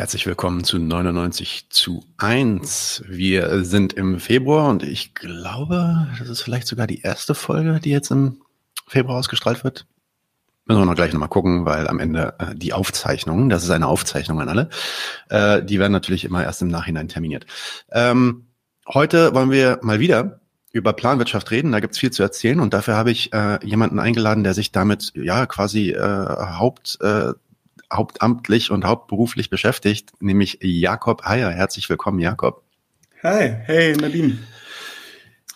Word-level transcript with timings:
Herzlich 0.00 0.26
willkommen 0.26 0.64
zu 0.64 0.78
99 0.78 1.66
zu 1.68 2.02
1. 2.16 3.04
Wir 3.06 3.66
sind 3.66 3.92
im 3.92 4.18
Februar 4.18 4.70
und 4.70 4.82
ich 4.82 5.12
glaube, 5.12 6.08
das 6.18 6.30
ist 6.30 6.40
vielleicht 6.40 6.68
sogar 6.68 6.86
die 6.86 7.02
erste 7.02 7.34
Folge, 7.34 7.80
die 7.84 7.90
jetzt 7.90 8.10
im 8.10 8.40
Februar 8.86 9.18
ausgestrahlt 9.18 9.62
wird. 9.62 9.84
Müssen 10.64 10.80
wir 10.80 10.86
noch 10.86 10.94
gleich 10.94 11.12
nochmal 11.12 11.28
gucken, 11.28 11.66
weil 11.66 11.86
am 11.86 11.98
Ende 11.98 12.32
äh, 12.38 12.54
die 12.54 12.72
Aufzeichnungen, 12.72 13.50
das 13.50 13.62
ist 13.62 13.68
eine 13.68 13.88
Aufzeichnung 13.88 14.40
an 14.40 14.48
alle, 14.48 14.70
äh, 15.28 15.62
die 15.62 15.78
werden 15.78 15.92
natürlich 15.92 16.24
immer 16.24 16.42
erst 16.42 16.62
im 16.62 16.68
Nachhinein 16.68 17.08
terminiert. 17.08 17.44
Ähm, 17.92 18.46
heute 18.88 19.34
wollen 19.34 19.50
wir 19.50 19.80
mal 19.82 20.00
wieder 20.00 20.40
über 20.72 20.94
Planwirtschaft 20.94 21.50
reden. 21.50 21.72
Da 21.72 21.80
gibt's 21.80 21.98
viel 21.98 22.10
zu 22.10 22.22
erzählen 22.22 22.60
und 22.60 22.72
dafür 22.72 22.96
habe 22.96 23.10
ich 23.10 23.34
äh, 23.34 23.58
jemanden 23.66 23.98
eingeladen, 23.98 24.44
der 24.44 24.54
sich 24.54 24.72
damit 24.72 25.12
ja 25.14 25.44
quasi 25.44 25.90
äh, 25.90 26.56
Haupt 26.56 26.96
äh, 27.02 27.34
hauptamtlich 27.92 28.70
und 28.70 28.84
hauptberuflich 28.84 29.50
beschäftigt, 29.50 30.10
nämlich 30.20 30.58
Jakob 30.62 31.24
Heyer. 31.24 31.50
Herzlich 31.50 31.88
willkommen, 31.88 32.18
Jakob. 32.18 32.62
Hi, 33.22 33.54
hey 33.64 33.96
Nadine. 33.96 34.38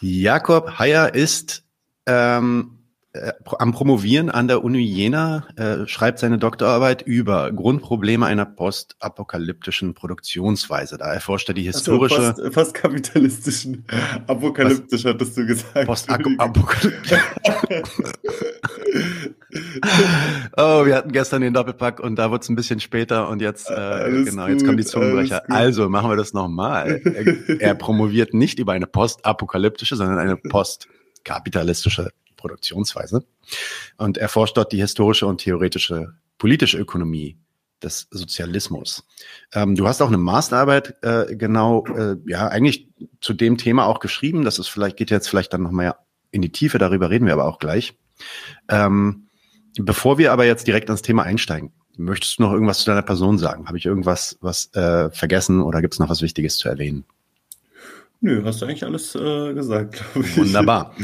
Jakob 0.00 0.78
Heyer 0.78 1.14
ist 1.14 1.64
ähm, 2.06 2.73
äh, 3.14 3.32
am 3.60 3.70
Promovieren 3.70 4.28
an 4.28 4.48
der 4.48 4.64
Uni 4.64 4.80
Jena, 4.80 5.46
äh, 5.54 5.86
schreibt 5.86 6.18
seine 6.18 6.36
Doktorarbeit 6.36 7.02
über 7.02 7.52
Grundprobleme 7.52 8.26
einer 8.26 8.44
postapokalyptischen 8.44 9.94
Produktionsweise. 9.94 10.98
Da 10.98 11.12
erforscht 11.12 11.48
er 11.48 11.54
die 11.54 11.62
historische... 11.62 12.16
So, 12.16 12.42
fast, 12.42 12.54
fast 12.54 12.74
kapitalistischen, 12.74 13.84
apokalyptisch 14.26 15.04
was? 15.04 15.12
hattest 15.12 15.36
du 15.36 15.46
gesagt. 15.46 15.86
Postapokalyptisch. 15.86 17.20
oh, 20.56 20.84
wir 20.84 20.96
hatten 20.96 21.12
gestern 21.12 21.42
den 21.42 21.54
Doppelpack 21.54 22.00
und 22.00 22.16
da 22.16 22.32
wurde 22.32 22.42
es 22.42 22.48
ein 22.48 22.56
bisschen 22.56 22.80
später 22.80 23.28
und 23.28 23.40
jetzt, 23.40 23.70
äh, 23.70 24.24
genau, 24.24 24.48
jetzt 24.48 24.64
kommen 24.64 24.76
die 24.76 24.84
Zungenbrecher. 24.84 25.48
Also 25.48 25.88
machen 25.88 26.10
wir 26.10 26.16
das 26.16 26.32
nochmal. 26.32 27.00
Er, 27.04 27.60
er 27.60 27.74
promoviert 27.76 28.34
nicht 28.34 28.58
über 28.58 28.72
eine 28.72 28.88
postapokalyptische, 28.88 29.94
sondern 29.94 30.18
eine 30.18 30.36
postkapitalistische 30.36 32.10
Produktionsweise 32.44 33.24
und 33.96 34.18
erforscht 34.18 34.58
dort 34.58 34.70
die 34.70 34.80
historische 34.80 35.26
und 35.26 35.38
theoretische 35.38 36.12
politische 36.36 36.76
Ökonomie 36.76 37.38
des 37.82 38.06
Sozialismus. 38.10 39.02
Ähm, 39.54 39.76
du 39.76 39.88
hast 39.88 40.02
auch 40.02 40.08
eine 40.08 40.18
Masterarbeit 40.18 40.94
äh, 41.02 41.36
genau, 41.36 41.86
äh, 41.86 42.16
ja, 42.26 42.48
eigentlich 42.48 42.88
zu 43.22 43.32
dem 43.32 43.56
Thema 43.56 43.86
auch 43.86 43.98
geschrieben. 43.98 44.44
Das 44.44 44.58
ist 44.58 44.68
vielleicht, 44.68 44.98
geht 44.98 45.10
jetzt 45.10 45.28
vielleicht 45.28 45.54
dann 45.54 45.62
noch 45.62 45.70
mal 45.70 45.94
in 46.32 46.42
die 46.42 46.52
Tiefe, 46.52 46.76
darüber 46.76 47.08
reden 47.08 47.24
wir 47.24 47.32
aber 47.32 47.46
auch 47.46 47.58
gleich. 47.58 47.96
Ähm, 48.68 49.28
bevor 49.78 50.18
wir 50.18 50.32
aber 50.32 50.44
jetzt 50.44 50.66
direkt 50.66 50.90
ans 50.90 51.02
Thema 51.02 51.22
einsteigen, 51.22 51.72
möchtest 51.96 52.38
du 52.38 52.42
noch 52.42 52.52
irgendwas 52.52 52.80
zu 52.80 52.86
deiner 52.86 53.02
Person 53.02 53.38
sagen? 53.38 53.66
Habe 53.68 53.78
ich 53.78 53.86
irgendwas 53.86 54.36
was 54.42 54.70
äh, 54.74 55.10
vergessen 55.10 55.62
oder 55.62 55.80
gibt 55.80 55.94
es 55.94 56.00
noch 56.00 56.10
was 56.10 56.20
Wichtiges 56.20 56.58
zu 56.58 56.68
erwähnen? 56.68 57.04
Nö, 58.20 58.42
hast 58.44 58.62
du 58.62 58.66
eigentlich 58.66 58.84
alles 58.84 59.14
äh, 59.14 59.52
gesagt, 59.54 60.02
glaube 60.12 60.26
ich. 60.26 60.36
Wunderbar. 60.36 60.94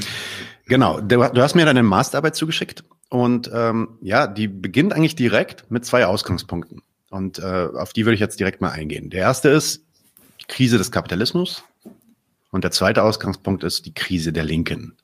Genau, 0.71 1.01
du, 1.01 1.43
hast 1.43 1.57
mir 1.57 1.65
deine 1.65 1.83
Masterarbeit 1.83 2.37
zugeschickt 2.37 2.85
und 3.09 3.51
ähm, 3.53 3.99
ja, 4.03 4.29
die 4.29 4.47
beginnt 4.47 4.93
eigentlich 4.93 5.17
direkt 5.17 5.69
mit 5.69 5.85
zwei 5.85 6.07
Ausgangspunkten. 6.07 6.83
Und 7.11 7.41
äh, 7.41 7.67
auf 7.75 7.93
die 7.93 8.07
würde 8.07 8.15
ich 8.15 8.21
jetzt 8.21 8.39
direkt 8.39 8.61
mal 8.61 8.71
eingehen. 8.71 9.11
Der 9.11 9.23
erste 9.23 9.49
ist 9.49 9.85
die 10.41 10.47
Krise 10.47 10.79
des 10.79 10.93
Kapitalismus 10.93 11.65
und 12.53 12.63
der 12.63 12.71
zweite 12.71 13.03
Ausgangspunkt 13.03 13.65
ist 13.65 13.85
die 13.85 13.95
Krise 13.95 14.33
der 14.33 14.45
Linken. 14.45 14.95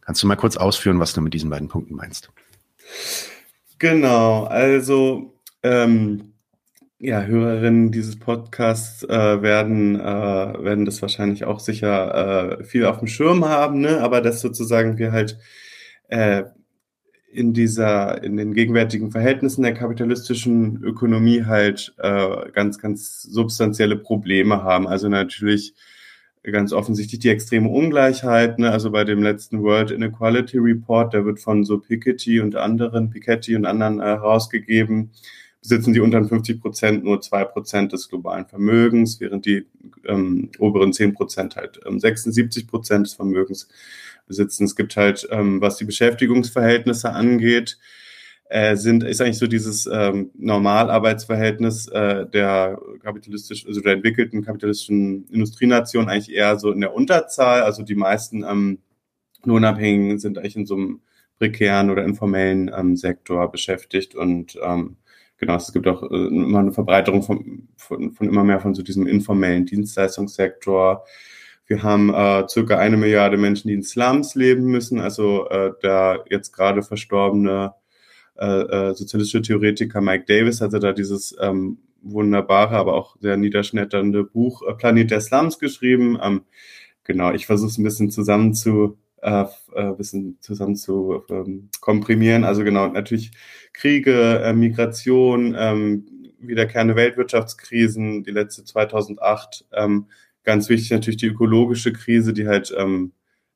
Kannst 0.00 0.22
du 0.22 0.26
mal 0.26 0.36
kurz 0.36 0.56
ausführen, 0.56 0.98
was 0.98 1.12
du 1.12 1.20
mit 1.20 1.34
diesen 1.34 1.50
beiden 1.50 1.68
Punkten 1.68 1.94
meinst? 1.94 2.30
Genau, 3.78 4.44
also 4.44 5.34
ähm, 5.62 6.32
ja, 6.98 7.22
Hörerinnen 7.24 7.92
dieses 7.92 8.18
Podcasts 8.18 9.02
äh, 9.02 9.42
werden, 9.42 10.00
äh, 10.00 10.02
werden 10.02 10.84
das 10.86 11.02
wahrscheinlich 11.02 11.44
auch 11.44 11.60
sicher 11.60 12.58
äh, 12.60 12.64
viel 12.64 12.86
auf 12.86 12.98
dem 12.98 13.08
Schirm 13.08 13.44
haben, 13.44 13.80
ne? 13.80 14.00
aber 14.00 14.22
dass 14.22 14.40
sozusagen 14.40 14.96
wir 14.96 15.12
halt 15.12 15.38
äh, 16.08 16.44
in 17.30 17.52
dieser, 17.52 18.22
in 18.24 18.38
den 18.38 18.54
gegenwärtigen 18.54 19.10
Verhältnissen 19.10 19.62
der 19.62 19.74
kapitalistischen 19.74 20.82
Ökonomie 20.82 21.44
halt 21.44 21.94
äh, 21.98 22.50
ganz, 22.52 22.78
ganz 22.78 23.22
substanzielle 23.22 23.96
Probleme 23.96 24.62
haben. 24.62 24.88
Also 24.88 25.10
natürlich 25.10 25.74
ganz 26.42 26.72
offensichtlich 26.72 27.20
die 27.20 27.28
extreme 27.28 27.68
Ungleichheit. 27.68 28.58
Ne? 28.58 28.70
Also 28.70 28.90
bei 28.90 29.04
dem 29.04 29.22
letzten 29.22 29.62
World 29.62 29.90
Inequality 29.90 30.56
Report, 30.58 31.12
der 31.12 31.26
wird 31.26 31.40
von 31.40 31.64
so 31.64 31.78
Piketty 31.78 32.40
und 32.40 32.56
anderen, 32.56 33.10
Piketty 33.10 33.54
und 33.54 33.66
anderen 33.66 34.00
äh, 34.00 34.04
herausgegeben, 34.04 35.10
besitzen 35.68 35.92
die 35.92 36.00
unteren 36.00 36.28
50 36.28 36.60
Prozent 36.60 37.04
nur 37.04 37.20
zwei 37.20 37.44
Prozent 37.44 37.92
des 37.92 38.08
globalen 38.08 38.46
Vermögens, 38.46 39.20
während 39.20 39.46
die 39.46 39.66
ähm, 40.06 40.50
oberen 40.60 40.92
10 40.92 41.14
Prozent 41.14 41.56
halt 41.56 41.80
ähm, 41.84 41.98
76 41.98 42.68
Prozent 42.68 43.06
des 43.06 43.14
Vermögens 43.14 43.68
besitzen. 44.28 44.64
Es 44.64 44.76
gibt 44.76 44.96
halt, 44.96 45.26
ähm, 45.32 45.60
was 45.60 45.76
die 45.76 45.84
Beschäftigungsverhältnisse 45.84 47.10
angeht, 47.10 47.78
äh, 48.48 48.76
sind, 48.76 49.02
ist 49.02 49.20
eigentlich 49.20 49.38
so 49.38 49.48
dieses 49.48 49.88
ähm, 49.92 50.30
Normalarbeitsverhältnis 50.38 51.88
äh, 51.88 52.26
der 52.26 52.78
kapitalistischen, 53.02 53.68
also 53.68 53.80
der 53.80 53.94
entwickelten 53.94 54.44
kapitalistischen 54.44 55.26
Industrienation 55.30 56.08
eigentlich 56.08 56.32
eher 56.32 56.56
so 56.60 56.70
in 56.70 56.80
der 56.80 56.94
Unterzahl. 56.94 57.62
Also 57.62 57.82
die 57.82 57.96
meisten 57.96 58.44
ähm, 58.44 58.78
Lohnabhängigen 59.44 60.20
sind 60.20 60.38
eigentlich 60.38 60.54
in 60.54 60.66
so 60.66 60.76
einem 60.76 61.00
prekären 61.40 61.90
oder 61.90 62.04
informellen 62.04 62.70
ähm, 62.72 62.96
Sektor 62.96 63.50
beschäftigt 63.50 64.14
und 64.14 64.56
ähm, 64.62 64.96
genau, 65.38 65.56
es 65.56 65.72
gibt 65.72 65.86
auch 65.86 66.02
äh, 66.02 66.26
immer 66.26 66.60
eine 66.60 66.72
Verbreiterung 66.72 67.22
von, 67.22 67.68
von, 67.76 68.12
von 68.12 68.28
immer 68.28 68.44
mehr 68.44 68.60
von 68.60 68.74
so 68.74 68.82
diesem 68.82 69.06
informellen 69.06 69.66
Dienstleistungssektor. 69.66 71.04
Wir 71.66 71.82
haben 71.82 72.14
äh, 72.14 72.48
circa 72.48 72.78
eine 72.78 72.96
Milliarde 72.96 73.36
Menschen, 73.36 73.68
die 73.68 73.74
in 73.74 73.82
Slums 73.82 74.34
leben 74.34 74.64
müssen. 74.66 75.00
Also 75.00 75.48
äh, 75.48 75.72
der 75.82 76.24
jetzt 76.30 76.52
gerade 76.52 76.82
verstorbene 76.82 77.74
äh, 78.38 78.46
äh, 78.90 78.94
sozialistische 78.94 79.42
Theoretiker 79.42 80.00
Mike 80.00 80.24
Davis 80.28 80.60
hatte 80.60 80.78
da 80.78 80.92
dieses 80.92 81.34
ähm, 81.40 81.78
wunderbare, 82.02 82.76
aber 82.76 82.94
auch 82.94 83.16
sehr 83.20 83.36
niederschmetternde 83.36 84.24
Buch 84.24 84.62
äh, 84.62 84.74
Planet 84.74 85.10
der 85.10 85.20
Slums 85.20 85.58
geschrieben. 85.58 86.18
Ähm, 86.22 86.42
genau, 87.02 87.32
ich 87.32 87.46
versuche 87.46 87.70
es 87.70 87.78
ein 87.78 87.84
bisschen 87.84 88.10
zusammen 88.10 88.54
zu 88.54 88.98
äh, 89.26 89.44
äh, 89.74 89.92
bisschen 89.92 90.38
zusammen 90.40 90.76
zu 90.76 91.24
ähm, 91.30 91.68
komprimieren. 91.80 92.44
Also 92.44 92.62
genau, 92.62 92.86
natürlich 92.86 93.32
Kriege, 93.72 94.40
äh, 94.44 94.52
Migration, 94.52 95.56
ähm, 95.58 96.06
wiederkehrende 96.38 96.94
Weltwirtschaftskrisen, 96.94 98.22
die 98.22 98.30
letzte 98.30 98.64
2008. 98.64 99.66
Ähm, 99.72 100.06
ganz 100.44 100.68
wichtig 100.68 100.92
natürlich 100.92 101.16
die 101.16 101.26
ökologische 101.26 101.92
Krise, 101.92 102.32
die 102.32 102.46
halt 102.46 102.72
ähm, 102.78 103.12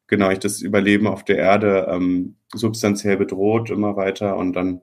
genau 0.08 0.30
ich 0.30 0.40
das 0.40 0.60
Überleben 0.60 1.06
auf 1.06 1.24
der 1.24 1.38
Erde 1.38 1.86
ähm, 1.88 2.34
substanziell 2.52 3.16
bedroht 3.16 3.70
immer 3.70 3.94
weiter 3.94 4.36
und 4.36 4.54
dann 4.54 4.82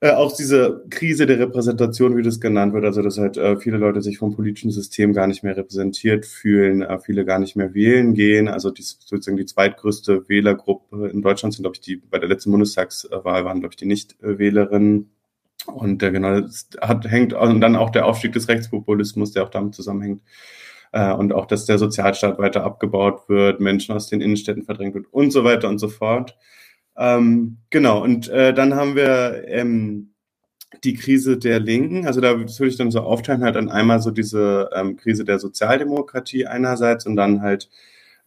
äh, 0.00 0.12
auch 0.12 0.36
diese 0.36 0.84
Krise 0.90 1.26
der 1.26 1.40
Repräsentation, 1.40 2.16
wie 2.16 2.22
das 2.22 2.40
genannt 2.40 2.72
wird, 2.72 2.84
also 2.84 3.02
dass 3.02 3.18
halt 3.18 3.36
äh, 3.36 3.56
viele 3.56 3.78
Leute 3.78 4.00
sich 4.00 4.18
vom 4.18 4.34
politischen 4.34 4.70
System 4.70 5.12
gar 5.12 5.26
nicht 5.26 5.42
mehr 5.42 5.56
repräsentiert 5.56 6.24
fühlen, 6.24 6.82
äh, 6.82 6.98
viele 7.00 7.24
gar 7.24 7.40
nicht 7.40 7.56
mehr 7.56 7.74
wählen 7.74 8.14
gehen. 8.14 8.48
Also 8.48 8.70
die, 8.70 8.82
sozusagen 8.82 9.36
die 9.36 9.46
zweitgrößte 9.46 10.28
Wählergruppe 10.28 11.08
in 11.08 11.22
Deutschland 11.22 11.54
sind, 11.54 11.64
glaube 11.64 11.76
ich, 11.76 11.80
die 11.80 11.96
bei 11.96 12.18
der 12.18 12.28
letzten 12.28 12.52
Bundestagswahl 12.52 13.44
waren, 13.44 13.60
glaube 13.60 13.72
ich, 13.72 13.76
die 13.76 13.86
Nichtwählerinnen. 13.86 15.10
Und 15.66 16.02
äh, 16.02 16.12
genau, 16.12 16.40
das 16.40 16.68
hat, 16.80 17.10
hängt 17.10 17.32
und 17.32 17.60
dann 17.60 17.76
auch 17.76 17.90
der 17.90 18.06
Aufstieg 18.06 18.32
des 18.32 18.48
Rechtspopulismus, 18.48 19.32
der 19.32 19.44
auch 19.44 19.50
damit 19.50 19.74
zusammenhängt. 19.74 20.22
Äh, 20.92 21.12
und 21.12 21.32
auch, 21.32 21.46
dass 21.46 21.66
der 21.66 21.78
Sozialstaat 21.78 22.38
weiter 22.38 22.64
abgebaut 22.64 23.28
wird, 23.28 23.60
Menschen 23.60 23.94
aus 23.94 24.06
den 24.06 24.20
Innenstädten 24.20 24.62
verdrängt 24.62 24.94
wird 24.94 25.06
und 25.10 25.32
so 25.32 25.44
weiter 25.44 25.68
und 25.68 25.78
so 25.78 25.88
fort. 25.88 26.36
Ähm, 26.98 27.58
genau, 27.70 28.02
und 28.02 28.28
äh, 28.28 28.52
dann 28.52 28.74
haben 28.74 28.96
wir 28.96 29.44
ähm, 29.46 30.14
die 30.84 30.94
Krise 30.94 31.38
der 31.38 31.60
Linken. 31.60 32.06
Also 32.06 32.20
da 32.20 32.38
würde 32.38 32.66
ich 32.66 32.76
dann 32.76 32.90
so 32.90 33.00
aufteilen, 33.00 33.42
halt 33.42 33.56
dann 33.56 33.70
einmal 33.70 34.00
so 34.00 34.10
diese 34.10 34.70
ähm, 34.74 34.96
Krise 34.96 35.24
der 35.24 35.38
Sozialdemokratie 35.38 36.46
einerseits 36.46 37.06
und 37.06 37.16
dann 37.16 37.40
halt 37.40 37.70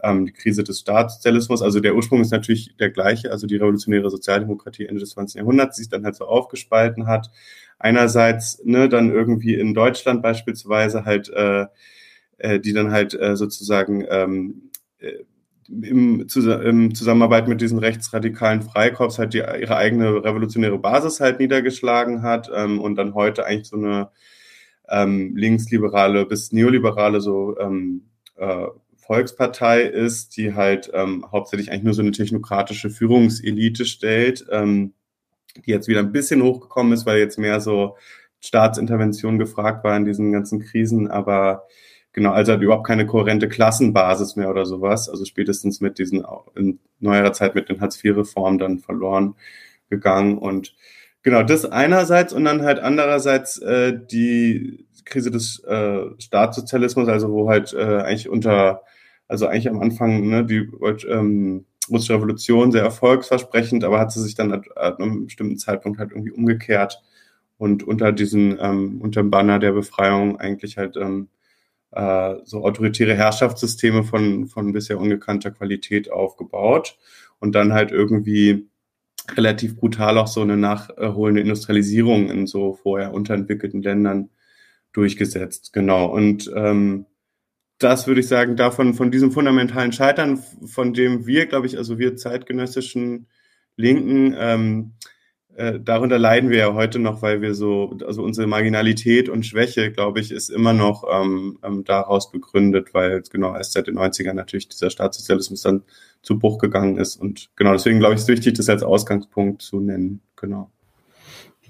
ähm, 0.01 0.25
die 0.25 0.31
Krise 0.33 0.63
des 0.63 0.79
Staatssozialismus. 0.79 1.61
Also 1.61 1.79
der 1.79 1.95
Ursprung 1.95 2.21
ist 2.21 2.31
natürlich 2.31 2.75
der 2.77 2.89
gleiche, 2.89 3.31
also 3.31 3.45
die 3.47 3.57
revolutionäre 3.57 4.09
Sozialdemokratie 4.09 4.85
Ende 4.85 5.01
des 5.01 5.11
20. 5.11 5.39
Jahrhunderts, 5.39 5.75
die 5.75 5.83
sich 5.83 5.89
dann 5.89 6.05
halt 6.05 6.15
so 6.15 6.25
aufgespalten 6.25 7.07
hat. 7.07 7.29
Einerseits 7.77 8.61
ne, 8.63 8.89
dann 8.89 9.11
irgendwie 9.11 9.55
in 9.55 9.73
Deutschland 9.73 10.21
beispielsweise 10.21 11.05
halt, 11.05 11.29
äh, 11.29 11.65
äh, 12.37 12.59
die 12.59 12.73
dann 12.73 12.91
halt 12.91 13.13
äh, 13.19 13.35
sozusagen 13.35 14.05
ähm, 14.09 14.71
äh, 14.99 15.23
im, 15.71 16.27
im 16.63 16.95
Zusammenarbeit 16.95 17.47
mit 17.47 17.61
diesen 17.61 17.79
rechtsradikalen 17.79 18.61
Freikorps 18.61 19.19
halt 19.19 19.33
die, 19.33 19.39
ihre 19.39 19.77
eigene 19.77 20.23
revolutionäre 20.23 20.77
Basis 20.77 21.19
halt 21.19 21.39
niedergeschlagen 21.39 22.21
hat 22.21 22.49
ähm, 22.53 22.79
und 22.79 22.95
dann 22.95 23.13
heute 23.13 23.45
eigentlich 23.45 23.67
so 23.67 23.77
eine 23.77 24.09
ähm, 24.89 25.35
linksliberale 25.35 26.25
bis 26.25 26.51
neoliberale 26.51 27.21
so 27.21 27.57
ähm, 27.57 28.09
äh, 28.35 28.67
Volkspartei 28.97 29.81
ist, 29.81 30.37
die 30.37 30.53
halt 30.53 30.91
ähm, 30.93 31.25
hauptsächlich 31.31 31.71
eigentlich 31.71 31.83
nur 31.83 31.93
so 31.93 32.01
eine 32.01 32.11
technokratische 32.11 32.89
Führungselite 32.89 33.85
stellt, 33.85 34.45
ähm, 34.51 34.93
die 35.65 35.71
jetzt 35.71 35.87
wieder 35.87 35.99
ein 35.99 36.11
bisschen 36.11 36.41
hochgekommen 36.43 36.93
ist, 36.93 37.05
weil 37.05 37.19
jetzt 37.19 37.39
mehr 37.39 37.59
so 37.61 37.97
Staatsintervention 38.39 39.37
gefragt 39.37 39.83
war 39.83 39.95
in 39.97 40.05
diesen 40.05 40.31
ganzen 40.31 40.59
Krisen, 40.61 41.09
aber 41.09 41.67
genau, 42.13 42.31
also 42.31 42.53
hat 42.53 42.61
überhaupt 42.61 42.87
keine 42.87 43.05
kohärente 43.05 43.49
Klassenbasis 43.49 44.35
mehr 44.35 44.49
oder 44.49 44.65
sowas. 44.65 45.09
Also 45.09 45.25
spätestens 45.25 45.81
mit 45.81 45.99
diesen 45.99 46.25
in 46.55 46.79
neuerer 46.99 47.33
Zeit 47.33 47.55
mit 47.55 47.69
den 47.69 47.81
Hartz-IV-Reformen 47.81 48.59
dann 48.59 48.79
verloren 48.79 49.35
gegangen 49.89 50.37
und 50.37 50.75
genau 51.23 51.43
das 51.43 51.65
einerseits 51.65 52.33
und 52.33 52.45
dann 52.45 52.63
halt 52.63 52.79
andererseits 52.79 53.57
äh, 53.59 53.93
die 54.11 54.85
Krise 55.05 55.31
des 55.31 55.63
äh, 55.65 56.05
Staatssozialismus, 56.19 57.07
also 57.07 57.31
wo 57.31 57.49
halt 57.49 57.73
äh, 57.73 58.01
eigentlich 58.01 58.29
unter, 58.29 58.83
also 59.27 59.47
eigentlich 59.47 59.69
am 59.69 59.81
Anfang 59.81 60.27
ne, 60.27 60.45
die 60.45 60.69
ähm, 61.09 61.65
russische 61.89 62.13
Revolution 62.13 62.71
sehr 62.71 62.83
erfolgsversprechend, 62.83 63.83
aber 63.83 63.99
hat 63.99 64.11
sie 64.11 64.21
sich 64.21 64.35
dann 64.35 64.53
at 64.53 64.99
einem 64.99 65.25
bestimmten 65.25 65.57
Zeitpunkt 65.57 65.99
halt 65.99 66.11
irgendwie 66.11 66.31
umgekehrt 66.31 67.01
und 67.57 67.83
unter 67.83 68.11
diesen, 68.11 68.57
ähm, 68.59 69.01
unter 69.01 69.21
dem 69.21 69.29
Banner 69.29 69.59
der 69.59 69.73
Befreiung 69.73 70.39
eigentlich 70.39 70.77
halt 70.77 70.97
ähm, 70.97 71.27
äh, 71.91 72.35
so 72.45 72.63
autoritäre 72.63 73.15
Herrschaftssysteme 73.15 74.03
von, 74.03 74.47
von 74.47 74.73
bisher 74.73 74.99
ungekannter 74.99 75.51
Qualität 75.51 76.11
aufgebaut 76.11 76.97
und 77.39 77.53
dann 77.53 77.73
halt 77.73 77.91
irgendwie 77.91 78.69
relativ 79.35 79.77
brutal 79.77 80.17
auch 80.17 80.27
so 80.27 80.41
eine 80.41 80.57
nachholende 80.57 81.41
Industrialisierung 81.41 82.29
in 82.29 82.47
so 82.47 82.73
vorher 82.73 83.13
unterentwickelten 83.13 83.81
Ländern 83.81 84.29
durchgesetzt. 84.93 85.73
Genau. 85.73 86.05
Und 86.05 86.51
ähm, 86.55 87.05
das 87.77 88.07
würde 88.07 88.21
ich 88.21 88.27
sagen, 88.27 88.55
davon, 88.55 88.93
von 88.93 89.11
diesem 89.11 89.31
fundamentalen 89.31 89.91
Scheitern, 89.91 90.37
von 90.65 90.93
dem 90.93 91.25
wir, 91.25 91.47
glaube 91.47 91.67
ich, 91.67 91.77
also 91.77 91.97
wir 91.97 92.15
zeitgenössischen 92.15 93.27
Linken, 93.75 94.35
ähm, 94.37 94.93
äh, 95.55 95.79
darunter 95.79 96.17
leiden 96.17 96.49
wir 96.49 96.57
ja 96.57 96.73
heute 96.73 96.99
noch, 96.99 97.21
weil 97.21 97.41
wir 97.41 97.55
so, 97.55 97.97
also 98.05 98.23
unsere 98.23 98.47
Marginalität 98.47 99.29
und 99.29 99.45
Schwäche, 99.45 99.91
glaube 99.91 100.19
ich, 100.19 100.31
ist 100.31 100.49
immer 100.49 100.73
noch 100.73 101.03
ähm, 101.11 101.59
ähm, 101.63 101.83
daraus 101.83 102.31
begründet, 102.31 102.93
weil 102.93 103.21
genau 103.29 103.55
erst 103.55 103.73
seit 103.73 103.87
den 103.87 103.97
90ern 103.97 104.33
natürlich 104.33 104.69
dieser 104.69 104.89
Staatssozialismus 104.89 105.61
dann 105.61 105.83
zu 106.21 106.39
Bruch 106.39 106.57
gegangen 106.57 106.97
ist. 106.97 107.17
Und 107.17 107.49
genau 107.55 107.73
deswegen, 107.73 107.99
glaube 107.99 108.15
ich, 108.15 108.21
ist 108.21 108.27
wichtig, 108.27 108.53
das 108.53 108.69
als 108.69 108.83
Ausgangspunkt 108.83 109.61
zu 109.61 109.79
nennen. 109.79 110.21
Genau. 110.35 110.71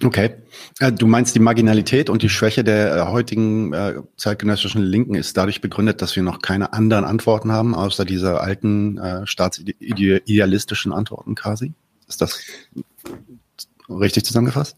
Okay. 0.03 0.31
Äh, 0.79 0.91
du 0.91 1.07
meinst, 1.07 1.35
die 1.35 1.39
Marginalität 1.39 2.09
und 2.09 2.21
die 2.21 2.29
Schwäche 2.29 2.63
der 2.63 2.95
äh, 2.95 3.07
heutigen 3.07 3.73
äh, 3.73 4.01
zeitgenössischen 4.17 4.81
Linken 4.81 5.15
ist 5.15 5.37
dadurch 5.37 5.61
begründet, 5.61 6.01
dass 6.01 6.15
wir 6.15 6.23
noch 6.23 6.41
keine 6.41 6.73
anderen 6.73 7.03
Antworten 7.03 7.51
haben, 7.51 7.75
außer 7.75 8.05
dieser 8.05 8.41
alten 8.41 8.97
äh, 8.97 9.27
staatsidealistischen 9.27 10.91
Antworten 10.91 11.35
quasi? 11.35 11.73
Ist 12.07 12.21
das 12.21 12.43
richtig 13.89 14.25
zusammengefasst? 14.25 14.77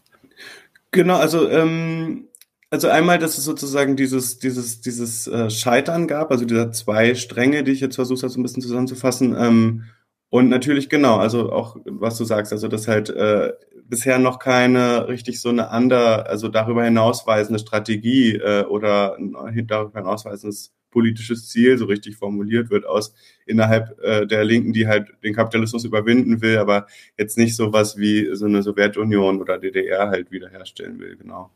Genau, 0.90 1.16
also 1.16 1.48
ähm, 1.48 2.28
also 2.70 2.88
einmal, 2.88 3.18
dass 3.18 3.38
es 3.38 3.44
sozusagen 3.44 3.96
dieses 3.96 4.38
dieses 4.38 4.80
dieses 4.80 5.26
äh, 5.28 5.50
Scheitern 5.50 6.06
gab, 6.08 6.30
also 6.30 6.44
dieser 6.44 6.72
zwei 6.72 7.14
Stränge, 7.14 7.64
die 7.64 7.72
ich 7.72 7.80
jetzt 7.80 7.96
versucht 7.96 8.22
habe, 8.22 8.32
so 8.32 8.40
ein 8.40 8.42
bisschen 8.42 8.62
zusammenzufassen. 8.62 9.36
Ähm, 9.38 9.84
und 10.28 10.48
natürlich 10.48 10.88
genau, 10.88 11.16
also 11.16 11.52
auch 11.52 11.76
was 11.84 12.18
du 12.18 12.24
sagst, 12.24 12.52
also 12.52 12.66
dass 12.66 12.88
halt 12.88 13.10
äh, 13.10 13.52
bisher 13.84 14.18
noch 14.18 14.40
keine 14.40 15.08
richtig 15.08 15.40
so 15.40 15.48
eine 15.50 15.70
andere, 15.70 16.26
also 16.26 16.48
darüber 16.48 16.84
hinausweisende 16.84 17.60
Strategie 17.60 18.34
äh, 18.34 18.64
oder 18.64 19.16
ein 19.16 19.66
darüber 19.68 20.00
hinausweisendes 20.00 20.73
politisches 20.94 21.48
Ziel 21.48 21.76
so 21.76 21.86
richtig 21.86 22.16
formuliert 22.16 22.70
wird 22.70 22.86
aus 22.86 23.14
innerhalb 23.44 23.98
äh, 24.02 24.26
der 24.26 24.44
Linken, 24.44 24.72
die 24.72 24.86
halt 24.86 25.08
den 25.22 25.34
Kapitalismus 25.34 25.84
überwinden 25.84 26.40
will, 26.40 26.56
aber 26.56 26.86
jetzt 27.18 27.36
nicht 27.36 27.56
sowas 27.56 27.98
wie 27.98 28.30
so 28.32 28.46
eine 28.46 28.62
Sowjetunion 28.62 29.40
oder 29.40 29.58
DDR 29.58 30.08
halt 30.08 30.30
wiederherstellen 30.30 30.98
will, 31.00 31.16
genau. 31.16 31.50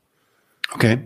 Okay. 0.72 0.98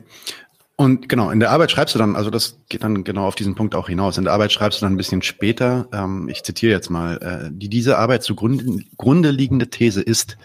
Und 0.77 1.09
genau, 1.09 1.31
in 1.31 1.39
der 1.39 1.51
Arbeit 1.51 1.71
schreibst 1.71 1.95
du 1.95 1.99
dann, 1.99 2.17
also 2.17 2.31
das 2.31 2.59
geht 2.69 2.83
dann 2.83 3.05
genau 3.05 3.27
auf 3.27 3.35
diesen 3.35 3.55
Punkt 3.55 3.75
auch 3.75 3.89
hinaus. 3.89 4.17
In 4.17 4.25
der 4.25 4.33
Arbeit 4.33 4.51
schreibst 4.51 4.81
du 4.81 4.87
dann 4.87 4.95
ein 4.95 4.97
bisschen 4.97 5.23
später, 5.23 5.87
ähm, 5.93 6.29
ich 6.29 6.43
zitiere 6.43 6.73
jetzt 6.73 6.89
mal, 6.89 7.19
äh, 7.19 7.51
die 7.53 7.69
diese 7.69 7.99
Arbeit 7.99 8.23
zugrunde 8.25 8.83
Grunde 8.97 9.31
liegende 9.31 9.69
These 9.69 10.01
ist, 10.01 10.39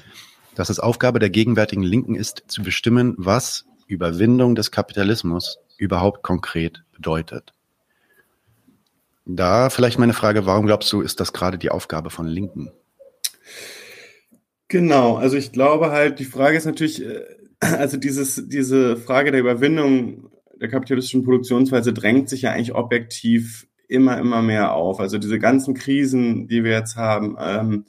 dass 0.56 0.70
es 0.70 0.80
Aufgabe 0.80 1.20
der 1.20 1.30
gegenwärtigen 1.30 1.84
Linken 1.84 2.16
ist, 2.16 2.44
zu 2.48 2.62
bestimmen, 2.62 3.16
was 3.18 3.66
Überwindung 3.88 4.54
des 4.54 4.72
Kapitalismus 4.72 5.60
überhaupt 5.78 6.24
konkret 6.24 6.84
bedeutet. 6.92 7.54
Da 9.30 9.70
vielleicht 9.70 10.00
meine 10.00 10.14
Frage, 10.14 10.46
warum 10.46 10.66
glaubst 10.66 10.92
du, 10.94 11.02
ist 11.02 11.20
das 11.20 11.34
gerade 11.34 11.58
die 11.58 11.70
Aufgabe 11.70 12.10
von 12.10 12.28
Linken? 12.28 12.72
Genau, 14.70 15.16
also 15.16 15.36
ich 15.36 15.52
glaube 15.52 15.92
halt, 15.92 16.20
die 16.20 16.26
Frage 16.26 16.56
ist 16.56 16.66
natürlich, 16.66 17.06
äh, 17.06 17.24
also 17.60 17.98
dieses, 17.98 18.48
diese 18.48 18.96
Frage 18.96 19.32
der 19.32 19.42
Überwindung 19.42 20.30
der 20.60 20.70
kapitalistischen 20.70 21.24
Produktionsweise 21.24 21.94
drängt 21.94 22.30
sich 22.30 22.44
ja 22.44 22.52
eigentlich 22.52 22.74
objektiv 22.74 23.68
immer, 23.90 24.18
immer 24.18 24.42
mehr 24.42 24.74
auf. 24.74 25.00
Also 25.02 25.18
diese 25.18 25.40
ganzen 25.40 25.74
Krisen, 25.74 26.48
die 26.48 26.64
wir 26.64 26.72
jetzt 26.72 26.96
haben, 26.96 27.36
ähm, 27.40 27.86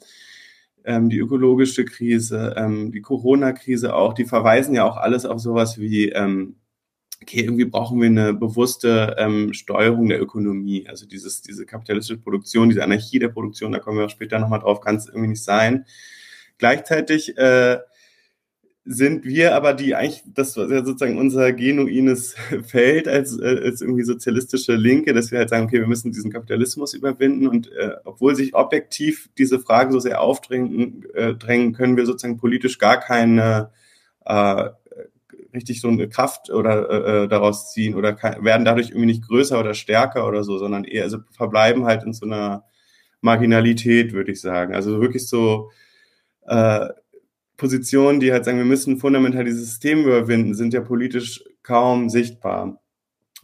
ähm, 0.83 1.09
die 1.09 1.19
ökologische 1.19 1.85
Krise, 1.85 2.53
ähm, 2.57 2.91
die 2.91 3.01
Corona-Krise 3.01 3.95
auch, 3.95 4.13
die 4.13 4.25
verweisen 4.25 4.75
ja 4.75 4.83
auch 4.83 4.97
alles 4.97 5.25
auf 5.25 5.39
sowas 5.39 5.79
wie, 5.79 6.09
ähm, 6.09 6.58
okay, 7.29 7.41
irgendwie 7.41 7.65
brauchen 7.65 8.01
wir 8.01 8.07
eine 8.07 8.33
bewusste 8.33 9.15
ähm, 9.19 9.53
Steuerung 9.53 10.09
der 10.09 10.19
Ökonomie. 10.19 10.87
Also 10.87 11.05
dieses, 11.05 11.41
diese 11.41 11.65
kapitalistische 11.65 12.19
Produktion, 12.19 12.69
diese 12.69 12.83
Anarchie 12.83 13.19
der 13.19 13.29
Produktion, 13.29 13.71
da 13.71 13.79
kommen 13.79 13.99
wir 13.99 14.05
auch 14.05 14.09
später 14.09 14.39
nochmal 14.39 14.59
drauf, 14.59 14.81
kann 14.81 14.95
es 14.95 15.07
irgendwie 15.07 15.29
nicht 15.29 15.43
sein. 15.43 15.85
Gleichzeitig 16.57 17.37
äh, 17.37 17.77
sind 18.83 19.25
wir 19.25 19.53
aber 19.53 19.73
die 19.75 19.93
eigentlich, 19.93 20.23
das 20.25 20.57
war 20.57 20.71
ja 20.71 20.83
sozusagen 20.83 21.19
unser 21.19 21.53
genuines 21.53 22.33
Feld 22.65 23.07
als, 23.07 23.39
äh, 23.39 23.61
als 23.63 23.81
irgendwie 23.81 24.03
sozialistische 24.03 24.73
Linke, 24.73 25.13
dass 25.13 25.31
wir 25.31 25.37
halt 25.37 25.49
sagen, 25.49 25.65
okay, 25.65 25.79
wir 25.79 25.87
müssen 25.87 26.11
diesen 26.11 26.31
Kapitalismus 26.31 26.95
überwinden 26.95 27.47
und 27.47 27.71
äh, 27.73 27.91
obwohl 28.05 28.35
sich 28.35 28.55
objektiv 28.55 29.29
diese 29.37 29.59
Fragen 29.59 29.91
so 29.91 29.99
sehr 29.99 30.19
aufdrängen, 30.19 31.05
äh, 31.13 31.35
drängen, 31.35 31.73
können 31.73 31.95
wir 31.95 32.07
sozusagen 32.07 32.37
politisch 32.37 32.79
gar 32.79 32.99
keine 32.99 33.69
äh, 34.25 34.69
richtig 35.53 35.81
so 35.81 35.87
eine 35.87 36.09
Kraft 36.09 36.49
oder 36.49 36.89
äh, 36.89 37.23
äh 37.23 37.27
daraus 37.27 37.71
ziehen 37.71 37.95
oder 37.95 38.13
kann, 38.13 38.43
werden 38.43 38.65
dadurch 38.65 38.89
irgendwie 38.89 39.07
nicht 39.07 39.27
größer 39.27 39.59
oder 39.59 39.73
stärker 39.73 40.27
oder 40.27 40.43
so, 40.43 40.57
sondern 40.57 40.83
eher 40.83 41.03
also 41.03 41.19
verbleiben 41.31 41.85
halt 41.85 42.03
in 42.03 42.13
so 42.13 42.25
einer 42.25 42.63
Marginalität, 43.21 44.13
würde 44.13 44.31
ich 44.31 44.41
sagen. 44.41 44.73
Also 44.73 45.01
wirklich 45.01 45.27
so 45.27 45.71
äh, 46.47 46.87
Positionen, 47.57 48.19
die 48.19 48.31
halt 48.31 48.45
sagen, 48.45 48.57
wir 48.57 48.65
müssen 48.65 48.97
fundamental 48.97 49.43
dieses 49.43 49.65
System 49.65 49.99
überwinden, 50.01 50.55
sind 50.55 50.73
ja 50.73 50.81
politisch 50.81 51.43
kaum 51.61 52.09
sichtbar. 52.09 52.81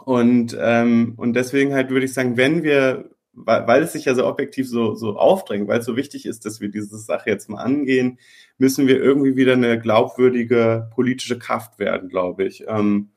Und, 0.03 0.57
ähm, 0.59 1.13
und 1.17 1.33
deswegen 1.33 1.73
halt 1.73 1.89
würde 1.89 2.05
ich 2.05 2.13
sagen, 2.13 2.37
wenn 2.37 2.63
wir, 2.63 3.09
weil, 3.35 3.67
weil 3.67 3.83
es 3.83 3.93
sich 3.93 4.05
ja 4.05 4.15
so 4.15 4.25
objektiv 4.25 4.67
so, 4.67 4.95
so 4.95 5.17
aufdrängt, 5.17 5.67
weil 5.67 5.79
es 5.79 5.85
so 5.85 5.95
wichtig 5.95 6.25
ist, 6.25 6.45
dass 6.45 6.61
wir 6.61 6.69
diese 6.69 6.97
Sache 6.97 7.29
jetzt 7.29 7.49
mal 7.49 7.61
angehen, 7.61 8.19
müssen 8.57 8.87
wir 8.87 9.01
irgendwie 9.01 9.35
wieder 9.35 9.53
eine 9.53 9.79
glaubwürdige 9.79 10.89
politische 10.93 11.37
Kraft 11.37 11.77
werden, 11.79 12.09
glaube 12.09 12.45
ich, 12.45 12.65
ähm, 12.67 13.09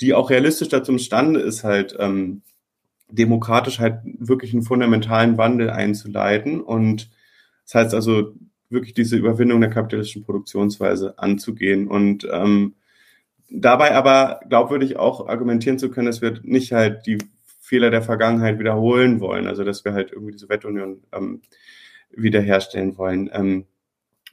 die 0.00 0.14
auch 0.14 0.30
realistisch 0.30 0.68
dazu 0.68 0.92
imstande 0.92 1.40
ist, 1.40 1.64
halt 1.64 1.96
ähm, 1.98 2.42
demokratisch 3.10 3.78
halt 3.78 4.00
wirklich 4.18 4.52
einen 4.52 4.62
fundamentalen 4.62 5.38
Wandel 5.38 5.70
einzuleiten. 5.70 6.60
Und 6.60 7.10
das 7.64 7.74
heißt 7.74 7.94
also, 7.94 8.34
wirklich 8.70 8.94
diese 8.94 9.16
Überwindung 9.16 9.60
der 9.60 9.70
kapitalistischen 9.70 10.24
Produktionsweise 10.24 11.18
anzugehen 11.18 11.88
und 11.88 12.26
ähm, 12.30 12.74
dabei 13.50 13.96
aber 13.96 14.40
glaubwürdig 14.48 14.96
auch 14.96 15.28
argumentieren 15.28 15.78
zu 15.78 15.90
können, 15.90 16.06
dass 16.06 16.22
wir 16.22 16.38
nicht 16.44 16.72
halt 16.72 17.04
die 17.06 17.18
Fehler 17.70 17.90
der 17.92 18.02
Vergangenheit 18.02 18.58
wiederholen 18.58 19.20
wollen, 19.20 19.46
also 19.46 19.62
dass 19.62 19.84
wir 19.84 19.92
halt 19.92 20.10
irgendwie 20.10 20.32
die 20.32 20.38
Sowjetunion 20.38 21.04
ähm, 21.12 21.40
wiederherstellen 22.10 22.98
wollen. 22.98 23.30
Ähm, 23.32 23.66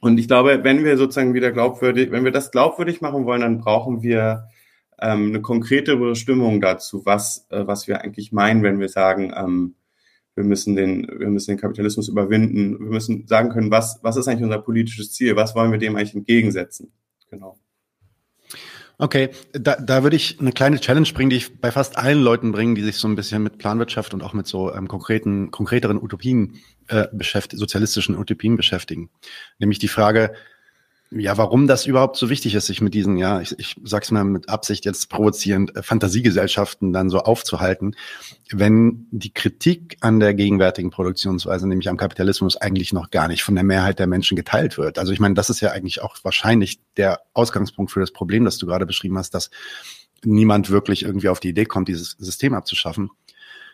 und 0.00 0.18
ich 0.18 0.26
glaube, 0.26 0.64
wenn 0.64 0.84
wir 0.84 0.96
sozusagen 0.96 1.34
wieder 1.34 1.52
glaubwürdig, 1.52 2.10
wenn 2.10 2.24
wir 2.24 2.32
das 2.32 2.50
glaubwürdig 2.50 3.00
machen 3.00 3.26
wollen, 3.26 3.42
dann 3.42 3.58
brauchen 3.58 4.02
wir 4.02 4.48
ähm, 5.00 5.28
eine 5.28 5.40
konkrete 5.40 5.96
Bestimmung 5.96 6.60
dazu, 6.60 7.06
was, 7.06 7.46
äh, 7.50 7.64
was 7.64 7.86
wir 7.86 8.00
eigentlich 8.02 8.32
meinen, 8.32 8.64
wenn 8.64 8.80
wir 8.80 8.88
sagen, 8.88 9.32
ähm, 9.36 9.76
wir 10.34 10.42
müssen 10.42 10.74
den, 10.74 11.06
wir 11.16 11.28
müssen 11.28 11.52
den 11.52 11.60
Kapitalismus 11.60 12.08
überwinden. 12.08 12.78
Wir 12.80 12.90
müssen 12.90 13.28
sagen 13.28 13.50
können, 13.50 13.70
was, 13.70 14.00
was 14.02 14.16
ist 14.16 14.26
eigentlich 14.26 14.44
unser 14.44 14.62
politisches 14.62 15.12
Ziel? 15.12 15.36
Was 15.36 15.54
wollen 15.54 15.70
wir 15.70 15.78
dem 15.78 15.94
eigentlich 15.94 16.14
entgegensetzen? 16.14 16.92
Genau. 17.30 17.56
Okay, 19.00 19.30
da, 19.52 19.76
da 19.76 20.02
würde 20.02 20.16
ich 20.16 20.40
eine 20.40 20.50
kleine 20.50 20.80
Challenge 20.80 21.08
bringen, 21.14 21.30
die 21.30 21.36
ich 21.36 21.60
bei 21.60 21.70
fast 21.70 21.96
allen 21.96 22.20
Leuten 22.20 22.50
bringe, 22.50 22.74
die 22.74 22.82
sich 22.82 22.96
so 22.96 23.06
ein 23.06 23.14
bisschen 23.14 23.44
mit 23.44 23.58
Planwirtschaft 23.58 24.12
und 24.12 24.24
auch 24.24 24.32
mit 24.32 24.48
so 24.48 24.74
ähm, 24.74 24.88
konkreten, 24.88 25.52
konkreteren 25.52 26.02
Utopien 26.02 26.56
äh, 26.88 27.06
beschäftigen, 27.12 27.60
sozialistischen 27.60 28.18
Utopien 28.18 28.56
beschäftigen. 28.56 29.08
Nämlich 29.60 29.78
die 29.78 29.86
Frage, 29.86 30.34
Ja, 31.10 31.38
warum 31.38 31.66
das 31.66 31.86
überhaupt 31.86 32.16
so 32.16 32.28
wichtig 32.28 32.54
ist, 32.54 32.66
sich 32.66 32.82
mit 32.82 32.92
diesen, 32.92 33.16
ja, 33.16 33.40
ich, 33.40 33.58
ich 33.58 33.76
sag's 33.82 34.10
mal 34.10 34.24
mit 34.24 34.50
Absicht 34.50 34.84
jetzt 34.84 35.08
provozierend, 35.08 35.74
äh, 35.74 35.82
Fantasiegesellschaften 35.82 36.92
dann 36.92 37.08
so 37.08 37.20
aufzuhalten, 37.20 37.96
wenn 38.50 39.06
die 39.10 39.32
Kritik 39.32 39.96
an 40.00 40.20
der 40.20 40.34
gegenwärtigen 40.34 40.90
Produktionsweise, 40.90 41.66
nämlich 41.66 41.88
am 41.88 41.96
Kapitalismus, 41.96 42.58
eigentlich 42.58 42.92
noch 42.92 43.10
gar 43.10 43.28
nicht 43.28 43.42
von 43.42 43.54
der 43.54 43.64
Mehrheit 43.64 43.98
der 43.98 44.06
Menschen 44.06 44.36
geteilt 44.36 44.76
wird. 44.76 44.98
Also 44.98 45.12
ich 45.12 45.20
meine, 45.20 45.34
das 45.34 45.48
ist 45.48 45.60
ja 45.60 45.70
eigentlich 45.70 46.02
auch 46.02 46.16
wahrscheinlich 46.24 46.78
der 46.98 47.20
Ausgangspunkt 47.32 47.90
für 47.90 48.00
das 48.00 48.10
Problem, 48.10 48.44
das 48.44 48.58
du 48.58 48.66
gerade 48.66 48.84
beschrieben 48.84 49.16
hast, 49.16 49.32
dass 49.32 49.50
niemand 50.24 50.68
wirklich 50.68 51.04
irgendwie 51.04 51.30
auf 51.30 51.40
die 51.40 51.48
Idee 51.48 51.64
kommt, 51.64 51.88
dieses 51.88 52.16
System 52.18 52.52
abzuschaffen. 52.52 53.10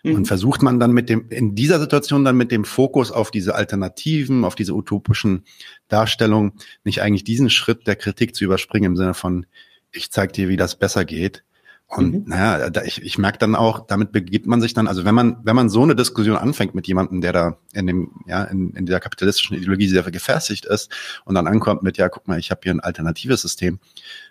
Und 0.04 0.18
mhm. 0.18 0.24
versucht 0.26 0.62
man 0.62 0.78
dann 0.78 0.92
mit 0.92 1.08
dem, 1.08 1.30
in 1.30 1.54
dieser 1.54 1.80
Situation 1.80 2.24
dann 2.24 2.36
mit 2.36 2.52
dem 2.52 2.64
Fokus 2.64 3.10
auf 3.10 3.30
diese 3.30 3.54
Alternativen, 3.54 4.44
auf 4.44 4.54
diese 4.54 4.74
utopischen 4.74 5.44
Darstellungen, 5.88 6.52
nicht 6.84 7.00
eigentlich 7.00 7.24
diesen 7.24 7.48
Schritt 7.48 7.86
der 7.86 7.96
Kritik 7.96 8.34
zu 8.34 8.44
überspringen 8.44 8.92
im 8.92 8.96
Sinne 8.96 9.14
von, 9.14 9.46
ich 9.92 10.10
zeig 10.10 10.34
dir, 10.34 10.50
wie 10.50 10.58
das 10.58 10.76
besser 10.76 11.06
geht. 11.06 11.42
Und 11.86 12.12
mhm. 12.12 12.24
naja, 12.26 12.68
da, 12.70 12.82
ich, 12.82 13.02
ich 13.02 13.16
merke 13.16 13.38
dann 13.38 13.54
auch, 13.54 13.86
damit 13.86 14.12
begibt 14.12 14.46
man 14.46 14.60
sich 14.60 14.74
dann, 14.74 14.88
also 14.88 15.06
wenn 15.06 15.14
man, 15.14 15.38
wenn 15.42 15.56
man 15.56 15.70
so 15.70 15.82
eine 15.82 15.96
Diskussion 15.96 16.36
anfängt 16.36 16.74
mit 16.74 16.86
jemandem, 16.86 17.22
der 17.22 17.32
da 17.32 17.58
in 17.72 17.86
dem, 17.86 18.10
ja, 18.26 18.44
in, 18.44 18.70
in 18.74 18.84
dieser 18.84 19.00
kapitalistischen 19.00 19.56
Ideologie 19.56 19.88
sehr 19.88 20.02
gefestigt 20.02 20.66
ist 20.66 20.90
und 21.24 21.34
dann 21.34 21.46
ankommt 21.46 21.82
mit, 21.82 21.96
ja, 21.96 22.10
guck 22.10 22.28
mal, 22.28 22.38
ich 22.38 22.50
habe 22.50 22.60
hier 22.62 22.72
ein 22.72 22.80
alternatives 22.80 23.42
System, 23.42 23.78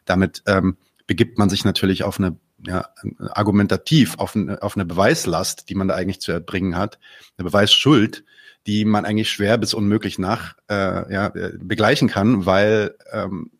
damit 0.05 0.43
ähm, 0.45 0.77
begibt 1.07 1.37
man 1.37 1.49
sich 1.49 1.65
natürlich 1.65 2.03
auf 2.03 2.19
eine 2.19 2.37
ja, 2.65 2.89
argumentativ 3.31 4.15
auf 4.17 4.35
eine, 4.35 4.61
auf 4.61 4.75
eine 4.75 4.85
Beweislast, 4.85 5.69
die 5.69 5.75
man 5.75 5.87
da 5.87 5.95
eigentlich 5.95 6.21
zu 6.21 6.31
erbringen 6.31 6.77
hat, 6.77 6.99
eine 7.37 7.45
Beweisschuld, 7.45 8.23
die 8.65 8.85
man 8.85 9.05
eigentlich 9.05 9.29
schwer 9.29 9.57
bis 9.57 9.73
unmöglich 9.73 10.19
nach 10.19 10.55
äh, 10.69 11.13
ja, 11.13 11.31
begleichen 11.59 12.07
kann, 12.07 12.45
weil 12.45 12.95
ähm, 13.11 13.51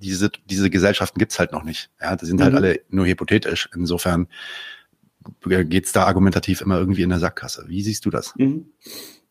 diese, 0.00 0.30
diese 0.46 0.70
Gesellschaften 0.70 1.18
gibt's 1.18 1.38
halt 1.38 1.52
noch 1.52 1.62
nicht. 1.62 1.90
Ja, 2.00 2.16
die 2.16 2.26
sind 2.26 2.40
halt 2.40 2.52
mhm. 2.52 2.58
alle 2.58 2.80
nur 2.88 3.06
hypothetisch. 3.06 3.68
Insofern 3.74 4.28
geht's 5.44 5.92
da 5.92 6.04
argumentativ 6.04 6.60
immer 6.60 6.78
irgendwie 6.78 7.02
in 7.02 7.10
der 7.10 7.18
Sackgasse. 7.18 7.64
Wie 7.68 7.82
siehst 7.82 8.06
du 8.06 8.10
das? 8.10 8.34
Mhm. 8.36 8.66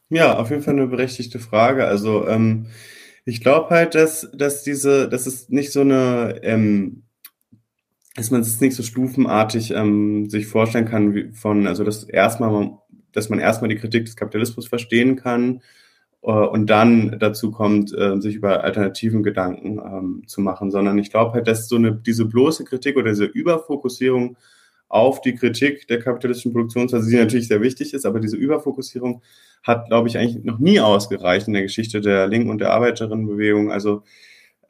Ja, 0.09 0.37
auf 0.37 0.49
jeden 0.49 0.63
Fall 0.63 0.73
eine 0.73 0.87
berechtigte 0.87 1.39
Frage. 1.39 1.85
Also 1.85 2.27
ähm, 2.27 2.67
ich 3.25 3.41
glaube 3.41 3.69
halt, 3.69 3.95
dass, 3.95 4.29
dass 4.33 4.63
diese, 4.63 5.07
dass 5.07 5.27
es 5.27 5.49
nicht 5.49 5.71
so 5.71 5.81
eine 5.81 6.39
ähm, 6.43 7.03
dass 8.19 8.31
man 8.31 8.41
es 8.41 8.59
nicht 8.59 8.75
so 8.75 8.83
stufenartig 8.83 9.71
ähm, 9.71 10.29
sich 10.29 10.45
vorstellen 10.47 10.85
kann, 10.85 11.15
wie 11.15 11.31
von, 11.31 11.67
also 11.67 11.85
dass 11.85 12.03
erstmal, 12.03 12.77
dass 13.13 13.29
man 13.29 13.39
erstmal 13.39 13.69
die 13.69 13.77
Kritik 13.77 14.05
des 14.05 14.17
Kapitalismus 14.17 14.67
verstehen 14.67 15.15
kann 15.15 15.61
äh, 16.21 16.31
und 16.31 16.69
dann 16.69 17.17
dazu 17.17 17.49
kommt, 17.49 17.93
äh, 17.93 18.19
sich 18.19 18.35
über 18.35 18.63
alternativen 18.65 19.23
Gedanken 19.23 19.79
ähm, 19.79 20.23
zu 20.27 20.41
machen, 20.41 20.69
sondern 20.69 20.99
ich 20.99 21.11
glaube 21.11 21.31
halt, 21.31 21.47
dass 21.47 21.69
so 21.69 21.77
eine 21.77 21.93
diese 21.93 22.25
bloße 22.25 22.65
Kritik 22.65 22.97
oder 22.97 23.09
diese 23.09 23.25
Überfokussierung 23.25 24.35
auf 24.89 25.21
die 25.21 25.35
Kritik 25.35 25.87
der 25.87 25.99
kapitalistischen 25.99 26.51
Produktionsweise, 26.51 27.09
die 27.09 27.15
natürlich 27.15 27.47
sehr 27.47 27.61
wichtig 27.61 27.93
ist, 27.93 28.05
aber 28.05 28.19
diese 28.19 28.35
Überfokussierung 28.35 29.21
hat, 29.63 29.87
glaube 29.87 30.09
ich, 30.09 30.17
eigentlich 30.17 30.43
noch 30.43 30.59
nie 30.59 30.81
ausgereicht 30.81 31.47
in 31.47 31.53
der 31.53 31.63
Geschichte 31.63 32.01
der 32.01 32.27
Linken 32.27 32.49
und 32.49 32.59
der 32.59 32.71
Arbeiterinnenbewegung. 32.71 33.71
Also 33.71 34.03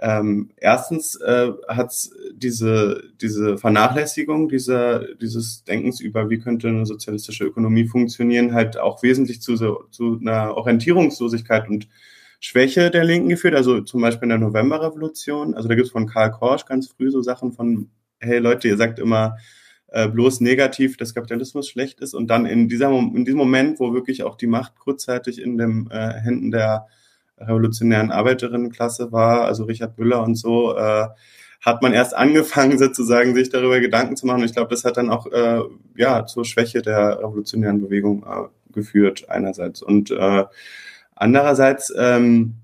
ähm, 0.01 0.51
erstens 0.55 1.15
äh, 1.19 1.51
hat 1.67 1.93
diese, 2.33 3.03
diese 3.19 3.57
Vernachlässigung 3.57 4.47
dieser, 4.47 5.13
dieses 5.15 5.65
Denkens 5.65 5.99
über, 5.99 6.29
wie 6.29 6.39
könnte 6.39 6.69
eine 6.69 6.85
sozialistische 6.85 7.43
Ökonomie 7.43 7.85
funktionieren, 7.85 8.53
halt 8.53 8.77
auch 8.77 9.03
wesentlich 9.03 9.41
zu, 9.41 9.55
zu 9.55 10.19
einer 10.21 10.55
Orientierungslosigkeit 10.55 11.67
und 11.67 11.89
Schwäche 12.39 12.91
der 12.91 13.03
Linken 13.03 13.27
geführt. 13.27 13.55
Also 13.55 13.81
zum 13.81 13.99
Beispiel 13.99 14.27
in 14.27 14.29
der 14.29 14.37
Novemberrevolution. 14.37 15.53
Also 15.53 15.67
da 15.67 15.75
gibt 15.75 15.87
es 15.87 15.91
von 15.91 16.07
Karl 16.07 16.31
Korsch 16.31 16.65
ganz 16.65 16.87
früh 16.87 17.11
so 17.11 17.21
Sachen 17.21 17.51
von, 17.51 17.89
hey 18.19 18.39
Leute, 18.39 18.69
ihr 18.69 18.77
sagt 18.77 18.99
immer 18.99 19.35
äh, 19.87 20.07
bloß 20.07 20.39
negativ, 20.39 20.95
dass 20.95 21.13
Kapitalismus 21.13 21.67
schlecht 21.67 21.99
ist. 21.99 22.13
Und 22.13 22.27
dann 22.27 22.45
in, 22.45 22.69
dieser, 22.69 22.89
in 22.89 23.25
diesem 23.25 23.37
Moment, 23.37 23.81
wo 23.81 23.93
wirklich 23.93 24.23
auch 24.23 24.37
die 24.37 24.47
Macht 24.47 24.79
kurzzeitig 24.79 25.41
in 25.41 25.57
den 25.57 25.89
äh, 25.91 26.13
Händen 26.21 26.51
der 26.51 26.87
revolutionären 27.39 28.11
Arbeiterinnenklasse 28.11 29.11
war, 29.11 29.45
also 29.45 29.63
Richard 29.65 29.97
Müller 29.97 30.23
und 30.23 30.35
so, 30.35 30.75
äh, 30.75 31.07
hat 31.61 31.81
man 31.81 31.93
erst 31.93 32.15
angefangen, 32.15 32.77
sozusagen 32.79 33.35
sich 33.35 33.49
darüber 33.49 33.79
Gedanken 33.79 34.15
zu 34.15 34.25
machen. 34.25 34.43
Ich 34.43 34.53
glaube, 34.53 34.69
das 34.69 34.83
hat 34.85 34.97
dann 34.97 35.09
auch 35.09 35.27
äh, 35.27 35.61
ja 35.95 36.25
zur 36.25 36.45
Schwäche 36.45 36.81
der 36.81 37.19
revolutionären 37.19 37.81
Bewegung 37.81 38.23
äh, 38.23 38.73
geführt 38.73 39.29
einerseits. 39.29 39.81
Und 39.81 40.11
äh, 40.11 40.45
andererseits 41.15 41.93
ähm, 41.97 42.55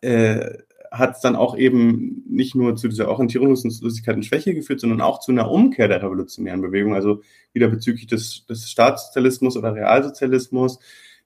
äh, 0.00 0.58
hat 0.90 1.16
es 1.16 1.20
dann 1.20 1.36
auch 1.36 1.56
eben 1.56 2.22
nicht 2.28 2.54
nur 2.54 2.76
zu 2.76 2.88
dieser 2.88 3.08
Orientierungslosigkeit 3.08 4.16
und 4.16 4.24
Schwäche 4.24 4.54
geführt, 4.54 4.80
sondern 4.80 5.00
auch 5.00 5.20
zu 5.20 5.32
einer 5.32 5.50
Umkehr 5.50 5.88
der 5.88 6.02
revolutionären 6.02 6.62
Bewegung, 6.62 6.94
also 6.94 7.22
wieder 7.52 7.68
bezüglich 7.68 8.06
des, 8.06 8.46
des 8.46 8.70
Staatssozialismus 8.70 9.56
oder 9.56 9.74
Realsozialismus, 9.74 10.78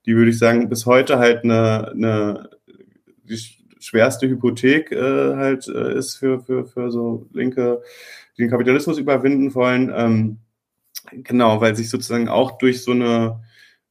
die 0.06 0.16
würde 0.16 0.30
ich 0.30 0.38
sagen 0.38 0.68
bis 0.68 0.86
heute 0.86 1.18
halt 1.18 1.44
eine, 1.44 1.90
eine 1.90 2.50
die 3.30 3.40
schwerste 3.80 4.28
Hypothek 4.28 4.92
äh, 4.92 5.34
halt 5.36 5.68
äh, 5.68 5.96
ist 5.96 6.16
für, 6.16 6.40
für, 6.40 6.66
für 6.66 6.90
so 6.90 7.26
Linke, 7.32 7.82
die 8.36 8.42
den 8.42 8.50
Kapitalismus 8.50 8.98
überwinden 8.98 9.54
wollen. 9.54 9.92
Ähm, 9.94 10.38
genau, 11.24 11.60
weil 11.60 11.76
sich 11.76 11.88
sozusagen 11.88 12.28
auch 12.28 12.58
durch 12.58 12.82
so 12.82 12.92
eine 12.92 13.40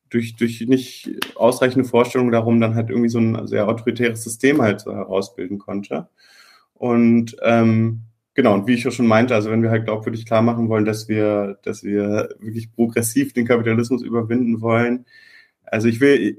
durch, 0.09 0.35
durch 0.35 0.61
nicht 0.61 1.11
ausreichende 1.35 1.87
Vorstellung 1.87 2.31
darum 2.31 2.59
dann 2.59 2.75
halt 2.75 2.89
irgendwie 2.89 3.09
so 3.09 3.19
ein 3.19 3.47
sehr 3.47 3.67
autoritäres 3.67 4.23
System 4.23 4.61
halt 4.61 4.81
so 4.81 4.93
herausbilden 4.93 5.59
konnte. 5.59 6.09
Und 6.73 7.35
ähm, 7.43 8.05
genau, 8.33 8.55
und 8.55 8.67
wie 8.67 8.73
ich 8.73 8.87
auch 8.87 8.91
schon 8.91 9.07
meinte, 9.07 9.35
also 9.35 9.51
wenn 9.51 9.61
wir 9.61 9.69
halt 9.69 9.85
glaubwürdig 9.85 10.25
klar 10.25 10.41
machen 10.41 10.69
wollen, 10.69 10.85
dass 10.85 11.07
wir, 11.09 11.59
dass 11.63 11.83
wir 11.83 12.29
wirklich 12.39 12.71
progressiv 12.71 13.33
den 13.33 13.45
Kapitalismus 13.45 14.01
überwinden 14.01 14.61
wollen, 14.61 15.05
also 15.63 15.87
ich 15.87 15.99
will, 15.99 16.37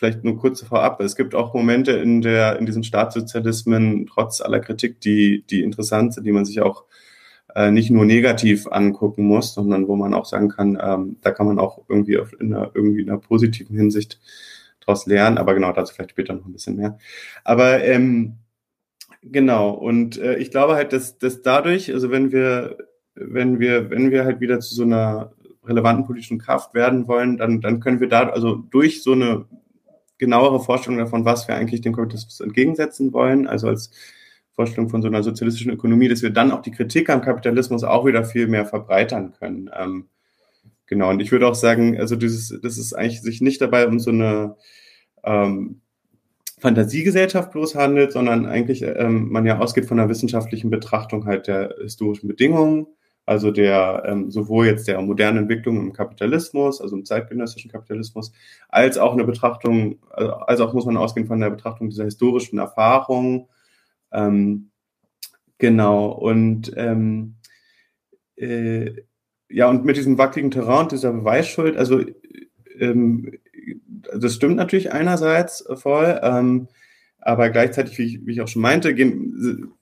vielleicht 0.00 0.24
nur 0.24 0.38
kurz 0.38 0.62
vorab, 0.62 0.98
es 1.02 1.14
gibt 1.14 1.34
auch 1.34 1.52
Momente 1.52 1.92
in 1.92 2.22
der, 2.22 2.58
in 2.58 2.64
diesen 2.64 2.82
Staatssozialismen, 2.82 4.06
trotz 4.06 4.40
aller 4.40 4.60
Kritik, 4.60 4.98
die, 5.02 5.44
die 5.50 5.62
interessant 5.62 6.14
sind, 6.14 6.24
die 6.24 6.32
man 6.32 6.46
sich 6.46 6.62
auch 6.62 6.84
äh, 7.54 7.70
nicht 7.70 7.90
nur 7.90 8.06
negativ 8.06 8.66
angucken 8.66 9.24
muss, 9.24 9.52
sondern 9.52 9.88
wo 9.88 9.96
man 9.96 10.14
auch 10.14 10.24
sagen 10.24 10.48
kann, 10.48 10.78
ähm, 10.82 11.16
da 11.20 11.32
kann 11.32 11.46
man 11.46 11.58
auch 11.58 11.82
irgendwie 11.86 12.16
auf, 12.16 12.32
in 12.40 12.54
einer, 12.54 12.70
irgendwie 12.72 13.02
in 13.02 13.10
einer 13.10 13.18
positiven 13.18 13.76
Hinsicht 13.76 14.18
daraus 14.80 15.04
lernen. 15.04 15.36
Aber 15.36 15.52
genau, 15.52 15.70
dazu 15.70 15.92
vielleicht 15.92 16.12
später 16.12 16.32
noch 16.32 16.46
ein 16.46 16.52
bisschen 16.54 16.76
mehr. 16.76 16.96
Aber 17.44 17.84
ähm, 17.84 18.38
genau, 19.22 19.68
und 19.68 20.16
äh, 20.16 20.38
ich 20.38 20.50
glaube 20.50 20.76
halt, 20.76 20.94
dass, 20.94 21.18
dass 21.18 21.42
dadurch, 21.42 21.92
also 21.92 22.10
wenn 22.10 22.32
wir, 22.32 22.78
wenn 23.14 23.60
wir, 23.60 23.90
wenn 23.90 24.10
wir 24.10 24.24
halt 24.24 24.40
wieder 24.40 24.60
zu 24.60 24.74
so 24.74 24.84
einer 24.84 25.32
relevanten 25.62 26.06
politischen 26.06 26.38
Kraft 26.38 26.72
werden 26.72 27.06
wollen, 27.06 27.36
dann, 27.36 27.60
dann 27.60 27.80
können 27.80 28.00
wir 28.00 28.08
da, 28.08 28.30
also 28.30 28.54
durch 28.54 29.02
so 29.02 29.12
eine 29.12 29.44
genauere 30.20 30.60
Vorstellung 30.60 30.98
davon, 30.98 31.24
was 31.24 31.48
wir 31.48 31.56
eigentlich 31.56 31.80
dem 31.80 31.96
Kapitalismus 31.96 32.40
entgegensetzen 32.40 33.12
wollen, 33.12 33.48
also 33.48 33.68
als 33.68 33.90
Vorstellung 34.52 34.90
von 34.90 35.00
so 35.00 35.08
einer 35.08 35.22
sozialistischen 35.22 35.72
Ökonomie, 35.72 36.08
dass 36.08 36.22
wir 36.22 36.30
dann 36.30 36.52
auch 36.52 36.60
die 36.60 36.70
Kritik 36.70 37.08
am 37.08 37.22
Kapitalismus 37.22 37.82
auch 37.82 38.04
wieder 38.04 38.24
viel 38.24 38.46
mehr 38.46 38.66
verbreitern 38.66 39.32
können. 39.32 39.70
Ähm, 39.76 40.08
genau, 40.86 41.08
und 41.10 41.20
ich 41.20 41.32
würde 41.32 41.48
auch 41.48 41.54
sagen, 41.54 41.98
also 41.98 42.14
dieses, 42.14 42.60
das 42.60 42.76
ist 42.76 42.92
eigentlich 42.92 43.22
sich 43.22 43.40
nicht 43.40 43.60
dabei 43.62 43.88
um 43.88 43.98
so 43.98 44.10
eine 44.10 44.56
ähm, 45.24 45.80
Fantasiegesellschaft 46.58 47.50
bloß 47.52 47.74
handelt, 47.74 48.12
sondern 48.12 48.44
eigentlich 48.44 48.82
ähm, 48.82 49.30
man 49.30 49.46
ja 49.46 49.58
ausgeht 49.58 49.86
von 49.86 49.98
einer 49.98 50.10
wissenschaftlichen 50.10 50.68
Betrachtung 50.68 51.24
halt 51.24 51.46
der 51.46 51.74
historischen 51.80 52.28
Bedingungen, 52.28 52.86
also 53.30 53.52
der 53.52 54.02
ähm, 54.06 54.28
sowohl 54.28 54.66
jetzt 54.66 54.88
der 54.88 55.00
modernen 55.00 55.38
Entwicklung 55.38 55.76
im 55.76 55.92
Kapitalismus, 55.92 56.80
also 56.80 56.96
im 56.96 57.04
zeitgenössischen 57.04 57.70
Kapitalismus, 57.70 58.32
als 58.68 58.98
auch 58.98 59.12
eine 59.12 59.22
Betrachtung, 59.22 60.00
also, 60.10 60.32
als 60.32 60.60
auch 60.60 60.72
muss 60.72 60.84
man 60.84 60.96
ausgehen 60.96 61.28
von 61.28 61.38
der 61.38 61.50
Betrachtung 61.50 61.90
dieser 61.90 62.06
historischen 62.06 62.58
Erfahrung. 62.58 63.48
Ähm, 64.10 64.70
genau, 65.58 66.08
und 66.08 66.72
ähm, 66.74 67.36
äh, 68.34 68.96
ja, 69.48 69.70
und 69.70 69.84
mit 69.84 69.96
diesem 69.96 70.18
wackeligen 70.18 70.50
Terrain, 70.50 70.88
dieser 70.88 71.12
Beweisschuld, 71.12 71.76
also 71.76 72.00
ähm, 72.80 73.30
das 74.12 74.34
stimmt 74.34 74.56
natürlich 74.56 74.90
einerseits 74.90 75.64
voll, 75.74 76.18
ähm, 76.24 76.66
aber 77.20 77.48
gleichzeitig, 77.50 77.96
wie 77.96 78.06
ich, 78.06 78.26
wie 78.26 78.32
ich 78.32 78.40
auch 78.40 78.48
schon 78.48 78.62
meinte, 78.62 78.92
gehen, 78.92 79.72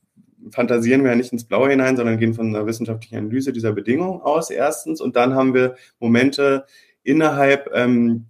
fantasieren 0.52 1.02
wir 1.02 1.10
ja 1.10 1.16
nicht 1.16 1.32
ins 1.32 1.44
Blaue 1.44 1.70
hinein, 1.70 1.96
sondern 1.96 2.18
gehen 2.18 2.34
von 2.34 2.48
einer 2.48 2.66
wissenschaftlichen 2.66 3.16
Analyse 3.16 3.52
dieser 3.52 3.72
Bedingungen 3.72 4.20
aus, 4.20 4.50
erstens. 4.50 5.00
Und 5.00 5.16
dann 5.16 5.34
haben 5.34 5.54
wir 5.54 5.76
Momente 6.00 6.64
innerhalb 7.02 7.70
ähm, 7.74 8.26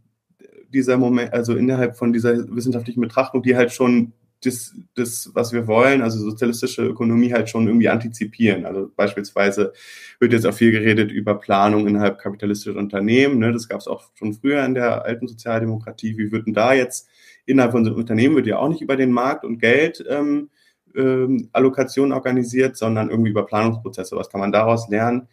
dieser 0.69 0.99
Moment, 0.99 1.33
also 1.33 1.57
innerhalb 1.57 1.97
von 1.97 2.13
dieser 2.13 2.55
wissenschaftlichen 2.55 3.01
Betrachtung, 3.01 3.43
die 3.43 3.57
halt 3.57 3.73
schon 3.73 4.13
das, 4.45 4.75
das, 4.95 5.31
was 5.35 5.53
wir 5.53 5.67
wollen, 5.67 6.01
also 6.01 6.19
sozialistische 6.19 6.85
Ökonomie 6.85 7.33
halt 7.33 7.51
schon 7.51 7.67
irgendwie 7.67 7.89
antizipieren. 7.89 8.67
Also 8.67 8.91
beispielsweise 8.95 9.73
wird 10.21 10.33
jetzt 10.33 10.47
auch 10.47 10.55
viel 10.55 10.71
geredet 10.71 11.11
über 11.11 11.35
Planung 11.35 11.89
innerhalb 11.89 12.19
kapitalistischer 12.19 12.79
Unternehmen. 12.79 13.39
Ne? 13.39 13.53
Das 13.53 13.69
gab 13.69 13.81
es 13.81 13.89
auch 13.89 14.05
schon 14.15 14.35
früher 14.35 14.65
in 14.65 14.75
der 14.75 15.05
alten 15.05 15.27
Sozialdemokratie. 15.27 16.17
Wie 16.19 16.31
würden 16.31 16.55
da 16.55 16.73
jetzt 16.73 17.09
innerhalb 17.47 17.73
von 17.73 17.85
so 17.85 17.95
Unternehmen 17.95 18.37
wird 18.37 18.47
ja 18.47 18.59
auch 18.59 18.69
nicht 18.69 18.83
über 18.83 18.97
den 18.97 19.11
Markt 19.11 19.45
und 19.45 19.59
Geld 19.59 20.05
ähm, 20.09 20.51
ähm, 20.99 21.49
Allokation 21.53 22.13
organisiert, 22.13 22.77
sondern 22.77 23.11
irgendwie 23.11 23.31
über 23.31 23.47
Planungsprozesse. 23.47 24.17
Was 24.17 24.29
kann 24.29 24.41
man 24.41 24.53
daraus 24.53 24.89
lernen? 24.89 25.29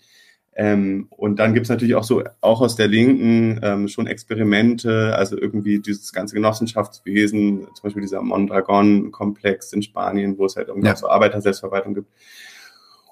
Ähm, 0.58 1.08
und 1.10 1.38
dann 1.38 1.54
gibt 1.54 1.66
es 1.66 1.70
natürlich 1.70 1.96
auch 1.96 2.06
so, 2.06 2.24
auch 2.40 2.62
aus 2.62 2.78
der 2.78 2.88
Linken, 2.88 3.60
ähm, 3.62 3.88
schon 3.90 4.08
Experimente, 4.08 5.14
also 5.16 5.38
irgendwie 5.38 5.80
dieses 5.80 6.14
ganze 6.14 6.34
Genossenschaftswesen, 6.36 7.68
zum 7.74 7.84
Beispiel 7.84 8.02
dieser 8.02 8.22
Mondragon-Komplex 8.22 9.74
in 9.74 9.82
Spanien, 9.82 10.38
wo 10.38 10.46
es 10.46 10.56
halt 10.56 10.70
irgendwie 10.70 10.88
ja. 10.88 10.96
so 10.96 11.10
Arbeiterselbstverwaltung 11.10 11.96
gibt. 11.96 12.08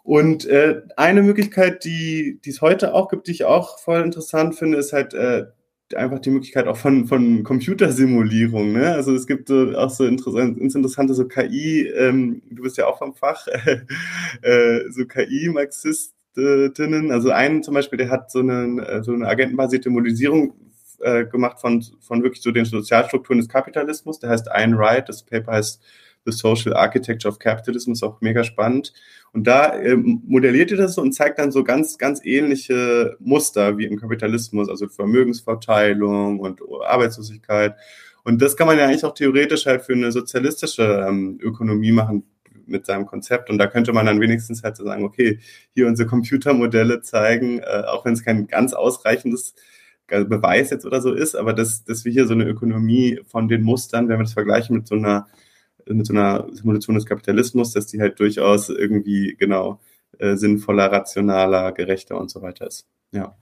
Und 0.04 0.46
äh, 0.46 0.84
eine 0.96 1.22
Möglichkeit, 1.22 1.84
die, 1.84 2.40
die 2.44 2.50
es 2.50 2.62
heute 2.62 2.94
auch 2.94 3.10
gibt, 3.10 3.28
die 3.28 3.32
ich 3.32 3.46
auch 3.46 3.78
voll 3.80 4.02
interessant 4.02 4.56
finde, 4.56 4.78
ist 4.78 4.94
halt 4.94 5.14
äh, 5.14 5.48
einfach 5.96 6.20
die 6.20 6.32
Möglichkeit 6.32 6.68
auch 6.68 6.78
von, 6.78 7.08
von 7.08 7.44
Computersimulierung. 7.44 8.74
Ne? 8.74 8.94
Also 8.94 9.14
es 9.14 9.28
gibt 9.28 9.48
so, 9.48 9.76
auch 9.76 9.90
so 9.90 10.06
interessant, 10.06 10.58
interessante 10.58 11.14
so 11.14 11.28
KI, 11.28 11.88
ähm, 11.88 12.42
du 12.50 12.64
bist 12.64 12.78
ja 12.78 12.88
auch 12.88 12.98
vom 12.98 13.14
Fach, 13.14 13.48
äh, 14.42 14.80
so 14.90 15.06
KI-Marxist, 15.06 16.14
Aktivistinnen. 16.34 17.12
Also 17.12 17.30
einen 17.30 17.64
zum 17.64 17.74
Beispiel, 17.74 17.98
der 17.98 18.10
hat 18.10 18.32
so 18.32 18.40
eine, 18.40 18.86
äh, 18.88 19.04
so 19.04 19.14
eine 19.14 19.28
agentenbasierte 19.28 19.90
Modellisierung 19.90 20.54
äh, 21.00 21.26
gemacht 21.26 21.60
von, 21.60 21.84
von 22.02 22.24
wirklich 22.24 22.42
so 22.42 22.52
den 22.52 22.66
Sozialstrukturen 22.66 23.40
des 23.40 23.50
Kapitalismus. 23.50 24.20
Der 24.20 24.30
heißt 24.30 24.52
Ayn 24.52 24.78
Wright. 24.78 25.10
Das 25.10 25.24
Paper 25.24 25.54
heißt 25.54 25.82
The 26.26 26.32
Social 26.32 26.74
Architecture 26.74 27.32
of 27.32 27.40
Capitalism. 27.40 27.92
Ist 27.92 28.04
auch 28.04 28.22
mega 28.22 28.44
spannend. 28.44 28.94
Und 29.32 29.48
da 29.48 29.74
äh, 29.74 29.96
modelliert 29.96 30.72
er 30.72 30.78
das 30.78 30.96
so 30.96 31.02
und 31.02 31.14
zeigt 31.14 31.40
dann 31.40 31.52
so 31.52 31.64
ganz, 31.64 31.98
ganz 31.98 32.22
ähnliche 32.24 33.18
Muster 33.20 33.78
wie 33.78 33.86
im 33.86 34.00
Kapitalismus, 34.00 34.70
also 34.70 34.88
Vermögensverteilung 34.88 36.40
und 36.40 36.62
Arbeitslosigkeit. 36.86 37.76
Und 38.24 38.42
das 38.42 38.56
kann 38.56 38.68
man 38.68 38.78
ja 38.78 38.86
eigentlich 38.86 39.04
auch 39.04 39.14
theoretisch 39.14 39.66
halt 39.66 39.82
für 39.82 39.94
eine 39.94 40.12
sozialistische 40.12 41.06
ähm, 41.08 41.40
Ökonomie 41.42 41.92
machen, 41.92 42.24
mit 42.66 42.86
seinem 42.86 43.06
Konzept. 43.06 43.50
Und 43.50 43.58
da 43.58 43.68
könnte 43.68 43.94
man 43.94 44.06
dann 44.06 44.22
wenigstens 44.22 44.64
halt 44.64 44.78
so 44.78 44.84
sagen, 44.84 45.04
okay, 45.04 45.40
hier 45.74 45.88
unsere 45.88 46.08
Computermodelle 46.08 47.02
zeigen, 47.02 47.60
äh, 47.60 47.84
auch 47.88 48.06
wenn 48.06 48.14
es 48.14 48.24
kein 48.24 48.48
ganz 48.48 48.74
ausreichendes 48.74 49.56
Beweis 50.08 50.70
jetzt 50.70 50.86
oder 50.86 51.02
so 51.02 51.14
ist, 51.14 51.34
aber 51.34 51.54
dass, 51.54 51.86
dass 51.86 52.06
wir 52.06 52.12
hier 52.12 52.28
so 52.28 52.34
eine 52.34 52.46
Ökonomie 52.46 53.22
von 53.26 53.48
den 53.48 53.64
Mustern, 53.64 54.10
wenn 54.10 54.20
wir 54.20 54.24
das 54.24 54.34
vergleichen 54.34 54.76
mit 54.76 54.88
so 54.88 54.96
einer 54.96 55.28
mit 55.88 56.06
so 56.06 56.14
einer 56.14 56.48
Simulation 56.52 56.96
des 56.96 57.06
Kapitalismus, 57.06 57.72
dass 57.74 57.88
die 57.88 58.02
halt 58.02 58.20
durchaus 58.20 58.70
irgendwie 58.70 59.36
genau 59.38 59.80
äh, 60.20 60.36
sinnvoller, 60.36 60.92
rationaler, 60.92 61.72
gerechter 61.72 62.20
und 62.20 62.30
so 62.30 62.42
weiter 62.42 62.68
ist. 62.68 62.86
Ja. 63.12 63.36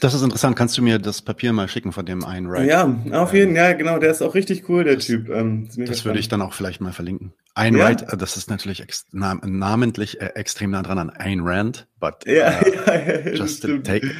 Das 0.00 0.12
ist 0.12 0.22
interessant. 0.22 0.56
Kannst 0.56 0.76
du 0.76 0.82
mir 0.82 0.98
das 0.98 1.22
Papier 1.22 1.52
mal 1.52 1.68
schicken 1.68 1.90
von 1.90 2.04
dem 2.04 2.24
einen 2.24 2.50
Wright? 2.50 2.68
Ja, 2.68 2.84
auf 3.12 3.32
jeden 3.32 3.54
Fall. 3.54 3.70
Ja, 3.70 3.72
genau. 3.72 3.98
Der 3.98 4.10
ist 4.10 4.20
auch 4.20 4.34
richtig 4.34 4.68
cool, 4.68 4.84
der 4.84 4.96
das, 4.96 5.06
Typ. 5.06 5.30
Ähm, 5.30 5.68
das 5.76 6.04
würde 6.04 6.18
ich 6.18 6.28
dann 6.28 6.42
auch 6.42 6.52
vielleicht 6.52 6.82
mal 6.82 6.92
verlinken. 6.92 7.32
Ayn 7.54 7.76
ja. 7.76 7.90
Äh, 7.90 8.16
das 8.18 8.36
ist 8.36 8.50
natürlich 8.50 8.82
ex 8.82 9.06
nam 9.12 9.40
namentlich 9.42 10.20
äh, 10.20 10.32
extrem 10.34 10.70
nah 10.70 10.82
dran 10.82 10.98
an 10.98 11.10
Ayn 11.10 11.40
Rand, 11.40 11.86
but 11.98 12.26
ja, 12.26 12.60
uh, 12.60 12.64
ja, 12.86 12.94
ja, 12.94 13.30
just 13.32 13.62
to 13.62 13.78
take, 13.78 14.10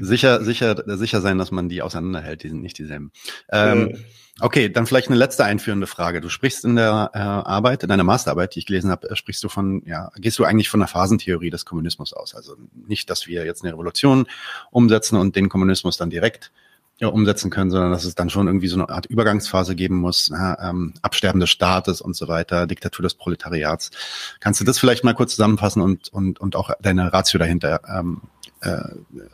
sicher, 0.00 0.44
sicher, 0.44 0.82
sicher 0.96 1.20
sein, 1.20 1.38
dass 1.38 1.50
man 1.50 1.68
die 1.68 1.82
auseinanderhält, 1.82 2.42
die 2.42 2.48
sind 2.48 2.62
nicht 2.62 2.78
dieselben. 2.78 3.12
Ähm, 3.50 3.96
okay, 4.40 4.68
dann 4.68 4.86
vielleicht 4.86 5.08
eine 5.08 5.16
letzte 5.16 5.44
einführende 5.44 5.86
Frage. 5.86 6.20
Du 6.20 6.28
sprichst 6.28 6.64
in 6.64 6.76
der 6.76 7.10
äh, 7.14 7.18
Arbeit, 7.18 7.82
in 7.82 7.88
deiner 7.88 8.04
Masterarbeit, 8.04 8.54
die 8.54 8.60
ich 8.60 8.66
gelesen 8.66 8.90
habe, 8.90 9.10
äh, 9.10 9.16
sprichst 9.16 9.44
du 9.44 9.48
von, 9.48 9.82
ja, 9.86 10.10
gehst 10.16 10.38
du 10.38 10.44
eigentlich 10.44 10.68
von 10.68 10.80
der 10.80 10.88
Phasentheorie 10.88 11.50
des 11.50 11.64
Kommunismus 11.64 12.12
aus? 12.12 12.34
Also 12.34 12.56
nicht, 12.86 13.10
dass 13.10 13.26
wir 13.26 13.44
jetzt 13.44 13.62
eine 13.62 13.72
Revolution 13.72 14.26
umsetzen 14.70 15.16
und 15.16 15.36
den 15.36 15.48
Kommunismus 15.48 15.96
dann 15.96 16.10
direkt 16.10 16.50
ja, 17.00 17.08
umsetzen 17.08 17.50
können, 17.50 17.70
sondern 17.70 17.92
dass 17.92 18.04
es 18.04 18.14
dann 18.14 18.28
schon 18.28 18.46
irgendwie 18.46 18.68
so 18.68 18.76
eine 18.76 18.90
Art 18.90 19.06
Übergangsphase 19.06 19.74
geben 19.74 19.96
muss, 19.96 20.28
ja, 20.28 20.68
ähm, 20.68 20.92
Absterben 21.00 21.40
des 21.40 21.48
Staates 21.48 22.02
und 22.02 22.14
so 22.14 22.28
weiter, 22.28 22.66
Diktatur 22.66 23.02
des 23.02 23.14
Proletariats. 23.14 23.90
Kannst 24.38 24.60
du 24.60 24.64
das 24.64 24.78
vielleicht 24.78 25.02
mal 25.02 25.14
kurz 25.14 25.30
zusammenfassen 25.30 25.80
und, 25.80 26.10
und, 26.10 26.40
und 26.40 26.56
auch 26.56 26.70
deine 26.82 27.10
Ratio 27.12 27.38
dahinter 27.38 27.80
ähm, 27.88 28.20
äh, 28.60 28.80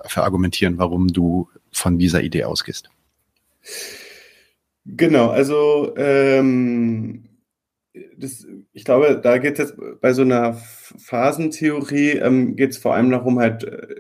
verargumentieren, 0.06 0.78
warum 0.78 1.09
du 1.09 1.49
von 1.73 1.99
dieser 1.99 2.23
Idee 2.23 2.45
ausgehst? 2.45 2.90
Genau, 4.84 5.30
also 5.30 5.97
ähm, 5.97 7.25
das, 8.17 8.47
ich 8.73 8.84
glaube, 8.84 9.21
da 9.23 9.39
geht 9.39 9.58
es 9.58 9.71
jetzt 9.71 10.00
bei 10.00 10.12
so 10.12 10.23
einer 10.23 10.54
Phasentheorie, 10.54 12.12
ähm, 12.12 12.56
geht 12.56 12.71
es 12.71 12.78
vor 12.78 12.95
allem 12.95 13.10
darum, 13.10 13.39
halt 13.39 13.65
äh, 13.65 13.97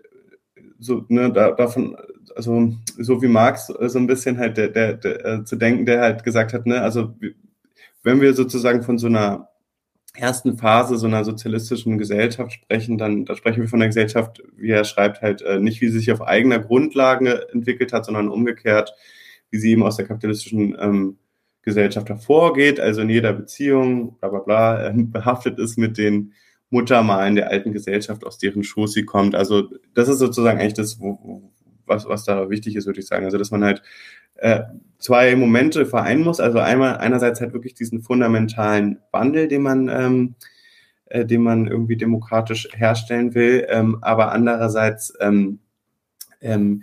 so, 0.78 1.04
ne, 1.08 1.32
da, 1.32 1.52
davon 1.52 1.96
also 2.36 2.72
so 2.98 3.22
wie 3.22 3.28
Marx 3.28 3.70
äh, 3.70 3.88
so 3.88 3.98
ein 3.98 4.06
bisschen 4.06 4.38
halt 4.38 4.56
der, 4.56 4.68
der, 4.68 4.94
der, 4.94 5.24
äh, 5.24 5.44
zu 5.44 5.56
denken, 5.56 5.86
der 5.86 6.00
halt 6.00 6.22
gesagt 6.22 6.52
hat, 6.52 6.66
ne, 6.66 6.82
also 6.82 7.14
wenn 8.02 8.20
wir 8.20 8.34
sozusagen 8.34 8.82
von 8.82 8.98
so 8.98 9.06
einer 9.06 9.48
ersten 10.18 10.56
Phase 10.58 10.96
so 10.96 11.06
einer 11.06 11.24
sozialistischen 11.24 11.98
Gesellschaft 11.98 12.52
sprechen, 12.52 12.98
dann 12.98 13.24
da 13.24 13.36
sprechen 13.36 13.62
wir 13.62 13.68
von 13.68 13.80
einer 13.80 13.88
Gesellschaft, 13.88 14.42
wie 14.56 14.70
er 14.70 14.84
schreibt, 14.84 15.22
halt 15.22 15.42
äh, 15.42 15.58
nicht, 15.58 15.80
wie 15.80 15.88
sie 15.88 15.98
sich 15.98 16.12
auf 16.12 16.22
eigener 16.22 16.58
Grundlage 16.58 17.48
entwickelt 17.52 17.92
hat, 17.92 18.04
sondern 18.04 18.28
umgekehrt, 18.28 18.94
wie 19.50 19.58
sie 19.58 19.70
eben 19.72 19.82
aus 19.82 19.96
der 19.96 20.06
kapitalistischen 20.06 20.76
ähm, 20.80 21.18
Gesellschaft 21.62 22.08
hervorgeht, 22.08 22.80
also 22.80 23.00
in 23.02 23.10
jeder 23.10 23.32
Beziehung, 23.32 24.18
bla 24.18 24.28
bla 24.28 24.40
bla, 24.40 24.86
äh, 24.88 24.92
behaftet 24.96 25.58
ist 25.58 25.78
mit 25.78 25.98
den 25.98 26.32
Muttermalen 26.70 27.36
der 27.36 27.50
alten 27.50 27.72
Gesellschaft, 27.72 28.24
aus 28.24 28.38
deren 28.38 28.64
Schoß 28.64 28.92
sie 28.92 29.04
kommt. 29.04 29.34
Also 29.34 29.68
das 29.94 30.08
ist 30.08 30.18
sozusagen 30.18 30.58
eigentlich 30.58 30.74
das, 30.74 31.00
wo, 31.00 31.52
was, 31.86 32.06
was 32.06 32.24
da 32.24 32.50
wichtig 32.50 32.76
ist, 32.76 32.86
würde 32.86 33.00
ich 33.00 33.06
sagen. 33.06 33.24
Also, 33.24 33.38
dass 33.38 33.50
man 33.50 33.64
halt 33.64 33.82
äh, 34.36 34.62
zwei 34.98 35.36
Momente 35.36 35.86
vereinen 35.86 36.24
muss. 36.24 36.40
Also 36.40 36.58
einmal 36.58 36.98
einerseits 36.98 37.40
halt 37.40 37.52
wirklich 37.52 37.74
diesen 37.74 38.02
fundamentalen 38.02 38.98
Wandel, 39.12 39.48
den 39.48 39.62
man, 39.62 39.88
ähm, 39.88 40.34
äh, 41.06 41.24
den 41.24 41.42
man 41.42 41.66
irgendwie 41.66 41.96
demokratisch 41.96 42.68
herstellen 42.74 43.34
will, 43.34 43.66
ähm, 43.68 43.98
aber 44.02 44.32
andererseits 44.32 45.12
ähm, 45.20 45.60
ähm, 46.40 46.82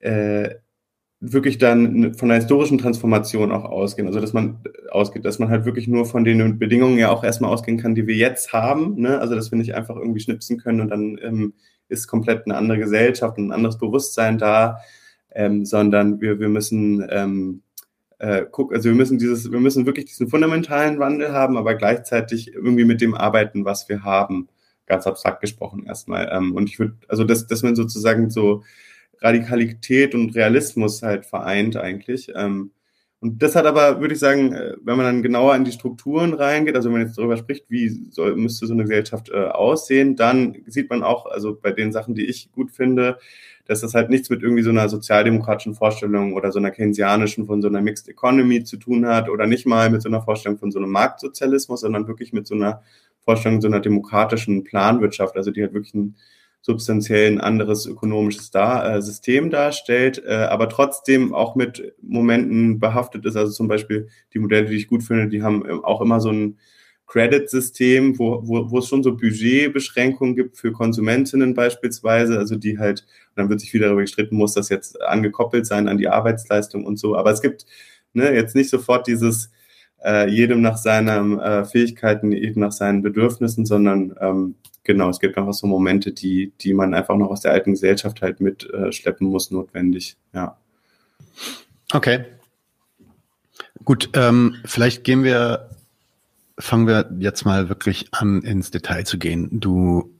äh, 0.00 0.50
wirklich 1.20 1.58
dann 1.58 2.14
von 2.14 2.30
einer 2.30 2.40
historischen 2.40 2.78
Transformation 2.78 3.52
auch 3.52 3.64
ausgehen. 3.64 4.08
Also 4.08 4.20
dass 4.20 4.32
man 4.32 4.60
ausgeht, 4.90 5.24
dass 5.26 5.38
man 5.38 5.50
halt 5.50 5.66
wirklich 5.66 5.86
nur 5.86 6.06
von 6.06 6.24
den 6.24 6.58
Bedingungen 6.58 6.98
ja 6.98 7.10
auch 7.10 7.22
erstmal 7.22 7.50
ausgehen 7.50 7.78
kann, 7.78 7.94
die 7.94 8.06
wir 8.06 8.14
jetzt 8.14 8.54
haben. 8.54 8.98
Ne? 8.98 9.18
Also 9.18 9.34
dass 9.34 9.50
wir 9.50 9.58
nicht 9.58 9.74
einfach 9.74 9.96
irgendwie 9.96 10.20
schnipsen 10.20 10.58
können 10.58 10.80
und 10.80 10.88
dann 10.88 11.18
ähm, 11.22 11.54
ist 11.88 12.06
komplett 12.06 12.46
eine 12.46 12.56
andere 12.56 12.78
Gesellschaft, 12.78 13.36
ein 13.36 13.52
anderes 13.52 13.76
Bewusstsein 13.76 14.38
da, 14.38 14.78
ähm, 15.32 15.64
sondern 15.64 16.20
wir, 16.20 16.40
wir 16.40 16.48
müssen 16.48 17.06
ähm, 17.10 17.62
äh, 18.18 18.44
gucken, 18.44 18.76
also 18.76 18.88
wir 18.88 18.96
müssen 18.96 19.18
dieses, 19.18 19.50
wir 19.50 19.60
müssen 19.60 19.86
wirklich 19.86 20.06
diesen 20.06 20.28
fundamentalen 20.28 20.98
Wandel 20.98 21.32
haben, 21.32 21.56
aber 21.56 21.74
gleichzeitig 21.74 22.54
irgendwie 22.54 22.84
mit 22.84 23.00
dem 23.00 23.14
arbeiten, 23.14 23.64
was 23.64 23.88
wir 23.88 24.04
haben, 24.04 24.48
ganz 24.86 25.06
abstrakt 25.06 25.40
gesprochen 25.40 25.86
erstmal. 25.86 26.28
Ähm, 26.32 26.54
und 26.54 26.68
ich 26.68 26.78
würde, 26.78 26.94
also 27.08 27.24
dass, 27.24 27.46
dass 27.46 27.62
man 27.62 27.76
sozusagen 27.76 28.30
so 28.30 28.62
Radikalität 29.20 30.14
und 30.14 30.34
Realismus 30.34 31.02
halt 31.02 31.26
vereint 31.26 31.76
eigentlich. 31.76 32.30
Ähm, 32.34 32.72
und 33.20 33.42
das 33.42 33.54
hat 33.54 33.66
aber, 33.66 34.00
würde 34.00 34.14
ich 34.14 34.20
sagen, 34.20 34.54
äh, 34.54 34.76
wenn 34.82 34.96
man 34.96 35.06
dann 35.06 35.22
genauer 35.22 35.54
in 35.54 35.64
die 35.64 35.72
Strukturen 35.72 36.32
reingeht, 36.32 36.74
also 36.74 36.88
wenn 36.88 36.98
man 36.98 37.06
jetzt 37.06 37.18
darüber 37.18 37.36
spricht, 37.36 37.70
wie 37.70 37.88
soll, 38.10 38.34
müsste 38.36 38.66
so 38.66 38.72
eine 38.72 38.84
Gesellschaft 38.84 39.30
äh, 39.30 39.44
aussehen, 39.44 40.16
dann 40.16 40.56
sieht 40.66 40.88
man 40.88 41.02
auch, 41.02 41.26
also 41.26 41.54
bei 41.54 41.72
den 41.72 41.92
Sachen, 41.92 42.14
die 42.14 42.26
ich 42.26 42.50
gut 42.50 42.70
finde, 42.70 43.18
dass 43.70 43.82
das 43.82 43.94
halt 43.94 44.10
nichts 44.10 44.28
mit 44.30 44.42
irgendwie 44.42 44.64
so 44.64 44.70
einer 44.70 44.88
sozialdemokratischen 44.88 45.76
Vorstellung 45.76 46.34
oder 46.34 46.50
so 46.50 46.58
einer 46.58 46.72
keynesianischen 46.72 47.46
von 47.46 47.62
so 47.62 47.68
einer 47.68 47.80
Mixed 47.80 48.08
Economy 48.08 48.64
zu 48.64 48.78
tun 48.78 49.06
hat 49.06 49.28
oder 49.28 49.46
nicht 49.46 49.64
mal 49.64 49.90
mit 49.90 50.02
so 50.02 50.08
einer 50.08 50.22
Vorstellung 50.22 50.58
von 50.58 50.72
so 50.72 50.80
einem 50.80 50.90
Marktsozialismus, 50.90 51.82
sondern 51.82 52.08
wirklich 52.08 52.32
mit 52.32 52.48
so 52.48 52.56
einer 52.56 52.82
Vorstellung 53.20 53.60
so 53.60 53.68
einer 53.68 53.78
demokratischen 53.78 54.64
Planwirtschaft, 54.64 55.36
also 55.36 55.52
die 55.52 55.62
halt 55.62 55.72
wirklich 55.72 55.94
ein 55.94 56.16
substanziell 56.62 57.30
ein 57.30 57.40
anderes 57.40 57.86
ökonomisches 57.86 58.50
äh, 58.54 59.00
System 59.00 59.50
darstellt, 59.50 60.20
äh, 60.26 60.48
aber 60.50 60.68
trotzdem 60.68 61.32
auch 61.32 61.54
mit 61.54 61.94
Momenten 62.02 62.80
behaftet 62.80 63.24
ist. 63.24 63.36
Also 63.36 63.52
zum 63.52 63.68
Beispiel 63.68 64.08
die 64.34 64.40
Modelle, 64.40 64.66
die 64.66 64.76
ich 64.76 64.88
gut 64.88 65.04
finde, 65.04 65.28
die 65.28 65.44
haben 65.44 65.64
äh, 65.64 65.70
auch 65.70 66.00
immer 66.00 66.18
so 66.20 66.30
ein 66.30 66.58
Credit-System, 67.10 68.18
wo, 68.20 68.40
wo, 68.46 68.70
wo 68.70 68.78
es 68.78 68.86
schon 68.86 69.02
so 69.02 69.16
Budgetbeschränkungen 69.16 70.36
gibt 70.36 70.56
für 70.56 70.70
Konsumentinnen 70.70 71.54
beispielsweise, 71.54 72.38
also 72.38 72.54
die 72.54 72.78
halt, 72.78 73.04
dann 73.34 73.48
wird 73.48 73.60
sich 73.60 73.74
wieder 73.74 73.86
darüber 73.86 74.02
gestritten, 74.02 74.36
muss 74.36 74.54
das 74.54 74.68
jetzt 74.68 75.02
angekoppelt 75.02 75.66
sein 75.66 75.88
an 75.88 75.98
die 75.98 76.06
Arbeitsleistung 76.06 76.84
und 76.84 76.98
so. 76.98 77.16
Aber 77.16 77.32
es 77.32 77.42
gibt 77.42 77.66
ne, 78.12 78.32
jetzt 78.32 78.54
nicht 78.54 78.70
sofort 78.70 79.08
dieses 79.08 79.50
äh, 80.04 80.28
jedem 80.30 80.62
nach 80.62 80.76
seinen 80.76 81.40
äh, 81.40 81.64
Fähigkeiten, 81.64 82.30
jedem 82.30 82.60
nach 82.60 82.72
seinen 82.72 83.02
Bedürfnissen, 83.02 83.66
sondern 83.66 84.14
ähm, 84.20 84.54
genau, 84.84 85.10
es 85.10 85.18
gibt 85.18 85.36
einfach 85.36 85.52
so 85.52 85.66
Momente, 85.66 86.12
die, 86.12 86.52
die 86.60 86.74
man 86.74 86.94
einfach 86.94 87.16
noch 87.16 87.30
aus 87.30 87.40
der 87.40 87.50
alten 87.50 87.72
Gesellschaft 87.72 88.22
halt 88.22 88.40
mitschleppen 88.40 89.26
äh, 89.26 89.30
muss, 89.30 89.50
notwendig, 89.50 90.16
ja. 90.32 90.56
Okay. 91.92 92.24
Gut, 93.84 94.10
ähm, 94.14 94.54
vielleicht 94.64 95.02
gehen 95.02 95.24
wir, 95.24 95.69
fangen 96.60 96.86
wir 96.86 97.10
jetzt 97.18 97.44
mal 97.44 97.68
wirklich 97.68 98.08
an, 98.12 98.42
ins 98.42 98.70
Detail 98.70 99.04
zu 99.04 99.18
gehen. 99.18 99.60
Du 99.60 100.10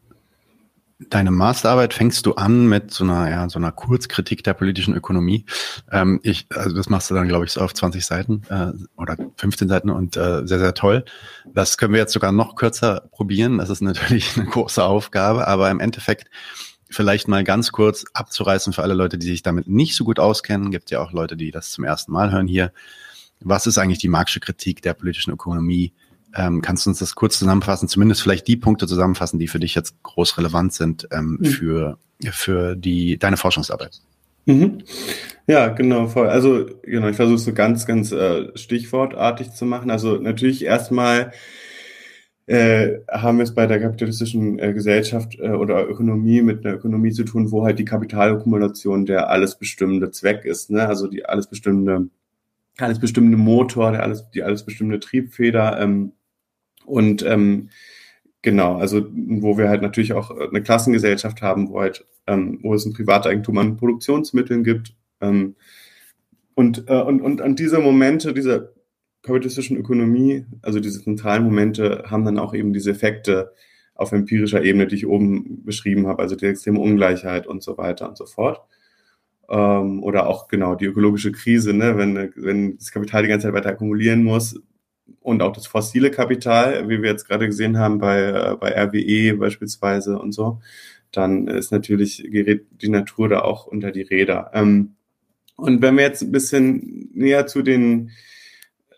deine 1.09 1.31
Masterarbeit 1.31 1.95
fängst 1.95 2.27
du 2.27 2.35
an 2.35 2.69
mit 2.69 2.93
so 2.93 3.05
einer, 3.05 3.31
ja, 3.31 3.49
so 3.49 3.59
einer 3.59 3.73
Kurzkritik 3.73 4.45
der 4.45 4.55
politischen 4.55 4.95
Ökonomie. 4.95 5.47
Ähm, 5.91 6.21
ich, 6.23 6.47
also 6.51 6.77
das 6.77 6.89
machst 6.89 7.11
du 7.11 7.15
dann, 7.15 7.29
glaube 7.29 7.47
ich, 7.47 7.53
so 7.53 7.61
auf 7.61 7.73
20 7.73 8.05
Seiten 8.05 8.43
äh, 8.51 8.73
oder 8.97 9.17
15 9.37 9.69
Seiten 9.69 9.91
und 9.91 10.17
äh, 10.17 10.47
sehr, 10.47 10.59
sehr 10.59 10.75
toll. 10.75 11.05
Das 11.55 11.79
können 11.79 11.95
wir 11.95 12.01
jetzt 12.01 12.13
sogar 12.13 12.33
noch 12.33 12.55
kürzer 12.55 13.09
probieren. 13.13 13.59
Das 13.59 13.71
ist 13.71 13.81
natürlich 13.81 14.37
eine 14.37 14.47
große 14.47 14.85
Aufgabe, 14.85 15.47
aber 15.49 15.71
im 15.71 15.81
Endeffekt 15.81 16.29
vielleicht 16.91 17.29
mal 17.29 17.45
ganz 17.45 17.73
kurz 17.73 18.05
abzureißen 18.13 18.73
für 18.73 18.83
alle 18.83 18.95
Leute, 18.95 19.17
die 19.17 19.29
sich 19.29 19.43
damit 19.43 19.69
nicht 19.69 19.95
so 19.95 20.05
gut 20.05 20.19
auskennen. 20.19 20.71
Gibt 20.71 20.91
ja 20.91 21.01
auch 21.01 21.13
Leute, 21.13 21.37
die 21.37 21.51
das 21.51 21.71
zum 21.71 21.85
ersten 21.85 22.13
Mal 22.13 22.33
hören 22.33 22.49
hier. 22.49 22.73
Was 23.41 23.67
ist 23.67 23.79
eigentlich 23.79 24.01
die 24.01 24.09
marxische 24.09 24.41
Kritik 24.41 24.83
der 24.83 24.93
politischen 24.93 25.33
Ökonomie? 25.33 25.95
Ähm, 26.37 26.63
kannst 26.63 26.87
du 26.87 26.91
uns 26.91 26.99
das 26.99 27.15
kurz 27.15 27.39
zusammenfassen, 27.39 27.89
zumindest 27.89 28.23
vielleicht 28.23 28.47
die 28.47 28.57
Punkte 28.57 28.87
zusammenfassen, 28.87 29.39
die 29.39 29.49
für 29.49 29.59
dich 29.59 29.75
jetzt 29.75 30.03
groß 30.03 30.39
relevant 30.39 30.73
sind 30.73 31.09
ähm, 31.11 31.39
mhm. 31.41 31.45
für, 31.45 31.99
für 32.31 32.77
die, 32.77 33.19
deine 33.19 33.37
Forschungsarbeit? 33.37 34.01
Mhm. 34.47 34.83
Ja, 35.47 35.69
genau, 35.69 36.07
voll. 36.07 36.29
Also, 36.29 36.67
genau, 36.83 37.09
ich 37.09 37.17
versuche 37.17 37.37
es 37.37 37.45
so 37.45 37.53
ganz, 37.53 37.87
ganz 37.87 38.13
äh, 38.13 38.57
stichwortartig 38.57 39.53
zu 39.53 39.65
machen. 39.65 39.91
Also 39.91 40.17
natürlich 40.17 40.65
erstmal 40.65 41.33
äh, 42.47 42.99
haben 43.09 43.39
wir 43.39 43.45
es 43.45 43.55
bei 43.55 43.67
der 43.67 43.81
kapitalistischen 43.81 44.59
äh, 44.59 44.73
Gesellschaft 44.73 45.39
äh, 45.39 45.51
oder 45.51 45.89
Ökonomie 45.89 46.43
mit 46.43 46.65
einer 46.65 46.75
Ökonomie 46.75 47.13
zu 47.13 47.25
tun, 47.25 47.53
wo 47.53 47.65
halt 47.65 47.79
die 47.79 47.85
Kapitalakkumulation 47.85 49.07
der 49.07 49.31
alles 49.31 49.57
bestimmende 49.57 50.11
Zweck 50.11 50.45
ist, 50.45 50.71
ne? 50.71 50.89
Also 50.89 51.07
die 51.07 51.25
alles 51.25 51.47
bestimmende, 51.47 52.09
alles 52.79 52.99
bestimmende 52.99 53.37
Motor, 53.37 53.93
der 53.93 54.03
alles, 54.03 54.29
die 54.35 54.43
alles 54.43 54.65
bestimmende 54.65 54.99
Triebfeder. 54.99 55.81
Ähm, 55.81 56.13
und 56.85 57.23
ähm, 57.23 57.71
genau, 58.43 58.77
also 58.77 59.07
wo 59.13 59.59
wir 59.59 59.69
halt 59.69 59.83
natürlich 59.83 60.13
auch 60.13 60.31
eine 60.31 60.63
Klassengesellschaft 60.63 61.43
haben, 61.43 61.71
wo 61.71 61.81
halt, 61.81 62.07
ähm, 62.27 62.59
wo 62.63 62.75
es 62.75 62.85
ein 62.87 62.93
Privateigentum 62.93 63.59
an 63.59 63.77
Produktionsmitteln 63.77 64.65
gibt. 64.65 64.95
Ähm, 65.21 65.57
und, 66.55 66.85
äh, 66.89 67.01
und, 67.03 67.21
und 67.21 67.41
an 67.41 67.57
diese 67.57 67.79
Momente 67.79 68.35
dieser 68.35 68.71
kapitalistischen 69.23 69.77
Ökonomie, 69.77 70.47
also 70.63 70.81
diese 70.81 71.03
zentralen 71.03 71.45
Momente, 71.45 72.05
haben 72.07 72.25
dann 72.25 72.39
auch 72.39 72.55
eben 72.55 72.73
diese 72.73 72.91
Effekte 72.91 73.53
auf 73.95 74.13
empirischer 74.13 74.63
Ebene, 74.65 74.87
die 74.87 74.97
ich 74.97 75.07
oben 75.07 75.63
beschrieben 75.65 76.07
habe, 76.07 76.23
also 76.23 76.35
die 76.35 76.47
extreme 76.47 76.81
Ungleichheit 76.81 77.47
und 77.47 77.63
so 77.63 77.77
weiter 77.77 78.09
und 78.09 78.17
so 78.17 78.25
fort. 78.25 78.63
Ähm, 79.51 80.03
oder 80.03 80.27
auch 80.27 80.49
genau 80.49 80.75
die 80.75 80.87
ökologische 80.87 81.33
Krise, 81.33 81.75
ne? 81.75 81.99
wenn, 81.99 82.33
wenn 82.37 82.79
das 82.79 82.93
Kapital 82.93 83.23
die 83.23 83.29
ganze 83.29 83.49
Zeit 83.49 83.55
weiter 83.55 83.71
akkumulieren 83.71 84.25
muss, 84.25 84.59
und 85.21 85.43
auch 85.43 85.53
das 85.53 85.67
fossile 85.67 86.11
Kapital, 86.11 86.89
wie 86.89 87.03
wir 87.03 87.11
jetzt 87.11 87.27
gerade 87.27 87.47
gesehen 87.47 87.79
haben 87.79 87.99
bei, 87.99 88.21
äh, 88.23 88.57
bei 88.59 88.71
RWE 88.71 89.37
beispielsweise 89.37 90.19
und 90.19 90.33
so, 90.33 90.61
dann 91.13 91.49
ist 91.49 91.73
natürlich, 91.73 92.25
gerät 92.31 92.67
die 92.71 92.89
Natur 92.89 93.29
da 93.29 93.41
auch 93.41 93.67
unter 93.67 93.91
die 93.91 94.03
Räder. 94.03 94.51
Ähm, 94.55 94.95
und 95.57 95.83
wenn 95.83 95.97
wir 95.97 96.05
jetzt 96.05 96.23
ein 96.23 96.33
bisschen 96.33 97.11
näher 97.13 97.47
zu 97.47 97.63
den 97.63 98.11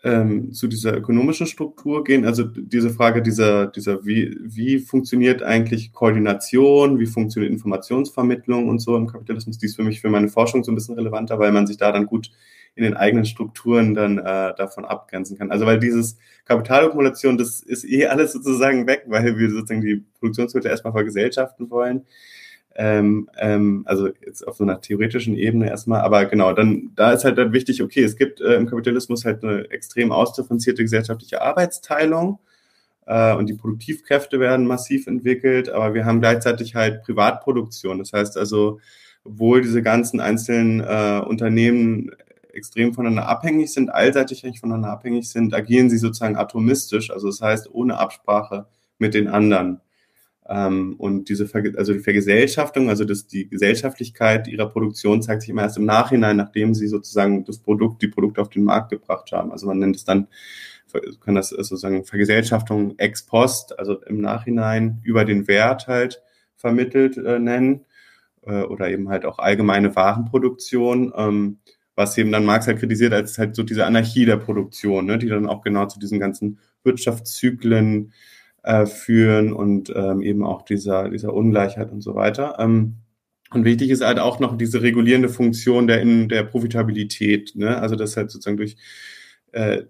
ähm, 0.03 0.51
zu 0.51 0.67
dieser 0.67 0.97
ökonomischen 0.97 1.47
Struktur 1.47 2.03
gehen, 2.03 2.25
also 2.25 2.43
diese 2.43 2.89
Frage 2.89 3.21
dieser, 3.21 3.67
dieser 3.67 4.05
wie, 4.05 4.37
wie 4.43 4.79
funktioniert 4.79 5.41
eigentlich 5.41 5.93
Koordination, 5.93 6.99
wie 6.99 7.05
funktioniert 7.05 7.53
Informationsvermittlung 7.53 8.67
und 8.67 8.79
so 8.79 8.97
im 8.97 9.07
Kapitalismus, 9.07 9.57
die 9.57 9.67
ist 9.67 9.77
für 9.77 9.83
mich 9.83 10.01
für 10.01 10.09
meine 10.09 10.27
Forschung 10.27 10.63
so 10.63 10.71
ein 10.71 10.75
bisschen 10.75 10.95
relevanter, 10.95 11.39
weil 11.39 11.53
man 11.53 11.67
sich 11.67 11.77
da 11.77 11.91
dann 11.91 12.05
gut 12.05 12.31
in 12.75 12.83
den 12.83 12.95
eigenen 12.95 13.25
Strukturen 13.25 13.93
dann 13.93 14.17
äh, 14.17 14.53
davon 14.55 14.83
abgrenzen 14.83 15.37
kann. 15.37 15.51
Also 15.51 15.65
weil 15.65 15.79
dieses 15.79 16.17
Kapitalakkumulation, 16.45 17.37
das 17.37 17.61
ist 17.61 17.85
eh 17.85 18.07
alles 18.07 18.33
sozusagen 18.33 18.87
weg, 18.87 19.03
weil 19.07 19.37
wir 19.37 19.49
sozusagen 19.51 19.81
die 19.81 20.03
Produktionsmittel 20.19 20.71
erstmal 20.71 20.93
vergesellschaften 20.93 21.69
wollen. 21.69 22.05
Ähm, 22.75 23.29
ähm, 23.37 23.83
also 23.85 24.09
jetzt 24.25 24.47
auf 24.47 24.57
so 24.57 24.63
einer 24.63 24.81
theoretischen 24.81 25.35
Ebene 25.35 25.69
erstmal, 25.69 26.01
aber 26.01 26.25
genau, 26.25 26.53
dann 26.53 26.91
da 26.95 27.11
ist 27.11 27.23
halt 27.23 27.37
dann 27.37 27.53
wichtig, 27.53 27.83
okay, 27.83 28.03
es 28.03 28.15
gibt 28.15 28.41
äh, 28.41 28.55
im 28.55 28.65
Kapitalismus 28.65 29.25
halt 29.25 29.43
eine 29.43 29.69
extrem 29.69 30.11
ausdifferenzierte 30.11 30.81
gesellschaftliche 30.81 31.43
Arbeitsteilung 31.43 32.39
äh, 33.05 33.35
und 33.35 33.47
die 33.47 33.53
Produktivkräfte 33.53 34.39
werden 34.39 34.65
massiv 34.65 35.05
entwickelt, 35.05 35.69
aber 35.69 35.93
wir 35.93 36.05
haben 36.05 36.19
gleichzeitig 36.19 36.73
halt 36.73 37.03
Privatproduktion. 37.03 37.99
Das 37.99 38.11
heißt 38.11 38.37
also, 38.37 38.79
obwohl 39.23 39.61
diese 39.61 39.83
ganzen 39.83 40.19
einzelnen 40.19 40.79
äh, 40.79 41.21
Unternehmen 41.25 42.09
extrem 42.53 42.93
voneinander 42.93 43.27
abhängig 43.27 43.71
sind, 43.71 43.89
allseitig 43.89 44.43
eigentlich 44.43 44.59
voneinander 44.59 44.89
abhängig 44.89 45.29
sind, 45.29 45.53
agieren 45.53 45.89
sie 45.89 45.97
sozusagen 45.97 46.37
atomistisch, 46.37 47.11
also 47.11 47.27
das 47.27 47.41
heißt 47.41 47.69
ohne 47.71 47.99
Absprache 47.99 48.65
mit 48.97 49.13
den 49.13 49.27
anderen. 49.27 49.81
Ähm, 50.53 50.93
und 50.99 51.29
diese, 51.29 51.49
also 51.77 51.93
die 51.93 51.99
Vergesellschaftung, 51.99 52.87
also 52.89 53.05
das, 53.05 53.25
die 53.25 53.49
Gesellschaftlichkeit 53.49 54.47
ihrer 54.47 54.69
Produktion 54.69 55.23
zeigt 55.23 55.41
sich 55.41 55.49
immer 55.49 55.63
erst 55.63 55.77
im 55.77 55.85
Nachhinein, 55.85 56.37
nachdem 56.37 56.75
sie 56.75 56.87
sozusagen 56.87 57.43
das 57.43 57.57
Produkt, 57.57 58.03
die 58.03 58.07
Produkte 58.07 58.39
auf 58.39 58.49
den 58.49 58.63
Markt 58.63 58.91
gebracht 58.91 59.31
haben. 59.31 59.51
Also 59.51 59.65
man 59.65 59.79
nennt 59.79 59.95
es 59.95 60.03
dann, 60.03 60.27
kann 61.21 61.33
das 61.33 61.49
sozusagen 61.49 62.05
Vergesellschaftung 62.05 62.99
ex 62.99 63.25
post, 63.25 63.79
also 63.79 63.99
im 64.03 64.21
Nachhinein 64.21 64.99
über 65.01 65.25
den 65.25 65.47
Wert 65.47 65.87
halt 65.87 66.21
vermittelt 66.55 67.17
äh, 67.17 67.39
nennen 67.39 67.85
äh, 68.43 68.61
oder 68.61 68.91
eben 68.91 69.09
halt 69.09 69.25
auch 69.25 69.39
allgemeine 69.39 69.95
Warenproduktion. 69.95 71.13
Ähm, 71.15 71.57
was 71.95 72.17
eben 72.17 72.31
dann 72.31 72.45
Marx 72.45 72.67
halt 72.67 72.79
kritisiert 72.79 73.13
als 73.13 73.37
halt 73.37 73.55
so 73.55 73.63
diese 73.63 73.85
Anarchie 73.85 74.25
der 74.25 74.37
Produktion, 74.37 75.05
ne, 75.05 75.17
die 75.17 75.29
dann 75.29 75.47
auch 75.47 75.61
genau 75.61 75.85
zu 75.85 75.99
diesen 75.99 76.19
ganzen 76.19 76.59
Wirtschaftszyklen 76.83 78.13
äh, 78.63 78.85
führen 78.85 79.53
und 79.53 79.91
ähm, 79.95 80.21
eben 80.21 80.43
auch 80.43 80.63
dieser, 80.63 81.09
dieser 81.09 81.33
Ungleichheit 81.33 81.91
und 81.91 82.01
so 82.01 82.15
weiter. 82.15 82.55
Ähm, 82.59 82.95
und 83.53 83.65
wichtig 83.65 83.91
ist 83.91 84.03
halt 84.03 84.19
auch 84.19 84.39
noch 84.39 84.57
diese 84.57 84.81
regulierende 84.81 85.29
Funktion 85.29 85.85
der, 85.87 86.01
in 86.01 86.27
der 86.27 86.43
Profitabilität, 86.43 87.55
ne? 87.55 87.79
also 87.79 87.95
das 87.95 88.17
halt 88.17 88.31
sozusagen 88.31 88.57
durch 88.57 88.75
äh, 89.51 89.83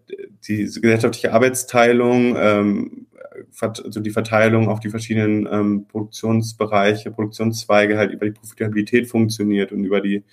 die 0.47 0.63
gesellschaftliche 0.63 1.31
Arbeitsteilung, 1.33 2.35
ähm, 2.37 3.07
also 3.59 3.99
die 4.01 4.11
Verteilung 4.11 4.67
auf 4.67 4.79
die 4.79 4.89
verschiedenen 4.89 5.47
ähm, 5.49 5.87
Produktionsbereiche, 5.87 7.11
Produktionszweige 7.11 7.97
halt 7.97 8.11
über 8.11 8.25
die 8.25 8.33
Profitabilität 8.33 9.07
funktioniert 9.07 9.71
und 9.71 9.85
über 9.85 10.01
die 10.01 10.23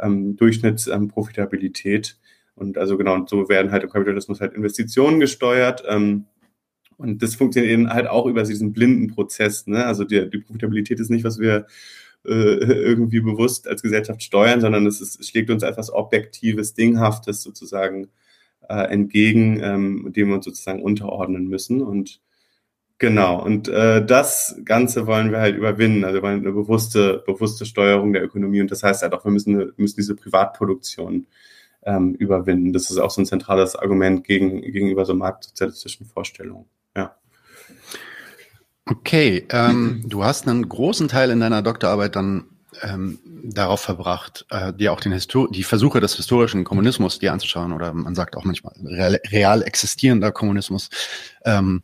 ähm, 0.00 0.36
Durchschnittsprofitabilität. 0.36 2.18
und 2.56 2.76
also 2.76 2.98
genau, 2.98 3.14
und 3.14 3.28
so 3.28 3.48
werden 3.48 3.70
halt 3.70 3.84
im 3.84 3.90
Kapitalismus 3.90 4.40
halt 4.40 4.54
Investitionen 4.54 5.20
gesteuert. 5.20 5.84
Ähm, 5.88 6.26
und 6.96 7.22
das 7.22 7.34
funktioniert 7.34 7.72
eben 7.72 7.90
halt 7.90 8.06
auch 8.06 8.26
über 8.26 8.42
diesen 8.42 8.72
blinden 8.72 9.08
Prozess. 9.08 9.66
Ne? 9.66 9.84
Also 9.84 10.04
die, 10.04 10.28
die 10.30 10.38
Profitabilität 10.38 11.00
ist 11.00 11.10
nicht, 11.10 11.24
was 11.24 11.38
wir 11.38 11.66
äh, 12.24 12.30
irgendwie 12.30 13.20
bewusst 13.20 13.68
als 13.68 13.82
Gesellschaft 13.82 14.22
steuern, 14.22 14.60
sondern 14.60 14.86
es, 14.86 15.00
ist, 15.00 15.20
es 15.20 15.28
schlägt 15.28 15.50
uns 15.50 15.62
etwas 15.62 15.92
Objektives, 15.92 16.74
Dinghaftes 16.74 17.42
sozusagen 17.42 18.08
äh, 18.68 18.90
entgegen, 18.90 19.60
ähm, 19.62 20.12
dem 20.14 20.28
wir 20.28 20.36
uns 20.36 20.44
sozusagen 20.44 20.82
unterordnen 20.82 21.48
müssen. 21.48 21.82
Und 21.82 22.20
Genau, 22.98 23.42
und 23.44 23.68
äh, 23.68 24.04
das 24.06 24.56
Ganze 24.64 25.06
wollen 25.06 25.32
wir 25.32 25.40
halt 25.40 25.56
überwinden. 25.56 26.04
Also 26.04 26.18
wir 26.18 26.22
wollen 26.22 26.40
eine 26.40 26.52
bewusste, 26.52 27.22
bewusste 27.26 27.66
Steuerung 27.66 28.12
der 28.12 28.22
Ökonomie 28.22 28.60
und 28.60 28.70
das 28.70 28.82
heißt 28.84 29.02
halt 29.02 29.12
auch, 29.14 29.24
wir 29.24 29.32
müssen, 29.32 29.72
müssen 29.76 29.96
diese 29.96 30.14
Privatproduktion 30.14 31.26
ähm, 31.82 32.14
überwinden. 32.14 32.72
Das 32.72 32.90
ist 32.90 32.98
auch 32.98 33.10
so 33.10 33.20
ein 33.20 33.26
zentrales 33.26 33.76
Argument 33.76 34.24
gegen, 34.24 34.62
gegenüber 34.62 35.04
so 35.04 35.14
marktsozialistischen 35.14 36.06
Vorstellungen. 36.06 36.66
Okay, 38.86 39.46
ähm, 39.50 40.02
du 40.06 40.24
hast 40.24 40.46
einen 40.46 40.68
großen 40.68 41.08
Teil 41.08 41.30
in 41.30 41.40
deiner 41.40 41.62
Doktorarbeit 41.62 42.16
dann 42.16 42.44
ähm, 42.82 43.18
darauf 43.44 43.80
verbracht, 43.80 44.46
äh, 44.50 44.72
dir 44.72 44.92
auch 44.92 45.00
den 45.00 45.12
Histor 45.12 45.50
die 45.50 45.62
Versuche 45.62 46.00
des 46.00 46.16
historischen 46.16 46.64
Kommunismus 46.64 47.18
dir 47.18 47.32
anzuschauen 47.32 47.72
oder 47.72 47.92
man 47.94 48.14
sagt 48.14 48.36
auch 48.36 48.44
manchmal 48.44 48.74
real, 48.84 49.20
real 49.30 49.62
existierender 49.62 50.32
Kommunismus. 50.32 50.90
Ähm, 51.44 51.82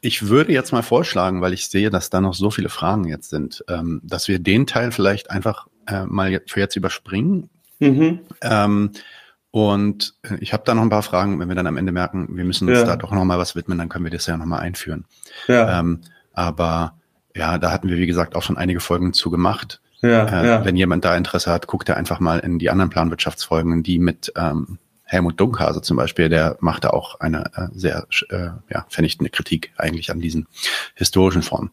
ich 0.00 0.28
würde 0.28 0.52
jetzt 0.52 0.72
mal 0.72 0.82
vorschlagen, 0.82 1.40
weil 1.40 1.52
ich 1.52 1.68
sehe, 1.68 1.90
dass 1.90 2.10
da 2.10 2.20
noch 2.20 2.34
so 2.34 2.50
viele 2.50 2.68
Fragen 2.68 3.08
jetzt 3.08 3.30
sind, 3.30 3.64
ähm, 3.68 4.00
dass 4.04 4.28
wir 4.28 4.38
den 4.38 4.66
Teil 4.66 4.92
vielleicht 4.92 5.30
einfach 5.30 5.66
äh, 5.86 6.04
mal 6.04 6.40
für 6.46 6.60
jetzt 6.60 6.76
überspringen. 6.76 7.50
Mhm. 7.80 8.20
Ähm, 8.42 8.92
und 9.50 10.14
äh, 10.22 10.36
ich 10.40 10.52
habe 10.52 10.62
da 10.66 10.74
noch 10.74 10.82
ein 10.82 10.90
paar 10.90 11.02
Fragen, 11.02 11.40
wenn 11.40 11.48
wir 11.48 11.56
dann 11.56 11.66
am 11.66 11.76
Ende 11.76 11.92
merken, 11.92 12.36
wir 12.36 12.44
müssen 12.44 12.68
uns 12.68 12.78
ja. 12.78 12.84
da 12.84 12.96
doch 12.96 13.12
noch 13.12 13.24
mal 13.24 13.38
was 13.38 13.56
widmen, 13.56 13.78
dann 13.78 13.88
können 13.88 14.04
wir 14.04 14.12
das 14.12 14.26
ja 14.26 14.36
noch 14.36 14.46
mal 14.46 14.58
einführen. 14.58 15.04
Ja. 15.46 15.80
Ähm, 15.80 16.00
aber 16.32 16.94
ja, 17.34 17.58
da 17.58 17.70
hatten 17.70 17.88
wir, 17.88 17.96
wie 17.96 18.06
gesagt, 18.06 18.36
auch 18.36 18.42
schon 18.42 18.58
einige 18.58 18.80
Folgen 18.80 19.12
zu 19.12 19.30
gemacht. 19.30 19.80
Ja, 20.00 20.26
äh, 20.26 20.46
ja. 20.46 20.64
Wenn 20.64 20.76
jemand 20.76 21.04
da 21.04 21.16
Interesse 21.16 21.50
hat, 21.50 21.66
guckt 21.66 21.88
er 21.88 21.96
einfach 21.96 22.20
mal 22.20 22.38
in 22.40 22.58
die 22.58 22.70
anderen 22.70 22.90
Planwirtschaftsfolgen, 22.90 23.82
die 23.82 23.98
mit 23.98 24.32
ähm, 24.36 24.78
Helmut 25.04 25.40
Dunkhase 25.40 25.80
zum 25.80 25.96
Beispiel, 25.96 26.28
der 26.28 26.58
machte 26.60 26.92
auch 26.92 27.18
eine 27.20 27.46
äh, 27.56 27.68
sehr 27.72 28.06
äh, 28.28 28.50
ja, 28.70 28.84
vernichtende 28.90 29.30
Kritik 29.30 29.72
eigentlich 29.76 30.10
an 30.10 30.20
diesen 30.20 30.46
historischen 30.94 31.42
Formen. 31.42 31.70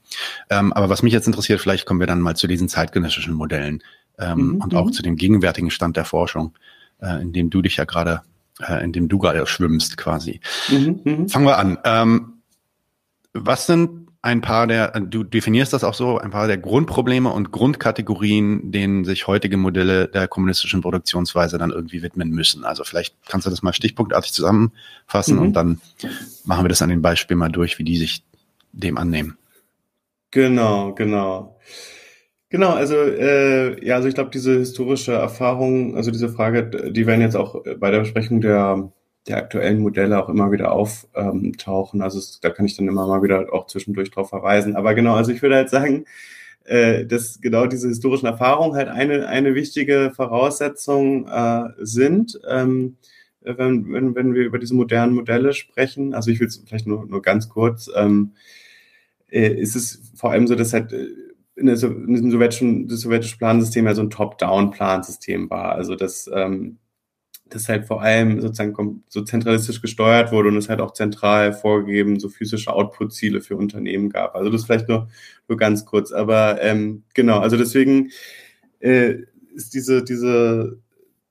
Ähm, 0.50 0.72
aber 0.72 0.90
was 0.90 1.04
mich 1.04 1.12
jetzt 1.12 1.28
interessiert, 1.28 1.60
vielleicht 1.60 1.86
kommen 1.86 2.00
wir 2.00 2.08
dann 2.08 2.22
mal 2.22 2.38
zu 2.38 2.48
diesen 2.48 2.70
zeitgenössischen 2.70 3.34
Modellen 3.34 3.84
ähm, 4.18 4.54
mhm, 4.54 4.62
und 4.62 4.74
auch 4.74 4.86
mhm. 4.86 4.94
zu 4.94 5.04
dem 5.04 5.18
gegenwärtigen 5.18 5.70
Stand 5.70 5.98
der 5.98 6.06
Forschung, 6.06 6.54
äh, 7.06 7.22
in 7.22 7.34
dem 7.34 7.50
du 7.50 7.62
dich 7.62 7.78
ja 7.78 7.86
gerade, 7.86 8.22
äh, 8.60 8.84
in 8.84 8.92
dem 8.92 9.08
du 9.08 9.20
gerade 9.20 9.46
schwimmst 9.46 9.98
quasi. 9.98 10.40
Mhm, 10.70 11.02
mhm, 11.04 11.30
Fangen 11.30 11.46
wir 11.46 11.58
an. 11.58 11.78
Ähm, 11.84 12.34
was 13.34 13.68
sind 13.68 14.06
ein 14.26 14.42
paar 14.42 14.66
der, 14.66 15.00
du 15.00 15.24
definierst 15.24 15.72
das 15.72 15.84
auch 15.84 15.94
so, 15.94 16.18
ein 16.18 16.32
paar 16.32 16.48
der 16.48 16.58
Grundprobleme 16.58 17.30
und 17.30 17.52
Grundkategorien, 17.52 18.72
denen 18.72 19.06
sich 19.06 19.28
heutige 19.28 19.56
Modelle 19.56 20.08
der 20.08 20.28
kommunistischen 20.28 20.82
Produktionsweise 20.82 21.60
dann 21.60 21.70
irgendwie 21.70 22.02
widmen 22.02 22.32
müssen. 22.32 22.66
Also 22.66 22.84
vielleicht 22.84 23.16
kannst 23.28 23.46
du 23.46 23.52
das 23.52 23.62
mal 23.62 23.74
stichpunktartig 23.74 24.34
zusammenfassen 24.34 25.36
mhm. 25.36 25.42
und 25.42 25.54
dann 25.54 25.80
machen 26.44 26.64
wir 26.64 26.70
das 26.70 26.82
an 26.82 26.90
den 26.90 27.04
Beispielen 27.04 27.38
mal 27.38 27.52
durch, 27.52 27.78
wie 27.78 27.84
die 27.84 27.98
sich 27.98 28.24
dem 28.72 28.98
annehmen. 28.98 29.38
Genau, 30.32 30.94
genau. 30.94 31.55
Genau, 32.56 32.70
also 32.70 32.96
äh, 32.96 33.86
ja, 33.86 33.96
also 33.98 34.08
ich 34.08 34.16
glaube, 34.16 34.30
diese 34.30 34.58
historische 34.58 35.12
Erfahrung, 35.12 35.98
also 35.98 36.10
diese 36.10 36.30
Frage, 36.30 36.90
die 36.90 37.06
werden 37.06 37.20
jetzt 37.20 37.36
auch 37.36 37.62
bei 37.78 37.92
der 37.92 38.00
Besprechung 38.00 38.40
der 38.40 38.94
der 39.28 39.36
aktuellen 39.38 39.80
Modelle 39.80 40.24
auch 40.24 40.30
immer 40.30 40.54
wieder 40.54 40.72
auftauchen. 40.72 42.02
Also 42.02 42.18
es, 42.18 42.40
da 42.40 42.50
kann 42.52 42.66
ich 42.66 42.78
dann 42.78 42.88
immer 42.88 43.08
mal 43.08 43.22
wieder 43.24 43.52
auch 43.52 43.68
zwischendurch 43.68 44.10
drauf 44.10 44.30
verweisen. 44.30 44.78
Aber 44.78 44.96
genau, 44.96 45.16
also 45.16 45.34
ich 45.34 45.42
würde 45.42 45.56
halt 45.56 45.70
sagen, 45.70 46.06
äh, 46.64 47.06
dass 47.06 47.42
genau 47.42 47.66
diese 47.68 47.90
historischen 47.90 48.28
Erfahrungen 48.28 48.78
halt 48.78 48.88
eine, 48.88 49.28
eine 49.28 49.54
wichtige 49.54 50.14
Voraussetzung 50.16 51.28
äh, 51.28 51.66
sind, 51.80 52.40
ähm, 52.50 52.96
wenn, 53.42 53.92
wenn, 53.92 54.16
wenn 54.16 54.34
wir 54.34 54.46
über 54.46 54.60
diese 54.60 54.76
modernen 54.76 55.14
Modelle 55.14 55.52
sprechen. 55.52 56.14
Also 56.14 56.32
ich 56.32 56.40
will 56.40 56.48
es 56.48 56.64
vielleicht 56.66 56.88
nur, 56.88 57.06
nur 57.06 57.22
ganz 57.22 57.50
kurz, 57.50 57.90
ähm, 57.94 58.32
äh, 59.30 59.50
ist 59.50 59.76
es 59.76 60.14
vor 60.16 60.32
allem 60.32 60.48
so, 60.48 60.56
dass 60.56 60.72
halt 60.72 60.94
äh, 60.94 61.08
in, 61.56 61.68
der, 61.68 61.76
diesem 61.76 62.32
sowjetischen, 62.32 62.88
das 62.88 63.02
sowjetische 63.02 63.38
Plansystem 63.38 63.86
ja 63.86 63.96
so 63.96 64.02
ein 64.02 64.10
Top-Down-Plansystem 64.10 65.50
war. 65.50 65.74
Also 65.74 65.96
dass 65.96 66.30
ähm, 66.34 66.78
das 67.48 67.70
halt 67.70 67.86
vor 67.86 68.02
allem 68.02 68.42
sozusagen 68.42 69.04
so 69.08 69.22
zentralistisch 69.24 69.82
gesteuert 69.82 70.32
wurde 70.32 70.50
und 70.50 70.58
es 70.58 70.68
halt 70.68 70.82
auch 70.82 70.94
zentral 70.94 71.54
vorgegeben 71.54 72.20
so 72.20 72.28
physische 72.28 72.74
Output-Ziele 72.74 73.42
für 73.42 73.56
Unternehmen 73.56 74.10
gab. 74.10 74.36
Also 74.36 74.50
das 74.50 74.66
vielleicht 74.66 74.90
nur, 74.90 75.08
nur 75.48 75.58
ganz 75.58 75.86
kurz. 75.86 76.12
Aber 76.12 76.62
ähm, 76.62 77.04
genau, 77.14 77.40
also 77.40 77.56
deswegen 77.56 78.10
äh, 78.80 79.18
ist 79.54 79.74
diese, 79.74 80.04
diese 80.04 80.80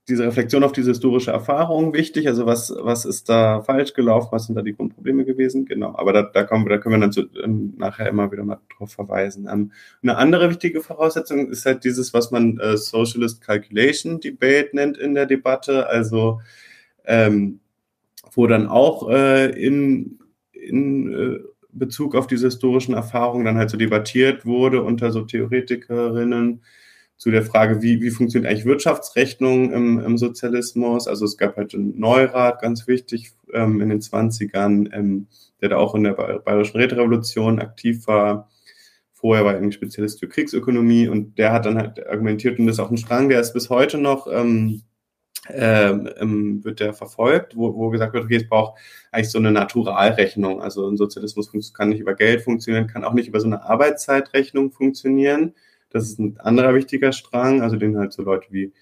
diese 0.08 0.24
Reflexion 0.24 0.64
auf 0.64 0.72
diese 0.72 0.90
historische 0.90 1.30
Erfahrung 1.30 1.94
wichtig. 1.94 2.28
Also 2.28 2.44
was, 2.44 2.74
was 2.78 3.06
ist 3.06 3.28
da 3.28 3.62
falsch 3.62 3.94
gelaufen? 3.94 4.28
Was 4.32 4.46
sind 4.46 4.54
da 4.54 4.62
die 4.62 4.74
Grundprobleme 4.74 5.24
gewesen? 5.24 5.64
Genau. 5.64 5.96
Aber 5.96 6.12
da, 6.12 6.22
da 6.22 6.44
kommen 6.44 6.66
wir, 6.66 6.70
da 6.70 6.78
können 6.78 6.96
wir 6.96 7.00
dann 7.00 7.12
zu, 7.12 7.22
ähm, 7.42 7.74
nachher 7.78 8.08
immer 8.08 8.30
wieder 8.30 8.44
mal 8.44 8.60
drauf 8.76 8.92
verweisen. 8.92 9.48
Ähm, 9.50 9.72
eine 10.02 10.16
andere 10.16 10.50
wichtige 10.50 10.82
Voraussetzung 10.82 11.50
ist 11.50 11.64
halt 11.64 11.84
dieses, 11.84 12.12
was 12.12 12.30
man 12.30 12.58
äh, 12.58 12.76
Socialist 12.76 13.40
Calculation 13.40 14.20
Debate 14.20 14.70
nennt 14.74 14.98
in 14.98 15.14
der 15.14 15.24
Debatte. 15.24 15.88
Also, 15.88 16.40
ähm, 17.06 17.60
wo 18.32 18.46
dann 18.46 18.66
auch 18.66 19.08
äh, 19.08 19.50
in, 19.50 20.18
in 20.52 21.12
äh, 21.12 21.38
Bezug 21.72 22.14
auf 22.14 22.26
diese 22.26 22.48
historischen 22.48 22.94
Erfahrungen 22.94 23.44
dann 23.44 23.56
halt 23.56 23.70
so 23.70 23.76
debattiert 23.76 24.44
wurde 24.44 24.82
unter 24.82 25.10
so 25.12 25.22
Theoretikerinnen, 25.22 26.62
zu 27.16 27.30
der 27.30 27.42
Frage, 27.42 27.80
wie, 27.80 28.00
wie 28.02 28.10
funktioniert 28.10 28.50
eigentlich 28.50 28.64
Wirtschaftsrechnung 28.64 29.72
im, 29.72 29.98
im 30.00 30.18
Sozialismus. 30.18 31.06
Also 31.06 31.24
es 31.24 31.36
gab 31.36 31.56
halt 31.56 31.74
einen 31.74 31.98
Neurat, 31.98 32.60
ganz 32.60 32.86
wichtig, 32.86 33.32
ähm, 33.52 33.80
in 33.80 33.88
den 33.88 34.00
20ern, 34.00 34.92
ähm, 34.92 35.28
der 35.60 35.70
da 35.70 35.76
auch 35.76 35.94
in 35.94 36.04
der 36.04 36.12
Bayerischen 36.12 36.76
Räterevolution 36.76 37.60
aktiv 37.60 38.06
war. 38.06 38.50
Vorher 39.12 39.44
war 39.44 39.52
er 39.52 39.58
eigentlich 39.58 39.76
Spezialist 39.76 40.20
für 40.20 40.28
Kriegsökonomie 40.28 41.08
und 41.08 41.38
der 41.38 41.52
hat 41.52 41.66
dann 41.66 41.78
halt 41.78 42.04
argumentiert, 42.06 42.58
und 42.58 42.66
das 42.66 42.76
ist 42.76 42.80
auch 42.80 42.90
ein 42.90 42.98
Strang, 42.98 43.28
der 43.28 43.40
ist 43.40 43.54
bis 43.54 43.70
heute 43.70 43.96
noch, 43.96 44.26
ähm, 44.26 44.82
ähm, 45.50 46.64
wird 46.64 46.80
der 46.80 46.94
verfolgt, 46.94 47.54
wo, 47.56 47.74
wo 47.74 47.90
gesagt 47.90 48.14
wird, 48.14 48.24
okay, 48.24 48.36
es 48.36 48.48
braucht 48.48 48.78
eigentlich 49.12 49.30
so 49.30 49.38
eine 49.38 49.52
Naturalrechnung. 49.52 50.62
Also 50.62 50.88
ein 50.88 50.96
Sozialismus 50.96 51.72
kann 51.74 51.90
nicht 51.90 52.00
über 52.00 52.14
Geld 52.14 52.42
funktionieren, 52.42 52.86
kann 52.86 53.04
auch 53.04 53.12
nicht 53.12 53.28
über 53.28 53.40
so 53.40 53.46
eine 53.46 53.62
Arbeitszeitrechnung 53.62 54.72
funktionieren 54.72 55.54
das 55.94 56.08
ist 56.08 56.18
ein 56.18 56.38
anderer 56.40 56.74
wichtiger 56.74 57.12
Strang, 57.12 57.62
also 57.62 57.76
den 57.76 57.96
halt 57.96 58.12
so 58.12 58.22
Leute 58.22 58.48
wie 58.50 58.72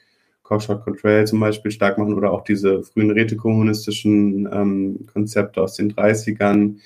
Cockshot 0.42 0.82
Control 0.82 1.26
zum 1.26 1.40
Beispiel 1.40 1.70
stark 1.70 1.98
machen 1.98 2.14
oder 2.14 2.32
auch 2.32 2.42
diese 2.42 2.82
frühen 2.82 3.10
rätekommunistischen 3.10 4.48
ähm, 4.50 5.06
Konzepte 5.12 5.60
aus 5.60 5.76
den 5.76 5.92
30ern. 5.92 6.78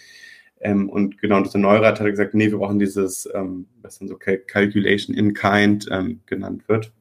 Ähm, 0.61 0.91
und 0.91 1.19
genau, 1.19 1.37
und 1.37 1.53
der 1.53 1.61
Neurat 1.61 2.01
hat 2.01 2.07
gesagt, 2.09 2.35
nee, 2.35 2.51
wir 2.51 2.59
brauchen 2.59 2.81
dieses, 2.81 3.29
ähm, 3.35 3.67
was 3.83 4.01
dann 4.01 4.09
so 4.09 4.17
Cal 4.17 4.39
Calculation 4.39 5.15
in 5.15 5.33
Kind 5.33 5.87
ähm, 5.93 6.21
genannt 6.27 6.69
wird. 6.69 6.93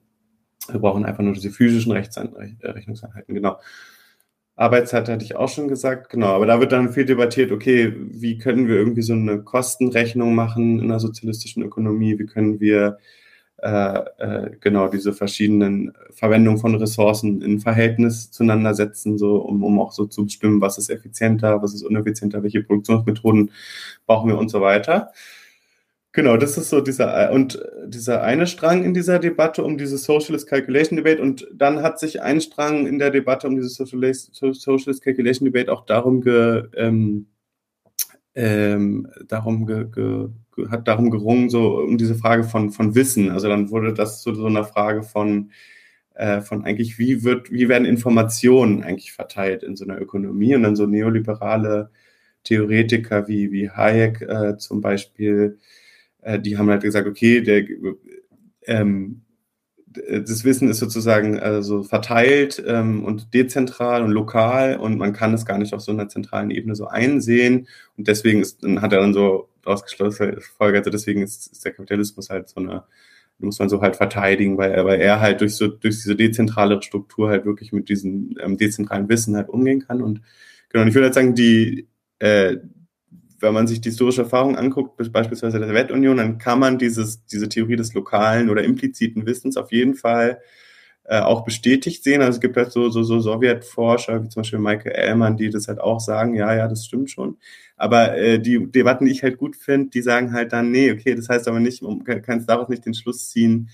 Wir 0.69 0.79
brauchen 0.79 1.03
einfach 1.03 1.23
nur 1.23 1.33
diese 1.33 1.49
physischen 1.49 1.93
Rechnungseinheiten, 1.93 3.33
genau. 3.33 3.57
Arbeitszeit 4.55 5.09
hatte 5.09 5.25
ich 5.25 5.35
auch 5.35 5.49
schon 5.49 5.67
gesagt, 5.67 6.09
genau. 6.09 6.27
Aber 6.27 6.45
da 6.45 6.59
wird 6.59 6.71
dann 6.71 6.93
viel 6.93 7.05
debattiert, 7.05 7.51
okay, 7.51 7.93
wie 7.97 8.37
können 8.37 8.67
wir 8.67 8.75
irgendwie 8.75 9.01
so 9.01 9.13
eine 9.13 9.41
Kostenrechnung 9.41 10.33
machen 10.33 10.79
in 10.79 10.85
einer 10.85 10.99
sozialistischen 10.99 11.63
Ökonomie? 11.63 12.17
Wie 12.17 12.25
können 12.25 12.59
wir 12.59 12.97
äh, 13.57 13.99
äh, 14.19 14.51
genau 14.59 14.87
diese 14.87 15.11
verschiedenen 15.13 15.93
Verwendungen 16.11 16.59
von 16.59 16.75
Ressourcen 16.75 17.41
in 17.41 17.59
Verhältnis 17.59 18.29
zueinander 18.31 18.73
setzen, 18.73 19.17
so 19.17 19.37
um, 19.37 19.63
um 19.63 19.79
auch 19.79 19.91
so 19.91 20.05
zu 20.05 20.25
bestimmen, 20.25 20.61
was 20.61 20.77
ist 20.77 20.89
effizienter, 20.89 21.61
was 21.61 21.73
ist 21.73 21.83
uneffizienter, 21.83 22.43
welche 22.43 22.63
Produktionsmethoden 22.63 23.51
brauchen 24.05 24.29
wir 24.29 24.37
und 24.37 24.49
so 24.49 24.61
weiter. 24.61 25.11
Genau, 26.15 26.37
das 26.37 26.57
ist 26.57 26.69
so 26.69 26.79
dieser 26.79 27.29
und 27.33 27.61
dieser 27.87 28.23
eine 28.23 28.47
Strang 28.47 28.85
in 28.85 28.93
dieser 28.93 29.19
Debatte 29.19 29.65
um 29.65 29.77
diese 29.77 29.97
Socialist 29.97 30.47
Calculation 30.47 30.95
Debate 30.95 31.21
und 31.21 31.45
dann 31.53 31.81
hat 31.81 31.99
sich 31.99 32.21
ein 32.21 32.39
Strang 32.39 32.87
in 32.87 32.99
der 32.99 33.11
Debatte 33.11 33.47
um 33.47 33.57
diese 33.57 33.67
Socialist, 33.67 34.33
Socialist 34.33 35.03
Calculation 35.03 35.43
Debate 35.45 35.69
auch 35.69 35.85
darum 35.85 36.21
ge, 36.21 36.69
ähm, 36.77 37.27
ähm, 38.33 39.09
darum 39.27 39.65
ge, 39.65 39.87
ge, 39.91 40.29
hat 40.69 40.87
darum 40.87 41.11
gerungen 41.11 41.49
so 41.49 41.79
um 41.79 41.97
diese 41.97 42.15
Frage 42.15 42.45
von 42.45 42.71
von 42.71 42.95
Wissen. 42.95 43.29
Also 43.29 43.49
dann 43.49 43.69
wurde 43.69 43.93
das 43.93 44.21
zu 44.21 44.33
so 44.33 44.45
einer 44.45 44.63
Frage 44.63 45.03
von 45.03 45.51
äh, 46.13 46.39
von 46.39 46.63
eigentlich 46.63 46.97
wie 46.97 47.25
wird 47.25 47.51
wie 47.51 47.67
werden 47.67 47.85
Informationen 47.85 48.83
eigentlich 48.83 49.11
verteilt 49.11 49.63
in 49.63 49.75
so 49.75 49.83
einer 49.83 49.99
Ökonomie 50.01 50.55
und 50.55 50.63
dann 50.63 50.77
so 50.77 50.85
neoliberale 50.85 51.91
Theoretiker 52.45 53.27
wie 53.27 53.51
wie 53.51 53.69
Hayek 53.69 54.21
äh, 54.21 54.57
zum 54.57 54.79
Beispiel 54.79 55.59
äh, 56.25 56.39
die 56.39 56.57
haben 56.57 56.69
halt 56.69 56.81
gesagt, 56.81 57.07
okay, 57.07 57.41
der, 57.41 57.65
ähm, 58.65 59.21
das 59.87 60.43
Wissen 60.43 60.69
ist 60.69 60.79
sozusagen 60.79 61.39
also 61.39 61.83
verteilt 61.83 62.61
ähm, 62.67 63.05
und 63.05 63.33
dezentral 63.33 64.03
und 64.03 64.11
lokal 64.11 64.75
und 64.75 64.97
man 64.97 65.13
kann 65.13 65.33
es 65.33 65.45
gar 65.45 65.57
nicht 65.57 65.73
auf 65.73 65.81
so 65.81 65.93
einer 65.93 66.09
zentralen 66.09 66.51
Ebene 66.51 66.75
so 66.75 66.87
einsehen 66.87 67.67
und 67.95 68.07
deswegen 68.09 68.41
ist, 68.41 68.63
dann 68.63 68.81
hat 68.81 68.91
er 68.91 68.99
dann 68.99 69.13
so 69.13 69.47
ausgeschlossen, 69.63 70.35
also 70.59 70.89
deswegen 70.89 71.21
ist, 71.21 71.51
ist 71.51 71.63
der 71.63 71.71
Kapitalismus 71.71 72.29
halt 72.29 72.49
so 72.49 72.59
eine 72.59 72.83
muss 73.37 73.59
man 73.59 73.67
so 73.67 73.81
halt 73.81 73.97
verteidigen, 73.97 74.57
weil 74.57 74.71
er, 74.71 74.85
weil 74.85 75.01
er 75.01 75.19
halt 75.19 75.41
durch 75.41 75.55
so 75.55 75.67
durch 75.67 75.95
diese 75.95 76.15
dezentrale 76.15 76.81
Struktur 76.81 77.29
halt 77.29 77.45
wirklich 77.45 77.73
mit 77.73 77.89
diesem 77.89 78.35
ähm, 78.41 78.57
dezentralen 78.57 79.09
Wissen 79.09 79.35
halt 79.35 79.49
umgehen 79.49 79.81
kann 79.81 80.01
und 80.01 80.21
genau. 80.69 80.83
Und 80.83 80.87
ich 80.87 80.95
würde 80.95 81.07
halt 81.07 81.15
sagen, 81.15 81.35
die 81.35 81.87
äh, 82.19 82.57
wenn 83.45 83.53
man 83.53 83.67
sich 83.67 83.79
die 83.79 83.89
historische 83.89 84.23
Erfahrung 84.23 84.57
anguckt, 84.57 84.97
beispielsweise 85.11 85.59
der 85.59 85.67
Sowjetunion, 85.67 86.17
dann 86.17 86.37
kann 86.37 86.59
man 86.59 86.77
dieses, 86.77 87.25
diese 87.25 87.47
Theorie 87.47 87.75
des 87.77 87.93
lokalen 87.93 88.49
oder 88.49 88.63
impliziten 88.63 89.25
Wissens 89.25 89.55
auf 89.55 89.71
jeden 89.71 89.95
Fall 89.95 90.39
äh, 91.05 91.19
auch 91.19 91.45
bestätigt 91.45 92.03
sehen. 92.03 92.21
Also 92.21 92.37
es 92.37 92.41
gibt 92.41 92.57
halt 92.57 92.71
so, 92.71 92.89
so, 92.89 93.03
so 93.03 93.19
Sowjetforscher, 93.19 94.23
wie 94.23 94.29
zum 94.29 94.41
Beispiel 94.41 94.59
Michael 94.59 94.91
Ellmann, 94.93 95.37
die 95.37 95.49
das 95.49 95.67
halt 95.67 95.79
auch 95.79 95.99
sagen, 95.99 96.33
ja, 96.35 96.53
ja, 96.55 96.67
das 96.67 96.85
stimmt 96.85 97.11
schon. 97.11 97.37
Aber 97.77 98.17
äh, 98.17 98.39
die 98.39 98.71
Debatten, 98.71 99.05
die 99.05 99.11
ich 99.11 99.23
halt 99.23 99.37
gut 99.37 99.55
finde, 99.55 99.91
die 99.91 100.01
sagen 100.01 100.33
halt 100.33 100.51
dann, 100.51 100.71
nee, 100.71 100.91
okay, 100.91 101.15
das 101.15 101.29
heißt 101.29 101.47
aber 101.47 101.59
nicht, 101.59 101.81
man 101.83 102.03
kann 102.03 102.39
es 102.39 102.45
daraus 102.45 102.69
nicht 102.69 102.85
den 102.85 102.95
Schluss 102.95 103.29
ziehen, 103.29 103.69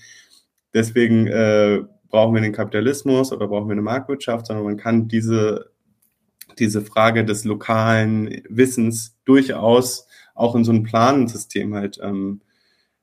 deswegen 0.74 1.26
äh, 1.26 1.80
brauchen 2.10 2.34
wir 2.34 2.42
den 2.42 2.52
Kapitalismus 2.52 3.32
oder 3.32 3.48
brauchen 3.48 3.68
wir 3.68 3.72
eine 3.72 3.82
Marktwirtschaft, 3.82 4.46
sondern 4.46 4.66
man 4.66 4.76
kann 4.76 5.08
diese 5.08 5.71
diese 6.58 6.82
Frage 6.82 7.24
des 7.24 7.44
lokalen 7.44 8.42
Wissens 8.48 9.16
durchaus 9.24 10.06
auch 10.34 10.54
in 10.54 10.64
so 10.64 10.72
ein 10.72 10.82
Planensystem 10.82 11.74
halt 11.74 11.98
ähm, 12.02 12.40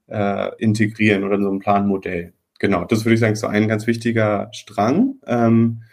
äh, 0.07 0.49
integrieren 0.57 1.23
oder 1.23 1.35
in 1.35 1.43
so 1.43 1.51
ein 1.51 1.59
Planmodell. 1.59 2.33
Genau, 2.59 2.83
das 2.83 3.05
würde 3.05 3.13
ich 3.13 3.19
sagen, 3.19 3.33
ist 3.33 3.39
so 3.39 3.47
ein 3.47 3.67
ganz 3.67 3.87
wichtiger 3.87 4.49
Strang. 4.51 5.15
Ähm, 5.25 5.83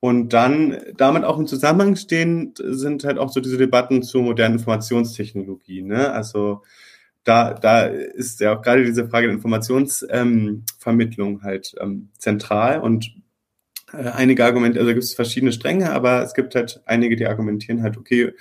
und 0.00 0.32
dann 0.32 0.78
damit 0.96 1.24
auch 1.24 1.38
im 1.38 1.46
Zusammenhang 1.46 1.96
stehen 1.96 2.54
sind 2.56 3.04
halt 3.04 3.18
auch 3.18 3.30
so 3.30 3.40
diese 3.40 3.58
Debatten 3.58 4.02
zur 4.02 4.22
modernen 4.22 4.54
Informationstechnologie. 4.54 5.82
Ne? 5.82 6.12
Also 6.12 6.62
da, 7.24 7.52
da 7.52 7.82
ist 7.82 8.40
ja 8.40 8.56
auch 8.56 8.62
gerade 8.62 8.84
diese 8.84 9.08
Frage 9.08 9.26
der 9.26 9.34
Informationsvermittlung 9.34 11.32
ähm, 11.32 11.42
halt 11.42 11.74
ähm, 11.80 12.10
zentral 12.16 12.80
und 12.80 13.12
einige 13.92 14.44
Argumente, 14.44 14.80
also 14.80 14.92
gibt 14.92 15.04
es 15.04 15.14
verschiedene 15.14 15.52
Stränge, 15.52 15.90
aber 15.92 16.22
es 16.22 16.34
gibt 16.34 16.54
halt 16.54 16.82
einige, 16.86 17.16
die 17.16 17.26
argumentieren 17.26 17.82
halt, 17.82 17.96
okay, 17.96 18.32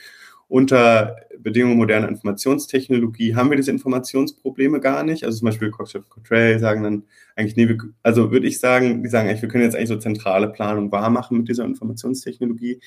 unter 0.50 1.18
Bedingungen 1.40 1.78
moderner 1.78 2.08
Informationstechnologie 2.08 3.36
haben 3.36 3.50
wir 3.50 3.58
diese 3.58 3.72
Informationsprobleme 3.72 4.80
gar 4.80 5.04
nicht. 5.04 5.24
Also 5.24 5.40
zum 5.40 5.48
Beispiel 5.48 5.72
Cockshot 5.72 6.10
Cottrell 6.10 6.60
sagen 6.60 6.84
dann 6.84 7.04
eigentlich, 7.36 7.58
nee, 7.58 7.68
wir, 7.68 7.78
also 8.02 8.32
würde 8.32 8.48
ich 8.48 8.60
sagen, 8.60 9.04
die 9.04 9.10
sagen 9.10 9.28
eigentlich, 9.28 9.42
wir 9.42 9.50
können 9.50 9.66
jetzt 9.66 9.76
eigentlich 9.76 9.90
so 9.90 9.98
zentrale 9.98 10.50
Planung 10.50 10.92
wahrmachen 10.92 11.40
mit 11.40 11.50
dieser 11.50 11.66
Informationstechnologie. 11.66 12.80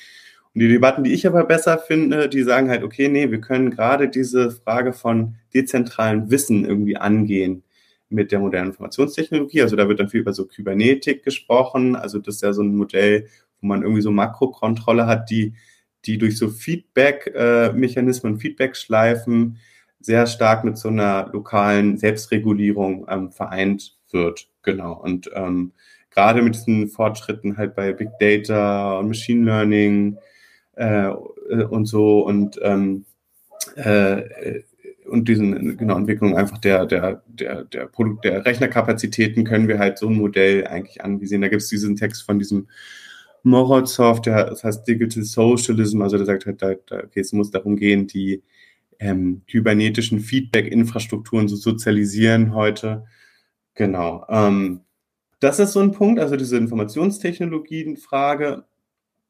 Und 0.55 0.61
die 0.61 0.69
Debatten, 0.69 1.05
die 1.05 1.13
ich 1.13 1.27
aber 1.27 1.45
besser 1.45 1.79
finde, 1.79 2.29
die 2.29 2.43
sagen 2.43 2.71
halt, 2.71 2.83
okay, 2.83 3.09
nee, 3.09 3.31
wir 3.31 3.41
können 3.41 3.71
gerade 3.71 4.09
diese 4.09 4.51
Frage 4.51 4.93
von 4.93 5.37
dezentralen 5.55 6.31
Wissen 6.31 6.65
irgendwie 6.65 6.97
angehen 6.97 7.63
mit 8.11 8.33
der 8.33 8.41
modernen 8.41 8.71
Informationstechnologie. 8.71 9.63
Also 9.63 9.77
da 9.77 9.89
wird 9.89 10.01
dann 10.01 10.09
viel 10.09 10.21
über 10.21 10.33
so 10.33 10.47
Kybernetik 10.47 11.25
gesprochen. 11.25 11.97
Also 11.97 12.19
das 12.19 12.37
ist 12.37 12.43
ja 12.43 12.53
so 12.53 12.63
ein 12.63 12.77
Modell, 12.77 13.29
wo 13.61 13.69
man 13.69 13.83
irgendwie 13.83 14.03
so 14.03 14.11
Makrokontrolle 14.11 15.07
hat, 15.07 15.31
die, 15.31 15.55
die 16.05 16.19
durch 16.19 16.37
so 16.37 16.49
Feedback-Mechanismen, 16.49 18.39
Feedback-Schleifen 18.39 19.59
sehr 20.01 20.27
stark 20.27 20.65
mit 20.65 20.79
so 20.79 20.89
einer 20.89 21.31
lokalen 21.33 21.99
Selbstregulierung 21.99 23.07
ähm, 23.09 23.31
vereint 23.31 23.97
wird. 24.11 24.49
Genau. 24.63 24.95
Und 24.95 25.31
ähm, 25.35 25.73
gerade 26.11 26.43
mit 26.43 26.55
diesen 26.55 26.89
Fortschritten 26.89 27.57
halt 27.57 27.75
bei 27.75 27.93
Big 27.93 28.11
Data 28.19 28.99
und 28.99 29.09
Machine 29.09 29.45
Learning 29.45 30.19
äh, 30.77 31.09
und 31.09 31.87
so 31.87 32.21
und 32.27 32.59
ähm, 32.63 33.05
äh, 33.77 34.63
und 35.11 35.29
diesen 35.29 35.77
genau 35.77 35.97
Entwicklung 35.97 36.37
einfach 36.37 36.59
der 36.59 36.87
der 36.87 37.23
der 37.27 37.65
der 37.65 37.87
Produkt 37.87 38.25
der 38.25 38.45
Rechnerkapazitäten 38.45 39.45
können 39.45 39.69
wir 39.69 39.79
halt 39.79 39.99
so 39.99 40.09
ein 40.09 40.17
Modell 40.17 40.67
eigentlich 40.67 41.05
anvisieren. 41.05 41.43
Da 41.43 41.49
gibt 41.49 41.63
es 41.63 41.69
diesen 41.69 41.97
Text 41.97 42.23
von 42.23 42.39
diesem 42.39 42.69
Morozov, 43.43 44.21
der 44.23 44.47
das 44.47 44.65
heißt 44.65 44.87
Digital 44.87 45.25
Socialism, 45.25 46.03
also 46.03 46.17
der 46.17 46.27
sagt 46.27 46.47
halt, 46.47 46.63
da, 46.63 46.75
da, 46.87 46.99
okay, 47.05 47.21
es 47.21 47.33
muss 47.33 47.51
darum 47.51 47.77
gehen, 47.77 48.07
die 48.07 48.43
ähm, 48.99 49.43
kybernetischen 49.49 50.21
Feedback-Infrastrukturen 50.21 51.49
zu 51.49 51.57
sozialisieren 51.57 52.55
heute. 52.55 53.05
Genau. 53.75 54.27
Ähm, 54.29 54.83
das 55.41 55.59
ist 55.59 55.73
so 55.73 55.81
ein 55.81 55.93
Punkt, 55.93 56.21
also 56.21 56.37
diese 56.37 56.59
Informationstechnologien-Frage. 56.59 58.65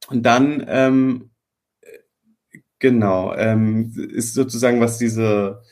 Und 0.08 0.26
dann, 0.26 0.64
ähm, 0.68 1.30
genau, 2.80 3.34
ähm, 3.36 3.92
ist 4.12 4.34
sozusagen, 4.34 4.80
was 4.80 4.98
diese, 4.98 5.62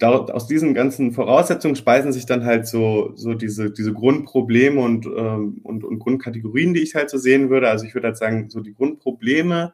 aus 0.00 0.46
diesen 0.46 0.74
ganzen 0.74 1.12
Voraussetzungen 1.12 1.74
speisen 1.74 2.12
sich 2.12 2.26
dann 2.26 2.44
halt 2.44 2.66
so, 2.66 3.12
so 3.16 3.34
diese, 3.34 3.70
diese 3.70 3.92
Grundprobleme 3.92 4.80
und, 4.80 5.06
ähm, 5.06 5.60
und, 5.62 5.84
und 5.84 5.98
Grundkategorien, 5.98 6.74
die 6.74 6.82
ich 6.82 6.94
halt 6.94 7.10
so 7.10 7.18
sehen 7.18 7.50
würde. 7.50 7.70
Also 7.70 7.86
ich 7.86 7.94
würde 7.94 8.08
halt 8.08 8.18
sagen, 8.18 8.50
so 8.50 8.60
die 8.60 8.74
Grundprobleme, 8.74 9.72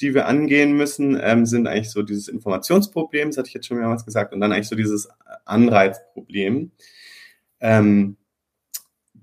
die 0.00 0.14
wir 0.14 0.26
angehen 0.26 0.76
müssen, 0.76 1.18
ähm, 1.22 1.46
sind 1.46 1.66
eigentlich 1.66 1.90
so 1.90 2.02
dieses 2.02 2.28
Informationsproblem, 2.28 3.28
das 3.28 3.38
hatte 3.38 3.48
ich 3.48 3.54
jetzt 3.54 3.66
schon 3.66 3.78
mehrmals 3.78 4.04
gesagt, 4.04 4.32
und 4.32 4.40
dann 4.40 4.52
eigentlich 4.52 4.68
so 4.68 4.76
dieses 4.76 5.08
Anreizproblem. 5.44 6.72
Ähm, 7.60 8.16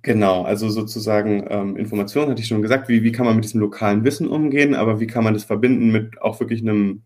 genau, 0.08 0.44
also 0.44 0.70
sozusagen 0.70 1.46
ähm, 1.50 1.76
Information 1.76 2.30
hatte 2.30 2.42
ich 2.42 2.48
schon 2.48 2.62
gesagt, 2.62 2.88
wie, 2.88 3.04
wie 3.04 3.12
kann 3.12 3.26
man 3.26 3.36
mit 3.36 3.44
diesem 3.44 3.60
lokalen 3.60 4.06
Wissen 4.06 4.30
umgehen, 4.30 4.74
aber 4.74 5.02
wie 5.02 5.08
kann 5.08 5.26
man 5.26 5.34
das 5.34 5.44
verbinden 5.44 5.92
mit 5.92 6.22
auch 6.22 6.40
wirklich 6.40 6.62
einem, 6.62 7.04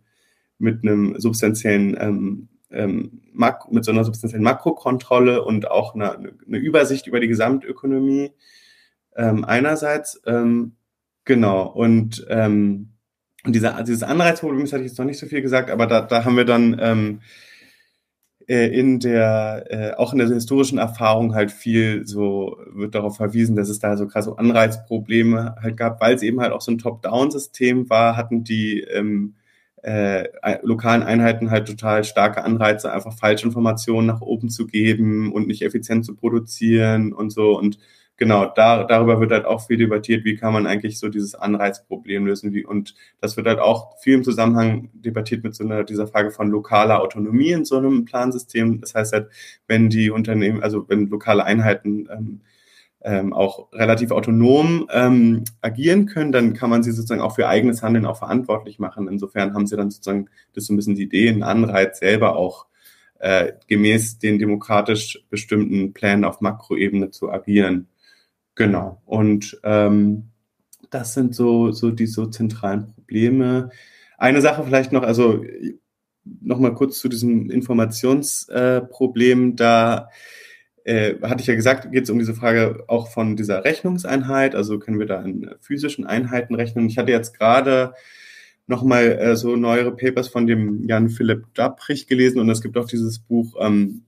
mit 0.59 0.83
einem 0.83 1.19
substanziellen 1.19 1.97
ähm, 1.99 2.47
ähm, 2.69 3.21
mit 3.71 3.83
so 3.83 3.91
einer 3.91 4.03
substanziellen 4.03 4.43
Makrokontrolle 4.43 5.43
und 5.43 5.69
auch 5.69 5.95
eine, 5.95 6.35
eine 6.47 6.57
Übersicht 6.57 7.07
über 7.07 7.19
die 7.19 7.27
Gesamtökonomie 7.27 8.31
ähm, 9.15 9.43
einerseits. 9.45 10.21
Ähm, 10.27 10.73
genau, 11.25 11.67
und 11.67 12.25
ähm, 12.29 12.89
und 13.43 13.55
dieser, 13.55 13.81
dieses 13.81 14.03
Anreizproblem, 14.03 14.61
das 14.61 14.73
hatte 14.73 14.83
ich 14.83 14.91
jetzt 14.91 14.99
noch 14.99 15.05
nicht 15.05 15.17
so 15.17 15.25
viel 15.25 15.41
gesagt, 15.41 15.71
aber 15.71 15.87
da, 15.87 16.01
da 16.01 16.23
haben 16.23 16.37
wir 16.37 16.45
dann 16.45 16.77
ähm, 16.79 17.19
äh, 17.19 17.21
in 18.47 18.99
der, 18.99 19.65
äh, 19.69 19.93
auch 19.95 20.13
in 20.13 20.19
der 20.19 20.27
historischen 20.27 20.77
Erfahrung 20.77 21.35
halt 21.35 21.51
viel 21.51 22.05
so, 22.05 22.57
wird 22.73 22.95
darauf 22.95 23.17
verwiesen, 23.17 23.55
dass 23.55 23.69
es 23.69 23.79
da 23.79 23.97
so 23.97 24.07
krasse 24.07 24.37
Anreizprobleme 24.37 25.55
halt 25.61 25.77
gab, 25.77 26.01
weil 26.01 26.15
es 26.15 26.23
eben 26.23 26.41
halt 26.41 26.51
auch 26.51 26.61
so 26.61 26.71
ein 26.71 26.77
Top-Down-System 26.77 27.89
war, 27.89 28.17
hatten 28.17 28.43
die 28.43 28.81
ähm, 28.81 29.35
äh, 29.83 30.25
lokalen 30.61 31.03
Einheiten 31.03 31.49
halt 31.49 31.67
total 31.67 32.03
starke 32.03 32.43
Anreize, 32.43 32.91
einfach 32.91 33.13
falsche 33.13 33.47
Informationen 33.47 34.07
nach 34.07 34.21
oben 34.21 34.49
zu 34.49 34.67
geben 34.67 35.31
und 35.31 35.47
nicht 35.47 35.63
effizient 35.63 36.05
zu 36.05 36.15
produzieren 36.15 37.13
und 37.13 37.31
so. 37.31 37.57
Und 37.57 37.79
genau, 38.21 38.45
da, 38.45 38.83
darüber 38.83 39.19
wird 39.19 39.31
halt 39.31 39.45
auch 39.45 39.65
viel 39.65 39.77
debattiert, 39.77 40.23
wie 40.25 40.35
kann 40.35 40.53
man 40.53 40.67
eigentlich 40.67 40.99
so 40.99 41.09
dieses 41.09 41.33
Anreizproblem 41.33 42.27
lösen. 42.27 42.53
Wie, 42.53 42.63
und 42.63 42.93
das 43.19 43.35
wird 43.35 43.47
halt 43.47 43.57
auch 43.57 43.97
viel 43.97 44.13
im 44.13 44.23
Zusammenhang 44.23 44.91
debattiert 44.93 45.43
mit 45.43 45.55
so 45.55 45.63
einer, 45.63 45.83
dieser 45.83 46.05
Frage 46.05 46.29
von 46.29 46.51
lokaler 46.51 47.01
Autonomie 47.01 47.49
in 47.49 47.65
so 47.65 47.77
einem 47.77 48.05
Plansystem. 48.05 48.79
Das 48.79 48.93
heißt 48.93 49.13
halt, 49.13 49.29
wenn 49.65 49.89
die 49.89 50.11
Unternehmen, 50.11 50.61
also 50.61 50.87
wenn 50.87 51.07
lokale 51.07 51.43
Einheiten 51.45 52.07
ähm, 52.11 52.41
ähm, 53.01 53.33
auch 53.33 53.73
relativ 53.73 54.11
autonom 54.11 54.87
ähm, 54.93 55.43
agieren 55.61 56.05
können, 56.05 56.31
dann 56.31 56.53
kann 56.53 56.69
man 56.69 56.83
sie 56.83 56.91
sozusagen 56.91 57.21
auch 57.21 57.33
für 57.33 57.47
eigenes 57.47 57.81
Handeln 57.81 58.05
auch 58.05 58.19
verantwortlich 58.19 58.77
machen. 58.77 59.07
Insofern 59.07 59.55
haben 59.55 59.65
sie 59.65 59.77
dann 59.77 59.89
sozusagen, 59.89 60.29
das 60.53 60.65
so 60.65 60.73
ein 60.73 60.75
bisschen 60.75 60.93
die 60.93 61.05
Idee, 61.05 61.29
einen 61.29 61.41
Anreiz 61.41 61.97
selber 61.97 62.35
auch 62.35 62.67
äh, 63.17 63.53
gemäß 63.67 64.19
den 64.19 64.37
demokratisch 64.37 65.23
bestimmten 65.31 65.93
Plänen 65.93 66.23
auf 66.23 66.39
Makroebene 66.39 67.09
zu 67.09 67.31
agieren. 67.31 67.87
Genau. 68.65 69.01
Und 69.05 69.59
ähm, 69.63 70.29
das 70.89 71.13
sind 71.13 71.35
so, 71.35 71.71
so 71.71 71.91
die 71.91 72.07
so 72.07 72.25
zentralen 72.27 72.93
Probleme. 72.93 73.69
Eine 74.17 74.41
Sache 74.41 74.63
vielleicht 74.63 74.91
noch, 74.91 75.03
also 75.03 75.43
nochmal 76.23 76.75
kurz 76.75 76.99
zu 76.99 77.09
diesem 77.09 77.49
Informationsproblem. 77.49 79.51
Äh, 79.51 79.55
da 79.55 80.09
äh, 80.83 81.15
hatte 81.21 81.41
ich 81.41 81.47
ja 81.47 81.55
gesagt, 81.55 81.91
geht 81.91 82.03
es 82.03 82.09
um 82.09 82.19
diese 82.19 82.35
Frage 82.35 82.83
auch 82.87 83.09
von 83.09 83.35
dieser 83.35 83.63
Rechnungseinheit. 83.63 84.55
Also 84.55 84.79
können 84.79 84.99
wir 84.99 85.07
da 85.07 85.21
in 85.21 85.49
physischen 85.59 86.05
Einheiten 86.05 86.55
rechnen. 86.55 86.87
Ich 86.87 86.97
hatte 86.97 87.11
jetzt 87.11 87.37
gerade 87.37 87.93
nochmal 88.67 89.11
äh, 89.13 89.35
so 89.35 89.55
neuere 89.55 89.95
Papers 89.95 90.27
von 90.27 90.45
dem 90.45 90.87
Jan 90.87 91.09
Philipp 91.09 91.53
Dabrich 91.55 92.07
gelesen 92.07 92.39
und 92.39 92.49
es 92.49 92.61
gibt 92.61 92.77
auch 92.77 92.87
dieses 92.87 93.19
Buch 93.19 93.55
ähm, 93.59 94.03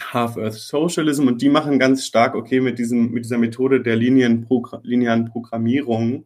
Half-Earth 0.00 0.54
Socialism 0.54 1.26
und 1.26 1.42
die 1.42 1.48
machen 1.48 1.78
ganz 1.78 2.06
stark, 2.06 2.34
okay, 2.34 2.60
mit, 2.60 2.78
diesem, 2.78 3.10
mit 3.10 3.24
dieser 3.24 3.38
Methode 3.38 3.80
der 3.82 3.96
Linienpro 3.96 4.64
linearen 4.82 5.26
Programmierung 5.26 6.24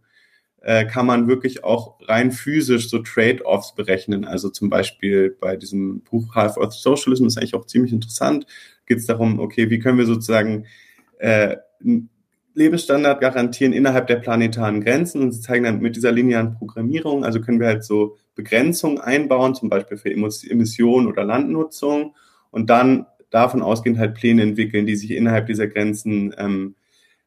äh, 0.60 0.86
kann 0.86 1.06
man 1.06 1.26
wirklich 1.26 1.64
auch 1.64 1.98
rein 2.08 2.30
physisch 2.30 2.88
so 2.88 2.98
Trade-offs 3.00 3.74
berechnen. 3.74 4.24
Also 4.24 4.48
zum 4.50 4.70
Beispiel 4.70 5.36
bei 5.40 5.56
diesem 5.56 6.02
Buch 6.02 6.34
Half-Earth 6.34 6.72
Socialism 6.72 7.26
ist 7.26 7.36
eigentlich 7.36 7.54
auch 7.54 7.66
ziemlich 7.66 7.92
interessant. 7.92 8.46
Geht 8.86 8.98
es 8.98 9.06
darum, 9.06 9.40
okay, 9.40 9.70
wie 9.70 9.78
können 9.78 9.98
wir 9.98 10.06
sozusagen 10.06 10.66
äh, 11.18 11.56
Lebensstandard 12.54 13.20
garantieren 13.20 13.72
innerhalb 13.72 14.06
der 14.06 14.16
planetaren 14.16 14.82
Grenzen 14.82 15.22
und 15.22 15.32
sie 15.32 15.40
zeigen 15.40 15.64
dann 15.64 15.80
mit 15.80 15.96
dieser 15.96 16.12
linearen 16.12 16.54
Programmierung, 16.54 17.24
also 17.24 17.40
können 17.40 17.60
wir 17.60 17.66
halt 17.66 17.84
so 17.84 18.18
Begrenzungen 18.34 18.98
einbauen, 18.98 19.54
zum 19.54 19.70
Beispiel 19.70 19.96
für 19.96 20.10
Emissionen 20.10 21.06
oder 21.06 21.24
Landnutzung 21.24 22.14
und 22.50 22.68
dann 22.68 23.06
davon 23.32 23.62
ausgehend 23.62 23.98
halt 23.98 24.14
Pläne 24.14 24.42
entwickeln, 24.42 24.86
die 24.86 24.96
sich 24.96 25.10
innerhalb 25.10 25.46
dieser 25.46 25.66
Grenzen 25.66 26.34
ähm, 26.38 26.74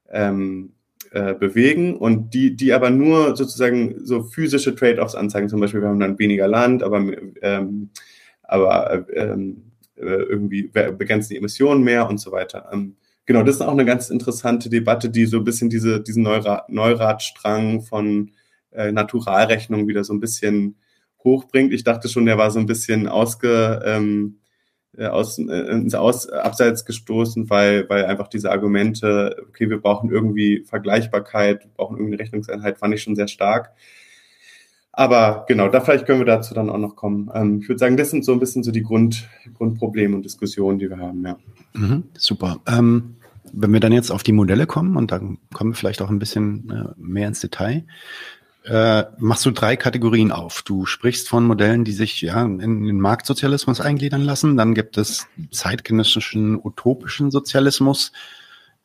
ähm, 0.09 0.73
äh, 1.11 1.33
bewegen 1.33 1.97
und 1.97 2.33
die, 2.33 2.55
die 2.55 2.73
aber 2.73 2.89
nur 2.89 3.35
sozusagen 3.35 4.05
so 4.05 4.23
physische 4.23 4.75
Trade-offs 4.75 5.15
anzeigen. 5.15 5.49
Zum 5.49 5.59
Beispiel, 5.59 5.81
wir 5.81 5.89
haben 5.89 5.99
dann 5.99 6.19
weniger 6.19 6.47
Land, 6.47 6.83
aber, 6.83 7.03
ähm, 7.41 7.89
aber 8.43 9.05
ähm, 9.13 9.71
äh, 9.95 10.03
irgendwie 10.03 10.63
begrenzen 10.63 11.29
die 11.29 11.37
Emissionen 11.37 11.83
mehr 11.83 12.09
und 12.09 12.19
so 12.19 12.31
weiter. 12.31 12.69
Ähm, 12.71 12.95
genau, 13.25 13.43
das 13.43 13.55
ist 13.55 13.61
auch 13.61 13.71
eine 13.71 13.85
ganz 13.85 14.09
interessante 14.09 14.69
Debatte, 14.69 15.09
die 15.09 15.25
so 15.25 15.37
ein 15.37 15.43
bisschen 15.43 15.69
diese, 15.69 16.01
diesen 16.01 16.23
Neura 16.23 16.65
Neuradstrang 16.67 17.81
von 17.81 18.31
äh, 18.71 18.91
Naturalrechnung 18.91 19.87
wieder 19.87 20.03
so 20.03 20.13
ein 20.13 20.19
bisschen 20.19 20.75
hochbringt. 21.23 21.73
Ich 21.73 21.83
dachte 21.83 22.09
schon, 22.09 22.25
der 22.25 22.37
war 22.37 22.51
so 22.51 22.59
ein 22.59 22.67
bisschen 22.67 23.07
ausge, 23.07 23.81
ähm, 23.85 24.37
äh, 24.37 24.44
aus, 25.03 25.37
äh, 25.39 25.71
ins 25.71 25.95
aus, 25.95 26.29
Abseits 26.29 26.85
gestoßen, 26.85 27.49
weil, 27.49 27.89
weil 27.89 28.05
einfach 28.05 28.27
diese 28.27 28.51
Argumente, 28.51 29.35
okay, 29.49 29.69
wir 29.69 29.79
brauchen 29.79 30.09
irgendwie 30.09 30.63
Vergleichbarkeit, 30.65 31.63
wir 31.63 31.71
brauchen 31.75 31.97
irgendwie 31.97 32.13
eine 32.13 32.23
Rechnungseinheit, 32.23 32.77
fand 32.77 32.93
ich 32.93 33.03
schon 33.03 33.15
sehr 33.15 33.27
stark. 33.27 33.71
Aber 34.91 35.43
genau, 35.47 35.67
da 35.67 35.81
vielleicht 35.81 36.05
können 36.05 36.19
wir 36.19 36.25
dazu 36.25 36.53
dann 36.53 36.69
auch 36.69 36.77
noch 36.77 36.95
kommen. 36.95 37.29
Ähm, 37.33 37.59
ich 37.61 37.67
würde 37.67 37.79
sagen, 37.79 37.97
das 37.97 38.11
sind 38.11 38.23
so 38.23 38.31
ein 38.31 38.39
bisschen 38.39 38.63
so 38.63 38.71
die 38.71 38.83
Grund, 38.83 39.27
Grundprobleme 39.57 40.15
und 40.15 40.23
Diskussionen, 40.23 40.79
die 40.79 40.89
wir 40.89 40.97
haben, 40.97 41.25
ja. 41.25 41.37
Mhm, 41.73 42.03
super. 42.17 42.61
Ähm, 42.65 43.17
wenn 43.51 43.73
wir 43.73 43.79
dann 43.79 43.91
jetzt 43.91 44.11
auf 44.11 44.23
die 44.23 44.31
Modelle 44.31 44.67
kommen 44.67 44.95
und 44.95 45.11
dann 45.11 45.37
kommen 45.53 45.71
wir 45.71 45.75
vielleicht 45.75 46.01
auch 46.01 46.09
ein 46.09 46.19
bisschen 46.19 46.69
äh, 46.69 46.93
mehr 46.97 47.27
ins 47.27 47.41
Detail 47.41 47.85
äh, 48.65 49.05
machst 49.17 49.45
du 49.45 49.51
drei 49.51 49.75
Kategorien 49.75 50.31
auf. 50.31 50.63
Du 50.63 50.85
sprichst 50.85 51.29
von 51.29 51.45
Modellen, 51.45 51.83
die 51.83 51.91
sich 51.91 52.21
ja 52.21 52.43
in 52.43 52.59
den 52.59 52.99
Marktsozialismus 52.99 53.79
eingliedern 53.79 54.23
lassen. 54.23 54.57
Dann 54.57 54.73
gibt 54.73 54.97
es 54.97 55.27
zeitgenössischen 55.51 56.59
utopischen 56.63 57.29
Sozialismus. 57.29 58.11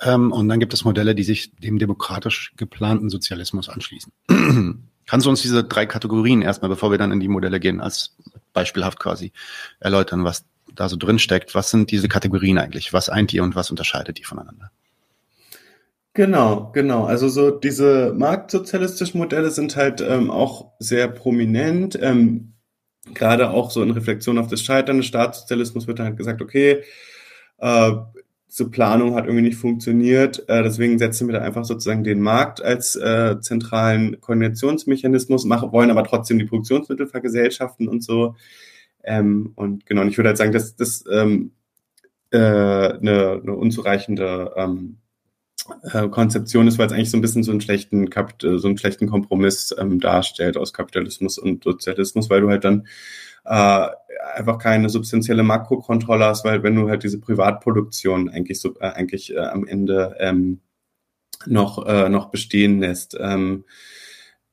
Ähm, 0.00 0.32
und 0.32 0.48
dann 0.48 0.60
gibt 0.60 0.74
es 0.74 0.84
Modelle, 0.84 1.14
die 1.14 1.24
sich 1.24 1.56
dem 1.56 1.78
demokratisch 1.78 2.52
geplanten 2.56 3.08
Sozialismus 3.08 3.68
anschließen. 3.68 4.12
Kannst 5.06 5.26
du 5.26 5.30
uns 5.30 5.42
diese 5.42 5.64
drei 5.64 5.86
Kategorien 5.86 6.42
erstmal, 6.42 6.68
bevor 6.68 6.90
wir 6.90 6.98
dann 6.98 7.10
in 7.10 7.20
die 7.20 7.28
Modelle 7.28 7.58
gehen, 7.58 7.80
als 7.80 8.16
beispielhaft 8.52 9.00
quasi 9.00 9.32
erläutern, 9.80 10.24
was 10.24 10.44
da 10.74 10.88
so 10.88 10.96
drin 10.96 11.18
steckt? 11.18 11.54
Was 11.54 11.70
sind 11.70 11.90
diese 11.90 12.08
Kategorien 12.08 12.58
eigentlich? 12.58 12.92
Was 12.92 13.08
eint 13.08 13.32
ihr 13.32 13.42
und 13.42 13.56
was 13.56 13.70
unterscheidet 13.70 14.18
die 14.18 14.24
voneinander? 14.24 14.70
Genau, 16.20 16.70
genau. 16.74 17.04
Also 17.06 17.30
so 17.30 17.50
diese 17.50 18.12
marktsozialistischen 18.14 19.18
Modelle 19.18 19.50
sind 19.50 19.74
halt 19.76 20.02
ähm, 20.02 20.30
auch 20.30 20.72
sehr 20.78 21.08
prominent. 21.08 21.98
Ähm, 22.02 22.52
gerade 23.14 23.48
auch 23.48 23.70
so 23.70 23.82
in 23.82 23.90
Reflexion 23.90 24.36
auf 24.36 24.48
das 24.48 24.60
Scheitern 24.60 24.98
des 24.98 25.06
Staatssozialismus 25.06 25.86
wird 25.86 25.98
halt 25.98 26.18
gesagt, 26.18 26.42
okay, 26.42 26.82
äh, 27.56 27.92
diese 28.50 28.68
Planung 28.68 29.14
hat 29.14 29.24
irgendwie 29.24 29.44
nicht 29.44 29.56
funktioniert, 29.56 30.46
äh, 30.50 30.62
deswegen 30.62 30.98
setzen 30.98 31.26
wir 31.26 31.34
da 31.38 31.40
einfach 31.40 31.64
sozusagen 31.64 32.04
den 32.04 32.20
Markt 32.20 32.62
als 32.62 32.96
äh, 32.96 33.40
zentralen 33.40 34.20
Koordinationsmechanismus, 34.20 35.46
machen, 35.46 35.72
wollen 35.72 35.90
aber 35.90 36.04
trotzdem 36.04 36.38
die 36.38 36.44
Produktionsmittel 36.44 37.06
vergesellschaften 37.06 37.88
und 37.88 38.04
so. 38.04 38.36
Ähm, 39.04 39.52
und 39.56 39.86
genau, 39.86 40.02
und 40.02 40.08
ich 40.08 40.18
würde 40.18 40.28
halt 40.28 40.36
sagen, 40.38 40.52
dass 40.52 40.76
das 40.76 41.02
ähm, 41.10 41.52
äh, 42.30 42.36
eine, 42.38 43.40
eine 43.42 43.56
unzureichende 43.56 44.52
ähm, 44.56 44.99
äh, 45.92 46.08
Konzeption 46.08 46.68
ist, 46.68 46.78
weil 46.78 46.86
es 46.86 46.92
eigentlich 46.92 47.10
so 47.10 47.18
ein 47.18 47.20
bisschen 47.20 47.42
so 47.42 47.50
einen 47.50 47.60
schlechten 47.60 48.10
Kapit 48.10 48.42
so 48.42 48.68
einen 48.68 48.78
schlechten 48.78 49.08
Kompromiss 49.08 49.74
ähm, 49.78 50.00
darstellt 50.00 50.56
aus 50.56 50.72
Kapitalismus 50.72 51.38
und 51.38 51.64
Sozialismus, 51.64 52.30
weil 52.30 52.40
du 52.40 52.48
halt 52.48 52.64
dann 52.64 52.86
äh, 53.44 53.86
einfach 54.34 54.58
keine 54.58 54.88
substanzielle 54.88 55.42
Makrokontrolle 55.42 56.26
hast, 56.26 56.44
weil 56.44 56.62
wenn 56.62 56.74
du 56.74 56.88
halt 56.88 57.02
diese 57.02 57.20
Privatproduktion 57.20 58.28
eigentlich 58.28 58.60
so 58.60 58.76
äh, 58.80 58.90
eigentlich 58.90 59.34
äh, 59.34 59.38
am 59.38 59.66
Ende 59.66 60.16
ähm, 60.18 60.60
noch 61.46 61.86
äh, 61.86 62.08
noch 62.08 62.30
bestehen 62.30 62.80
lässt. 62.80 63.16
Ähm, 63.18 63.64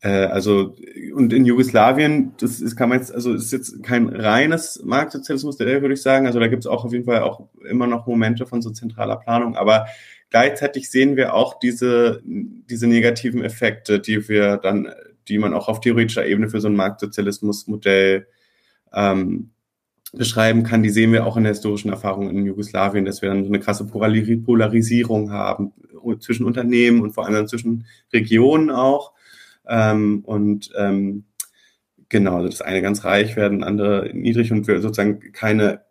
äh, 0.01 0.25
also 0.25 0.75
und 1.13 1.33
in 1.33 1.45
Jugoslawien, 1.45 2.33
das 2.39 2.61
ist, 2.61 2.75
kann 2.75 2.89
man 2.89 2.99
jetzt, 2.99 3.13
also 3.13 3.33
ist 3.33 3.51
jetzt 3.51 3.83
kein 3.83 4.09
reines 4.09 4.81
Marktsozialismus, 4.85 5.57
der 5.57 5.81
würde 5.81 5.95
ich 5.95 6.01
sagen. 6.01 6.27
Also 6.27 6.39
da 6.39 6.47
gibt 6.47 6.63
es 6.63 6.67
auch 6.67 6.85
auf 6.85 6.93
jeden 6.93 7.05
Fall 7.05 7.21
auch 7.21 7.49
immer 7.69 7.87
noch 7.87 8.07
Momente 8.07 8.45
von 8.45 8.61
so 8.61 8.69
zentraler 8.69 9.17
Planung, 9.17 9.55
aber 9.55 9.87
Gleichzeitig 10.29 10.89
sehen 10.89 11.15
wir 11.15 11.33
auch 11.33 11.59
diese, 11.59 12.21
diese 12.25 12.87
negativen 12.87 13.43
Effekte, 13.43 13.99
die 13.99 14.27
wir 14.27 14.57
dann, 14.57 14.89
die 15.27 15.37
man 15.37 15.53
auch 15.53 15.67
auf 15.67 15.79
theoretischer 15.79 16.25
Ebene 16.25 16.49
für 16.49 16.59
so 16.59 16.67
ein 16.67 16.75
Marktsozialismusmodell 16.75 18.27
ähm, 18.93 19.51
beschreiben 20.13 20.63
kann, 20.63 20.83
die 20.83 20.89
sehen 20.89 21.11
wir 21.11 21.25
auch 21.25 21.37
in 21.37 21.43
der 21.43 21.53
historischen 21.53 21.89
Erfahrung 21.89 22.29
in 22.29 22.45
Jugoslawien, 22.45 23.05
dass 23.05 23.21
wir 23.21 23.29
dann 23.29 23.43
so 23.43 23.49
eine 23.49 23.59
krasse 23.59 23.85
Polarisierung 23.85 25.31
haben 25.31 25.73
zwischen 26.19 26.45
Unternehmen 26.45 27.01
und 27.01 27.11
vor 27.11 27.25
allem 27.25 27.47
zwischen 27.47 27.85
Regionen 28.13 28.69
auch. 28.69 29.13
Ähm, 29.67 30.21
und 30.25 30.71
ähm, 30.77 31.25
genau, 32.09 32.37
also 32.37 32.49
das 32.49 32.61
eine 32.61 32.81
ganz 32.81 33.03
reich 33.03 33.35
werden, 33.35 33.63
andere 33.63 34.09
niedrig 34.13 34.51
und 34.51 34.67
wir 34.67 34.81
sozusagen 34.81 35.19
keine 35.33 35.81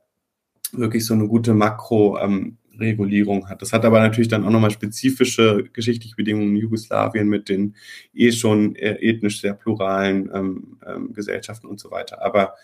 wirklich 0.72 1.04
so 1.04 1.14
eine 1.14 1.28
gute 1.28 1.54
Makro 1.54 2.18
ähm, 2.18 2.56
Regulierung 2.78 3.48
hat. 3.48 3.62
Das 3.62 3.72
hat 3.72 3.84
aber 3.84 4.00
natürlich 4.00 4.28
dann 4.28 4.44
auch 4.44 4.50
nochmal 4.50 4.70
spezifische 4.70 5.64
geschichtliche 5.72 6.16
Bedingungen 6.16 6.50
in 6.50 6.56
Jugoslawien 6.56 7.28
mit 7.28 7.48
den 7.48 7.74
eh 8.14 8.32
schon 8.32 8.74
ethnisch 8.76 9.40
sehr 9.40 9.54
pluralen 9.54 10.30
ähm, 10.32 10.78
ähm, 10.86 11.12
Gesellschaften 11.12 11.66
und 11.66 11.80
so 11.80 11.90
weiter. 11.90 12.22
Aber 12.22 12.54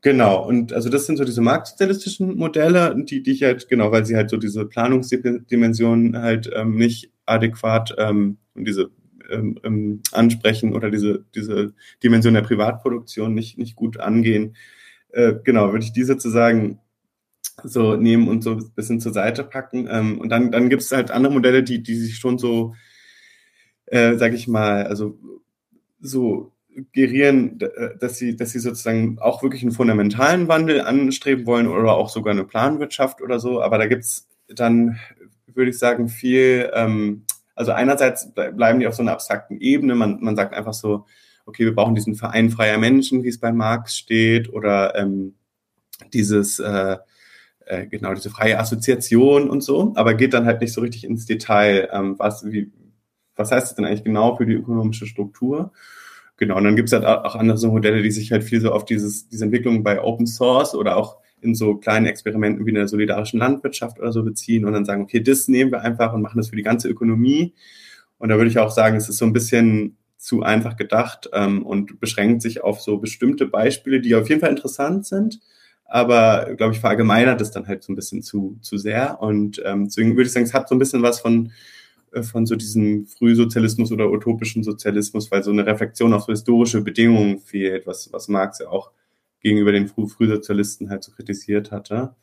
genau, 0.00 0.46
und 0.46 0.72
also 0.72 0.88
das 0.88 1.06
sind 1.06 1.16
so 1.16 1.24
diese 1.24 1.40
marktsozialistischen 1.40 2.36
Modelle, 2.36 2.94
die, 2.96 3.22
die 3.22 3.32
ich 3.32 3.42
halt, 3.42 3.68
genau, 3.68 3.92
weil 3.92 4.04
sie 4.04 4.16
halt 4.16 4.30
so 4.30 4.36
diese 4.36 4.66
Planungsdimensionen 4.66 6.18
halt 6.18 6.50
ähm, 6.54 6.76
nicht 6.76 7.10
adäquat 7.26 7.94
ähm, 7.98 8.38
und 8.54 8.66
diese 8.66 8.90
ähm, 9.30 9.58
ähm, 9.64 10.02
ansprechen 10.12 10.74
oder 10.74 10.90
diese, 10.90 11.24
diese 11.34 11.72
Dimension 12.02 12.34
der 12.34 12.42
Privatproduktion 12.42 13.32
nicht, 13.32 13.56
nicht 13.58 13.76
gut 13.76 13.98
angehen. 13.98 14.56
Äh, 15.10 15.34
genau, 15.44 15.72
würde 15.72 15.84
ich 15.84 15.92
diese 15.92 16.14
sozusagen 16.14 16.78
so 17.64 17.96
nehmen 17.96 18.28
und 18.28 18.42
so 18.42 18.52
ein 18.52 18.70
bisschen 18.74 19.00
zur 19.00 19.12
Seite 19.12 19.44
packen. 19.44 19.88
Ähm, 19.90 20.20
und 20.20 20.28
dann, 20.28 20.50
dann 20.52 20.68
gibt 20.68 20.82
es 20.82 20.92
halt 20.92 21.10
andere 21.10 21.32
Modelle, 21.32 21.62
die, 21.62 21.82
die 21.82 21.94
sich 21.94 22.16
schon 22.16 22.38
so, 22.38 22.74
äh, 23.86 24.16
sag 24.16 24.32
ich 24.32 24.48
mal, 24.48 24.86
also 24.86 25.18
so 26.00 26.52
gerieren, 26.92 27.60
äh, 27.60 27.96
dass 27.98 28.16
sie, 28.18 28.36
dass 28.36 28.52
sie 28.52 28.58
sozusagen 28.58 29.18
auch 29.20 29.42
wirklich 29.42 29.62
einen 29.62 29.72
fundamentalen 29.72 30.48
Wandel 30.48 30.80
anstreben 30.80 31.46
wollen 31.46 31.68
oder 31.68 31.94
auch 31.94 32.08
sogar 32.08 32.32
eine 32.32 32.44
Planwirtschaft 32.44 33.20
oder 33.22 33.38
so. 33.38 33.62
Aber 33.62 33.78
da 33.78 33.86
gibt's 33.86 34.28
dann, 34.48 34.98
würde 35.46 35.70
ich 35.70 35.78
sagen, 35.78 36.08
viel, 36.08 36.70
ähm, 36.74 37.24
also 37.54 37.72
einerseits 37.72 38.32
bleiben 38.32 38.80
die 38.80 38.86
auf 38.86 38.94
so 38.94 39.02
einer 39.02 39.12
abstrakten 39.12 39.60
Ebene. 39.60 39.94
Man, 39.94 40.18
man 40.20 40.36
sagt 40.36 40.54
einfach 40.54 40.74
so, 40.74 41.06
okay, 41.46 41.64
wir 41.64 41.74
brauchen 41.74 41.94
diesen 41.94 42.14
Verein 42.14 42.50
freier 42.50 42.78
Menschen, 42.78 43.22
wie 43.22 43.28
es 43.28 43.40
bei 43.40 43.52
Marx 43.52 43.96
steht, 43.96 44.52
oder 44.52 44.94
ähm, 44.96 45.34
dieses 46.12 46.58
äh, 46.58 46.96
äh, 47.66 47.86
genau 47.86 48.14
diese 48.14 48.30
freie 48.30 48.58
Assoziation 48.58 49.50
und 49.50 49.62
so, 49.62 49.92
aber 49.96 50.14
geht 50.14 50.34
dann 50.34 50.46
halt 50.46 50.60
nicht 50.60 50.72
so 50.72 50.80
richtig 50.80 51.04
ins 51.04 51.26
Detail, 51.26 51.88
ähm, 51.92 52.18
was, 52.18 52.44
wie, 52.50 52.70
was 53.36 53.50
heißt 53.50 53.68
das 53.68 53.74
denn 53.74 53.84
eigentlich 53.84 54.04
genau 54.04 54.36
für 54.36 54.46
die 54.46 54.54
ökonomische 54.54 55.06
Struktur? 55.06 55.72
Genau, 56.36 56.56
und 56.56 56.64
dann 56.64 56.76
gibt 56.76 56.88
es 56.88 56.92
halt 56.92 57.04
auch 57.04 57.36
andere 57.36 57.58
so 57.58 57.70
Modelle, 57.70 58.02
die 58.02 58.10
sich 58.10 58.32
halt 58.32 58.42
viel 58.44 58.60
so 58.60 58.72
auf 58.72 58.84
dieses, 58.84 59.28
diese 59.28 59.44
Entwicklung 59.44 59.84
bei 59.84 60.02
Open 60.02 60.26
Source 60.26 60.74
oder 60.74 60.96
auch 60.96 61.18
in 61.40 61.54
so 61.54 61.76
kleinen 61.76 62.06
Experimenten 62.06 62.64
wie 62.64 62.70
in 62.70 62.76
der 62.76 62.88
solidarischen 62.88 63.38
Landwirtschaft 63.38 63.98
oder 63.98 64.12
so 64.12 64.22
beziehen 64.22 64.64
und 64.64 64.72
dann 64.72 64.84
sagen, 64.84 65.02
okay, 65.02 65.20
das 65.20 65.48
nehmen 65.48 65.72
wir 65.72 65.82
einfach 65.82 66.12
und 66.12 66.22
machen 66.22 66.38
das 66.38 66.48
für 66.48 66.56
die 66.56 66.62
ganze 66.62 66.88
Ökonomie. 66.88 67.54
Und 68.18 68.28
da 68.28 68.36
würde 68.36 68.48
ich 68.48 68.58
auch 68.58 68.70
sagen, 68.70 68.96
es 68.96 69.08
ist 69.08 69.18
so 69.18 69.24
ein 69.24 69.32
bisschen 69.32 69.96
zu 70.16 70.42
einfach 70.42 70.76
gedacht 70.76 71.28
ähm, 71.32 71.66
und 71.66 71.98
beschränkt 71.98 72.42
sich 72.42 72.62
auf 72.62 72.80
so 72.80 72.98
bestimmte 72.98 73.46
Beispiele, 73.46 74.00
die 74.00 74.14
auf 74.14 74.28
jeden 74.28 74.40
Fall 74.40 74.50
interessant 74.50 75.04
sind, 75.04 75.40
aber 75.92 76.54
glaube 76.56 76.72
ich 76.72 76.80
verallgemeinert 76.80 77.42
es 77.42 77.50
dann 77.50 77.68
halt 77.68 77.82
so 77.82 77.92
ein 77.92 77.96
bisschen 77.96 78.22
zu, 78.22 78.56
zu 78.62 78.78
sehr. 78.78 79.20
Und 79.20 79.60
ähm, 79.62 79.84
deswegen 79.84 80.16
würde 80.16 80.22
ich 80.22 80.32
sagen, 80.32 80.46
es 80.46 80.54
hat 80.54 80.66
so 80.66 80.74
ein 80.74 80.78
bisschen 80.78 81.02
was 81.02 81.20
von, 81.20 81.52
äh, 82.12 82.22
von 82.22 82.46
so 82.46 82.56
diesem 82.56 83.04
Frühsozialismus 83.04 83.92
oder 83.92 84.10
utopischen 84.10 84.62
Sozialismus, 84.62 85.30
weil 85.30 85.42
so 85.42 85.50
eine 85.50 85.66
Reflexion 85.66 86.14
auf 86.14 86.22
so 86.22 86.32
historische 86.32 86.80
Bedingungen 86.80 87.40
fehlt, 87.40 87.86
was, 87.86 88.10
was 88.10 88.28
Marx 88.28 88.60
ja 88.60 88.68
auch 88.68 88.90
gegenüber 89.40 89.70
den 89.70 89.86
Früh 89.86 90.06
Frühsozialisten 90.08 90.88
halt 90.88 91.04
so 91.04 91.12
kritisiert 91.12 91.70
hatte. 91.70 92.14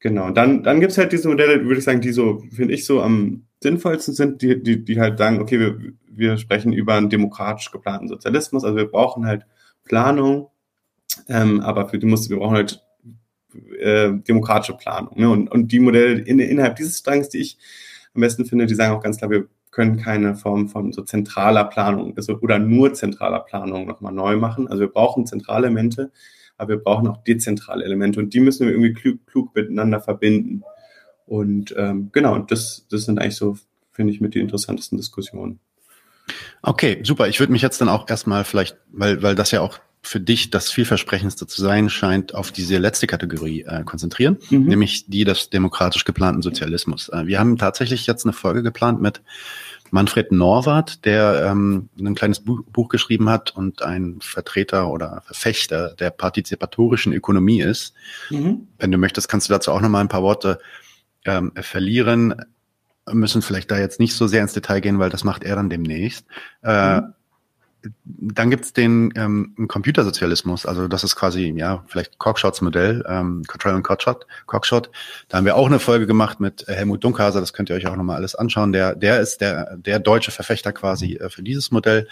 Genau, 0.00 0.26
und 0.26 0.36
dann, 0.36 0.64
dann 0.64 0.80
gibt's 0.80 0.98
halt 0.98 1.12
diese 1.12 1.28
Modelle, 1.28 1.64
würde 1.64 1.78
ich 1.78 1.84
sagen, 1.84 2.00
die 2.00 2.10
so, 2.10 2.42
finde 2.50 2.74
ich, 2.74 2.84
so 2.84 3.00
am 3.00 3.44
sinnvollsten 3.62 4.14
sind, 4.14 4.42
die, 4.42 4.60
die, 4.60 4.84
die 4.84 4.98
halt 4.98 5.18
sagen, 5.18 5.40
okay, 5.40 5.60
wir, 5.60 5.78
wir 6.10 6.36
sprechen 6.36 6.72
über 6.72 6.94
einen 6.94 7.10
demokratisch 7.10 7.70
geplanten 7.70 8.08
Sozialismus, 8.08 8.64
also 8.64 8.76
wir 8.76 8.86
brauchen 8.86 9.24
halt 9.24 9.46
Planung, 9.84 10.48
ähm, 11.28 11.60
aber 11.60 11.88
für 11.88 12.00
die 12.00 12.06
muss, 12.06 12.28
wir 12.28 12.38
brauchen 12.38 12.56
halt 12.56 12.82
äh, 13.78 14.12
demokratische 14.12 14.76
Planung. 14.76 15.18
Ne? 15.18 15.30
Und, 15.30 15.48
und 15.50 15.72
die 15.72 15.80
Modelle 15.80 16.20
in, 16.20 16.38
innerhalb 16.38 16.76
dieses 16.76 16.98
Strangs, 16.98 17.28
die 17.28 17.38
ich 17.38 17.58
am 18.14 18.20
besten 18.20 18.44
finde, 18.44 18.66
die 18.66 18.74
sagen 18.74 18.94
auch 18.94 19.02
ganz 19.02 19.18
klar, 19.18 19.30
wir 19.30 19.48
können 19.70 19.96
keine 19.98 20.34
Form 20.34 20.68
von 20.68 20.92
so 20.92 21.02
zentraler 21.02 21.64
Planung 21.64 22.16
also, 22.16 22.38
oder 22.40 22.58
nur 22.58 22.94
zentraler 22.94 23.40
Planung 23.40 23.86
nochmal 23.86 24.12
neu 24.12 24.36
machen. 24.36 24.66
Also 24.66 24.80
wir 24.80 24.88
brauchen 24.88 25.26
zentrale 25.26 25.66
Elemente, 25.66 26.10
aber 26.56 26.70
wir 26.70 26.78
brauchen 26.78 27.06
auch 27.06 27.18
dezentrale 27.18 27.84
Elemente 27.84 28.18
und 28.18 28.34
die 28.34 28.40
müssen 28.40 28.66
wir 28.66 28.72
irgendwie 28.72 28.94
klug, 28.94 29.26
klug 29.26 29.54
miteinander 29.54 30.00
verbinden. 30.00 30.62
Und 31.26 31.74
ähm, 31.76 32.10
genau, 32.12 32.38
das, 32.38 32.86
das 32.90 33.04
sind 33.04 33.20
eigentlich 33.20 33.36
so, 33.36 33.56
finde 33.92 34.12
ich, 34.12 34.20
mit 34.20 34.34
die 34.34 34.40
interessantesten 34.40 34.96
Diskussionen. 34.96 35.60
Okay, 36.62 37.00
super. 37.04 37.28
Ich 37.28 37.38
würde 37.38 37.52
mich 37.52 37.62
jetzt 37.62 37.80
dann 37.80 37.88
auch 37.88 38.08
erstmal 38.08 38.44
vielleicht, 38.44 38.76
weil, 38.90 39.22
weil 39.22 39.34
das 39.34 39.50
ja 39.50 39.60
auch 39.60 39.78
für 40.02 40.20
dich 40.20 40.50
das 40.50 40.70
vielversprechendste 40.70 41.46
zu 41.46 41.60
sein 41.60 41.90
scheint, 41.90 42.34
auf 42.34 42.52
diese 42.52 42.78
letzte 42.78 43.06
Kategorie 43.06 43.62
äh, 43.62 43.84
konzentrieren, 43.84 44.38
mhm. 44.50 44.66
nämlich 44.66 45.06
die 45.06 45.24
des 45.24 45.50
demokratisch 45.50 46.04
geplanten 46.04 46.42
Sozialismus. 46.42 47.08
Äh, 47.08 47.26
wir 47.26 47.38
haben 47.38 47.58
tatsächlich 47.58 48.06
jetzt 48.06 48.24
eine 48.24 48.32
Folge 48.32 48.62
geplant 48.62 49.00
mit 49.00 49.20
Manfred 49.90 50.32
Norwart, 50.32 51.04
der 51.04 51.46
ähm, 51.50 51.88
ein 51.98 52.14
kleines 52.14 52.40
Buch, 52.40 52.62
Buch 52.72 52.88
geschrieben 52.88 53.28
hat 53.28 53.56
und 53.56 53.82
ein 53.82 54.18
Vertreter 54.20 54.90
oder 54.90 55.22
Verfechter 55.24 55.94
der 55.94 56.10
partizipatorischen 56.10 57.12
Ökonomie 57.12 57.60
ist. 57.60 57.94
Mhm. 58.30 58.68
Wenn 58.78 58.92
du 58.92 58.98
möchtest, 58.98 59.28
kannst 59.28 59.48
du 59.48 59.52
dazu 59.52 59.72
auch 59.72 59.80
noch 59.80 59.88
mal 59.88 60.00
ein 60.00 60.08
paar 60.08 60.22
Worte 60.22 60.58
ähm, 61.24 61.52
verlieren. 61.56 62.34
Wir 63.06 63.14
müssen 63.14 63.40
vielleicht 63.40 63.70
da 63.70 63.78
jetzt 63.78 63.98
nicht 63.98 64.14
so 64.14 64.26
sehr 64.26 64.42
ins 64.42 64.52
Detail 64.52 64.80
gehen, 64.80 64.98
weil 64.98 65.10
das 65.10 65.24
macht 65.24 65.42
er 65.42 65.56
dann 65.56 65.70
demnächst. 65.70 66.26
Äh, 66.62 67.00
mhm 67.00 67.14
dann 68.04 68.50
gibt's 68.50 68.72
den 68.72 69.12
ähm, 69.16 69.54
Computersozialismus, 69.68 70.66
also 70.66 70.88
das 70.88 71.04
ist 71.04 71.16
quasi, 71.16 71.52
ja, 71.56 71.84
vielleicht 71.86 72.18
Cockshots 72.18 72.60
Modell, 72.60 73.04
ähm, 73.08 73.42
Control 73.46 73.74
and 73.74 73.84
Cockshot, 73.84 74.26
Cockshot. 74.46 74.90
Da 75.28 75.38
haben 75.38 75.44
wir 75.44 75.56
auch 75.56 75.66
eine 75.66 75.78
Folge 75.78 76.06
gemacht 76.06 76.40
mit 76.40 76.68
äh, 76.68 76.74
Helmut 76.74 77.04
Dunkhaser, 77.04 77.40
das 77.40 77.52
könnt 77.52 77.70
ihr 77.70 77.76
euch 77.76 77.86
auch 77.86 77.96
nochmal 77.96 78.16
alles 78.16 78.34
anschauen. 78.34 78.72
Der, 78.72 78.94
der 78.94 79.20
ist 79.20 79.40
der, 79.40 79.76
der 79.76 79.98
deutsche 79.98 80.30
Verfechter 80.30 80.72
quasi 80.72 81.14
äh, 81.14 81.30
für 81.30 81.42
dieses 81.42 81.70
Modell. 81.70 82.08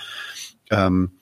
Ähm, 0.70 1.12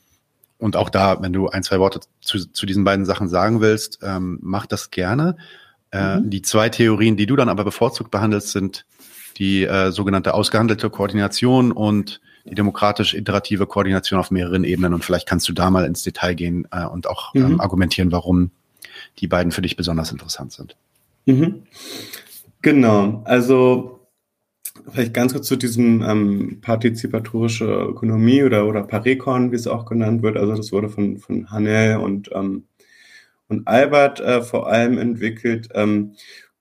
und 0.58 0.76
auch 0.76 0.88
da, 0.88 1.20
wenn 1.20 1.32
du 1.32 1.48
ein, 1.48 1.62
zwei 1.62 1.78
Worte 1.78 2.00
zu, 2.20 2.38
zu 2.50 2.66
diesen 2.66 2.84
beiden 2.84 3.04
Sachen 3.04 3.28
sagen 3.28 3.60
willst, 3.60 3.98
ähm, 4.02 4.38
mach 4.40 4.66
das 4.66 4.90
gerne. 4.90 5.36
Äh, 5.90 6.16
mhm. 6.16 6.30
Die 6.30 6.42
zwei 6.42 6.68
Theorien, 6.68 7.16
die 7.16 7.26
du 7.26 7.36
dann 7.36 7.48
aber 7.48 7.64
bevorzugt 7.64 8.10
behandelst, 8.10 8.50
sind 8.50 8.86
die 9.36 9.64
äh, 9.64 9.90
sogenannte 9.90 10.34
ausgehandelte 10.34 10.90
Koordination 10.90 11.72
und 11.72 12.20
die 12.44 12.54
demokratisch-iterative 12.54 13.66
Koordination 13.66 14.20
auf 14.20 14.30
mehreren 14.30 14.64
Ebenen. 14.64 14.94
Und 14.94 15.04
vielleicht 15.04 15.28
kannst 15.28 15.48
du 15.48 15.52
da 15.52 15.70
mal 15.70 15.84
ins 15.84 16.02
Detail 16.02 16.34
gehen 16.34 16.68
äh, 16.70 16.84
und 16.84 17.06
auch 17.06 17.34
ähm, 17.34 17.42
mhm. 17.42 17.52
ähm, 17.52 17.60
argumentieren, 17.60 18.12
warum 18.12 18.50
die 19.18 19.26
beiden 19.26 19.52
für 19.52 19.62
dich 19.62 19.76
besonders 19.76 20.12
interessant 20.12 20.52
sind. 20.52 20.76
Mhm. 21.26 21.62
Genau, 22.62 23.22
also 23.24 24.00
vielleicht 24.90 25.14
ganz 25.14 25.32
kurz 25.32 25.46
zu 25.46 25.56
diesem 25.56 26.02
ähm, 26.02 26.58
partizipatorische 26.60 27.64
Ökonomie 27.64 28.42
oder, 28.42 28.66
oder 28.66 28.82
Parekon, 28.82 29.52
wie 29.52 29.56
es 29.56 29.66
auch 29.66 29.86
genannt 29.86 30.22
wird. 30.22 30.36
Also 30.36 30.54
das 30.56 30.72
wurde 30.72 30.88
von, 30.88 31.18
von 31.18 31.50
Hanel 31.50 31.98
und, 31.98 32.30
ähm, 32.32 32.64
und 33.48 33.66
Albert 33.66 34.20
äh, 34.20 34.42
vor 34.42 34.68
allem 34.68 34.98
entwickelt. 34.98 35.68
Ähm, 35.74 36.14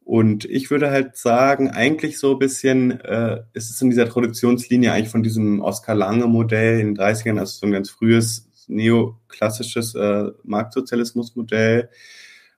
und 0.05 0.45
ich 0.45 0.69
würde 0.69 0.91
halt 0.91 1.15
sagen, 1.15 1.69
eigentlich 1.69 2.19
so 2.19 2.33
ein 2.33 2.39
bisschen 2.39 2.99
äh, 3.01 3.41
ist 3.53 3.69
es 3.69 3.81
in 3.81 3.89
dieser 3.89 4.09
Traditionslinie 4.09 4.91
eigentlich 4.91 5.09
von 5.09 5.23
diesem 5.23 5.61
Oskar 5.61 5.95
Lange 5.95 6.27
Modell 6.27 6.79
in 6.79 6.93
den 6.93 6.97
30ern, 6.97 7.39
also 7.39 7.59
so 7.59 7.65
ein 7.65 7.71
ganz 7.71 7.89
frühes 7.89 8.49
neoklassisches 8.67 9.95
äh, 9.95 10.31
Marktsozialismus-Modell. 10.43 11.89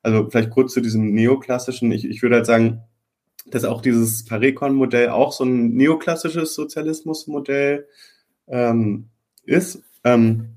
Also 0.02 0.30
vielleicht 0.30 0.50
kurz 0.50 0.74
zu 0.74 0.82
diesem 0.82 1.14
neoklassischen. 1.14 1.92
Ich, 1.92 2.06
ich 2.06 2.22
würde 2.22 2.38
halt 2.38 2.46
sagen, 2.46 2.82
dass 3.48 3.64
auch 3.64 3.82
dieses 3.82 4.26
Parekon-Modell 4.26 5.10
auch 5.10 5.32
so 5.32 5.44
ein 5.44 5.76
neoklassisches 5.76 6.56
Sozialismus-Modell 6.56 7.88
ähm, 8.48 9.10
ist. 9.44 9.84
Ähm, 10.04 10.56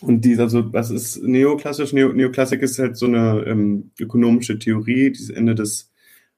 und 0.00 0.24
die, 0.24 0.38
also 0.38 0.72
was 0.72 0.90
ist 0.90 1.22
neoklassisch? 1.22 1.92
Neo, 1.92 2.12
Neoklassik 2.12 2.62
ist 2.62 2.78
halt 2.78 2.96
so 2.96 3.06
eine 3.06 3.44
ähm, 3.46 3.90
ökonomische 3.98 4.58
Theorie, 4.58 5.12
die 5.12 5.34
Ende 5.34 5.54
des 5.54 5.93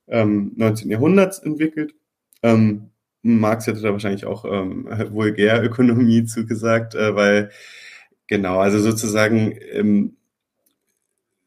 ähm, 0.09 0.53
19. 0.57 0.91
Jahrhunderts 0.91 1.39
entwickelt. 1.39 1.95
Ähm, 2.43 2.91
Marx 3.23 3.67
hätte 3.67 3.81
da 3.81 3.93
wahrscheinlich 3.93 4.25
auch 4.25 4.45
ähm, 4.45 4.87
Vulgärökonomie 5.11 6.25
zugesagt, 6.27 6.95
äh, 6.95 7.15
weil 7.15 7.51
genau, 8.27 8.61
also 8.61 8.79
sozusagen 8.79 9.57
ähm, 9.73 10.17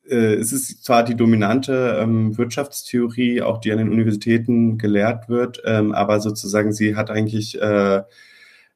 äh, 0.09 0.35
es 0.35 0.51
ist 0.51 0.83
zwar 0.83 1.03
die 1.03 1.15
dominante 1.15 1.99
ähm, 2.01 2.37
Wirtschaftstheorie, 2.37 3.41
auch 3.41 3.59
die 3.59 3.71
an 3.71 3.77
den 3.77 3.89
Universitäten 3.89 4.77
gelehrt 4.77 5.29
wird, 5.29 5.61
ähm, 5.65 5.93
aber 5.93 6.19
sozusagen 6.19 6.73
sie 6.73 6.95
hat 6.95 7.11
eigentlich 7.11 7.61
äh, 7.61 8.01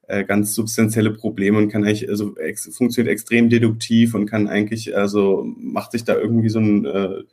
äh, 0.08 0.24
ganz 0.26 0.54
substanzielle 0.54 1.12
Probleme 1.12 1.58
und 1.58 1.70
kann 1.70 1.84
eigentlich, 1.84 2.10
also 2.10 2.38
ex 2.38 2.76
funktioniert 2.76 3.12
extrem 3.12 3.50
deduktiv 3.50 4.14
und 4.16 4.26
kann 4.26 4.48
eigentlich, 4.48 4.96
also 4.96 5.46
macht 5.58 5.92
sich 5.92 6.04
da 6.04 6.16
irgendwie 6.16 6.50
so 6.50 6.60
ein 6.60 6.86
äh, 6.86 7.24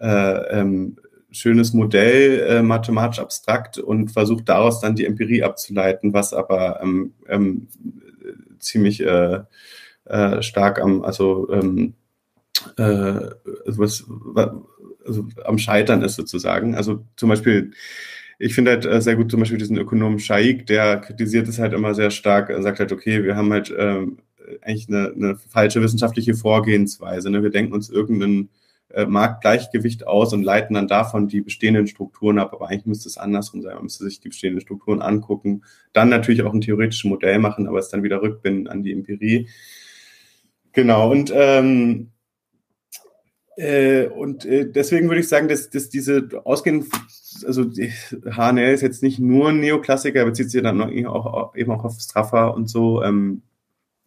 äh, 0.00 0.60
ähm, 0.60 0.96
schönes 1.30 1.72
Modell, 1.74 2.40
äh, 2.40 2.62
mathematisch 2.62 3.18
abstrakt 3.18 3.78
und 3.78 4.10
versucht 4.10 4.48
daraus 4.48 4.80
dann 4.80 4.96
die 4.96 5.04
Empirie 5.04 5.42
abzuleiten, 5.42 6.12
was 6.12 6.32
aber 6.32 6.80
ähm, 6.82 7.12
ähm, 7.28 7.68
ziemlich 8.58 9.00
äh, 9.00 9.40
äh, 10.04 10.42
stark 10.42 10.80
am, 10.80 11.02
also, 11.02 11.50
ähm, 11.52 11.94
äh, 12.76 12.82
also 12.82 13.78
was, 13.78 14.04
also 15.06 15.28
am 15.44 15.58
Scheitern 15.58 16.02
ist 16.02 16.16
sozusagen. 16.16 16.74
Also 16.74 17.04
zum 17.16 17.28
Beispiel, 17.28 17.72
ich 18.38 18.54
finde 18.54 18.72
halt 18.72 18.86
äh, 18.86 19.00
sehr 19.00 19.16
gut 19.16 19.30
zum 19.30 19.40
Beispiel 19.40 19.58
diesen 19.58 19.78
Ökonomen 19.78 20.18
Shaik, 20.18 20.66
der 20.66 20.98
kritisiert 20.98 21.48
es 21.48 21.58
halt 21.58 21.72
immer 21.72 21.94
sehr 21.94 22.10
stark, 22.10 22.50
sagt 22.62 22.80
halt, 22.80 22.92
okay, 22.92 23.22
wir 23.24 23.36
haben 23.36 23.52
halt 23.52 23.74
ähm, 23.76 24.18
eigentlich 24.62 24.88
eine, 24.88 25.12
eine 25.14 25.36
falsche 25.36 25.82
wissenschaftliche 25.82 26.34
Vorgehensweise. 26.34 27.30
Ne? 27.30 27.42
Wir 27.42 27.50
denken 27.50 27.72
uns 27.72 27.90
irgendeinen 27.90 28.48
äh, 28.90 29.06
Marktgleichgewicht 29.06 30.06
aus 30.06 30.32
und 30.32 30.42
leiten 30.42 30.74
dann 30.74 30.88
davon 30.88 31.28
die 31.28 31.40
bestehenden 31.40 31.86
Strukturen 31.86 32.38
ab. 32.38 32.52
Aber 32.52 32.68
eigentlich 32.68 32.86
müsste 32.86 33.08
es 33.08 33.18
andersrum 33.18 33.62
sein. 33.62 33.74
Man 33.74 33.84
müsste 33.84 34.04
sich 34.04 34.20
die 34.20 34.28
bestehenden 34.28 34.60
Strukturen 34.60 35.02
angucken, 35.02 35.62
dann 35.92 36.08
natürlich 36.08 36.42
auch 36.42 36.54
ein 36.54 36.60
theoretisches 36.60 37.04
Modell 37.04 37.38
machen, 37.38 37.68
aber 37.68 37.78
es 37.78 37.88
dann 37.88 38.02
wieder 38.02 38.22
rückbinden 38.22 38.68
an 38.68 38.82
die 38.82 38.92
Empirie. 38.92 39.48
Genau, 40.72 41.10
und 41.10 41.32
ähm, 41.34 42.10
äh, 43.58 44.06
und 44.06 44.44
äh, 44.44 44.70
deswegen 44.70 45.08
würde 45.08 45.20
ich 45.20 45.28
sagen, 45.28 45.48
dass, 45.48 45.68
dass 45.68 45.88
diese 45.88 46.28
ausgehend, 46.44 46.86
also 47.44 47.64
HNL 47.64 48.72
ist 48.72 48.82
jetzt 48.82 49.02
nicht 49.02 49.18
nur 49.18 49.48
ein 49.48 49.58
Neoklassiker, 49.58 50.24
bezieht 50.24 50.50
sich 50.50 50.62
dann 50.62 50.80
auch, 50.80 51.56
eben 51.56 51.72
auch 51.72 51.84
auf 51.84 51.98
Straffer 51.98 52.54
und 52.54 52.70
so 52.70 53.02
ähm, 53.02 53.42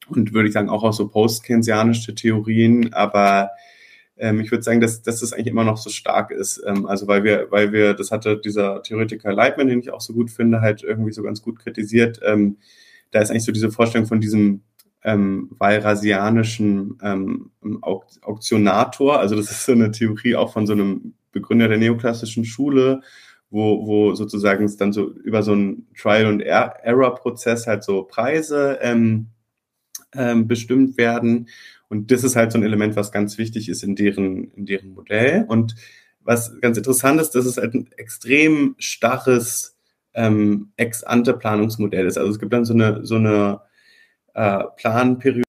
und 0.07 0.33
würde 0.33 0.47
ich 0.47 0.53
sagen 0.53 0.69
auch 0.69 0.83
auf 0.83 0.95
so 0.95 1.09
post-keynesianische 1.09 2.15
Theorien, 2.15 2.93
aber 2.93 3.49
ähm, 4.21 4.39
ich 4.39 4.51
würde 4.51 4.63
sagen, 4.63 4.79
dass, 4.79 5.01
dass 5.01 5.19
das 5.19 5.33
eigentlich 5.33 5.47
immer 5.47 5.63
noch 5.63 5.77
so 5.77 5.89
stark 5.89 6.29
ist. 6.29 6.61
Ähm, 6.65 6.85
also 6.85 7.07
weil 7.07 7.23
wir, 7.23 7.47
weil 7.49 7.73
wir, 7.73 7.95
das 7.95 8.11
hatte 8.11 8.37
dieser 8.37 8.83
Theoretiker 8.83 9.33
Leitman, 9.33 9.67
den 9.67 9.79
ich 9.79 9.91
auch 9.91 9.99
so 9.99 10.13
gut 10.13 10.29
finde, 10.29 10.61
halt 10.61 10.83
irgendwie 10.83 11.11
so 11.11 11.23
ganz 11.23 11.41
gut 11.41 11.57
kritisiert. 11.57 12.19
Ähm, 12.23 12.57
da 13.09 13.19
ist 13.19 13.31
eigentlich 13.31 13.45
so 13.45 13.51
diese 13.51 13.71
Vorstellung 13.71 14.05
von 14.07 14.21
diesem 14.21 14.61
ähm, 15.03 15.49
walrasianischen 15.57 16.99
ähm, 17.01 17.49
Auktionator. 17.81 19.19
Also 19.19 19.35
das 19.35 19.49
ist 19.49 19.65
so 19.65 19.71
eine 19.71 19.89
Theorie 19.89 20.35
auch 20.35 20.53
von 20.53 20.67
so 20.67 20.73
einem 20.73 21.15
Begründer 21.31 21.67
der 21.67 21.79
neoklassischen 21.79 22.45
Schule, 22.45 23.01
wo, 23.49 23.87
wo 23.87 24.13
sozusagen 24.13 24.65
es 24.65 24.77
dann 24.77 24.93
so 24.93 25.11
über 25.11 25.41
so 25.41 25.53
einen 25.53 25.87
Trial-and-Error-Prozess 25.99 27.65
halt 27.65 27.83
so 27.83 28.03
Preise 28.03 28.77
ähm, 28.83 29.29
ähm, 30.15 30.47
bestimmt 30.47 30.97
werden. 30.97 31.47
Und 31.89 32.11
das 32.11 32.23
ist 32.23 32.35
halt 32.35 32.51
so 32.51 32.57
ein 32.57 32.63
Element, 32.63 32.95
was 32.95 33.11
ganz 33.11 33.37
wichtig 33.37 33.69
ist 33.69 33.83
in 33.83 33.95
deren, 33.95 34.51
in 34.51 34.65
deren 34.65 34.93
Modell. 34.93 35.45
Und 35.47 35.75
was 36.23 36.59
ganz 36.61 36.77
interessant 36.77 37.19
ist, 37.19 37.31
dass 37.31 37.45
es 37.45 37.57
halt 37.57 37.73
ein 37.73 37.89
extrem 37.97 38.75
starres 38.77 39.75
ähm, 40.13 40.71
Ex-ante-Planungsmodell 40.77 42.05
ist. 42.05 42.17
Also 42.17 42.31
es 42.31 42.39
gibt 42.39 42.53
dann 42.53 42.65
so 42.65 42.73
eine, 42.73 43.05
so 43.05 43.15
eine 43.15 43.61
äh, 44.33 44.63
Planperiode 44.77 45.43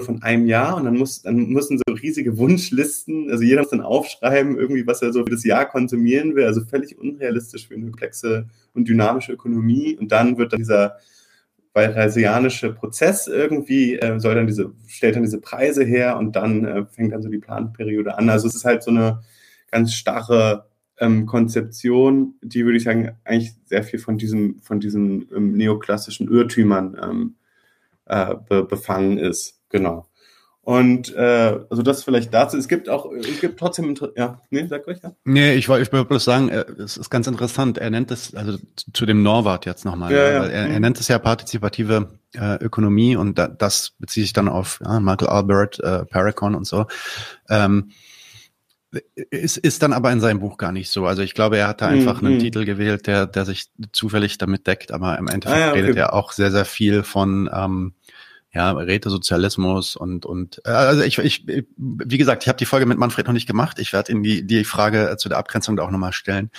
von 0.00 0.22
einem 0.22 0.46
Jahr 0.46 0.76
und 0.76 0.84
dann 0.84 0.96
muss 0.96 1.22
dann 1.22 1.48
müssen 1.48 1.78
so 1.78 1.94
riesige 1.94 2.36
Wunschlisten, 2.38 3.30
also 3.30 3.44
jeder 3.44 3.62
muss 3.62 3.70
dann 3.70 3.80
aufschreiben, 3.80 4.58
irgendwie, 4.58 4.86
was 4.86 5.02
er 5.02 5.12
so 5.12 5.22
für 5.24 5.30
das 5.30 5.44
Jahr 5.44 5.66
konsumieren 5.66 6.34
will, 6.34 6.44
also 6.44 6.62
völlig 6.64 6.98
unrealistisch 6.98 7.68
für 7.68 7.74
eine 7.74 7.84
komplexe 7.84 8.48
und 8.74 8.88
dynamische 8.88 9.32
Ökonomie. 9.32 9.96
Und 9.96 10.10
dann 10.10 10.38
wird 10.38 10.52
dann 10.52 10.60
dieser 10.60 10.96
bayesianische 11.76 12.72
Prozess 12.72 13.26
irgendwie 13.26 13.96
äh, 13.96 14.18
soll 14.18 14.34
dann 14.34 14.46
diese, 14.46 14.72
stellt 14.86 15.14
dann 15.14 15.24
diese 15.24 15.42
Preise 15.42 15.84
her 15.84 16.16
und 16.16 16.34
dann 16.34 16.64
äh, 16.64 16.86
fängt 16.86 17.12
dann 17.12 17.20
so 17.20 17.28
die 17.28 17.36
Planperiode 17.36 18.16
an. 18.16 18.30
Also 18.30 18.48
es 18.48 18.54
ist 18.54 18.64
halt 18.64 18.82
so 18.82 18.90
eine 18.90 19.20
ganz 19.70 19.92
starre 19.92 20.70
ähm, 20.98 21.26
Konzeption, 21.26 22.36
die 22.40 22.64
würde 22.64 22.78
ich 22.78 22.84
sagen, 22.84 23.10
eigentlich 23.24 23.52
sehr 23.66 23.82
viel 23.82 23.98
von 23.98 24.16
diesem, 24.16 24.58
von 24.62 24.80
diesen 24.80 25.28
ähm, 25.36 25.52
neoklassischen 25.52 26.28
Irrtümern 26.32 26.96
ähm, 26.98 27.34
äh, 28.06 28.34
be 28.48 28.64
befangen 28.64 29.18
ist. 29.18 29.60
Genau. 29.68 30.06
Und 30.66 31.14
äh, 31.14 31.60
also 31.70 31.84
das 31.84 32.02
vielleicht 32.02 32.34
dazu. 32.34 32.56
Es 32.56 32.66
gibt 32.66 32.88
auch, 32.88 33.12
es 33.12 33.40
gibt 33.40 33.56
trotzdem, 33.56 33.94
ja, 34.16 34.40
nee, 34.50 34.66
sag 34.66 34.88
euch 34.88 34.98
ja. 35.00 35.12
Nee, 35.22 35.54
ich 35.54 35.68
wollte 35.68 35.84
ich 35.84 35.92
wollte 35.92 36.08
bloß 36.08 36.24
sagen, 36.24 36.48
äh, 36.48 36.64
es 36.82 36.96
ist 36.96 37.08
ganz 37.08 37.28
interessant. 37.28 37.78
Er 37.78 37.88
nennt 37.88 38.10
es, 38.10 38.34
also 38.34 38.58
zu 38.92 39.06
dem 39.06 39.22
Norwart 39.22 39.64
jetzt 39.64 39.84
nochmal. 39.84 40.10
Ja, 40.10 40.18
ja. 40.18 40.44
Er, 40.44 40.66
er 40.66 40.80
nennt 40.80 40.98
es 40.98 41.06
ja 41.06 41.20
partizipative 41.20 42.18
äh, 42.34 42.56
Ökonomie 42.56 43.14
und 43.14 43.38
da, 43.38 43.46
das 43.46 43.92
bezieht 44.00 44.24
sich 44.24 44.32
dann 44.32 44.48
auf 44.48 44.80
ja, 44.84 44.98
Michael 44.98 45.28
Albert, 45.28 45.78
äh, 45.78 46.04
Paracon 46.04 46.56
und 46.56 46.66
so. 46.66 46.86
Ähm, 47.48 47.92
ist, 49.30 49.58
ist 49.58 49.84
dann 49.84 49.92
aber 49.92 50.10
in 50.10 50.20
seinem 50.20 50.40
Buch 50.40 50.56
gar 50.56 50.72
nicht 50.72 50.90
so. 50.90 51.06
Also 51.06 51.22
ich 51.22 51.34
glaube, 51.34 51.58
er 51.58 51.68
hat 51.68 51.80
da 51.80 51.86
einfach 51.86 52.22
mhm. 52.22 52.26
einen 52.26 52.38
Titel 52.40 52.64
gewählt, 52.64 53.06
der, 53.06 53.28
der 53.28 53.44
sich 53.44 53.66
zufällig 53.92 54.36
damit 54.38 54.66
deckt, 54.66 54.90
aber 54.90 55.16
im 55.16 55.28
Endeffekt 55.28 55.62
ah, 55.62 55.66
ja, 55.66 55.70
okay. 55.70 55.80
redet 55.82 55.96
er 55.96 56.12
auch 56.12 56.32
sehr, 56.32 56.50
sehr 56.50 56.64
viel 56.64 57.04
von 57.04 57.48
ähm, 57.54 57.94
ja, 58.56 58.72
Rätesozialismus 58.72 59.96
und 59.96 60.24
und 60.24 60.62
äh, 60.64 60.70
also 60.70 61.02
ich, 61.02 61.18
ich 61.18 61.46
wie 61.46 62.18
gesagt, 62.18 62.42
ich 62.42 62.48
habe 62.48 62.56
die 62.56 62.64
Folge 62.64 62.86
mit 62.86 62.96
Manfred 62.96 63.26
noch 63.26 63.34
nicht 63.34 63.46
gemacht. 63.46 63.78
Ich 63.78 63.92
werde 63.92 64.12
ihn 64.12 64.22
die 64.22 64.46
die 64.46 64.64
Frage 64.64 65.16
zu 65.18 65.28
der 65.28 65.36
Abgrenzung 65.36 65.76
da 65.76 65.82
auch 65.82 65.90
nochmal 65.90 66.14
stellen. 66.14 66.50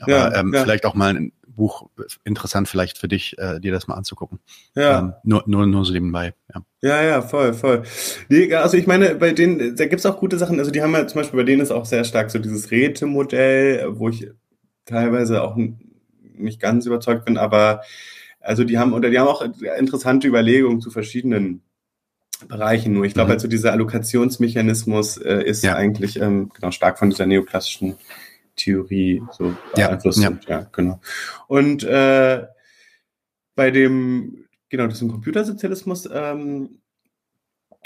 Aber 0.00 0.10
ja, 0.10 0.34
ähm, 0.40 0.54
ja. 0.54 0.62
vielleicht 0.62 0.86
auch 0.86 0.94
mal 0.94 1.14
ein 1.14 1.32
Buch 1.46 1.90
interessant 2.24 2.66
vielleicht 2.66 2.96
für 2.96 3.08
dich, 3.08 3.36
äh, 3.38 3.60
dir 3.60 3.72
das 3.72 3.86
mal 3.86 3.94
anzugucken. 3.94 4.40
Ja. 4.74 5.00
Ähm, 5.00 5.12
nur, 5.22 5.44
nur, 5.46 5.66
nur 5.66 5.84
so 5.84 5.92
nebenbei, 5.92 6.32
ja. 6.52 6.62
Ja, 6.80 7.02
ja, 7.02 7.22
voll, 7.22 7.52
voll. 7.52 7.82
Nee, 8.30 8.52
also 8.54 8.78
ich 8.78 8.86
meine, 8.86 9.14
bei 9.14 9.32
denen, 9.32 9.76
da 9.76 9.86
gibt's 9.86 10.06
auch 10.06 10.18
gute 10.18 10.38
Sachen. 10.38 10.58
Also 10.58 10.70
die 10.70 10.82
haben 10.82 10.94
ja 10.94 11.06
zum 11.06 11.20
Beispiel 11.20 11.38
bei 11.38 11.44
denen 11.44 11.62
ist 11.62 11.70
auch 11.70 11.84
sehr 11.84 12.04
stark 12.04 12.30
so 12.30 12.38
dieses 12.38 12.70
Rätemodell, 12.70 13.86
wo 13.98 14.08
ich 14.08 14.30
teilweise 14.86 15.42
auch 15.42 15.56
nicht 15.56 16.60
ganz 16.60 16.86
überzeugt 16.86 17.26
bin, 17.26 17.36
aber 17.36 17.82
also 18.44 18.64
die 18.64 18.78
haben, 18.78 18.92
oder 18.92 19.10
die 19.10 19.18
haben 19.18 19.28
auch 19.28 19.42
interessante 19.78 20.28
Überlegungen 20.28 20.80
zu 20.80 20.90
verschiedenen 20.90 21.62
Bereichen. 22.48 22.92
Nur 22.92 23.04
ich 23.04 23.14
glaube, 23.14 23.28
mhm. 23.28 23.34
also 23.34 23.48
dieser 23.48 23.72
Allokationsmechanismus 23.72 25.16
äh, 25.18 25.42
ist 25.44 25.64
ja. 25.64 25.76
eigentlich 25.76 26.20
ähm, 26.20 26.50
genau 26.54 26.70
stark 26.70 26.98
von 26.98 27.10
dieser 27.10 27.26
neoklassischen 27.26 27.96
Theorie 28.56 29.22
so 29.32 29.54
beeinflusst. 29.74 30.22
Ja, 30.22 30.30
ja. 30.30 30.38
ja 30.48 30.66
genau. 30.72 31.00
Und 31.48 31.84
äh, 31.84 32.44
bei 33.54 33.70
dem, 33.70 34.46
genau, 34.68 34.86
diesem 34.86 35.10
Computersozialismus 35.10 36.08
ähm, 36.12 36.80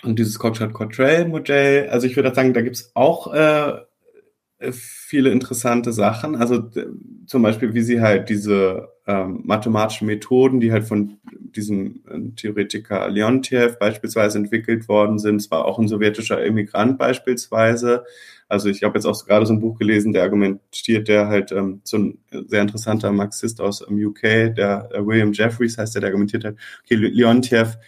und 0.03 0.19
dieses 0.19 0.39
Cockshot-Cottrell-Modell, 0.39 1.89
also 1.89 2.07
ich 2.07 2.17
würde 2.17 2.35
sagen, 2.35 2.55
da 2.55 2.63
gibt's 2.63 2.91
auch 2.95 3.33
äh, 3.33 3.83
viele 4.71 5.31
interessante 5.31 5.93
Sachen. 5.93 6.37
Also 6.37 6.71
zum 7.27 7.43
Beispiel, 7.43 7.75
wie 7.75 7.83
sie 7.83 8.01
halt 8.01 8.29
diese 8.29 8.89
ähm, 9.09 9.41
mathematischen 9.45 10.07
Methoden, 10.07 10.61
die 10.61 10.71
halt 10.71 10.85
von 10.85 11.17
diesem 11.33 12.03
äh, 12.11 12.37
Theoretiker 12.37 13.09
Leontiev 13.09 13.79
beispielsweise 13.79 14.37
entwickelt 14.37 14.87
worden 14.87 15.19
sind. 15.19 15.37
Es 15.37 15.51
war 15.51 15.65
auch 15.65 15.79
ein 15.79 15.89
sowjetischer 15.89 16.45
Immigrant 16.45 16.99
beispielsweise. 16.99 18.05
Also 18.49 18.69
ich 18.69 18.83
habe 18.83 18.99
jetzt 18.99 19.07
auch 19.07 19.27
gerade 19.27 19.47
so 19.47 19.55
ein 19.55 19.61
Buch 19.61 19.79
gelesen, 19.79 20.13
der 20.13 20.25
argumentiert, 20.25 21.09
der 21.09 21.29
halt 21.29 21.53
ähm, 21.53 21.81
so 21.85 21.97
ein 21.97 22.19
sehr 22.31 22.61
interessanter 22.61 23.11
Marxist 23.11 23.63
aus 23.63 23.79
dem 23.79 23.97
UK, 23.97 24.55
der 24.55 24.91
äh, 24.93 25.05
William 25.05 25.33
Jeffries 25.33 25.79
heißt 25.79 25.95
der, 25.95 26.01
der 26.01 26.09
argumentiert 26.09 26.45
hat, 26.45 26.57
okay, 26.85 26.95
Leontiev 26.97 27.79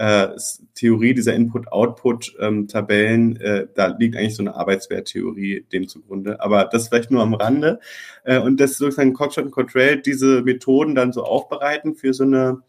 äh, 0.00 0.34
Theorie 0.74 1.12
dieser 1.12 1.34
Input-Output-Tabellen, 1.34 3.38
ähm, 3.38 3.42
äh, 3.42 3.66
da 3.74 3.88
liegt 3.88 4.16
eigentlich 4.16 4.34
so 4.34 4.42
eine 4.42 4.54
Arbeitswerttheorie 4.54 5.66
dem 5.70 5.88
zugrunde. 5.88 6.40
Aber 6.40 6.64
das 6.64 6.88
vielleicht 6.88 7.10
nur 7.10 7.20
am 7.20 7.34
Rande. 7.34 7.80
Äh, 8.24 8.38
und 8.38 8.58
das 8.60 8.78
sozusagen 8.78 9.12
Cockshot 9.12 9.44
und 9.44 9.50
Cottrell 9.50 10.00
diese 10.00 10.40
Methoden 10.40 10.94
dann 10.94 11.12
so 11.12 11.24
aufbereiten 11.24 11.96
für 11.96 12.14
so 12.14 12.24
eine 12.24 12.62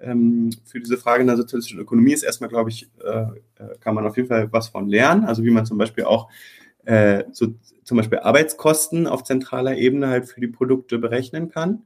ähm, 0.00 0.50
für 0.64 0.80
diese 0.80 0.96
Frage 0.96 1.20
in 1.20 1.28
der 1.28 1.36
sozialistischen 1.36 1.78
Ökonomie 1.78 2.14
ist 2.14 2.24
erstmal, 2.24 2.50
glaube 2.50 2.70
ich, 2.70 2.90
äh, 3.04 3.26
äh, 3.62 3.78
kann 3.78 3.94
man 3.94 4.04
auf 4.04 4.16
jeden 4.16 4.28
Fall 4.28 4.52
was 4.52 4.66
von 4.66 4.88
lernen. 4.88 5.24
Also 5.24 5.44
wie 5.44 5.52
man 5.52 5.64
zum 5.64 5.78
Beispiel 5.78 6.02
auch 6.02 6.30
äh, 6.84 7.22
so 7.30 7.54
zum 7.84 7.96
Beispiel 7.96 8.18
Arbeitskosten 8.18 9.06
auf 9.06 9.22
zentraler 9.22 9.76
Ebene 9.76 10.08
halt 10.08 10.26
für 10.26 10.40
die 10.40 10.48
Produkte 10.48 10.98
berechnen 10.98 11.48
kann. 11.48 11.84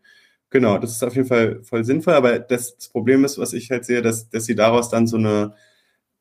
Genau, 0.51 0.79
das 0.79 0.93
ist 0.93 1.03
auf 1.03 1.17
jeden 1.17 1.27
Fall 1.29 1.63
voll 1.65 1.85
sinnvoll, 1.85 2.15
aber 2.15 2.39
das, 2.39 2.77
das 2.77 2.89
Problem 2.89 3.25
ist, 3.25 3.39
was 3.39 3.53
ich 3.53 3.71
halt 3.71 3.85
sehe, 3.85 4.01
dass, 4.03 4.31
dass 4.31 4.45
sie 4.47 4.55
daraus 4.55 4.89
dann 4.91 5.07
so 5.07 5.17
eine, 5.17 5.55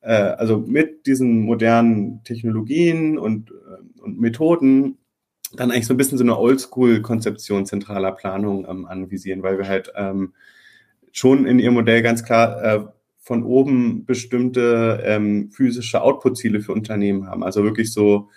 äh, 0.00 0.12
also 0.12 0.58
mit 0.58 1.06
diesen 1.06 1.42
modernen 1.42 2.22
Technologien 2.24 3.18
und, 3.18 3.50
äh, 3.52 4.02
und 4.02 4.20
Methoden 4.20 4.98
dann 5.54 5.70
eigentlich 5.70 5.86
so 5.86 5.94
ein 5.94 5.96
bisschen 5.96 6.18
so 6.18 6.24
eine 6.24 6.38
Oldschool-Konzeption 6.38 7.66
zentraler 7.66 8.12
Planung 8.12 8.66
ähm, 8.68 8.86
anvisieren, 8.86 9.42
weil 9.42 9.58
wir 9.58 9.68
halt 9.68 9.92
ähm, 9.94 10.34
schon 11.12 11.46
in 11.46 11.58
ihrem 11.58 11.74
Modell 11.74 12.02
ganz 12.02 12.24
klar 12.24 12.62
äh, 12.64 12.84
von 13.20 13.42
oben 13.44 14.04
bestimmte 14.06 15.02
ähm, 15.04 15.50
physische 15.50 16.02
Output-Ziele 16.02 16.60
für 16.60 16.72
Unternehmen 16.72 17.28
haben. 17.28 17.42
Also 17.44 17.64
wirklich 17.64 17.92
so 17.92 18.28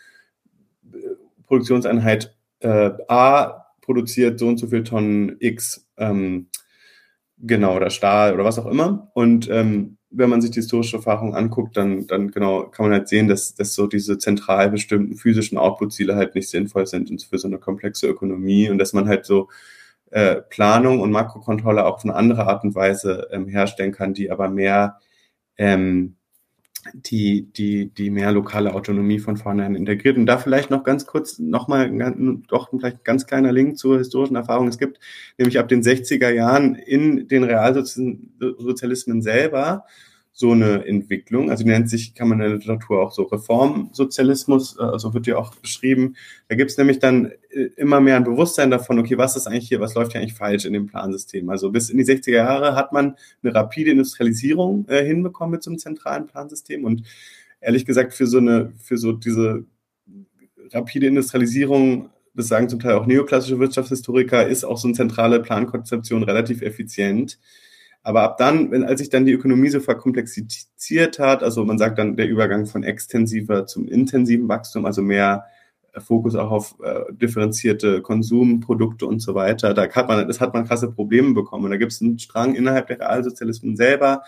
äh, 0.94 0.98
Produktionseinheit 1.46 2.36
äh, 2.60 2.92
A 3.08 3.66
produziert 3.90 4.38
so 4.38 4.48
und 4.48 4.60
so 4.60 4.68
viel 4.68 4.84
Tonnen 4.84 5.38
X, 5.40 5.90
ähm, 5.98 6.50
genau, 7.40 7.76
oder 7.76 7.90
Stahl 7.90 8.36
oder 8.36 8.46
was 8.46 8.60
auch 8.60 8.68
immer. 8.68 9.10
Und 9.16 9.50
ähm, 9.50 9.98
wenn 10.12 10.30
man 10.30 10.42
sich 10.42 10.52
die 10.52 10.60
historische 10.60 10.98
Erfahrung 10.98 11.34
anguckt, 11.34 11.76
dann, 11.76 12.06
dann 12.06 12.30
genau 12.30 12.68
kann 12.68 12.86
man 12.86 12.94
halt 12.94 13.08
sehen, 13.08 13.28
dass, 13.28 13.56
dass 13.56 13.74
so 13.74 13.88
diese 13.88 14.20
zentral 14.20 14.70
bestimmten 14.70 15.16
physischen 15.16 15.58
Output-Ziele 15.58 16.16
halt 16.16 16.36
nicht 16.36 16.50
sinnvoll 16.50 16.86
sind 16.86 17.10
für 17.24 17.40
so 17.40 17.48
eine 17.48 17.58
komplexe 17.58 18.06
Ökonomie 18.06 18.70
und 18.70 18.78
dass 18.78 18.94
man 18.94 19.08
halt 19.08 19.26
so 19.26 19.50
äh, 20.12 20.36
Planung 20.36 21.00
und 21.00 21.10
Makrokontrolle 21.10 21.84
auch 21.84 21.96
auf 21.96 22.04
eine 22.04 22.14
andere 22.14 22.46
Art 22.46 22.64
und 22.64 22.76
Weise 22.76 23.28
ähm, 23.32 23.48
herstellen 23.48 23.92
kann, 23.92 24.14
die 24.14 24.30
aber 24.30 24.50
mehr 24.50 25.00
ähm, 25.58 26.16
die, 26.94 27.52
die, 27.52 27.90
die 27.90 28.10
mehr 28.10 28.32
lokale 28.32 28.74
Autonomie 28.74 29.20
von 29.20 29.38
vornherein 29.38 29.76
integriert. 29.76 30.18
Und 30.18 30.26
da 30.26 30.38
vielleicht 30.38 30.70
noch 30.70 30.84
ganz 30.84 31.06
kurz 31.06 31.40
nochmal, 31.40 31.92
doch 32.48 32.70
vielleicht 32.70 32.98
ein 32.98 33.04
ganz 33.04 33.28
kleiner 33.28 33.52
Link 33.52 33.78
zur 33.78 33.98
historischen 33.98 34.36
Erfahrung. 34.36 34.68
Es 34.68 34.78
gibt 34.78 35.00
nämlich 35.38 35.60
ab 35.60 35.68
den 35.68 35.82
60er 35.82 36.30
Jahren 36.30 36.76
in 36.76 37.28
den 37.28 37.44
Realsozialismen 37.44 39.22
selber 39.22 39.86
so 40.32 40.52
eine 40.52 40.86
Entwicklung. 40.86 41.50
Also 41.50 41.64
die 41.64 41.70
nennt 41.70 41.90
sich, 41.90 42.14
kann 42.16 42.30
man 42.30 42.40
in 42.40 42.50
der 42.50 42.58
Literatur 42.58 43.02
auch 43.02 43.12
so 43.12 43.24
Reformsozialismus, 43.24 44.78
äh, 44.80 44.84
also 44.84 45.14
wird 45.14 45.28
ja 45.28 45.38
auch 45.38 45.54
beschrieben. 45.56 46.16
Da 46.48 46.56
gibt 46.56 46.72
es 46.72 46.78
nämlich 46.78 47.00
dann 47.00 47.32
äh, 47.50 47.70
immer 47.76 48.00
mehr 48.00 48.16
ein 48.16 48.24
Bewusstsein 48.24 48.72
davon, 48.72 49.00
okay, 49.00 49.18
was 49.18 49.36
ist 49.36 49.48
eigentlich 49.48 49.68
hier, 49.68 49.80
was 49.82 49.96
läuft 49.96 50.14
hier 50.14 50.22
eigentlich 50.22 50.36
falsch 50.36 50.66
in 50.66 50.74
dem 50.74 50.88
Plansystem? 50.88 51.50
Also 51.50 51.72
bis 51.72 51.90
in 51.90 51.98
die 51.98 52.06
60er 52.06 52.32
Jahre 52.32 52.76
hat 52.76 52.94
man 52.94 53.16
eine 53.44 53.54
rapide 53.54 53.92
Industrialisierung 53.92 54.88
äh, 54.88 55.04
hinbekommen 55.04 55.52
mit 55.52 55.64
so 55.64 55.72
einem 55.72 55.80
zentralen 55.80 56.28
Plansystem 56.28 56.86
und 56.86 57.04
ehrlich 57.60 57.86
gesagt 57.86 58.14
für 58.14 58.28
so 58.28 58.38
eine, 58.38 58.72
für 58.82 58.98
so 58.98 59.12
diese 59.12 59.66
rapide 60.72 61.08
Industrialisierung 61.08 62.10
das 62.36 62.48
sagen 62.48 62.70
zum 62.70 62.80
Teil 62.80 62.94
auch 62.94 63.06
neoklassische 63.06 63.60
Wirtschaftshistoriker, 63.60 64.48
ist 64.48 64.64
auch 64.64 64.78
so 64.78 64.88
eine 64.88 64.96
zentrale 64.96 65.42
Plankonzeption 65.42 66.24
relativ 66.24 66.62
effizient. 66.62 67.38
Aber 68.02 68.24
ab 68.24 68.38
dann, 68.38 68.72
wenn, 68.72 68.84
als 68.84 69.00
sich 69.00 69.10
dann 69.10 69.26
die 69.26 69.34
Ökonomie 69.34 69.70
so 69.70 69.80
verkomplexiziert 69.80 71.20
hat, 71.20 71.44
also 71.44 71.66
man 71.66 71.78
sagt 71.78 71.98
dann 72.00 72.16
der 72.16 72.30
Übergang 72.30 72.66
von 72.66 72.84
extensiver 72.84 73.66
zum 73.68 73.88
intensiven 73.88 74.48
Wachstum, 74.48 74.86
also 74.86 75.02
mehr 75.02 75.46
äh, 75.94 76.00
Fokus 76.00 76.36
auch 76.36 76.52
auf 76.52 76.76
äh, 76.84 77.14
differenzierte 77.14 78.02
Konsumprodukte 78.02 79.06
und 79.06 79.20
so 79.20 79.36
weiter, 79.36 79.74
da 79.74 79.90
hat 79.90 80.08
man, 80.08 80.28
das 80.28 80.40
hat 80.40 80.54
man 80.54 80.66
krasse 80.66 80.92
Probleme 80.92 81.34
bekommen. 81.34 81.66
Und 81.66 81.72
da 81.72 81.78
gibt 81.78 81.92
es 81.92 82.02
einen 82.02 82.20
Strang 82.20 82.56
innerhalb 82.56 82.88
der 82.88 83.00
Realsozialismen 83.00 83.76
selber, 83.76 84.24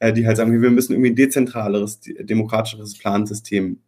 äh, 0.00 0.12
die 0.12 0.26
halt 0.26 0.36
sagen, 0.36 0.60
wir 0.60 0.70
müssen 0.70 0.92
irgendwie 0.92 1.10
ein 1.10 1.16
dezentraleres, 1.16 2.00
demokratischeres 2.00 2.98
Plansystem 2.98 3.78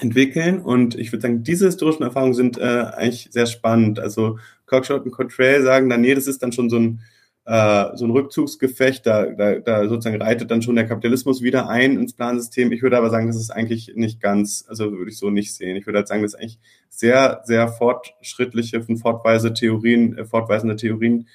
entwickeln. 0.00 0.60
Und 0.60 0.94
ich 0.94 1.12
würde 1.12 1.22
sagen, 1.22 1.42
diese 1.42 1.66
historischen 1.66 2.04
Erfahrungen 2.04 2.34
sind 2.34 2.58
äh, 2.58 2.62
eigentlich 2.62 3.28
sehr 3.30 3.46
spannend. 3.46 3.98
Also 3.98 4.38
Cockshot 4.66 5.04
und 5.04 5.10
Cottrell 5.10 5.62
sagen 5.62 5.90
dann, 5.90 6.00
nee, 6.00 6.14
das 6.14 6.26
ist 6.26 6.42
dann 6.42 6.52
schon 6.52 6.70
so 6.70 6.78
ein 6.78 7.00
äh, 7.44 7.96
so 7.96 8.04
ein 8.04 8.10
Rückzugsgefecht, 8.10 9.04
da, 9.04 9.26
da, 9.26 9.58
da 9.58 9.88
sozusagen 9.88 10.22
reitet 10.22 10.50
dann 10.50 10.62
schon 10.62 10.76
der 10.76 10.86
Kapitalismus 10.86 11.42
wieder 11.42 11.68
ein 11.68 11.96
ins 11.96 12.14
Plansystem. 12.14 12.70
Ich 12.70 12.82
würde 12.82 12.96
aber 12.96 13.10
sagen, 13.10 13.26
das 13.26 13.36
ist 13.36 13.50
eigentlich 13.50 13.92
nicht 13.96 14.20
ganz, 14.20 14.64
also 14.68 14.92
würde 14.92 15.10
ich 15.10 15.18
so 15.18 15.30
nicht 15.30 15.54
sehen. 15.54 15.76
Ich 15.76 15.86
würde 15.86 15.98
halt 15.98 16.08
sagen, 16.08 16.22
das 16.22 16.34
ist 16.34 16.40
eigentlich 16.40 16.60
sehr, 16.88 17.42
sehr 17.44 17.68
fortschrittliche 17.68 18.84
und 18.86 18.98
fortweise 18.98 19.52
Theorien, 19.52 20.16
äh, 20.16 20.24
fortweisende 20.24 20.76
Theorien 20.76 21.26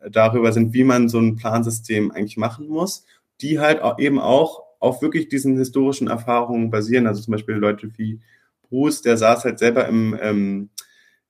äh, 0.00 0.10
darüber 0.10 0.52
sind, 0.52 0.74
wie 0.74 0.84
man 0.84 1.08
so 1.08 1.18
ein 1.18 1.36
Plansystem 1.36 2.10
eigentlich 2.10 2.36
machen 2.36 2.68
muss, 2.68 3.04
die 3.40 3.58
halt 3.58 3.80
auch 3.80 3.98
eben 3.98 4.18
auch 4.18 4.62
auf 4.78 5.00
wirklich 5.00 5.28
diesen 5.28 5.56
historischen 5.56 6.08
Erfahrungen 6.08 6.70
basieren. 6.70 7.06
Also 7.06 7.22
zum 7.22 7.32
Beispiel 7.32 7.54
Leute 7.54 7.90
wie 7.96 8.20
Bruce, 8.68 9.00
der 9.00 9.16
saß 9.16 9.44
halt 9.44 9.58
selber 9.58 9.88
im 9.88 10.18
ähm, 10.20 10.70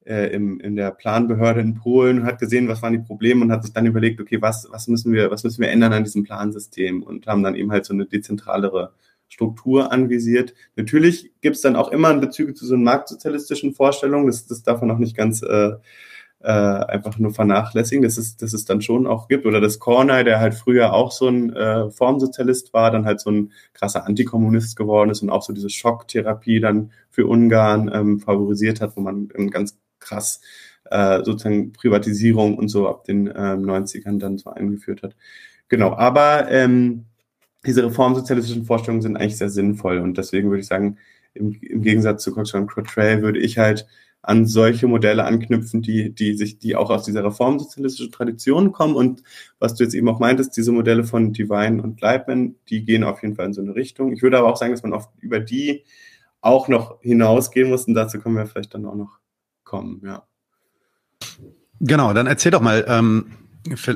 äh, 0.07 0.33
im, 0.33 0.61
in 0.61 0.77
der 0.77 0.91
Planbehörde 0.93 1.61
in 1.61 1.75
Polen 1.75 2.21
und 2.21 2.27
hat 2.27 2.39
gesehen, 2.39 2.69
was 2.69 2.83
waren 2.83 2.93
die 2.93 2.99
Probleme 2.99 3.45
und 3.45 3.53
hat 3.53 3.65
sich 3.65 3.73
dann 3.73 3.87
überlegt, 3.87 4.21
okay, 4.21 4.41
was, 4.41 4.69
was 4.71 4.89
müssen 4.89 5.13
wir, 5.13 5.31
was 5.31 5.45
müssen 5.45 5.61
wir 5.61 5.71
ändern 5.71 5.93
an 5.93 6.05
diesem 6.05 6.23
Plansystem 6.23 7.03
und 7.03 7.27
haben 7.27 7.43
dann 7.43 7.55
eben 7.55 7.73
halt 7.73 7.85
so 7.85 7.93
eine 7.93 8.07
dezentralere 8.07 8.93
Struktur 9.29 9.93
anvisiert. 9.93 10.55
Natürlich 10.77 11.33
gibt 11.41 11.57
es 11.57 11.63
dann 11.63 11.77
auch 11.77 11.91
immer 11.91 12.15
Bezüge 12.15 12.55
zu 12.55 12.65
so 12.65 12.75
einen 12.75 12.85
marktsozialistischen 12.85 13.75
Vorstellungen, 13.75 14.27
das, 14.27 14.47
das 14.47 14.63
darf 14.63 14.81
man 14.81 14.91
auch 14.93 14.99
nicht 14.99 15.17
ganz 15.17 15.43
äh, 15.43 15.73
äh, 16.41 16.51
einfach 16.51 17.19
nur 17.19 17.33
vernachlässigen, 17.33 18.05
dass 18.05 18.19
es, 18.19 18.37
dass 18.37 18.53
es 18.53 18.65
dann 18.65 18.83
schon 18.83 19.07
auch 19.07 19.27
gibt. 19.27 19.47
Oder 19.47 19.61
das 19.61 19.81
Kornei, 19.81 20.23
der 20.23 20.39
halt 20.39 20.55
früher 20.55 20.93
auch 20.93 21.11
so 21.11 21.27
ein 21.29 21.53
äh, 21.53 21.91
Formsozialist 21.91 22.73
war, 22.73 22.91
dann 22.91 23.05
halt 23.05 23.21
so 23.21 23.31
ein 23.31 23.53
krasser 23.73 24.07
Antikommunist 24.07 24.77
geworden 24.77 25.11
ist 25.11 25.23
und 25.23 25.31
auch 25.31 25.43
so 25.43 25.53
diese 25.53 25.71
Schocktherapie 25.71 26.61
dann 26.61 26.93
für 27.11 27.27
Ungarn 27.27 27.91
ähm, 27.93 28.21
favorisiert 28.21 28.81
hat, 28.81 28.97
wo 28.97 29.01
man 29.01 29.29
einen 29.35 29.51
ganz 29.51 29.77
krass 30.07 30.41
äh, 30.91 31.23
sozusagen 31.25 31.73
Privatisierung 31.73 32.57
und 32.57 32.69
so 32.69 32.89
ab 32.89 33.05
den 33.05 33.27
ähm, 33.27 33.65
90ern 33.65 34.19
dann 34.19 34.39
so 34.39 34.51
eingeführt 34.51 35.03
hat. 35.03 35.17
Genau, 35.69 35.95
aber 35.95 36.51
ähm, 36.51 37.07
diese 37.65 37.85
reformsozialistischen 37.85 38.65
Vorstellungen 38.65 39.03
sind 39.03 39.17
eigentlich 39.17 39.39
sehr 39.39 39.51
sinnvoll 39.51 39.99
und 39.99 40.17
deswegen 40.19 40.49
würde 40.49 40.61
ich 40.61 40.69
sagen, 40.69 40.99
im, 41.35 41.53
im 41.61 41.83
Gegensatz 41.83 42.23
zu 42.23 42.33
Cox 42.33 42.55
und 42.55 42.69
Cottrell 42.69 43.23
würde 43.23 43.41
ich 43.41 43.59
halt 43.59 43.87
an 44.23 44.45
solche 44.45 44.89
Modelle 44.89 45.25
anknüpfen, 45.25 45.83
die, 45.83 46.13
die 46.13 46.35
sich, 46.35 46.59
die 46.59 46.75
auch 46.75 46.91
aus 46.91 47.05
dieser 47.05 47.25
reformsozialistischen 47.25 48.11
Tradition 48.11 48.73
kommen. 48.73 48.97
Und 48.97 49.23
was 49.61 49.77
du 49.77 49.85
jetzt 49.85 49.95
eben 49.95 50.09
auch 50.09 50.19
meintest, 50.19 50.57
diese 50.57 50.73
Modelle 50.73 51.05
von 51.05 51.33
Divine 51.33 51.81
und 51.81 52.01
Leibman, 52.01 52.57
die 52.69 52.85
gehen 52.85 53.05
auf 53.05 53.23
jeden 53.23 53.37
Fall 53.37 53.47
in 53.47 53.53
so 53.53 53.63
eine 53.63 53.77
Richtung. 53.77 54.13
Ich 54.13 54.23
würde 54.23 54.39
aber 54.39 54.49
auch 54.49 54.57
sagen, 54.57 54.73
dass 54.73 54.83
man 54.83 54.95
oft 54.95 55.11
über 55.21 55.39
die 55.39 55.85
auch 56.41 56.67
noch 56.67 57.01
hinausgehen 57.03 57.69
muss. 57.69 57.87
Und 57.87 57.95
dazu 57.95 58.19
kommen 58.19 58.37
wir 58.37 58.47
vielleicht 58.47 58.75
dann 58.75 58.87
auch 58.87 58.97
noch 58.97 59.21
kommen, 59.67 60.01
ja. 60.03 60.27
Genau, 61.81 62.14
dann 62.14 62.27
erzähl 62.27 62.53
doch 62.53 62.62
mal, 62.62 62.87
ähm, 62.89 63.33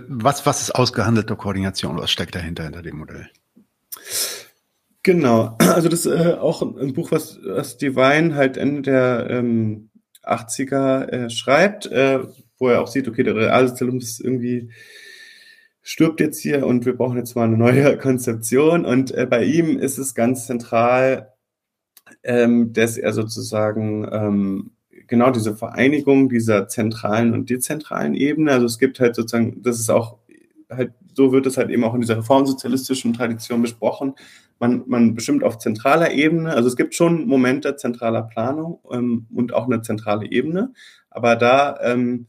was, 0.09 0.45
was 0.45 0.61
ist 0.61 0.75
ausgehandelte 0.75 1.37
Koordination? 1.37 1.97
Was 1.97 2.11
steckt 2.11 2.35
dahinter, 2.35 2.65
hinter 2.65 2.83
dem 2.83 2.99
Modell? 2.99 3.31
Genau, 5.03 5.57
also 5.61 5.89
das 5.89 6.05
ist 6.05 6.13
äh, 6.13 6.35
auch 6.35 6.61
ein 6.61 6.93
Buch, 6.93 7.11
was, 7.11 7.39
was 7.43 7.79
Divine 7.79 8.35
halt 8.35 8.59
Ende 8.59 8.83
der 8.83 9.31
ähm, 9.31 9.91
80er 10.23 11.09
äh, 11.09 11.31
schreibt, 11.31 11.87
äh, 11.87 12.21
wo 12.59 12.69
er 12.69 12.83
auch 12.83 12.89
sieht, 12.89 13.09
okay, 13.09 13.23
der 13.23 13.37
Realsozialismus 13.37 14.21
irgendwie 14.21 14.71
stirbt 15.83 16.21
jetzt 16.21 16.41
hier 16.41 16.67
und 16.67 16.85
wir 16.85 16.97
brauchen 16.97 17.17
jetzt 17.17 17.35
mal 17.35 17.45
eine 17.45 17.57
neue 17.57 17.97
Konzeption. 17.99 18.85
Und 18.85 19.13
äh, 19.13 19.27
bei 19.27 19.45
ihm 19.45 19.79
ist 19.79 19.99
es 19.99 20.15
ganz 20.15 20.47
zentral, 20.47 21.33
ähm, 22.23 22.73
dass 22.75 22.99
er 22.99 23.13
sozusagen 23.13 24.07
ähm, 24.13 24.73
genau 25.11 25.31
diese 25.31 25.55
Vereinigung 25.55 26.31
dieser 26.31 26.69
zentralen 26.69 27.35
und 27.35 27.51
dezentralen 27.51 28.15
Ebene. 28.15 28.53
Also 28.53 28.65
es 28.65 28.79
gibt 28.79 29.01
halt 29.01 29.15
sozusagen, 29.17 29.61
das 29.63 29.79
ist 29.79 29.91
auch 29.91 30.17
halt, 30.71 30.93
so 31.15 31.33
wird 31.33 31.47
es 31.47 31.57
halt 31.59 31.69
eben 31.71 31.85
auch 31.85 31.95
in 31.95 32.01
dieser 32.01 32.17
reformsozialistischen 32.17 33.13
Tradition 33.13 33.61
besprochen. 33.61 34.15
Man, 34.61 34.85
man 34.87 35.15
bestimmt 35.15 35.43
auf 35.43 35.59
zentraler 35.59 36.13
Ebene, 36.13 36.53
also 36.55 36.69
es 36.69 36.77
gibt 36.77 36.95
schon 36.95 37.27
Momente 37.27 37.77
zentraler 37.77 38.23
Planung 38.23 38.79
ähm, 38.91 39.27
und 39.35 39.53
auch 39.53 39.67
eine 39.67 39.83
zentrale 39.83 40.31
Ebene, 40.31 40.73
aber 41.11 41.35
da 41.35 41.79
ähm, 41.83 42.27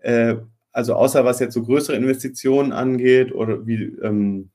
äh, 0.00 0.36
also 0.72 0.94
außer 0.94 1.24
was 1.24 1.38
jetzt 1.38 1.54
so 1.54 1.62
größere 1.62 1.96
Investitionen 1.96 2.72
angeht 2.72 3.32
oder 3.32 3.66
wie 3.66 3.84
ähm, 4.02 4.50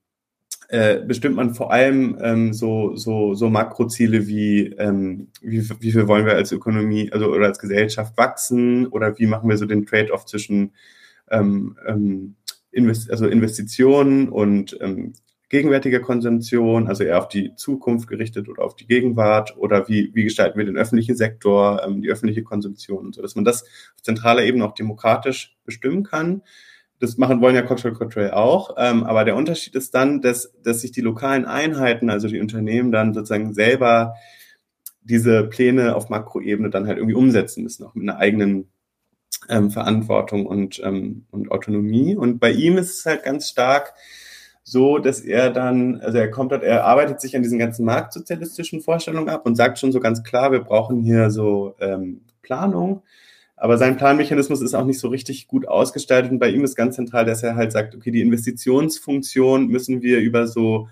äh, 0.69 0.99
bestimmt 0.99 1.35
man 1.35 1.55
vor 1.55 1.71
allem 1.71 2.17
ähm, 2.21 2.53
so, 2.53 2.95
so, 2.95 3.33
so 3.35 3.49
Makroziele 3.49 4.27
wie, 4.27 4.67
ähm, 4.77 5.29
wie, 5.41 5.69
wie 5.79 5.91
viel 5.91 6.07
wollen 6.07 6.25
wir 6.25 6.33
als 6.33 6.51
Ökonomie 6.51 7.11
also 7.11 7.27
oder 7.27 7.45
als 7.45 7.59
Gesellschaft 7.59 8.17
wachsen 8.17 8.87
oder 8.87 9.17
wie 9.17 9.27
machen 9.27 9.49
wir 9.49 9.57
so 9.57 9.65
den 9.65 9.85
Trade-off 9.85 10.25
zwischen 10.25 10.73
ähm, 11.31 11.77
ähm, 11.87 12.35
Invest 12.71 13.09
also 13.09 13.27
Investitionen 13.27 14.27
und 14.29 14.77
ähm, 14.81 15.13
gegenwärtige 15.49 16.01
Konsumtion, 16.01 16.87
also 16.87 17.03
eher 17.03 17.19
auf 17.19 17.29
die 17.29 17.55
Zukunft 17.55 18.09
gerichtet 18.09 18.49
oder 18.49 18.63
auf 18.63 18.75
die 18.75 18.87
Gegenwart 18.87 19.55
oder 19.57 19.87
wie, 19.87 20.11
wie 20.13 20.25
gestalten 20.25 20.57
wir 20.57 20.65
den 20.65 20.77
öffentlichen 20.77 21.15
Sektor, 21.15 21.81
ähm, 21.85 22.01
die 22.01 22.09
öffentliche 22.09 22.43
Konsumtion 22.43 23.05
und 23.05 23.15
so, 23.15 23.21
dass 23.21 23.35
man 23.35 23.45
das 23.45 23.63
auf 23.63 24.01
zentraler 24.01 24.43
Ebene 24.43 24.65
auch 24.65 24.73
demokratisch 24.73 25.55
bestimmen 25.63 26.03
kann. 26.03 26.41
Das 26.99 27.17
machen 27.17 27.41
wollen 27.41 27.55
ja 27.55 27.61
Cultural 27.61 27.95
Control 27.95 28.31
auch, 28.31 28.75
ähm, 28.77 29.03
aber 29.03 29.23
der 29.23 29.35
Unterschied 29.35 29.75
ist 29.75 29.93
dann, 29.93 30.21
dass, 30.21 30.51
dass 30.63 30.81
sich 30.81 30.91
die 30.91 31.01
lokalen 31.01 31.45
Einheiten, 31.45 32.09
also 32.09 32.27
die 32.27 32.39
Unternehmen 32.39 32.91
dann 32.91 33.13
sozusagen 33.13 33.53
selber 33.53 34.15
diese 35.03 35.43
Pläne 35.43 35.95
auf 35.95 36.09
Makroebene 36.09 36.69
dann 36.69 36.87
halt 36.87 36.97
irgendwie 36.97 37.15
umsetzen 37.15 37.63
müssen, 37.63 37.85
auch 37.85 37.95
mit 37.95 38.09
einer 38.09 38.19
eigenen 38.19 38.69
ähm, 39.49 39.71
Verantwortung 39.71 40.45
und, 40.45 40.81
ähm, 40.83 41.25
und 41.31 41.51
Autonomie. 41.51 42.15
Und 42.15 42.39
bei 42.39 42.51
ihm 42.51 42.77
ist 42.77 42.99
es 42.99 43.05
halt 43.05 43.23
ganz 43.23 43.47
stark, 43.47 43.93
so, 44.63 44.97
dass 44.97 45.21
er 45.21 45.49
dann, 45.49 46.01
also 46.01 46.17
er 46.17 46.29
kommt 46.29 46.51
dort, 46.51 46.63
er 46.63 46.83
arbeitet 46.83 47.21
sich 47.21 47.37
an 47.37 47.41
diesen 47.41 47.57
ganzen 47.57 47.85
marktsozialistischen 47.85 48.81
Vorstellungen 48.81 49.29
ab 49.29 49.45
und 49.45 49.55
sagt 49.55 49.79
schon 49.79 49.93
so 49.93 50.01
ganz 50.01 50.23
klar, 50.23 50.51
wir 50.51 50.59
brauchen 50.59 51.01
hier 51.03 51.31
so 51.31 51.75
ähm, 51.79 52.21
Planung. 52.41 53.03
Aber 53.59 53.79
sein 53.79 53.97
Planmechanismus 53.97 54.61
ist 54.61 54.75
auch 54.75 54.85
nicht 54.85 54.99
so 54.99 55.07
richtig 55.07 55.47
gut 55.47 55.67
ausgestaltet. 55.67 56.31
Und 56.31 56.39
bei 56.39 56.49
ihm 56.49 56.63
ist 56.63 56.75
ganz 56.75 56.95
zentral, 56.95 57.25
dass 57.25 57.41
er 57.41 57.55
halt 57.55 57.71
sagt, 57.71 57.95
okay, 57.95 58.11
die 58.11 58.21
Investitionsfunktion 58.21 59.67
müssen 59.67 60.03
wir 60.03 60.19
über 60.19 60.47
so 60.47 60.87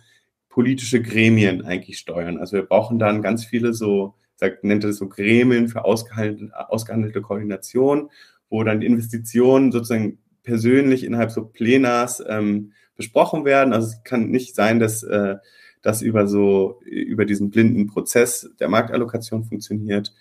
politische 0.50 1.02
Gremien 1.02 1.64
eigentlich 1.64 2.00
steuern. 2.00 2.40
Also 2.40 2.58
wir 2.58 2.64
brauchen 2.64 2.98
dann 2.98 3.22
ganz 3.22 3.46
viele 3.46 3.74
so, 3.74 4.16
sagt, 4.36 4.64
nennt 4.64 4.84
er 4.84 4.88
das 4.90 4.98
so 4.98 5.08
Gremien 5.08 5.68
für 5.68 5.86
ausgehandelte, 5.86 6.52
ausgehandelte 6.70 7.22
Koordination, 7.22 8.10
wo 8.50 8.64
dann 8.64 8.80
die 8.80 8.88
Investitionen 8.88 9.72
sozusagen 9.72 10.18
persönlich 10.44 11.04
innerhalb 11.04 11.32
so 11.32 11.46
Plenars 11.46 12.24
ähm, 12.28 12.72
besprochen 12.96 13.46
werden. 13.46 13.74
Also 13.74 13.90
es 13.90 14.04
kann 14.04 14.32
nicht 14.32 14.56
sein, 14.56 14.80
dass 14.80 15.04
äh, 15.04 15.36
das 15.82 16.02
über 16.02 16.28
so 16.28 16.82
über 16.84 17.26
diesen 17.26 17.52
blinden 17.52 17.86
Prozess 17.86 18.50
der 18.60 18.70
Marktallokation 18.70 19.44
funktioniert. 19.44 20.14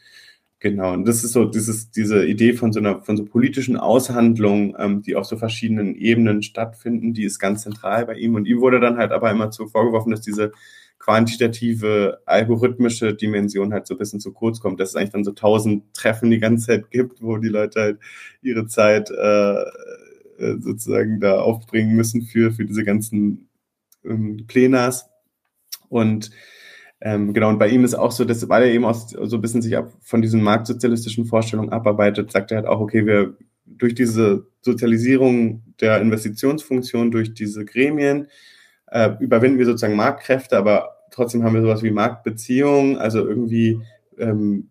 Genau, 0.65 0.95
und 0.95 1.07
das 1.07 1.25
ist 1.25 1.33
so 1.33 1.45
dieses, 1.45 1.91
diese 1.91 2.25
Idee 2.25 2.55
von 2.55 2.73
so 2.73 2.81
einer 2.81 3.03
von 3.03 3.19
so 3.19 3.27
politischen 3.27 3.77
Aushandlungen, 3.77 4.75
ähm, 4.79 5.03
die 5.03 5.15
auf 5.15 5.27
so 5.27 5.37
verschiedenen 5.37 5.95
Ebenen 5.95 6.43
stattfinden, 6.43 7.13
die 7.13 7.25
ist 7.25 7.39
ganz 7.39 7.65
zentral 7.65 8.07
bei 8.07 8.15
ihm. 8.15 8.35
Und 8.35 8.47
ihm 8.47 8.63
wurde 8.63 8.81
dann 8.81 8.97
halt 8.97 9.13
aber 9.13 9.31
immer 9.31 9.51
zu 9.51 9.67
vorgeworfen, 9.67 10.11
dass 10.11 10.23
diese 10.23 10.53
quantitative, 10.99 12.23
algorithmische 12.25 13.13
Dimension 13.13 13.75
halt 13.75 13.87
so 13.87 13.93
ein 13.93 13.99
bisschen 13.99 14.21
zu 14.21 14.33
kurz 14.33 14.59
kommt, 14.59 14.81
dass 14.81 14.89
es 14.89 14.97
eigentlich 14.97 15.11
dann 15.11 15.25
so 15.25 15.33
tausend 15.33 15.93
Treffen 15.93 16.31
die 16.31 16.39
ganze 16.39 16.69
Zeit 16.69 16.91
gibt, 16.91 17.21
wo 17.21 17.37
die 17.37 17.49
Leute 17.49 17.81
halt 17.81 17.99
ihre 18.41 18.67
Zeit 18.67 19.11
äh, 19.11 19.61
äh, 20.39 20.57
sozusagen 20.61 21.21
da 21.21 21.41
aufbringen 21.41 21.95
müssen 21.95 22.23
für, 22.23 22.53
für 22.53 22.65
diese 22.65 22.85
ganzen 22.85 23.51
ähm, 24.03 24.47
Plenas. 24.47 25.11
Und 25.91 26.31
ähm, 27.07 27.35
genau, 27.35 27.51
und 27.51 27.59
bei 27.59 27.69
ihm 27.69 27.85
ist 27.85 27.95
auch 27.95 28.13
so, 28.13 28.25
dass, 28.25 28.49
weil 28.49 28.63
er 28.63 28.73
eben 28.73 28.87
auch 28.87 28.95
so 28.95 29.37
ein 29.37 29.43
bisschen 29.43 29.61
sich 29.61 29.77
ab, 29.77 29.93
von 30.01 30.23
diesen 30.23 30.43
marktsozialistischen 30.43 31.27
Vorstellungen 31.27 31.69
abarbeitet, 31.69 32.33
sagt 32.33 32.51
er 32.51 32.57
halt 32.57 32.67
auch, 32.67 32.81
okay, 32.81 33.05
wir 33.05 33.37
durch 33.67 33.95
diese 33.95 34.47
Sozialisierung 34.63 35.63
der 35.83 36.01
Investitionsfunktion, 36.01 37.11
durch 37.11 37.35
diese 37.35 37.67
Gremien, 37.67 38.29
äh, 38.87 39.11
überwinden 39.21 39.59
wir 39.59 39.67
sozusagen 39.67 39.97
Marktkräfte, 39.97 40.57
aber 40.57 40.97
trotzdem 41.11 41.45
haben 41.45 41.53
wir 41.53 41.61
sowas 41.61 41.83
wie 41.83 41.91
Marktbeziehungen, 41.91 42.97
also 42.97 43.19
irgendwie 43.19 43.83
ähm, 44.17 44.71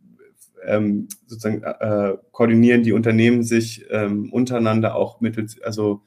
ähm, 0.66 1.10
sozusagen 1.28 1.62
äh, 1.62 2.18
koordinieren 2.32 2.82
die 2.82 2.94
Unternehmen 2.94 3.44
sich 3.44 3.86
ähm, 3.92 4.34
untereinander 4.34 4.96
auch 4.96 5.22
mittels, 5.22 5.62
also 5.62 6.02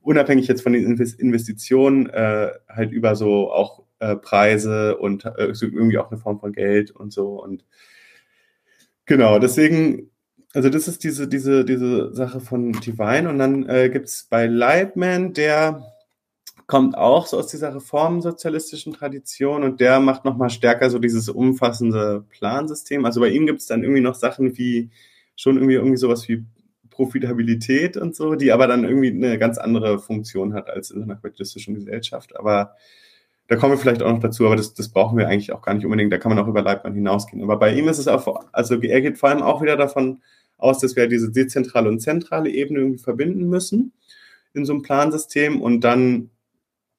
unabhängig 0.00 0.46
jetzt 0.46 0.62
von 0.62 0.74
den 0.74 0.84
Investitionen, 0.84 2.08
äh, 2.08 2.50
halt 2.68 2.92
über 2.92 3.16
so 3.16 3.50
auch 3.50 3.85
äh, 3.98 4.16
Preise 4.16 4.96
und 4.96 5.24
äh, 5.24 5.52
irgendwie 5.60 5.98
auch 5.98 6.10
eine 6.10 6.20
Form 6.20 6.40
von 6.40 6.52
Geld 6.52 6.90
und 6.90 7.12
so. 7.12 7.42
Und 7.42 7.64
genau, 9.04 9.38
deswegen, 9.38 10.10
also 10.54 10.70
das 10.70 10.88
ist 10.88 11.04
diese, 11.04 11.28
diese, 11.28 11.64
diese 11.64 12.14
Sache 12.14 12.40
von 12.40 12.72
Divine. 12.72 13.28
Und 13.28 13.38
dann 13.38 13.68
äh, 13.68 13.90
gibt 13.90 14.08
es 14.08 14.26
bei 14.28 14.46
Leibman, 14.46 15.32
der 15.32 15.82
kommt 16.66 16.96
auch 16.98 17.26
so 17.26 17.38
aus 17.38 17.46
dieser 17.46 17.74
reformsozialistischen 17.74 18.92
Tradition 18.92 19.62
und 19.62 19.80
der 19.80 20.00
macht 20.00 20.24
nochmal 20.24 20.50
stärker 20.50 20.90
so 20.90 20.98
dieses 20.98 21.28
umfassende 21.28 22.24
Plansystem. 22.28 23.04
Also 23.04 23.20
bei 23.20 23.28
ihm 23.28 23.46
gibt 23.46 23.60
es 23.60 23.66
dann 23.66 23.82
irgendwie 23.82 24.02
noch 24.02 24.16
Sachen 24.16 24.58
wie 24.58 24.90
schon 25.36 25.56
irgendwie 25.56 25.74
irgendwie 25.74 25.98
sowas 25.98 26.28
wie 26.28 26.44
Profitabilität 26.90 27.96
und 27.96 28.16
so, 28.16 28.34
die 28.34 28.52
aber 28.52 28.66
dann 28.66 28.84
irgendwie 28.84 29.10
eine 29.10 29.38
ganz 29.38 29.58
andere 29.58 29.98
Funktion 29.98 30.54
hat 30.54 30.68
als 30.68 30.90
in 30.90 31.02
einer 31.02 31.14
kapitalistischen 31.14 31.74
Gesellschaft. 31.74 32.34
Aber 32.36 32.74
da 33.48 33.56
kommen 33.56 33.74
wir 33.74 33.78
vielleicht 33.78 34.02
auch 34.02 34.12
noch 34.12 34.20
dazu, 34.20 34.46
aber 34.46 34.56
das, 34.56 34.74
das 34.74 34.88
brauchen 34.88 35.16
wir 35.18 35.28
eigentlich 35.28 35.52
auch 35.52 35.62
gar 35.62 35.74
nicht 35.74 35.84
unbedingt. 35.84 36.12
Da 36.12 36.18
kann 36.18 36.34
man 36.34 36.38
auch 36.38 36.48
über 36.48 36.62
Leibmann 36.62 36.94
hinausgehen. 36.94 37.42
Aber 37.42 37.58
bei 37.58 37.72
ihm 37.74 37.88
ist 37.88 37.98
es 37.98 38.08
auch, 38.08 38.44
also 38.52 38.80
er 38.80 39.00
geht 39.00 39.18
vor 39.18 39.28
allem 39.28 39.42
auch 39.42 39.62
wieder 39.62 39.76
davon 39.76 40.20
aus, 40.58 40.80
dass 40.80 40.96
wir 40.96 41.06
diese 41.06 41.30
dezentrale 41.30 41.88
und 41.88 42.00
zentrale 42.00 42.50
Ebene 42.50 42.80
irgendwie 42.80 42.98
verbinden 42.98 43.48
müssen 43.48 43.92
in 44.54 44.64
so 44.64 44.72
einem 44.72 44.82
Plansystem 44.82 45.60
und 45.60 45.82
dann 45.82 46.30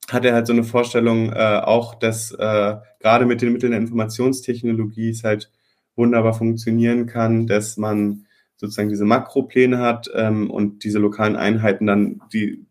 hat 0.09 0.23
er 0.23 0.33
halt 0.33 0.47
so 0.47 0.53
eine 0.53 0.63
Vorstellung 0.63 1.33
äh, 1.33 1.61
auch, 1.63 1.95
dass 1.95 2.31
äh, 2.31 2.75
gerade 2.99 3.25
mit 3.25 3.41
den 3.41 3.51
Mitteln 3.51 3.71
der 3.71 3.81
Informationstechnologie 3.81 5.09
es 5.09 5.23
halt 5.23 5.51
wunderbar 5.95 6.33
funktionieren 6.33 7.07
kann, 7.07 7.47
dass 7.47 7.75
man 7.77 8.25
sozusagen 8.55 8.89
diese 8.89 9.05
Makropläne 9.05 9.79
hat 9.79 10.09
ähm, 10.13 10.49
und 10.49 10.83
diese 10.83 10.99
lokalen 10.99 11.35
Einheiten 11.35 11.87
dann 11.87 12.21
die 12.31 12.65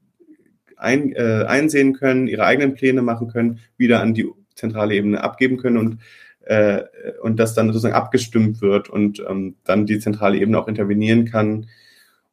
ein, 0.77 1.13
äh, 1.13 1.45
einsehen 1.47 1.95
können, 1.95 2.29
ihre 2.29 2.45
eigenen 2.45 2.75
Pläne 2.75 3.03
machen 3.03 3.29
können, 3.29 3.61
wieder 3.77 4.01
an 4.01 4.15
die 4.15 4.27
zentrale 4.55 4.95
Ebene 4.95 5.23
abgeben 5.23 5.57
können 5.59 5.77
und 5.77 5.99
äh, 6.47 6.85
und 7.23 7.41
das 7.41 7.55
dann 7.55 7.67
sozusagen 7.69 7.95
abgestimmt 7.95 8.61
wird 8.61 8.89
und 8.89 9.23
ähm, 9.29 9.57
dann 9.65 9.85
die 9.85 9.99
zentrale 9.99 10.39
Ebene 10.39 10.59
auch 10.59 10.69
intervenieren 10.69 11.25
kann. 11.25 11.67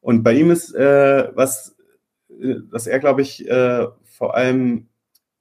Und 0.00 0.22
bei 0.22 0.34
ihm 0.34 0.50
ist 0.50 0.72
äh, 0.74 1.28
was, 1.34 1.76
äh, 2.28 2.54
was 2.70 2.86
er 2.86 3.00
glaube 3.00 3.22
ich 3.22 3.48
äh, 3.48 3.86
vor 4.04 4.36
allem 4.36 4.86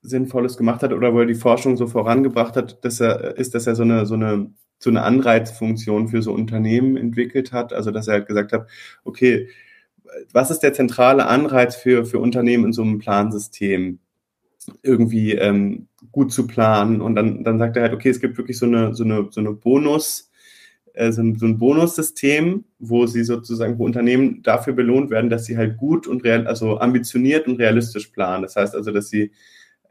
Sinnvolles 0.02 0.58
gemacht 0.58 0.84
hat 0.84 0.92
oder 0.92 1.14
wo 1.14 1.20
er 1.20 1.26
die 1.26 1.36
Forschung 1.36 1.78
so 1.78 1.88
vorangebracht 1.88 2.56
hat, 2.58 2.84
dass 2.84 3.00
er, 3.00 3.38
ist, 3.38 3.56
dass 3.56 3.68
er 3.68 3.76
so 3.76 3.84
eine, 3.84 4.06
so 4.06 4.16
eine, 4.16 4.52
so 4.80 4.90
eine 4.90 5.04
Anreizfunktion 5.04 6.10
für 6.10 6.22
so 6.22 6.34
Unternehmen 6.34 6.98
entwickelt 6.98 7.54
hat. 7.54 7.74
Also, 7.74 7.92
dass 7.92 8.08
er 8.08 8.16
halt 8.16 8.28
gesagt 8.28 8.52
hat, 8.52 8.68
okay, 9.06 9.48
was 10.32 10.52
ist 10.52 10.60
der 10.60 10.74
zentrale 10.74 11.26
Anreiz 11.26 11.76
für, 11.76 12.06
für 12.06 12.20
Unternehmen 12.20 12.66
in 12.66 12.74
so 12.74 12.82
einem 12.82 13.00
Plansystem? 13.00 14.00
irgendwie 14.82 15.34
ähm, 15.34 15.88
gut 16.12 16.32
zu 16.32 16.48
planen 16.48 17.02
und 17.02 17.16
dann, 17.16 17.44
dann 17.44 17.60
sagt 17.60 17.76
er 17.76 17.84
halt, 17.84 17.94
okay, 17.94 18.10
es 18.10 18.20
gibt 18.20 18.38
wirklich 18.38 18.58
so 18.58 18.66
eine, 18.66 18.94
so 18.94 19.04
eine, 19.04 19.28
so 19.30 19.42
eine 19.42 19.54
Bonus, 19.54 20.32
äh, 20.94 21.12
so, 21.12 21.22
ein, 21.22 21.38
so 21.38 21.46
ein 21.46 21.58
Bonussystem, 21.58 22.66
wo 22.80 23.06
sie 23.06 23.24
sozusagen, 23.24 23.78
wo 23.80 23.86
Unternehmen 23.86 24.42
dafür 24.44 24.74
belohnt 24.74 25.10
werden, 25.10 25.30
dass 25.30 25.46
sie 25.46 25.58
halt 25.58 25.78
gut 25.78 26.08
und 26.08 26.24
real, 26.24 26.48
also 26.48 26.80
ambitioniert 26.80 27.48
und 27.48 27.60
realistisch 27.60 28.08
planen. 28.08 28.44
Das 28.44 28.56
heißt 28.56 28.76
also, 28.76 28.92
dass 28.92 29.10
sie 29.10 29.32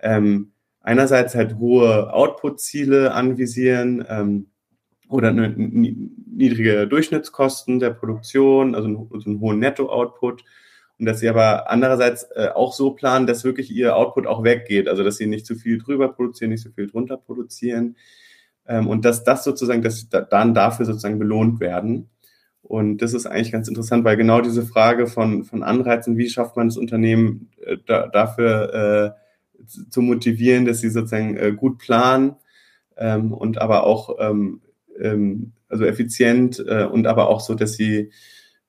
ähm, 0.01 0.53
einerseits 0.81 1.35
halt 1.35 1.57
hohe 1.59 2.13
Output-Ziele 2.13 3.13
anvisieren 3.13 4.05
ähm, 4.09 4.47
oder 5.13 5.29
eine, 5.29 5.51
niedrige 5.51 6.87
Durchschnittskosten 6.87 7.79
der 7.79 7.91
Produktion, 7.91 8.75
also 8.75 8.89
einen, 8.89 9.09
also 9.13 9.29
einen 9.29 9.41
hohen 9.41 9.59
Netto-Output. 9.59 10.45
Und 10.99 11.07
dass 11.07 11.21
sie 11.21 11.29
aber 11.29 11.71
andererseits 11.71 12.25
äh, 12.35 12.49
auch 12.55 12.73
so 12.73 12.93
planen, 12.93 13.27
dass 13.27 13.45
wirklich 13.45 13.71
ihr 13.71 13.97
Output 13.97 14.27
auch 14.27 14.45
weggeht, 14.45 14.89
also 14.89 15.03
dass 15.03 15.17
sie 15.17 15.27
nicht 15.27 15.47
zu 15.47 15.57
viel 15.57 15.79
drüber 15.79 16.13
produzieren, 16.13 16.51
nicht 16.51 16.63
zu 16.63 16.71
viel 16.71 16.87
drunter 16.87 17.17
produzieren. 17.17 17.97
Ähm, 18.67 18.89
und 18.89 19.05
dass 19.05 19.25
das 19.25 19.45
sozusagen, 19.45 19.83
dass 19.83 20.01
sie 20.01 20.09
da, 20.09 20.21
dann 20.21 20.55
dafür 20.55 20.87
sozusagen 20.87 21.19
belohnt 21.19 21.61
werden. 21.61 22.09
Und 22.63 22.99
das 22.99 23.13
ist 23.13 23.27
eigentlich 23.27 23.53
ganz 23.53 23.69
interessant, 23.69 24.05
weil 24.05 24.17
genau 24.17 24.41
diese 24.41 24.65
Frage 24.65 25.07
von, 25.09 25.45
von 25.45 25.63
Anreizen, 25.63 26.17
wie 26.17 26.29
schafft 26.29 26.57
man 26.57 26.69
das 26.69 26.77
Unternehmen 26.77 27.51
äh, 27.65 27.77
da, 27.87 28.07
dafür 28.07 29.17
äh, 29.17 29.23
zu 29.91 30.01
motivieren, 30.03 30.65
dass 30.65 30.81
sie 30.81 30.91
sozusagen 30.91 31.37
äh, 31.37 31.53
gut 31.53 31.79
planen 31.79 32.37
ähm, 32.97 33.33
und 33.33 33.61
aber 33.61 33.85
auch 33.85 34.17
ähm, 34.21 34.61
ähm, 35.03 35.53
also 35.69 35.85
effizient 35.85 36.65
äh, 36.67 36.85
und 36.85 37.07
aber 37.07 37.29
auch 37.29 37.41
so, 37.41 37.55
dass 37.55 37.75
sie 37.75 38.11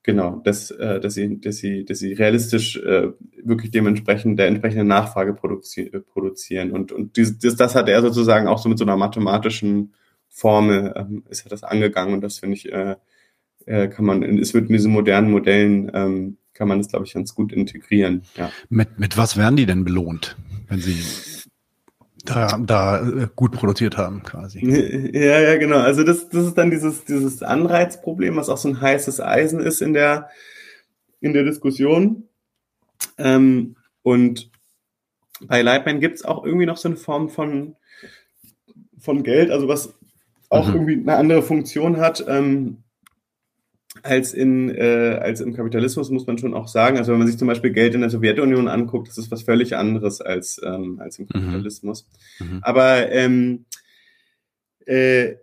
genau, 0.02 0.40
dass, 0.44 0.70
äh, 0.70 1.00
dass 1.00 1.14
sie, 1.14 1.40
dass 1.40 1.56
sie, 1.56 1.84
dass 1.84 1.98
sie 1.98 2.12
realistisch 2.12 2.76
äh, 2.76 3.08
wirklich 3.42 3.70
dementsprechend 3.70 4.38
der 4.38 4.48
entsprechenden 4.48 4.88
Nachfrage 4.88 5.34
produzi 5.34 5.82
äh, 5.82 6.00
produzieren 6.00 6.72
und 6.72 6.92
und 6.92 7.16
dieses, 7.16 7.38
das, 7.38 7.56
das 7.56 7.74
hat 7.74 7.88
er 7.88 8.02
sozusagen 8.02 8.48
auch 8.48 8.58
so 8.58 8.68
mit 8.68 8.78
so 8.78 8.84
einer 8.84 8.96
mathematischen 8.96 9.94
Formel 10.28 10.92
ähm, 10.96 11.24
ist 11.30 11.46
er 11.46 11.50
das 11.50 11.62
angegangen 11.62 12.14
und 12.14 12.20
das 12.20 12.38
finde 12.38 12.56
ich 12.56 12.70
äh, 12.72 12.96
äh, 13.66 13.88
kann 13.88 14.04
man, 14.04 14.22
es 14.38 14.52
wird 14.54 14.68
in 14.68 14.74
diesen 14.74 14.92
modernen 14.92 15.30
Modellen 15.30 15.90
ähm, 15.94 16.36
kann 16.52 16.68
man 16.68 16.78
das, 16.78 16.88
glaube 16.88 17.04
ich, 17.04 17.14
ganz 17.14 17.34
gut 17.34 17.52
integrieren. 17.52 18.22
Ja. 18.36 18.50
Mit, 18.68 18.98
mit 18.98 19.16
was 19.16 19.36
werden 19.36 19.56
die 19.56 19.66
denn 19.66 19.84
belohnt, 19.84 20.36
wenn 20.68 20.80
sie 20.80 21.02
da, 22.24 22.58
da 22.58 23.06
äh, 23.06 23.28
gut 23.34 23.52
produziert 23.52 23.96
haben, 23.96 24.22
quasi? 24.22 24.60
Ja, 25.14 25.40
ja, 25.40 25.56
genau. 25.58 25.78
Also 25.78 26.04
das, 26.04 26.28
das 26.28 26.46
ist 26.46 26.58
dann 26.58 26.70
dieses, 26.70 27.04
dieses 27.04 27.42
Anreizproblem, 27.42 28.36
was 28.36 28.48
auch 28.48 28.56
so 28.56 28.68
ein 28.68 28.80
heißes 28.80 29.20
Eisen 29.20 29.60
ist 29.60 29.82
in 29.82 29.92
der, 29.92 30.30
in 31.20 31.32
der 31.32 31.44
Diskussion. 31.44 32.28
Ähm, 33.18 33.76
und 34.02 34.50
bei 35.40 35.62
Lightman 35.62 36.00
gibt 36.00 36.16
es 36.16 36.24
auch 36.24 36.44
irgendwie 36.44 36.66
noch 36.66 36.76
so 36.76 36.88
eine 36.88 36.96
Form 36.96 37.28
von, 37.28 37.76
von 38.98 39.22
Geld, 39.22 39.50
also 39.50 39.68
was 39.68 39.94
auch 40.48 40.68
mhm. 40.68 40.74
irgendwie 40.74 41.00
eine 41.00 41.16
andere 41.16 41.42
Funktion 41.42 41.98
hat. 41.98 42.24
Ähm, 42.26 42.83
als 44.02 44.34
in 44.34 44.68
äh, 44.70 45.18
als 45.20 45.40
im 45.40 45.54
Kapitalismus 45.54 46.10
muss 46.10 46.26
man 46.26 46.38
schon 46.38 46.54
auch 46.54 46.68
sagen. 46.68 46.98
Also 46.98 47.12
wenn 47.12 47.18
man 47.18 47.28
sich 47.28 47.38
zum 47.38 47.48
Beispiel 47.48 47.72
Geld 47.72 47.94
in 47.94 48.00
der 48.00 48.10
Sowjetunion 48.10 48.68
anguckt, 48.68 49.08
das 49.08 49.18
ist 49.18 49.30
was 49.30 49.42
völlig 49.42 49.76
anderes 49.76 50.20
als 50.20 50.60
ähm, 50.64 50.98
als 51.00 51.18
im 51.18 51.26
mhm. 51.26 51.28
Kapitalismus. 51.32 52.08
Mhm. 52.38 52.58
Aber 52.62 53.10
ähm, 53.10 53.64
äh, 54.86 55.36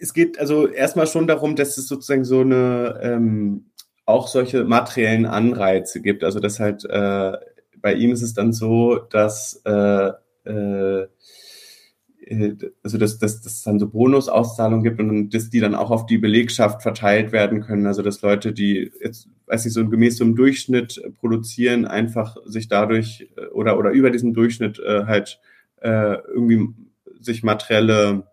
es 0.00 0.14
geht 0.14 0.38
also 0.38 0.68
erstmal 0.68 1.06
schon 1.06 1.26
darum, 1.26 1.56
dass 1.56 1.76
es 1.76 1.88
sozusagen 1.88 2.24
so 2.24 2.40
eine 2.40 3.00
ähm, 3.02 3.70
auch 4.04 4.28
solche 4.28 4.64
materiellen 4.64 5.26
Anreize 5.26 6.00
gibt. 6.00 6.24
Also 6.24 6.40
das 6.40 6.60
halt 6.60 6.84
äh, 6.84 7.32
bei 7.80 7.94
ihm 7.94 8.12
ist 8.12 8.22
es 8.22 8.34
dann 8.34 8.52
so, 8.52 8.96
dass 8.96 9.60
äh, 9.64 10.10
äh, 10.44 11.06
also 12.82 12.98
dass, 12.98 13.18
dass, 13.18 13.40
dass 13.40 13.52
es 13.54 13.62
dann 13.62 13.78
so 13.78 13.88
Bonusauszahlungen 13.88 14.84
gibt 14.84 15.00
und 15.00 15.30
dass 15.30 15.50
die 15.50 15.60
dann 15.60 15.74
auch 15.74 15.90
auf 15.90 16.06
die 16.06 16.18
Belegschaft 16.18 16.82
verteilt 16.82 17.32
werden 17.32 17.60
können. 17.60 17.86
Also 17.86 18.02
dass 18.02 18.22
Leute, 18.22 18.52
die 18.52 18.90
jetzt, 19.02 19.28
weiß 19.46 19.66
ich, 19.66 19.72
so 19.72 19.88
gemäß 19.88 20.18
so 20.18 20.24
einem 20.24 20.36
Durchschnitt 20.36 21.00
produzieren, 21.20 21.86
einfach 21.86 22.36
sich 22.44 22.68
dadurch 22.68 23.28
äh, 23.36 23.46
oder, 23.46 23.78
oder 23.78 23.90
über 23.90 24.10
diesen 24.10 24.34
Durchschnitt 24.34 24.78
äh, 24.78 25.04
halt 25.06 25.40
äh, 25.80 26.16
irgendwie 26.28 26.68
sich 27.20 27.42
materielle, 27.42 28.24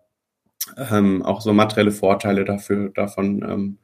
ähm, 0.90 1.22
auch 1.22 1.40
so 1.40 1.52
materielle 1.52 1.92
Vorteile 1.92 2.44
dafür 2.44 2.90
davon 2.90 3.42
ähm, 3.42 3.78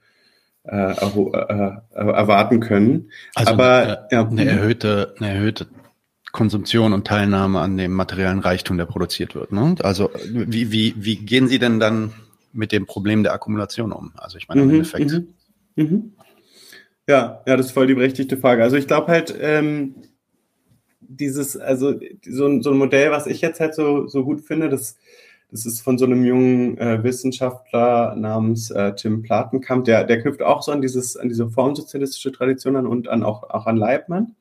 äh, 0.65 0.93
äh, 0.93 1.77
erwarten 1.95 2.61
können. 2.61 3.11
Also 3.35 3.53
Aber 3.53 3.77
eine, 3.77 4.09
ja, 4.11 4.29
eine 4.29 4.45
erhöhte, 4.45 5.15
eine 5.19 5.35
erhöhte 5.35 5.67
Konsumption 6.33 6.95
und 6.95 7.07
Teilnahme 7.07 7.61
an 7.61 7.76
dem 7.76 7.93
materiellen 7.93 8.41
Reichtum, 8.41 8.78
der 8.78 8.87
produziert 8.87 9.35
wird. 9.35 9.53
Ne? 9.53 9.74
Also 9.83 10.11
wie, 10.24 10.72
wie, 10.72 10.95
wie 10.97 11.16
gehen 11.16 11.47
Sie 11.47 11.59
denn 11.59 11.78
dann 11.78 12.12
mit 12.53 12.72
dem 12.72 12.87
Problem 12.87 13.22
der 13.22 13.35
Akkumulation 13.35 13.93
um? 13.93 14.12
Also 14.16 14.39
ich 14.39 14.49
meine 14.49 14.62
im 14.62 14.68
mhm, 14.68 14.74
Endeffekt. 14.74 15.12
Mhm, 15.12 15.26
mhm. 15.76 16.12
Ja, 17.07 17.43
ja, 17.47 17.57
das 17.57 17.66
ist 17.66 17.72
voll 17.72 17.87
die 17.87 17.95
berechtigte 17.95 18.39
Frage. 18.39 18.62
Also 18.62 18.76
ich 18.76 18.87
glaube 18.87 19.09
halt, 19.09 19.35
ähm, 19.39 19.95
dieses, 21.01 21.57
also 21.57 21.95
so, 22.24 22.61
so 22.61 22.70
ein 22.70 22.78
Modell, 22.78 23.11
was 23.11 23.26
ich 23.26 23.41
jetzt 23.41 23.61
halt 23.61 23.74
so, 23.74 24.07
so 24.07 24.24
gut 24.24 24.41
finde, 24.41 24.70
das, 24.70 24.97
das 25.51 25.66
ist 25.66 25.83
von 25.83 25.99
so 25.99 26.07
einem 26.07 26.24
jungen 26.24 26.78
äh, 26.78 27.03
Wissenschaftler 27.03 28.16
namens 28.16 28.70
äh, 28.70 28.95
Tim 28.95 29.22
Platenkamp, 29.22 29.85
der, 29.85 30.05
der 30.05 30.22
knüpft 30.22 30.43
auch 30.43 30.62
so 30.62 30.72
an 30.72 30.80
dieses, 30.80 31.16
an 31.16 31.28
diese 31.28 31.51
formsozialistische 31.51 32.33
Tradition 32.33 32.76
an 32.76 32.87
und 32.87 33.09
an 33.09 33.22
auch, 33.22 33.51
auch 33.51 33.66
an 33.66 33.76
Leibmann. 33.76 34.35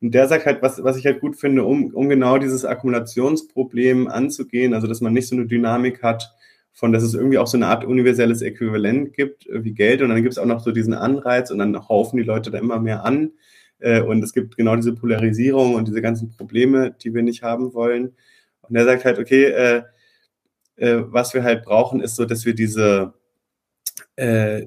Und 0.00 0.14
der 0.14 0.28
sagt 0.28 0.46
halt, 0.46 0.62
was, 0.62 0.82
was 0.82 0.96
ich 0.96 1.06
halt 1.06 1.20
gut 1.20 1.36
finde, 1.36 1.64
um, 1.64 1.94
um 1.94 2.08
genau 2.08 2.38
dieses 2.38 2.64
Akkumulationsproblem 2.64 4.08
anzugehen, 4.08 4.74
also 4.74 4.86
dass 4.86 5.00
man 5.00 5.12
nicht 5.12 5.28
so 5.28 5.36
eine 5.36 5.46
Dynamik 5.46 6.02
hat, 6.02 6.34
von 6.72 6.92
dass 6.92 7.02
es 7.02 7.14
irgendwie 7.14 7.38
auch 7.38 7.46
so 7.46 7.56
eine 7.56 7.68
Art 7.68 7.86
universelles 7.86 8.42
Äquivalent 8.42 9.14
gibt 9.14 9.46
äh, 9.46 9.64
wie 9.64 9.72
Geld 9.72 10.02
und 10.02 10.10
dann 10.10 10.22
gibt 10.22 10.32
es 10.32 10.38
auch 10.38 10.44
noch 10.44 10.60
so 10.60 10.72
diesen 10.72 10.92
Anreiz 10.92 11.50
und 11.50 11.58
dann 11.58 11.88
haufen 11.88 12.18
die 12.18 12.22
Leute 12.22 12.50
da 12.50 12.58
immer 12.58 12.78
mehr 12.78 13.04
an 13.04 13.32
äh, 13.78 14.02
und 14.02 14.22
es 14.22 14.34
gibt 14.34 14.56
genau 14.58 14.76
diese 14.76 14.94
Polarisierung 14.94 15.74
und 15.74 15.88
diese 15.88 16.02
ganzen 16.02 16.30
Probleme, 16.30 16.94
die 17.02 17.14
wir 17.14 17.22
nicht 17.22 17.42
haben 17.42 17.72
wollen. 17.72 18.14
Und 18.62 18.76
er 18.76 18.84
sagt 18.84 19.06
halt, 19.06 19.18
okay, 19.18 19.44
äh, 19.44 19.82
äh, 20.76 21.02
was 21.06 21.32
wir 21.32 21.42
halt 21.42 21.64
brauchen, 21.64 22.00
ist 22.00 22.16
so, 22.16 22.26
dass 22.26 22.44
wir 22.44 22.54
diese 22.54 23.14
äh, 24.16 24.66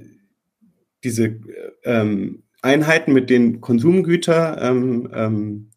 diese 1.04 1.26
äh, 1.26 1.72
ähm, 1.84 2.44
Einheiten, 2.62 3.14
mit 3.14 3.30
denen 3.30 3.62
Konsumgüter 3.62 4.62
ähm, 4.62 5.10
ähm, 5.14 5.72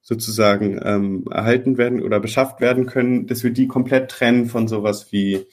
sozusagen 0.00 0.80
ähm, 0.82 1.24
erhalten 1.30 1.78
werden 1.78 2.02
oder 2.02 2.20
beschafft 2.20 2.60
werden 2.60 2.86
können, 2.86 3.26
dass 3.26 3.44
wir 3.44 3.52
die 3.52 3.68
komplett 3.68 4.10
trennen 4.10 4.46
von 4.46 4.68
sowas 4.68 5.12
wie 5.12 5.46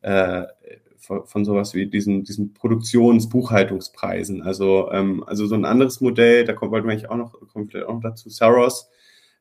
äh, 0.00 0.44
von, 1.24 1.44
sowas 1.44 1.74
wie 1.74 1.86
diesen, 1.86 2.24
diesen 2.24 2.54
Produktionsbuchhaltungspreisen. 2.54 4.42
Also, 4.42 4.90
ähm, 4.92 5.24
also 5.26 5.46
so 5.46 5.54
ein 5.54 5.64
anderes 5.64 6.00
Modell, 6.00 6.44
da 6.44 6.52
kommt, 6.52 6.72
wollten 6.72 6.86
wir 6.86 6.92
eigentlich 6.92 7.10
auch 7.10 7.16
noch, 7.16 7.32
kommt 7.52 7.72
vielleicht 7.72 7.88
auch 7.88 7.94
noch 7.94 8.02
dazu, 8.02 8.30
Saros, 8.30 8.88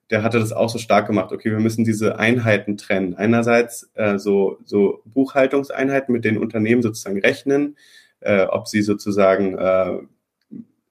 der 0.09 0.23
hatte 0.23 0.39
das 0.39 0.51
auch 0.51 0.69
so 0.69 0.77
stark 0.77 1.07
gemacht. 1.07 1.31
Okay, 1.31 1.51
wir 1.51 1.59
müssen 1.59 1.85
diese 1.85 2.19
Einheiten 2.19 2.77
trennen. 2.77 3.15
Einerseits 3.15 3.91
äh, 3.93 4.17
so, 4.17 4.57
so 4.65 5.01
Buchhaltungseinheiten, 5.05 6.11
mit 6.11 6.25
denen 6.25 6.37
Unternehmen 6.37 6.81
sozusagen 6.81 7.19
rechnen, 7.19 7.77
äh, 8.19 8.43
ob 8.43 8.67
sie 8.67 8.81
sozusagen 8.81 9.57
äh, 9.57 9.99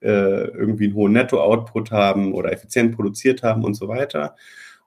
äh, 0.01 0.45
irgendwie 0.47 0.85
einen 0.85 0.95
hohen 0.95 1.13
Netto-Output 1.13 1.91
haben 1.91 2.33
oder 2.33 2.51
effizient 2.51 2.95
produziert 2.95 3.43
haben 3.43 3.63
und 3.63 3.75
so 3.75 3.87
weiter. 3.87 4.35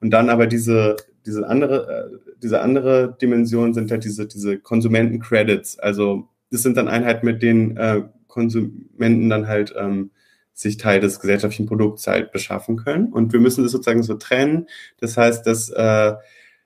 Und 0.01 0.11
dann 0.11 0.29
aber 0.29 0.47
diese, 0.47 0.97
diese 1.25 1.47
andere, 1.47 2.11
äh, 2.13 2.33
diese 2.43 2.61
andere 2.61 3.17
Dimension 3.21 3.75
sind 3.75 3.91
halt 3.91 4.05
diese, 4.05 4.27
diese 4.27 4.59
Konsumenten-Credits. 4.59 5.79
Also 5.79 6.29
das 6.51 6.63
sind 6.63 6.77
dann 6.77 6.89
Einheiten, 6.89 7.25
mit 7.27 7.43
denen 7.43 7.77
äh, 7.77 8.03
Konsumenten 8.29 9.29
dann 9.29 9.49
halt 9.49 9.75
ähm, 9.79 10.11
sich 10.53 10.77
Teil 10.77 11.01
des 11.01 11.21
gesellschaftlichen 11.21 11.67
Produkts 11.67 12.07
halt 12.07 12.33
beschaffen 12.33 12.77
können. 12.77 13.13
Und 13.13 13.33
wir 13.33 13.41
müssen 13.41 13.63
das 13.63 13.73
sozusagen 13.73 14.03
so 14.03 14.15
trennen. 14.15 14.69
Das 15.01 15.17
heißt, 15.17 15.47
dass 15.47 15.69
äh, 15.71 16.15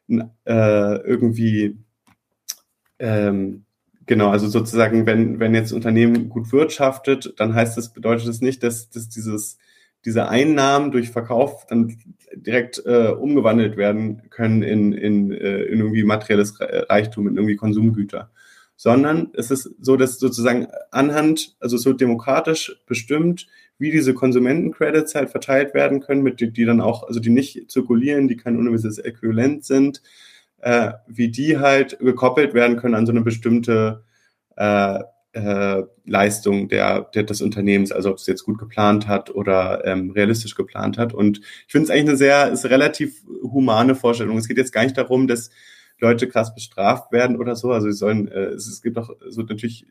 äh, 0.09 0.97
irgendwie 1.03 1.79
ähm, 2.99 3.65
Genau, 4.09 4.31
also 4.31 4.49
sozusagen, 4.49 5.05
wenn, 5.05 5.39
wenn 5.39 5.55
jetzt 5.55 5.71
Unternehmen 5.71 6.31
gut 6.31 6.51
wirtschaftet, 6.51 7.35
dann 7.37 7.55
heißt 7.55 7.77
das, 7.77 7.93
bedeutet 7.93 8.27
das 8.27 8.41
nicht, 8.41 8.63
dass, 8.63 8.89
dass 8.89 9.11
dieses, 9.11 9.59
diese 10.07 10.31
Einnahmen 10.31 10.91
durch 10.93 11.11
Verkauf 11.11 11.67
dann 11.67 11.95
direkt 12.35 12.83
äh, 12.87 13.09
umgewandelt 13.09 13.77
werden 13.77 14.23
können 14.31 14.63
in, 14.63 14.95
in, 14.95 15.31
äh, 15.31 15.65
in 15.65 15.81
irgendwie 15.81 16.05
materielles 16.05 16.55
Reichtum, 16.59 17.29
in 17.29 17.37
irgendwie 17.37 17.57
Konsumgüter. 17.57 18.31
Sondern 18.77 19.29
es 19.35 19.51
ist 19.51 19.75
so, 19.79 19.99
dass 19.99 20.19
sozusagen 20.19 20.69
anhand, 20.91 21.55
also 21.61 21.77
es 21.77 21.85
wird 21.85 22.01
demokratisch 22.01 22.81
bestimmt, 22.87 23.47
wie 23.77 23.91
diese 23.91 24.15
Konsumentencredits 24.15 25.17
halt 25.17 25.29
verteilt 25.29 25.75
werden 25.75 26.01
können, 26.01 26.23
mit 26.23 26.41
die, 26.41 26.51
die 26.51 26.65
dann 26.65 26.81
auch, 26.81 27.03
also 27.07 27.21
die 27.21 27.29
nicht 27.29 27.71
zirkulieren, 27.71 28.27
die 28.27 28.39
kein 28.39 28.57
universelles 28.57 28.99
Äquivalent 28.99 29.67
sind, 29.67 30.01
äh, 30.61 30.93
wie 31.07 31.31
die 31.31 31.59
halt 31.59 31.99
gekoppelt 31.99 32.55
werden 32.55 32.77
können 32.77 32.95
an 32.95 33.07
so 33.07 33.13
eine 33.13 33.23
bestimmte 33.23 34.05
äh, 34.57 35.01
äh, 35.33 35.83
Leistung 36.05 36.69
der, 36.69 37.03
der, 37.15 37.23
des 37.23 37.43
Unternehmens, 37.43 37.93
also 37.93 38.11
ob 38.11 38.17
es 38.17 38.27
jetzt 38.27 38.45
gut 38.45 38.59
geplant 38.59 39.07
hat 39.07 39.31
oder 39.31 39.85
ähm, 39.85 40.11
realistisch 40.11 40.55
geplant 40.55 40.99
hat. 40.99 41.13
Und 41.13 41.39
ich 41.39 41.73
finde 41.73 41.85
es 41.85 41.91
eigentlich 41.91 42.09
eine 42.09 42.17
sehr, 42.17 42.49
ist 42.49 42.65
eine 42.65 42.75
relativ 42.75 43.23
humane 43.43 43.95
Vorstellung. 43.95 44.39
Es 44.39 44.49
geht 44.49 44.57
jetzt 44.57 44.73
gar 44.73 44.85
nicht 44.85 44.97
darum, 44.97 45.29
dass 45.29 45.51
Leute 46.01 46.29
krass 46.29 46.55
bestraft 46.55 47.13
werden 47.13 47.37
oder 47.37 47.57
so. 47.57 47.73
Also 47.73 47.91
sie 47.91 47.97
sollen, 47.97 48.29
äh, 48.29 48.47
es, 48.47 48.67
es 48.69 48.83
gibt 48.83 48.99
auch 48.99 49.11
so 49.29 49.43
natürlich 49.43 49.87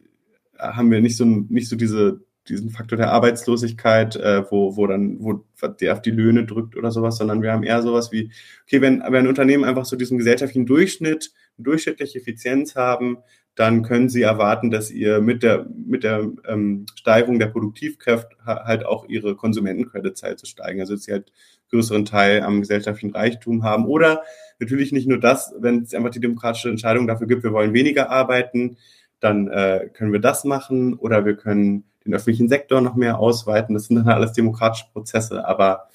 haben 0.57 0.89
wir 0.89 1.01
nicht 1.01 1.18
so 1.18 1.26
nicht 1.26 1.70
so 1.70 1.76
diese 1.76 2.22
diesen 2.49 2.69
Faktor 2.69 2.97
der 2.97 3.11
Arbeitslosigkeit, 3.11 4.15
äh, 4.15 4.43
wo, 4.49 4.75
wo 4.77 4.87
dann, 4.87 5.17
wo 5.19 5.43
der 5.79 5.93
auf 5.93 6.01
die 6.01 6.11
Löhne 6.11 6.45
drückt 6.45 6.75
oder 6.75 6.91
sowas, 6.91 7.17
sondern 7.17 7.41
wir 7.41 7.51
haben 7.51 7.63
eher 7.63 7.81
sowas 7.81 8.11
wie, 8.11 8.31
okay, 8.63 8.81
wenn, 8.81 8.99
wenn 9.01 9.15
ein 9.15 9.27
Unternehmen 9.27 9.63
einfach 9.63 9.85
so 9.85 9.95
diesen 9.95 10.17
gesellschaftlichen 10.17 10.65
Durchschnitt, 10.65 11.31
durchschnittliche 11.57 12.19
Effizienz 12.19 12.75
haben, 12.75 13.17
dann 13.57 13.81
können 13.81 14.07
sie 14.07 14.21
erwarten, 14.21 14.69
dass 14.69 14.91
ihr 14.91 15.19
mit 15.19 15.41
der, 15.41 15.65
mit 15.75 16.03
der 16.03 16.29
ähm, 16.47 16.85
Steigerung 16.95 17.39
der 17.39 17.47
Produktivkraft 17.47 18.37
halt 18.45 18.85
auch 18.85 19.09
ihre 19.09 19.35
Konsumentencredits 19.35 20.21
halt 20.21 20.37
zu 20.39 20.45
steigen. 20.45 20.79
Also 20.79 20.93
dass 20.93 21.05
sie 21.05 21.11
halt 21.11 21.31
größeren 21.71 22.05
Teil 22.05 22.43
am 22.43 22.59
gesellschaftlichen 22.61 23.15
Reichtum 23.15 23.63
haben. 23.63 23.87
Oder 23.87 24.21
natürlich 24.59 24.91
nicht 24.91 25.07
nur 25.07 25.19
das, 25.19 25.55
wenn 25.59 25.81
es 25.81 25.95
einfach 25.95 26.11
die 26.11 26.19
demokratische 26.19 26.69
Entscheidung 26.69 27.07
dafür 27.07 27.25
gibt, 27.25 27.43
wir 27.43 27.51
wollen 27.51 27.73
weniger 27.73 28.11
arbeiten, 28.11 28.77
dann 29.19 29.47
äh, 29.47 29.89
können 29.91 30.13
wir 30.13 30.19
das 30.19 30.43
machen 30.43 30.93
oder 30.93 31.25
wir 31.25 31.35
können 31.35 31.85
den 32.07 32.15
öffentlichen 32.15 32.49
Sektor 32.49 32.81
noch 32.81 32.95
mehr 32.95 33.19
ausweiten. 33.19 33.75
Das 33.75 33.85
sind 33.85 33.97
dann 33.97 34.07
alles 34.07 34.33
demokratische 34.33 34.85
Prozesse. 34.91 35.47
Aber 35.47 35.89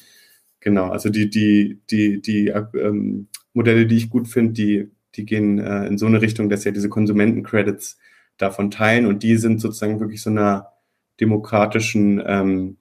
genau, 0.60 0.90
also 0.90 1.08
die, 1.08 1.28
die, 1.30 1.80
die, 1.90 2.20
die 2.20 2.48
ähm, 2.48 3.28
Modelle, 3.54 3.86
die 3.86 3.96
ich 3.96 4.10
gut 4.10 4.28
finde, 4.28 4.52
die, 4.52 4.90
die 5.14 5.24
gehen 5.24 5.58
äh, 5.58 5.86
in 5.86 5.98
so 5.98 6.06
eine 6.06 6.22
Richtung, 6.22 6.48
dass 6.48 6.64
ja 6.64 6.70
diese 6.70 6.88
Konsumentencredits 6.88 7.98
davon 8.38 8.70
teilen 8.70 9.06
und 9.06 9.22
die 9.22 9.36
sind 9.36 9.60
sozusagen 9.60 10.00
wirklich 10.00 10.22
so 10.22 10.30
einer 10.30 10.72
demokratischen 11.20 12.22
ähm, 12.26 12.76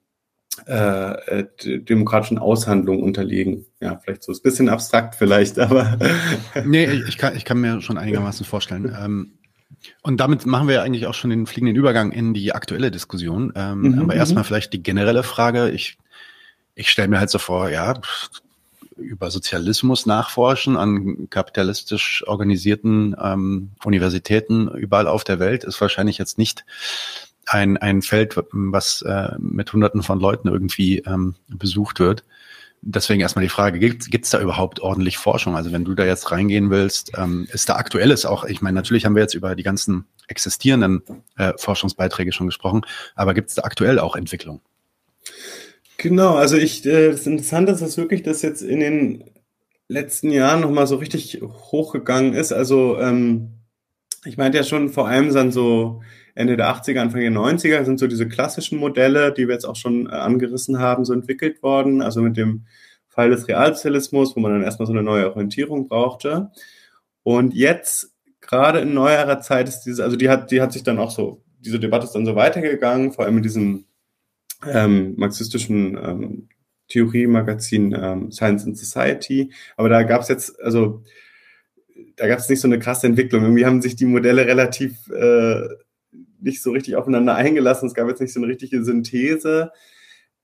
äh, 0.67 1.39
äh 1.39 1.79
demokratischen 1.79 2.37
Aushandlung 2.37 3.03
unterlegen. 3.03 3.65
Ja, 3.79 3.97
vielleicht 3.97 4.23
so 4.23 4.31
ist 4.31 4.39
ein 4.39 4.43
bisschen 4.43 4.69
abstrakt 4.69 5.15
vielleicht, 5.15 5.59
aber. 5.59 5.97
nee, 6.65 6.87
ich 7.07 7.17
kann, 7.17 7.35
ich 7.35 7.45
kann 7.45 7.59
mir 7.59 7.81
schon 7.81 7.97
einigermaßen 7.97 8.45
vorstellen. 8.45 8.95
Ähm, 9.01 9.33
Und 10.01 10.17
damit 10.17 10.45
machen 10.45 10.67
wir 10.67 10.81
eigentlich 10.83 11.07
auch 11.07 11.13
schon 11.13 11.29
den 11.29 11.47
fliegenden 11.47 11.75
Übergang 11.75 12.11
in 12.11 12.33
die 12.33 12.53
aktuelle 12.53 12.91
Diskussion. 12.91 13.53
Ähm, 13.55 13.81
mhm, 13.81 13.99
aber 13.99 14.15
erstmal 14.15 14.43
mhm. 14.43 14.47
vielleicht 14.47 14.73
die 14.73 14.83
generelle 14.83 15.23
Frage. 15.23 15.69
Ich, 15.71 15.97
ich 16.75 16.89
stelle 16.89 17.07
mir 17.07 17.19
halt 17.19 17.29
so 17.29 17.39
vor, 17.39 17.69
ja, 17.69 17.99
über 18.97 19.31
Sozialismus 19.31 20.05
nachforschen 20.05 20.77
an 20.77 21.29
kapitalistisch 21.29 22.23
organisierten 22.27 23.15
ähm, 23.21 23.71
Universitäten 23.83 24.67
überall 24.67 25.07
auf 25.07 25.23
der 25.23 25.39
Welt 25.39 25.63
ist 25.63 25.81
wahrscheinlich 25.81 26.17
jetzt 26.17 26.37
nicht 26.37 26.65
ein, 27.47 27.77
ein 27.77 28.01
Feld, 28.01 28.35
was 28.51 29.01
äh, 29.01 29.29
mit 29.39 29.73
Hunderten 29.73 30.03
von 30.03 30.19
Leuten 30.19 30.47
irgendwie 30.47 30.99
ähm, 30.99 31.35
besucht 31.47 31.99
wird. 31.99 32.23
Deswegen 32.83 33.21
erstmal 33.21 33.43
die 33.43 33.49
Frage, 33.49 33.77
gibt 33.79 34.25
es 34.25 34.31
da 34.31 34.41
überhaupt 34.41 34.79
ordentlich 34.79 35.19
Forschung? 35.19 35.55
Also 35.55 35.71
wenn 35.71 35.85
du 35.85 35.93
da 35.93 36.03
jetzt 36.03 36.31
reingehen 36.31 36.71
willst, 36.71 37.11
ähm, 37.15 37.47
ist 37.51 37.69
da 37.69 37.75
aktuelles 37.75 38.25
auch, 38.25 38.43
ich 38.43 38.61
meine, 38.61 38.75
natürlich 38.75 39.05
haben 39.05 39.15
wir 39.15 39.21
jetzt 39.21 39.35
über 39.35 39.55
die 39.55 39.61
ganzen 39.61 40.05
existierenden 40.27 41.03
äh, 41.37 41.53
Forschungsbeiträge 41.57 42.31
schon 42.31 42.47
gesprochen, 42.47 42.81
aber 43.15 43.35
gibt 43.35 43.49
es 43.49 43.55
da 43.55 43.63
aktuell 43.63 43.99
auch 43.99 44.15
Entwicklung? 44.15 44.61
Genau, 45.97 46.33
also 46.33 46.57
ich, 46.57 46.83
äh, 46.87 47.11
das 47.11 47.27
Interessante 47.27 47.71
ist, 47.71 47.83
dass 47.83 47.97
wirklich 47.97 48.23
das 48.23 48.41
jetzt 48.41 48.63
in 48.63 48.79
den 48.79 49.25
letzten 49.87 50.31
Jahren 50.31 50.61
nochmal 50.61 50.87
so 50.87 50.95
richtig 50.95 51.41
hochgegangen 51.43 52.33
ist. 52.33 52.51
Also 52.51 52.99
ähm, 52.99 53.49
ich 54.25 54.37
meinte 54.37 54.57
ja 54.57 54.63
schon, 54.63 54.89
vor 54.89 55.07
allem 55.07 55.31
dann 55.31 55.51
so 55.51 56.01
Ende 56.35 56.57
der 56.57 56.73
80er, 56.73 56.99
Anfang 56.99 57.21
der 57.21 57.31
90er 57.31 57.83
sind 57.83 57.99
so 57.99 58.07
diese 58.07 58.27
klassischen 58.27 58.79
Modelle, 58.79 59.33
die 59.33 59.47
wir 59.47 59.53
jetzt 59.53 59.65
auch 59.65 59.75
schon 59.75 60.07
äh, 60.07 60.11
angerissen 60.11 60.79
haben, 60.79 61.05
so 61.05 61.13
entwickelt 61.13 61.61
worden. 61.63 62.01
Also 62.01 62.21
mit 62.21 62.37
dem 62.37 62.65
Fall 63.07 63.29
des 63.29 63.47
Realsozialismus, 63.47 64.35
wo 64.35 64.39
man 64.39 64.53
dann 64.53 64.63
erstmal 64.63 64.87
so 64.87 64.93
eine 64.93 65.03
neue 65.03 65.29
Orientierung 65.31 65.87
brauchte. 65.87 66.51
Und 67.23 67.53
jetzt, 67.53 68.13
gerade 68.39 68.79
in 68.79 68.93
neuerer 68.93 69.41
Zeit, 69.41 69.67
ist 69.67 69.81
diese, 69.81 70.03
also 70.03 70.15
die 70.15 70.29
hat, 70.29 70.51
die 70.51 70.61
hat 70.61 70.73
sich 70.73 70.83
dann 70.83 70.99
auch 70.99 71.11
so, 71.11 71.43
diese 71.59 71.79
Debatte 71.79 72.05
ist 72.05 72.13
dann 72.13 72.25
so 72.25 72.35
weitergegangen, 72.35 73.11
vor 73.11 73.25
allem 73.25 73.37
in 73.37 73.43
diesem 73.43 73.85
ähm, 74.65 75.13
marxistischen 75.17 75.97
ähm, 75.97 76.49
Theorie-Magazin 76.87 77.95
ähm, 77.99 78.31
Science 78.31 78.65
and 78.65 78.77
Society. 78.77 79.51
Aber 79.77 79.89
da 79.89 80.03
gab 80.03 80.21
es 80.21 80.27
jetzt, 80.27 80.59
also 80.61 81.03
da 82.15 82.27
gab 82.27 82.39
es 82.39 82.49
nicht 82.49 82.61
so 82.61 82.67
eine 82.67 82.79
krasse 82.79 83.07
Entwicklung. 83.07 83.43
Irgendwie 83.43 83.65
haben 83.65 83.81
sich 83.81 83.95
die 83.95 84.05
Modelle 84.05 84.45
relativ 84.45 85.09
äh, 85.09 85.67
nicht 86.41 86.61
so 86.61 86.71
richtig 86.71 86.95
aufeinander 86.95 87.35
eingelassen. 87.35 87.87
Es 87.87 87.93
gab 87.93 88.07
jetzt 88.07 88.21
nicht 88.21 88.33
so 88.33 88.39
eine 88.39 88.47
richtige 88.47 88.83
Synthese. 88.83 89.71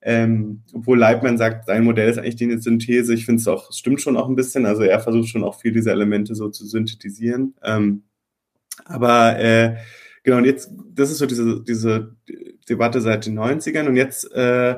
Ähm, 0.01 0.61
obwohl 0.73 0.97
Leibman 0.99 1.37
sagt, 1.37 1.65
sein 1.65 1.83
Modell 1.83 2.09
ist 2.09 2.17
eigentlich 2.17 2.41
eine 2.41 2.61
Synthese. 2.61 3.13
Ich 3.13 3.25
finde 3.25 3.41
es 3.41 3.47
auch, 3.47 3.73
stimmt 3.73 4.01
schon 4.01 4.15
auch 4.15 4.29
ein 4.29 4.35
bisschen. 4.35 4.65
Also 4.65 4.83
er 4.83 4.99
versucht 4.99 5.29
schon 5.29 5.43
auch 5.43 5.59
viel 5.59 5.71
dieser 5.71 5.91
Elemente 5.91 6.35
so 6.35 6.49
zu 6.49 6.65
synthetisieren. 6.65 7.55
Ähm, 7.63 8.03
aber 8.85 9.39
äh, 9.39 9.77
genau, 10.23 10.37
und 10.37 10.45
jetzt, 10.45 10.71
das 10.93 11.11
ist 11.11 11.17
so 11.17 11.25
diese, 11.25 11.63
diese 11.63 12.15
Debatte 12.69 13.01
seit 13.01 13.25
den 13.25 13.37
90ern. 13.39 13.87
Und 13.87 13.95
jetzt 13.95 14.31
äh, 14.33 14.75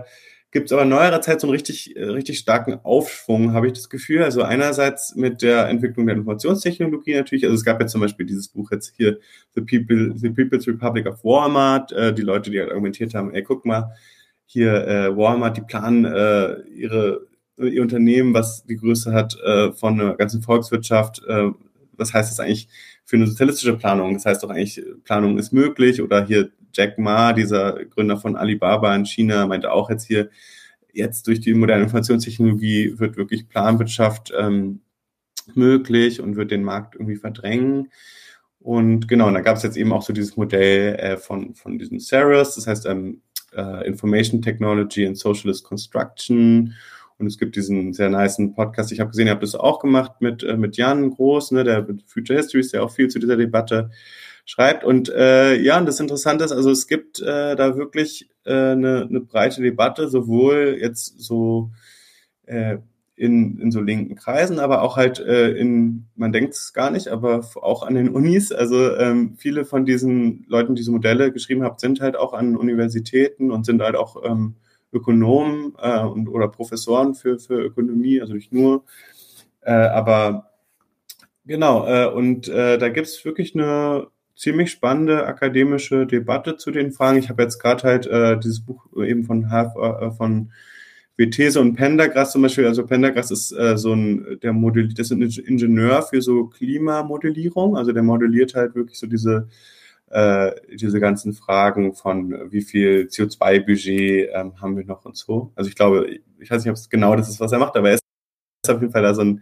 gibt 0.51 0.67
es 0.67 0.71
aber 0.71 0.83
in 0.83 0.89
neuerer 0.89 1.21
Zeit 1.21 1.41
so 1.41 1.47
einen 1.47 1.53
richtig, 1.53 1.95
äh, 1.95 2.03
richtig 2.05 2.39
starken 2.39 2.79
Aufschwung, 2.83 3.53
habe 3.53 3.67
ich 3.67 3.73
das 3.73 3.89
Gefühl. 3.89 4.23
Also 4.23 4.41
einerseits 4.41 5.15
mit 5.15 5.41
der 5.41 5.67
Entwicklung 5.69 6.07
der 6.07 6.15
Informationstechnologie 6.15 7.15
natürlich. 7.15 7.45
Also 7.45 7.55
es 7.55 7.63
gab 7.63 7.79
ja 7.79 7.87
zum 7.87 8.01
Beispiel 8.01 8.25
dieses 8.25 8.47
Buch 8.47 8.71
jetzt 8.71 8.93
hier, 8.97 9.19
The, 9.53 9.61
People, 9.61 10.13
The 10.15 10.29
People's 10.29 10.67
Republic 10.67 11.05
of 11.07 11.23
Walmart. 11.23 11.91
Äh, 11.91 12.13
die 12.13 12.23
Leute, 12.23 12.51
die 12.51 12.59
halt 12.59 12.69
argumentiert 12.69 13.13
haben, 13.13 13.33
ey, 13.33 13.43
guck 13.43 13.65
mal, 13.65 13.91
hier 14.45 14.87
äh, 14.87 15.15
Walmart, 15.15 15.57
die 15.57 15.61
planen 15.61 16.05
äh, 16.05 16.61
ihre 16.73 17.29
ihr 17.67 17.81
Unternehmen, 17.81 18.33
was 18.33 18.63
die 18.63 18.77
Größe 18.77 19.13
hat 19.13 19.37
äh, 19.41 19.71
von 19.73 19.99
einer 19.99 20.15
ganzen 20.15 20.41
Volkswirtschaft. 20.41 21.21
Äh, 21.27 21.51
was 21.93 22.13
heißt 22.13 22.31
das 22.31 22.39
eigentlich 22.39 22.69
für 23.03 23.17
eine 23.17 23.27
sozialistische 23.27 23.75
Planung? 23.77 24.13
Das 24.13 24.25
heißt 24.25 24.43
doch 24.43 24.49
eigentlich, 24.49 24.81
Planung 25.03 25.37
ist 25.37 25.51
möglich 25.51 26.01
oder 26.01 26.25
hier 26.25 26.51
Jack 26.73 26.97
Ma, 26.97 27.33
dieser 27.33 27.85
Gründer 27.85 28.17
von 28.17 28.35
Alibaba 28.35 28.95
in 28.95 29.05
China, 29.05 29.47
meinte 29.47 29.71
auch 29.71 29.89
jetzt 29.89 30.05
hier, 30.05 30.29
jetzt 30.93 31.27
durch 31.27 31.39
die 31.39 31.53
moderne 31.53 31.83
Informationstechnologie 31.83 32.99
wird 32.99 33.17
wirklich 33.17 33.47
Planwirtschaft 33.47 34.33
ähm, 34.37 34.81
möglich 35.55 36.21
und 36.21 36.35
wird 36.35 36.51
den 36.51 36.63
Markt 36.63 36.95
irgendwie 36.95 37.15
verdrängen. 37.15 37.89
Und 38.59 39.07
genau, 39.07 39.27
und 39.27 39.35
da 39.35 39.41
gab 39.41 39.57
es 39.57 39.63
jetzt 39.63 39.77
eben 39.77 39.93
auch 39.93 40.01
so 40.01 40.13
dieses 40.13 40.35
Modell 40.35 40.95
äh, 40.95 41.17
von, 41.17 41.55
von 41.55 41.79
diesem 41.79 41.99
CERES, 41.99 42.55
das 42.55 42.67
heißt 42.67 42.85
ähm, 42.87 43.21
äh, 43.55 43.87
Information 43.87 44.41
Technology 44.41 45.05
and 45.05 45.17
Socialist 45.17 45.63
Construction. 45.63 46.75
Und 47.17 47.27
es 47.27 47.37
gibt 47.37 47.55
diesen 47.55 47.93
sehr 47.93 48.09
niceen 48.09 48.53
Podcast, 48.53 48.91
ich 48.91 48.99
habe 48.99 49.09
gesehen, 49.09 49.27
ihr 49.27 49.33
habt 49.33 49.43
das 49.43 49.55
auch 49.55 49.79
gemacht 49.79 50.13
mit, 50.19 50.43
äh, 50.43 50.57
mit 50.57 50.77
Jan 50.77 51.09
Groß, 51.11 51.51
ne, 51.51 51.63
der 51.63 51.85
Future 52.05 52.37
Histories, 52.37 52.71
der 52.71 52.83
auch 52.83 52.91
viel 52.91 53.07
zu 53.09 53.19
dieser 53.19 53.37
Debatte 53.37 53.91
schreibt. 54.49 54.83
Und 54.83 55.09
äh, 55.09 55.61
ja, 55.61 55.77
und 55.77 55.85
das 55.85 55.99
Interessante 55.99 56.43
ist, 56.43 56.51
also 56.51 56.71
es 56.71 56.87
gibt 56.87 57.21
äh, 57.21 57.55
da 57.55 57.77
wirklich 57.77 58.31
äh, 58.45 58.71
eine, 58.71 59.05
eine 59.07 59.19
breite 59.19 59.61
Debatte, 59.61 60.09
sowohl 60.09 60.75
jetzt 60.81 61.19
so 61.19 61.69
äh, 62.47 62.77
in, 63.15 63.59
in 63.59 63.71
so 63.71 63.79
linken 63.79 64.15
Kreisen, 64.15 64.57
aber 64.57 64.81
auch 64.81 64.97
halt 64.97 65.19
äh, 65.19 65.51
in, 65.51 66.07
man 66.15 66.31
denkt 66.31 66.55
es 66.55 66.73
gar 66.73 66.89
nicht, 66.89 67.09
aber 67.09 67.47
auch 67.57 67.83
an 67.83 67.93
den 67.93 68.09
Unis. 68.09 68.51
Also 68.51 68.95
ähm, 68.95 69.35
viele 69.37 69.65
von 69.65 69.85
diesen 69.85 70.45
Leuten, 70.47 70.73
die 70.73 70.79
diese 70.79 70.91
Modelle 70.91 71.31
geschrieben 71.31 71.61
haben, 71.61 71.77
sind 71.77 72.01
halt 72.01 72.17
auch 72.17 72.33
an 72.33 72.57
Universitäten 72.57 73.51
und 73.51 73.67
sind 73.67 73.83
halt 73.83 73.95
auch 73.95 74.23
ähm, 74.25 74.55
Ökonomen 74.91 75.75
äh, 75.79 76.01
und, 76.01 76.27
oder 76.27 76.47
Professoren 76.47 77.13
für, 77.13 77.37
für 77.37 77.61
Ökonomie, 77.61 78.19
also 78.19 78.33
nicht 78.33 78.51
nur. 78.51 78.83
Äh, 79.61 79.73
aber 79.73 80.49
genau, 81.45 81.85
äh, 81.85 82.11
und 82.11 82.47
äh, 82.47 82.79
da 82.79 82.89
gibt 82.89 83.05
es 83.05 83.23
wirklich 83.23 83.53
eine 83.53 84.07
ziemlich 84.39 84.71
spannende 84.71 85.25
akademische 85.27 86.07
Debatte 86.07 86.55
zu 86.55 86.71
den 86.71 86.93
Fragen. 86.93 87.19
Ich 87.19 87.29
habe 87.29 87.43
jetzt 87.43 87.59
gerade 87.59 87.83
halt 87.83 88.07
äh, 88.07 88.39
dieses 88.39 88.61
Buch 88.61 88.87
eben 88.95 89.25
von 89.25 89.51
Half, 89.51 89.75
äh, 89.75 90.11
von 90.11 90.51
Vethese 91.17 91.59
und 91.59 91.75
Pendergrass 91.75 92.31
zum 92.31 92.43
Beispiel. 92.43 92.65
Also 92.65 92.85
Pendergrass 92.85 93.31
ist 93.31 93.51
äh, 93.51 93.77
so 93.77 93.93
ein 93.93 94.39
der 94.41 94.53
Modell, 94.53 94.87
das 94.87 95.11
ist 95.11 95.11
ein 95.11 95.21
Ingenieur 95.21 96.01
für 96.03 96.21
so 96.21 96.45
Klimamodellierung. 96.45 97.75
Also 97.75 97.91
der 97.91 98.01
modelliert 98.01 98.55
halt 98.55 98.75
wirklich 98.75 98.97
so 98.97 99.07
diese 99.07 99.49
äh, 100.09 100.51
diese 100.73 101.01
ganzen 101.01 101.33
Fragen 101.33 101.93
von 101.93 102.49
wie 102.49 102.61
viel 102.61 103.09
CO2-Budget 103.11 104.29
ähm, 104.33 104.61
haben 104.61 104.77
wir 104.77 104.85
noch 104.85 105.03
und 105.03 105.17
so. 105.17 105.51
Also 105.55 105.69
ich 105.69 105.75
glaube, 105.75 106.09
ich 106.39 106.49
weiß 106.49 106.63
nicht, 106.63 106.71
ob 106.71 106.77
es 106.77 106.89
genau 106.89 107.13
das 107.17 107.27
ist, 107.27 107.41
was 107.41 107.51
er 107.51 107.59
macht, 107.59 107.75
aber 107.75 107.89
er 107.89 107.95
ist 107.95 108.03
auf 108.69 108.79
jeden 108.79 108.93
Fall 108.93 109.03
da 109.03 109.13
so 109.13 109.21
ein 109.21 109.41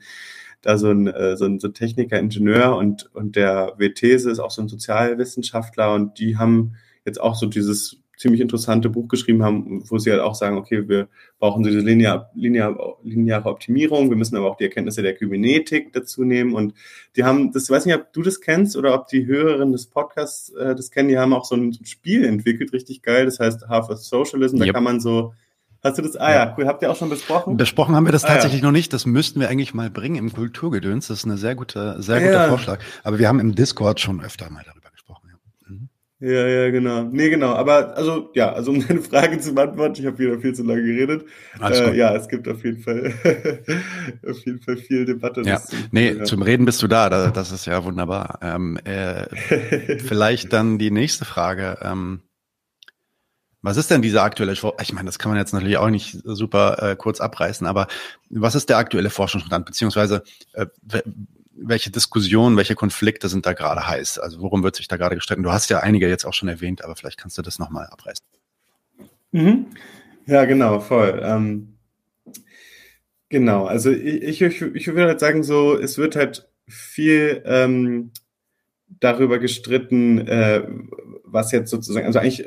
da 0.67 0.77
so 0.77 0.91
ein, 0.91 1.07
äh, 1.07 1.37
so 1.37 1.45
ein, 1.45 1.61
so 1.61 1.69
ein 1.69 1.73
Techniker, 1.73 2.19
Ingenieur 2.19 2.75
und, 2.75 3.09
und 3.15 3.37
der 3.37 3.75
Vethese 3.77 4.29
ist 4.29 4.39
auch 4.39 4.51
so 4.51 4.61
ein 4.61 4.67
Sozialwissenschaftler 4.67 5.93
und 5.93 6.19
die 6.19 6.35
haben 6.35 6.75
jetzt 7.05 7.21
auch 7.21 7.35
so 7.35 7.45
dieses 7.45 8.01
ziemlich 8.17 8.41
interessante 8.41 8.89
Buch 8.89 9.07
geschrieben 9.07 9.43
haben, 9.43 9.89
wo 9.89 9.97
sie 9.97 10.11
halt 10.11 10.19
auch 10.19 10.35
sagen, 10.35 10.57
okay, 10.57 10.89
wir 10.89 11.07
brauchen 11.39 11.63
so 11.63 11.69
diese 11.69 11.85
linear, 11.85 12.31
linear, 12.35 12.97
lineare 13.01 13.47
Optimierung, 13.47 14.09
wir 14.09 14.17
müssen 14.17 14.35
aber 14.35 14.51
auch 14.51 14.57
die 14.57 14.65
Erkenntnisse 14.65 15.03
der 15.03 15.15
Kybernetik 15.15 15.93
dazu 15.93 16.25
nehmen 16.25 16.53
und 16.53 16.73
die 17.15 17.23
haben, 17.23 17.53
das 17.53 17.69
weiß 17.69 17.85
nicht, 17.85 17.95
ob 17.95 18.11
du 18.11 18.21
das 18.21 18.41
kennst 18.41 18.75
oder 18.75 18.93
ob 18.93 19.07
die 19.07 19.25
Hörerinnen 19.25 19.71
des 19.71 19.85
Podcasts 19.85 20.49
äh, 20.49 20.75
das 20.75 20.91
kennen, 20.91 21.07
die 21.07 21.17
haben 21.17 21.31
auch 21.31 21.45
so 21.45 21.55
ein 21.55 21.77
Spiel 21.85 22.25
entwickelt, 22.25 22.73
richtig 22.73 23.03
geil, 23.03 23.23
das 23.23 23.39
heißt 23.39 23.69
Half 23.69 23.89
of 23.89 23.99
Socialism, 23.99 24.57
da 24.57 24.65
yep. 24.65 24.73
kann 24.73 24.83
man 24.83 24.99
so 24.99 25.33
Hast 25.83 25.97
du 25.97 26.01
das? 26.01 26.15
Ah 26.15 26.31
ja, 26.31 26.55
cool. 26.57 26.67
Habt 26.67 26.81
ihr 26.81 26.91
auch 26.91 26.95
schon 26.95 27.09
besprochen? 27.09 27.57
Besprochen 27.57 27.95
haben 27.95 28.05
wir 28.05 28.11
das 28.11 28.23
tatsächlich 28.23 28.61
ah, 28.61 28.65
ja. 28.65 28.67
noch 28.67 28.71
nicht. 28.71 28.93
Das 28.93 29.05
müssten 29.05 29.39
wir 29.39 29.49
eigentlich 29.49 29.73
mal 29.73 29.89
bringen 29.89 30.15
im 30.15 30.33
Kulturgedöns. 30.33 31.07
Das 31.07 31.19
ist 31.19 31.25
ein 31.25 31.37
sehr 31.37 31.55
guter, 31.55 32.01
sehr 32.01 32.19
guter 32.19 32.31
ja. 32.31 32.47
Vorschlag. 32.49 32.79
Aber 33.03 33.19
wir 33.19 33.27
haben 33.27 33.39
im 33.39 33.53
Discord 33.53 33.99
schon 33.99 34.23
öfter 34.23 34.49
mal 34.49 34.63
darüber 34.65 34.89
gesprochen. 34.89 35.29
Ja. 35.29 35.69
Mhm. 35.69 35.89
ja, 36.19 36.47
ja, 36.47 36.71
genau. 36.71 37.03
Nee, 37.03 37.29
genau. 37.29 37.53
Aber 37.53 37.95
also, 37.95 38.31
ja, 38.33 38.51
also 38.51 38.71
um 38.71 38.79
deine 38.87 39.01
Frage 39.01 39.39
zu 39.39 39.53
beantworten, 39.53 39.95
ich 39.99 40.05
habe 40.07 40.17
wieder 40.17 40.39
viel 40.39 40.55
zu 40.55 40.63
lange 40.63 40.81
geredet. 40.81 41.25
Äh, 41.61 41.95
ja, 41.95 42.15
es 42.15 42.27
gibt 42.27 42.47
auf 42.47 42.63
jeden 42.63 42.81
Fall 42.81 43.13
auf 44.27 44.45
jeden 44.45 44.59
Fall 44.61 44.77
viel 44.77 45.05
Debatte. 45.05 45.43
Ja, 45.43 45.61
nee, 45.91 46.13
ja. 46.13 46.23
zum 46.23 46.41
Reden 46.41 46.65
bist 46.65 46.81
du 46.81 46.87
da. 46.87 47.29
Das 47.29 47.51
ist 47.51 47.67
ja 47.67 47.83
wunderbar. 47.83 48.39
Ähm, 48.41 48.79
äh, 48.83 49.27
vielleicht 49.99 50.53
dann 50.53 50.79
die 50.79 50.91
nächste 50.91 51.25
Frage. 51.25 51.77
Ähm, 51.83 52.21
was 53.67 53.75
ist 53.75 53.91
denn 53.91 54.01
diese 54.01 54.21
aktuelle, 54.21 54.53
ich 54.53 54.93
meine, 54.93 55.07
das 55.07 55.19
kann 55.19 55.29
man 55.29 55.37
jetzt 55.37 55.51
natürlich 55.51 55.77
auch 55.77 55.89
nicht 55.89 56.17
super 56.23 56.77
äh, 56.81 56.95
kurz 56.95 57.19
abreißen, 57.19 57.67
aber 57.67 57.87
was 58.29 58.55
ist 58.55 58.69
der 58.69 58.77
aktuelle 58.77 59.09
Forschungsstand, 59.09 59.65
beziehungsweise 59.65 60.23
äh, 60.53 60.67
welche 61.53 61.91
Diskussionen, 61.91 62.55
welche 62.55 62.75
Konflikte 62.75 63.27
sind 63.27 63.45
da 63.45 63.51
gerade 63.51 63.85
heiß? 63.85 64.19
Also 64.19 64.39
worum 64.39 64.63
wird 64.63 64.77
sich 64.77 64.87
da 64.87 64.95
gerade 64.95 65.15
gestritten? 65.15 65.43
Du 65.43 65.51
hast 65.51 65.69
ja 65.69 65.79
einige 65.79 66.07
jetzt 66.07 66.23
auch 66.23 66.33
schon 66.33 66.47
erwähnt, 66.47 66.81
aber 66.81 66.95
vielleicht 66.95 67.17
kannst 67.17 67.37
du 67.37 67.41
das 67.41 67.59
nochmal 67.59 67.87
abreißen. 67.87 68.25
Mhm. 69.33 69.65
Ja, 70.27 70.45
genau, 70.45 70.79
voll. 70.79 71.19
Ähm, 71.21 71.73
genau, 73.27 73.65
also 73.65 73.91
ich, 73.91 74.41
ich, 74.41 74.61
ich 74.61 74.87
würde 74.87 75.07
halt 75.07 75.19
sagen, 75.19 75.43
so, 75.43 75.77
es 75.77 75.97
wird 75.97 76.15
halt 76.15 76.47
viel 76.69 77.43
ähm, 77.45 78.11
darüber 79.01 79.39
gestritten, 79.39 80.25
äh, 80.25 80.65
was 81.25 81.51
jetzt 81.51 81.69
sozusagen, 81.69 82.05
also 82.05 82.19
eigentlich 82.19 82.45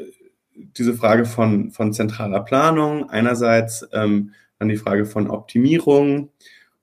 diese 0.77 0.95
Frage 0.95 1.25
von, 1.25 1.71
von 1.71 1.93
zentraler 1.93 2.41
Planung, 2.41 3.09
einerseits 3.11 3.89
ähm, 3.93 4.33
dann 4.59 4.69
die 4.69 4.77
Frage 4.77 5.07
von 5.07 5.29
Optimierung 5.29 6.31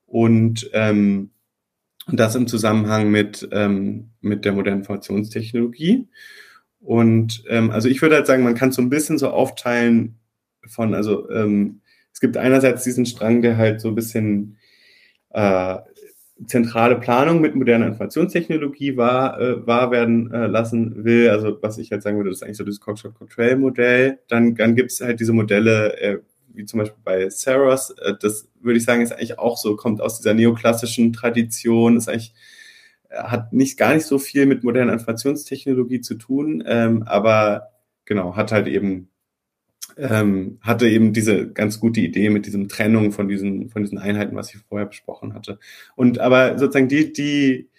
und, 0.05 0.69
ähm, 0.73 1.31
das 2.09 2.35
im 2.35 2.47
Zusammenhang 2.47 3.11
mit, 3.11 3.47
ähm, 3.51 4.11
mit 4.21 4.45
der 4.45 4.53
modernen 4.53 4.79
Informationstechnologie. 4.79 6.07
Und 6.79 7.43
ähm, 7.49 7.71
also 7.71 7.89
ich 7.89 8.01
würde 8.01 8.15
halt 8.15 8.27
sagen, 8.27 8.43
man 8.43 8.55
kann 8.55 8.71
so 8.71 8.81
ein 8.81 8.89
bisschen 8.89 9.17
so 9.17 9.29
aufteilen 9.29 10.15
von, 10.65 10.93
also 10.93 11.29
ähm, 11.29 11.81
es 12.13 12.19
gibt 12.19 12.37
einerseits 12.37 12.83
diesen 12.83 13.05
Strang, 13.05 13.41
der 13.41 13.57
halt 13.57 13.81
so 13.81 13.89
ein 13.89 13.95
bisschen 13.95 14.57
äh, 15.31 15.77
zentrale 16.45 16.99
Planung 16.99 17.41
mit 17.41 17.55
moderner 17.55 17.87
Informationstechnologie 17.87 18.95
wahr, 18.95 19.39
äh, 19.39 19.65
wahr 19.65 19.91
werden 19.91 20.31
äh, 20.31 20.47
lassen 20.47 21.03
will. 21.03 21.29
Also 21.29 21.57
was 21.61 21.77
ich 21.77 21.91
halt 21.91 22.03
sagen 22.03 22.17
würde, 22.17 22.29
das 22.29 22.39
ist 22.39 22.43
eigentlich 22.43 22.57
so 22.57 22.63
das 22.63 22.79
Cockshot-Control-Modell. 22.79 24.19
Dann, 24.27 24.55
dann 24.55 24.75
gibt 24.75 24.91
es 24.91 25.01
halt 25.01 25.19
diese 25.19 25.33
Modelle, 25.33 25.99
äh, 25.99 26.19
wie 26.53 26.65
zum 26.65 26.79
Beispiel 26.79 26.99
bei 27.03 27.29
Saros. 27.29 27.91
Äh, 28.01 28.13
das 28.21 28.47
würde 28.61 28.77
ich 28.77 28.85
sagen, 28.85 29.01
ist 29.01 29.13
eigentlich 29.13 29.39
auch 29.39 29.57
so, 29.57 29.75
kommt 29.75 30.01
aus 30.01 30.17
dieser 30.17 30.33
neoklassischen 30.33 31.13
Tradition, 31.13 31.97
ist 31.97 32.07
eigentlich 32.07 32.33
äh, 33.09 33.23
hat 33.23 33.53
nicht 33.53 33.77
gar 33.77 33.93
nicht 33.93 34.05
so 34.05 34.19
viel 34.19 34.45
mit 34.45 34.63
moderner 34.63 34.93
Informationstechnologie 34.93 36.01
zu 36.01 36.15
tun, 36.15 36.63
ähm, 36.67 37.03
aber 37.03 37.69
genau, 38.05 38.35
hat 38.35 38.51
halt 38.51 38.67
eben 38.67 39.09
ähm, 39.97 40.59
hatte 40.61 40.87
eben 40.87 41.13
diese 41.13 41.51
ganz 41.51 41.79
gute 41.79 42.01
Idee 42.01 42.29
mit 42.29 42.45
diesem 42.45 42.67
Trennung 42.67 43.11
von 43.11 43.27
diesen, 43.27 43.69
von 43.69 43.83
diesen 43.83 43.97
Einheiten, 43.97 44.35
was 44.35 44.53
ich 44.53 44.61
vorher 44.61 44.87
besprochen 44.87 45.33
hatte. 45.33 45.59
Und 45.95 46.19
aber 46.19 46.57
sozusagen 46.57 46.87
die, 46.87 47.11
die 47.13 47.69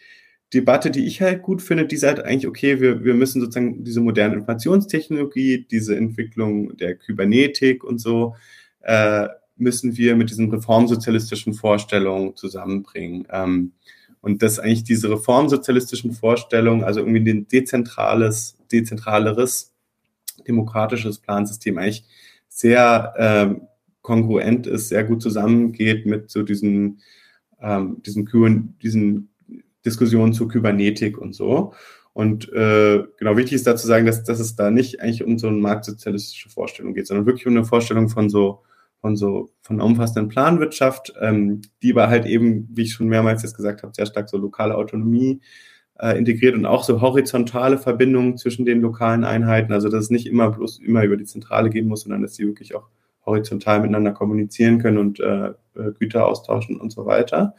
Debatte, 0.52 0.90
die 0.90 1.06
ich 1.06 1.20
halt 1.20 1.42
gut 1.42 1.62
finde, 1.62 1.86
die 1.86 1.96
sagt 1.96 2.24
eigentlich, 2.24 2.48
okay, 2.48 2.80
wir, 2.80 3.04
wir 3.04 3.14
müssen 3.14 3.40
sozusagen 3.40 3.84
diese 3.84 4.00
moderne 4.00 4.34
Informationstechnologie, 4.34 5.66
diese 5.70 5.96
Entwicklung 5.96 6.76
der 6.76 6.96
Kybernetik 6.96 7.84
und 7.84 7.98
so, 7.98 8.34
äh, 8.80 9.28
müssen 9.56 9.96
wir 9.96 10.16
mit 10.16 10.30
diesen 10.30 10.50
reformsozialistischen 10.50 11.52
Vorstellungen 11.52 12.36
zusammenbringen. 12.36 13.26
Ähm, 13.30 13.72
und 14.20 14.42
dass 14.42 14.58
eigentlich 14.58 14.84
diese 14.84 15.10
reformsozialistischen 15.10 16.12
Vorstellungen, 16.12 16.82
also 16.82 17.00
irgendwie 17.00 17.30
ein 17.30 17.48
dezentrales, 17.48 18.56
dezentraleres 18.72 19.74
demokratisches 20.46 21.18
Plansystem 21.18 21.78
eigentlich 21.78 22.04
sehr 22.48 23.14
ähm, 23.18 23.62
kongruent 24.02 24.66
ist, 24.66 24.88
sehr 24.88 25.04
gut 25.04 25.22
zusammengeht 25.22 26.06
mit 26.06 26.30
so 26.30 26.42
diesen, 26.42 27.00
ähm, 27.60 28.02
diesen, 28.04 28.78
diesen 28.82 29.30
Diskussionen 29.84 30.32
zur 30.32 30.48
Kybernetik 30.48 31.18
und 31.18 31.34
so. 31.34 31.74
Und 32.12 32.52
äh, 32.52 33.04
genau 33.16 33.36
wichtig 33.36 33.54
ist 33.54 33.66
dazu 33.66 33.86
sagen, 33.86 34.06
dass, 34.06 34.24
dass 34.24 34.40
es 34.40 34.56
da 34.56 34.70
nicht 34.70 35.00
eigentlich 35.00 35.22
um 35.22 35.38
so 35.38 35.48
eine 35.48 35.58
marktsozialistische 35.58 36.48
Vorstellung 36.48 36.94
geht, 36.94 37.06
sondern 37.06 37.26
wirklich 37.26 37.46
um 37.46 37.52
eine 37.52 37.64
Vorstellung 37.64 38.08
von 38.08 38.28
so 38.28 38.62
von 39.00 39.16
so 39.16 39.50
von 39.60 39.80
umfassenden 39.80 40.28
Planwirtschaft, 40.28 41.12
ähm, 41.20 41.62
die 41.82 41.92
aber 41.92 42.08
halt 42.08 42.26
eben, 42.26 42.68
wie 42.72 42.82
ich 42.82 42.92
schon 42.92 43.08
mehrmals 43.08 43.42
jetzt 43.42 43.56
gesagt 43.56 43.82
habe, 43.82 43.94
sehr 43.94 44.06
stark 44.06 44.28
so 44.28 44.36
lokale 44.36 44.74
Autonomie 44.74 45.40
äh, 46.00 46.16
integriert 46.18 46.54
und 46.54 46.66
auch 46.66 46.84
so 46.84 47.00
horizontale 47.00 47.78
Verbindungen 47.78 48.36
zwischen 48.36 48.64
den 48.64 48.80
lokalen 48.80 49.24
Einheiten. 49.24 49.72
Also 49.72 49.88
dass 49.88 50.04
es 50.04 50.10
nicht 50.10 50.26
immer 50.26 50.50
bloß 50.50 50.78
immer 50.78 51.04
über 51.04 51.16
die 51.16 51.24
Zentrale 51.24 51.70
gehen 51.70 51.88
muss, 51.88 52.02
sondern 52.02 52.22
dass 52.22 52.34
sie 52.34 52.46
wirklich 52.46 52.74
auch 52.74 52.88
horizontal 53.26 53.80
miteinander 53.80 54.12
kommunizieren 54.12 54.78
können 54.80 54.98
und 54.98 55.20
äh, 55.20 55.48
äh, 55.48 55.92
Güter 55.98 56.26
austauschen 56.26 56.80
und 56.80 56.90
so 56.90 57.06
weiter. 57.06 57.54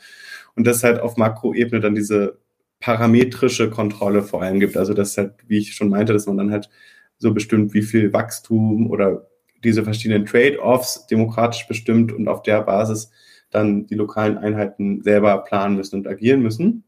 Und 0.55 0.67
dass 0.67 0.83
halt 0.83 0.99
auf 0.99 1.17
Makroebene 1.17 1.79
dann 1.79 1.95
diese 1.95 2.39
parametrische 2.79 3.69
Kontrolle 3.69 4.23
vor 4.23 4.41
allem 4.41 4.59
gibt. 4.59 4.77
Also 4.77 4.93
dass 4.93 5.17
halt, 5.17 5.33
wie 5.47 5.59
ich 5.59 5.75
schon 5.75 5.89
meinte, 5.89 6.13
dass 6.13 6.25
man 6.25 6.37
dann 6.37 6.51
halt 6.51 6.69
so 7.17 7.33
bestimmt, 7.33 7.73
wie 7.73 7.81
viel 7.81 8.13
Wachstum 8.13 8.89
oder 8.89 9.27
diese 9.63 9.83
verschiedenen 9.83 10.25
Trade-offs 10.25 11.07
demokratisch 11.07 11.67
bestimmt 11.67 12.11
und 12.13 12.27
auf 12.27 12.43
der 12.43 12.61
Basis 12.61 13.11
dann 13.51 13.87
die 13.87 13.95
lokalen 13.95 14.37
Einheiten 14.37 15.01
selber 15.03 15.39
planen 15.39 15.75
müssen 15.75 15.97
und 15.97 16.07
agieren 16.07 16.41
müssen. 16.41 16.83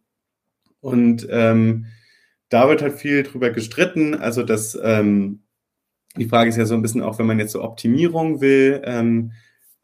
Und 0.81 1.27
ähm, 1.29 1.85
da 2.49 2.67
wird 2.67 2.81
halt 2.81 2.93
viel 2.93 3.23
drüber 3.23 3.49
gestritten. 3.51 4.15
Also 4.15 4.43
das, 4.43 4.77
ähm, 4.83 5.39
die 6.17 6.27
Frage 6.27 6.49
ist 6.49 6.57
ja 6.57 6.65
so 6.65 6.75
ein 6.75 6.81
bisschen 6.81 7.01
auch, 7.01 7.17
wenn 7.17 7.27
man 7.27 7.39
jetzt 7.39 7.53
so 7.53 7.63
Optimierung 7.63 8.41
will, 8.41 8.81
ähm, 8.83 9.31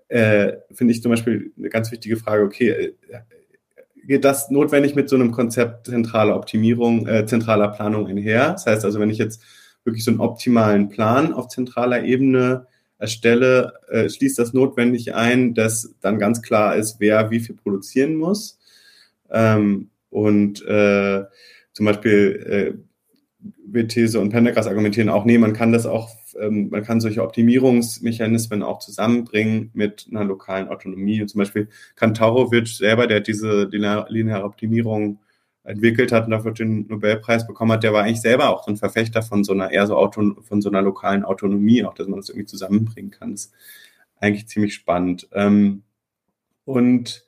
äh, 0.09 0.53
finde 0.71 0.93
ich 0.93 1.01
zum 1.01 1.11
Beispiel 1.11 1.53
eine 1.57 1.69
ganz 1.69 1.91
wichtige 1.91 2.17
Frage, 2.17 2.43
okay, 2.43 2.69
äh, 2.69 2.93
geht 4.05 4.23
das 4.23 4.49
notwendig 4.49 4.95
mit 4.95 5.09
so 5.09 5.15
einem 5.15 5.31
Konzept 5.31 5.87
zentraler 5.87 6.35
Optimierung, 6.35 7.07
äh, 7.07 7.25
zentraler 7.25 7.67
Planung 7.69 8.07
einher? 8.07 8.51
Das 8.53 8.65
heißt 8.65 8.85
also, 8.85 8.99
wenn 8.99 9.09
ich 9.09 9.17
jetzt 9.17 9.43
wirklich 9.83 10.03
so 10.03 10.11
einen 10.11 10.21
optimalen 10.21 10.89
Plan 10.89 11.33
auf 11.33 11.49
zentraler 11.49 12.03
Ebene 12.03 12.67
erstelle, 12.99 13.73
äh, 13.89 14.09
schließt 14.09 14.39
das 14.39 14.53
notwendig 14.53 15.13
ein, 15.13 15.53
dass 15.53 15.95
dann 16.01 16.19
ganz 16.19 16.41
klar 16.41 16.75
ist, 16.75 16.99
wer 16.99 17.31
wie 17.31 17.39
viel 17.39 17.55
produzieren 17.55 18.15
muss. 18.15 18.59
Ähm, 19.29 19.89
und 20.17 20.65
äh, 20.65 21.25
zum 21.73 21.85
Beispiel 21.85 22.75
äh, 23.43 23.47
Bethese 23.67 24.19
und 24.19 24.29
Pendergrass 24.29 24.65
argumentieren 24.65 25.09
auch, 25.09 25.25
nee, 25.25 25.37
man 25.37 25.53
kann 25.53 25.71
das 25.71 25.85
auch, 25.85 26.09
ähm, 26.39 26.69
man 26.69 26.81
kann 26.81 26.99
solche 26.99 27.21
Optimierungsmechanismen 27.21 28.63
auch 28.63 28.79
zusammenbringen 28.79 29.69
mit 29.75 30.07
einer 30.09 30.23
lokalen 30.23 30.69
Autonomie. 30.69 31.21
Und 31.21 31.27
zum 31.27 31.37
Beispiel 31.37 31.69
Kantarovic 31.95 32.67
selber, 32.67 33.05
der 33.05 33.19
diese 33.19 33.65
lineare 33.65 34.43
Optimierung 34.43 35.19
entwickelt 35.63 36.11
hat 36.11 36.25
und 36.25 36.31
dafür 36.31 36.53
den 36.53 36.87
Nobelpreis 36.87 37.45
bekommen 37.45 37.73
hat, 37.73 37.83
der 37.83 37.93
war 37.93 38.03
eigentlich 38.03 38.21
selber 38.21 38.49
auch 38.49 38.63
so 38.63 38.71
ein 38.71 38.77
Verfechter 38.77 39.21
von 39.21 39.43
so 39.43 39.53
einer 39.53 39.69
eher 39.69 39.85
so 39.85 39.97
Auto, 39.97 40.41
von 40.41 40.61
so 40.63 40.69
einer 40.69 40.81
lokalen 40.81 41.23
Autonomie, 41.23 41.83
auch 41.83 41.93
dass 41.93 42.07
man 42.07 42.17
das 42.17 42.29
irgendwie 42.29 42.47
zusammenbringen 42.47 43.11
kann. 43.11 43.33
Das 43.33 43.45
ist 43.45 43.53
eigentlich 44.19 44.47
ziemlich 44.47 44.73
spannend. 44.73 45.27
Ähm, 45.33 45.83
und 46.65 47.26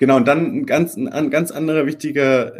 Genau, 0.00 0.16
und 0.16 0.26
dann 0.26 0.46
ein 0.60 0.64
ganz, 0.64 0.96
ein 0.96 1.28
ganz 1.28 1.50
anderer 1.50 1.84
wichtiger 1.84 2.56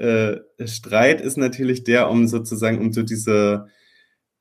äh, 0.59 0.69
Streit 0.69 1.23
ist 1.23 1.39
natürlich 1.39 1.85
der 1.85 2.11
um 2.11 2.29
sozusagen, 2.29 2.79
um 2.79 2.93
so 2.93 3.03
diese, 3.03 3.69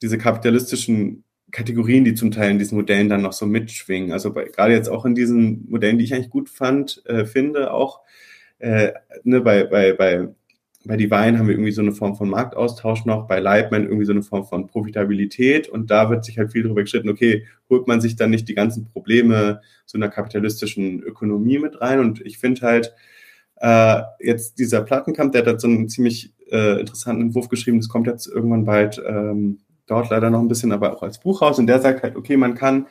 diese 0.02 0.18
kapitalistischen 0.18 1.24
Kategorien, 1.50 2.04
die 2.04 2.14
zum 2.14 2.32
Teil 2.32 2.52
in 2.52 2.60
diesen 2.60 2.78
Modellen 2.78 3.08
dann 3.08 3.22
noch 3.22 3.32
so 3.32 3.46
mitschwingen. 3.46 4.12
Also 4.12 4.34
bei, 4.34 4.44
gerade 4.44 4.74
jetzt 4.74 4.90
auch 4.90 5.06
in 5.06 5.16
diesen 5.16 5.66
Modellen, 5.70 5.98
die 5.98 6.04
ich 6.04 6.14
eigentlich 6.14 6.30
gut 6.30 6.50
fand, 6.50 7.02
äh, 7.06 7.24
finde, 7.26 7.72
auch 7.72 8.02
äh, 8.58 8.92
ne, 9.24 9.40
bei, 9.40 9.64
bei, 9.64 9.94
bei 9.94 10.28
bei 10.90 10.98
Divine 10.98 11.38
haben 11.38 11.46
wir 11.46 11.54
irgendwie 11.54 11.72
so 11.72 11.84
eine 11.84 11.92
Form 11.92 12.16
von 12.16 12.30
Marktaustausch 12.30 13.06
noch, 13.06 13.28
bei 13.28 13.40
Leibman 13.40 13.84
irgendwie 13.84 14.06
so 14.06 14.12
eine 14.12 14.24
Form 14.24 14.44
von 14.44 14.66
Profitabilität 14.66 15.70
und 15.70 15.92
da 15.92 16.10
wird 16.10 16.26
sich 16.26 16.40
halt 16.40 16.52
viel 16.52 16.64
darüber 16.64 16.82
gestritten, 16.82 17.10
okay, 17.10 17.46
holt 17.70 17.88
man 17.88 18.02
sich 18.02 18.16
dann 18.16 18.32
nicht 18.32 18.50
die 18.50 18.56
ganzen 18.56 18.86
Probleme 18.86 19.62
zu 19.86 19.98
einer 19.98 20.10
kapitalistischen 20.10 21.04
Ökonomie 21.04 21.60
mit 21.60 21.80
rein? 21.80 22.00
Und 22.00 22.26
ich 22.26 22.40
finde 22.40 22.62
halt, 22.62 22.96
äh, 23.58 24.02
jetzt 24.20 24.58
dieser 24.58 24.82
Plattenkampf, 24.82 25.32
der 25.34 25.46
hat 25.46 25.62
so 25.62 25.68
einen 25.68 25.90
ziemlich 25.90 26.34
äh, 26.52 26.80
interessanten 26.80 27.22
Entwurf 27.22 27.50
geschrieben, 27.50 27.78
das 27.78 27.88
kommt 27.88 28.08
jetzt 28.08 28.26
irgendwann 28.26 28.66
bald, 28.66 29.00
ähm, 29.08 29.60
dauert 29.86 30.10
leider 30.10 30.32
noch 30.32 30.42
ein 30.42 30.48
bisschen, 30.48 30.72
aber 30.72 30.96
auch 30.96 31.04
als 31.04 31.20
Buch 31.20 31.44
raus. 31.44 31.60
Und 31.60 31.68
der 31.68 31.82
sagt 31.82 32.02
halt, 32.02 32.16
okay, 32.16 32.36
man 32.36 32.56
kann 32.56 32.88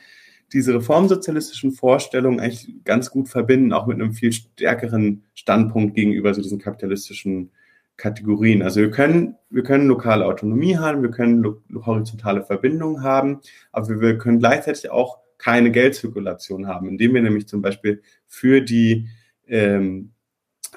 diese 0.53 0.73
reformsozialistischen 0.73 1.73
Vorstellungen 1.73 2.39
eigentlich 2.39 2.73
ganz 2.85 3.11
gut 3.11 3.27
verbinden, 3.27 3.73
auch 3.73 3.87
mit 3.87 3.99
einem 3.99 4.13
viel 4.13 4.31
stärkeren 4.31 5.23
Standpunkt 5.33 5.95
gegenüber 5.95 6.33
so 6.33 6.41
diesen 6.41 6.59
kapitalistischen 6.59 7.51
Kategorien. 7.99 8.63
Also 8.63 8.79
wir 8.79 8.89
können, 8.89 9.35
wir 9.49 9.63
können 9.63 9.87
lokale 9.87 10.25
Autonomie 10.25 10.77
haben, 10.77 11.03
wir 11.03 11.11
können 11.11 11.45
horizontale 11.85 12.43
Verbindungen 12.43 13.03
haben, 13.03 13.41
aber 13.71 13.99
wir 13.99 14.17
können 14.17 14.39
gleichzeitig 14.39 14.89
auch 14.89 15.19
keine 15.37 15.71
Geldzirkulation 15.71 16.67
haben, 16.67 16.89
indem 16.89 17.13
wir 17.13 17.21
nämlich 17.21 17.47
zum 17.47 17.61
Beispiel 17.61 18.01
für 18.25 18.61
die 18.61 19.07
ähm, 19.47 20.11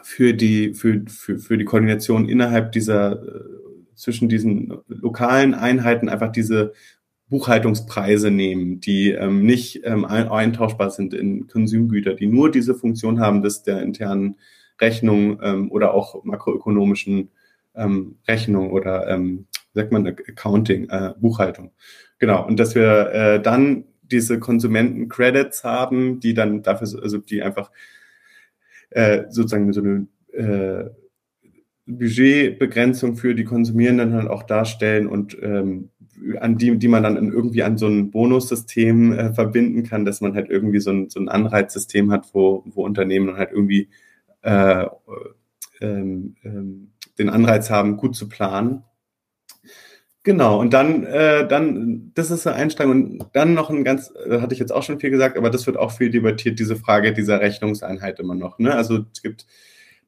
für 0.02 0.34
die 0.34 0.74
für, 0.74 1.04
für, 1.08 1.38
für 1.38 1.56
die 1.56 1.64
Koordination 1.64 2.28
innerhalb 2.28 2.72
dieser 2.72 3.22
äh, 3.22 3.44
zwischen 3.94 4.28
diesen 4.28 4.78
lokalen 4.88 5.54
Einheiten 5.54 6.08
einfach 6.08 6.32
diese 6.32 6.72
Buchhaltungspreise 7.28 8.30
nehmen, 8.30 8.80
die 8.80 9.10
ähm, 9.10 9.46
nicht 9.46 9.82
ähm, 9.84 10.04
eintauschbar 10.04 10.90
sind 10.90 11.14
in 11.14 11.46
Konsumgüter, 11.46 12.14
die 12.14 12.26
nur 12.26 12.50
diese 12.50 12.74
Funktion 12.74 13.20
haben, 13.20 13.42
dass 13.42 13.62
der 13.62 13.82
internen 13.82 14.36
Rechnung 14.82 15.40
ähm, 15.42 15.70
oder 15.72 15.94
auch 15.94 16.22
makroökonomischen 16.24 17.30
ähm, 17.74 18.16
Rechnung 18.28 18.70
oder 18.72 19.08
ähm, 19.08 19.46
sagt 19.72 19.92
man 19.92 20.06
Accounting, 20.06 20.90
äh, 20.90 21.14
Buchhaltung. 21.18 21.72
Genau. 22.18 22.46
Und 22.46 22.60
dass 22.60 22.74
wir 22.74 23.10
äh, 23.12 23.40
dann 23.40 23.84
diese 24.02 24.38
Konsumenten-Credits 24.38 25.64
haben, 25.64 26.20
die 26.20 26.34
dann 26.34 26.62
dafür, 26.62 27.02
also 27.02 27.18
die 27.18 27.42
einfach 27.42 27.70
äh, 28.90 29.24
sozusagen 29.30 29.72
so 29.72 29.80
eine 29.80 30.06
äh, 30.32 30.90
Budgetbegrenzung 31.86 33.16
für 33.16 33.34
die 33.34 33.44
Konsumierenden 33.44 34.12
halt 34.12 34.28
auch 34.28 34.42
darstellen 34.42 35.06
und 35.06 35.36
ähm, 35.42 35.90
an 36.38 36.56
die, 36.56 36.78
die 36.78 36.88
man 36.88 37.02
dann 37.02 37.16
irgendwie 37.16 37.62
an 37.62 37.78
so 37.78 37.86
ein 37.86 38.10
Bonussystem 38.10 39.12
äh, 39.12 39.32
verbinden 39.32 39.82
kann, 39.82 40.04
dass 40.04 40.20
man 40.20 40.34
halt 40.34 40.50
irgendwie 40.50 40.78
so 40.78 40.90
ein, 40.90 41.10
so 41.10 41.18
ein 41.18 41.28
Anreizsystem 41.28 42.12
hat, 42.12 42.28
wo, 42.32 42.62
wo 42.66 42.84
Unternehmen 42.84 43.36
halt 43.36 43.50
irgendwie 43.50 43.88
äh, 44.42 44.86
ähm, 45.80 46.36
ähm, 46.44 46.92
den 47.18 47.28
Anreiz 47.28 47.70
haben, 47.70 47.96
gut 47.96 48.16
zu 48.16 48.28
planen. 48.28 48.84
Genau, 50.24 50.60
und 50.60 50.72
dann, 50.72 51.04
äh, 51.04 51.48
dann, 51.48 52.12
das 52.14 52.30
ist 52.30 52.46
der 52.46 52.54
Einstieg 52.54 52.86
und 52.86 53.26
dann 53.32 53.54
noch 53.54 53.70
ein 53.70 53.82
ganz, 53.82 54.12
äh, 54.28 54.40
hatte 54.40 54.54
ich 54.54 54.60
jetzt 54.60 54.72
auch 54.72 54.84
schon 54.84 55.00
viel 55.00 55.10
gesagt, 55.10 55.36
aber 55.36 55.50
das 55.50 55.66
wird 55.66 55.76
auch 55.76 55.90
viel 55.90 56.10
debattiert, 56.10 56.60
diese 56.60 56.76
Frage 56.76 57.12
dieser 57.12 57.40
Rechnungseinheit 57.40 58.20
immer 58.20 58.36
noch. 58.36 58.60
Ne? 58.60 58.72
Also 58.72 59.04
es 59.12 59.22
gibt 59.22 59.46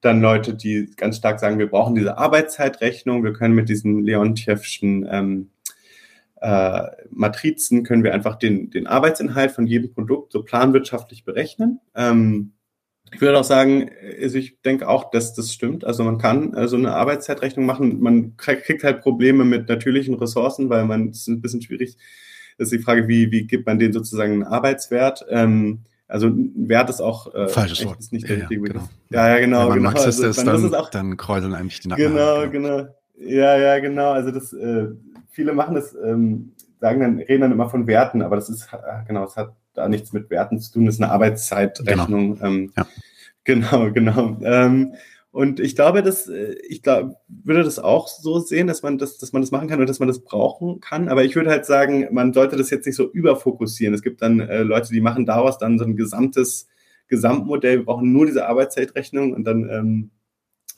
dann 0.00 0.20
Leute, 0.20 0.54
die 0.54 0.90
ganz 0.96 1.16
stark 1.16 1.40
sagen, 1.40 1.58
wir 1.58 1.68
brauchen 1.68 1.96
diese 1.96 2.16
Arbeitszeitrechnung, 2.16 3.24
wir 3.24 3.32
können 3.32 3.54
mit 3.54 3.68
diesen 3.68 4.04
Leontiefschen 4.04 5.08
ähm, 5.10 5.50
äh, 6.40 6.90
Matrizen 7.10 7.84
können 7.84 8.04
wir 8.04 8.12
einfach 8.12 8.36
den, 8.36 8.70
den 8.70 8.86
Arbeitsinhalt 8.86 9.50
von 9.50 9.66
jedem 9.66 9.94
Produkt 9.94 10.30
so 10.30 10.42
planwirtschaftlich 10.42 11.24
berechnen. 11.24 11.80
Ähm, 11.94 12.52
ich 13.14 13.20
würde 13.20 13.38
auch 13.38 13.44
sagen, 13.44 13.90
also 14.20 14.38
ich 14.38 14.60
denke 14.62 14.88
auch, 14.88 15.10
dass 15.10 15.34
das 15.34 15.52
stimmt. 15.52 15.84
Also 15.84 16.02
man 16.04 16.18
kann 16.18 16.52
äh, 16.54 16.66
so 16.68 16.76
eine 16.76 16.94
Arbeitszeitrechnung 16.94 17.64
machen. 17.64 18.00
Man 18.00 18.36
kriegt 18.36 18.82
halt 18.82 19.02
Probleme 19.02 19.44
mit 19.44 19.68
natürlichen 19.68 20.14
Ressourcen, 20.14 20.68
weil 20.68 20.84
man, 20.84 21.10
es 21.10 21.20
ist 21.20 21.28
ein 21.28 21.40
bisschen 21.40 21.62
schwierig. 21.62 21.96
Das 22.58 22.66
ist 22.70 22.78
die 22.78 22.84
Frage, 22.84 23.08
wie, 23.08 23.30
wie 23.30 23.46
gibt 23.46 23.66
man 23.66 23.78
denen 23.78 23.92
sozusagen 23.92 24.32
einen 24.32 24.42
Arbeitswert? 24.44 25.24
Ähm, 25.28 25.80
also 26.08 26.30
Wert 26.34 26.90
ist 26.90 27.00
auch 27.00 27.32
äh, 27.34 27.48
falsches 27.48 27.84
Wort. 27.84 27.98
Ist 27.98 28.12
nicht 28.12 28.28
der 28.28 28.36
ja, 28.36 28.46
richtige 28.46 28.60
genau. 28.62 28.88
Ja, 29.10 29.28
ja, 29.28 29.38
genau. 29.38 29.60
Wenn 29.70 29.82
man 29.82 29.94
genau. 29.94 30.04
Also, 30.04 30.26
ist, 30.26 30.46
dann, 30.46 30.74
auch, 30.74 30.90
dann 30.90 31.16
kräuseln 31.16 31.54
eigentlich 31.54 31.80
die 31.80 31.88
Nacken. 31.88 32.04
Genau, 32.04 32.48
genau. 32.50 32.88
Ja, 33.16 33.56
ja, 33.56 33.78
genau. 33.78 34.10
Also 34.10 34.30
das, 34.30 34.52
äh, 34.52 34.88
viele 35.30 35.52
machen 35.52 35.76
das, 35.76 35.94
ähm, 36.04 36.52
sagen 36.80 37.00
dann, 37.00 37.18
reden 37.18 37.42
dann 37.42 37.52
immer 37.52 37.70
von 37.70 37.86
Werten, 37.86 38.22
aber 38.22 38.36
das 38.36 38.48
ist, 38.48 38.68
äh, 38.72 39.06
genau, 39.06 39.24
es 39.24 39.36
hat 39.36 39.54
da 39.74 39.88
nichts 39.88 40.12
mit 40.12 40.30
Werten 40.30 40.60
zu 40.60 40.72
tun, 40.72 40.86
das 40.86 40.96
ist 40.96 41.02
eine 41.02 41.12
Arbeitszeitrechnung. 41.12 42.36
Genau, 42.36 42.46
ähm, 42.46 42.72
ja. 42.76 42.86
Genau. 43.44 43.90
genau 43.94 44.38
ähm, 44.42 44.94
und 45.30 45.58
ich 45.58 45.74
glaube, 45.74 46.02
dass 46.02 46.28
äh, 46.28 46.54
ich 46.68 46.82
glaube, 46.82 47.16
würde 47.26 47.64
das 47.64 47.80
auch 47.80 48.06
so 48.06 48.38
sehen, 48.38 48.68
dass 48.68 48.84
man 48.84 48.98
das, 48.98 49.18
dass 49.18 49.32
man 49.32 49.42
das 49.42 49.50
machen 49.50 49.68
kann 49.68 49.80
und 49.80 49.88
dass 49.88 49.98
man 49.98 50.06
das 50.06 50.20
brauchen 50.20 50.78
kann. 50.80 51.08
Aber 51.08 51.24
ich 51.24 51.34
würde 51.34 51.50
halt 51.50 51.66
sagen, 51.66 52.06
man 52.12 52.32
sollte 52.32 52.56
das 52.56 52.70
jetzt 52.70 52.86
nicht 52.86 52.94
so 52.94 53.10
überfokussieren. 53.10 53.94
Es 53.94 54.02
gibt 54.02 54.22
dann 54.22 54.38
äh, 54.38 54.62
Leute, 54.62 54.92
die 54.92 55.00
machen 55.00 55.26
daraus 55.26 55.58
dann 55.58 55.76
so 55.76 55.84
ein 55.84 55.96
gesamtes 55.96 56.68
Gesamtmodell. 57.08 57.78
Wir 57.78 57.84
brauchen 57.84 58.12
nur 58.12 58.26
diese 58.26 58.46
Arbeitszeitrechnung 58.46 59.32
und 59.32 59.42
dann 59.44 59.68
ähm, 59.68 60.10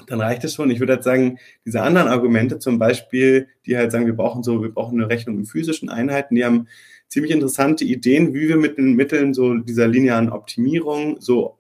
dann 0.07 0.21
reicht 0.21 0.45
es 0.45 0.55
schon. 0.55 0.71
Ich 0.71 0.81
würde 0.81 0.95
halt 0.95 1.05
sagen, 1.05 1.39
diese 1.65 1.83
anderen 1.83 2.09
Argumente, 2.09 2.59
zum 2.59 2.79
Beispiel, 2.79 3.49
die 3.67 3.77
halt 3.77 3.93
sagen, 3.93 4.07
wir 4.07 4.17
brauchen 4.17 4.43
so, 4.43 4.63
wir 4.63 4.73
brauchen 4.73 4.99
eine 4.99 5.11
Rechnung 5.11 5.39
in 5.39 5.45
physischen 5.47 5.89
Einheiten, 5.89 6.35
die 6.35 6.45
haben 6.45 6.69
ziemlich 7.09 7.33
interessante 7.33 7.85
Ideen, 7.85 8.35
wie 8.35 8.49
wir 8.49 8.57
mit 8.57 8.79
den 8.79 8.95
Mitteln 8.95 9.33
so 9.33 9.55
dieser 9.55 9.87
linearen 9.87 10.31
Optimierung 10.31 11.21
so 11.21 11.56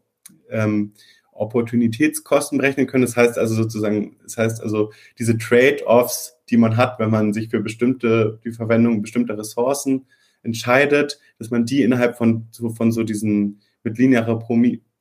ähm, 0.51 0.93
Opportunitätskosten 1.33 2.59
berechnen 2.59 2.87
können. 2.87 3.05
Das 3.05 3.17
heißt 3.17 3.39
also 3.39 3.55
sozusagen, 3.55 4.17
das 4.23 4.37
heißt 4.37 4.63
also 4.63 4.93
diese 5.19 5.39
Trade-offs, 5.39 6.39
die 6.49 6.57
man 6.57 6.77
hat, 6.77 6.99
wenn 6.99 7.11
man 7.11 7.33
sich 7.33 7.49
für 7.49 7.61
bestimmte, 7.61 8.41
die 8.45 8.53
Verwendung 8.53 9.03
bestimmter 9.03 9.37
Ressourcen 9.39 10.07
entscheidet, 10.43 11.21
dass 11.39 11.51
man 11.51 11.67
die 11.67 11.83
innerhalb 11.83 12.17
von, 12.17 12.47
so, 12.51 12.71
von 12.71 12.93
so 12.93 13.03
diesen 13.03 13.61
mit 13.83 13.99
linearer 13.99 14.43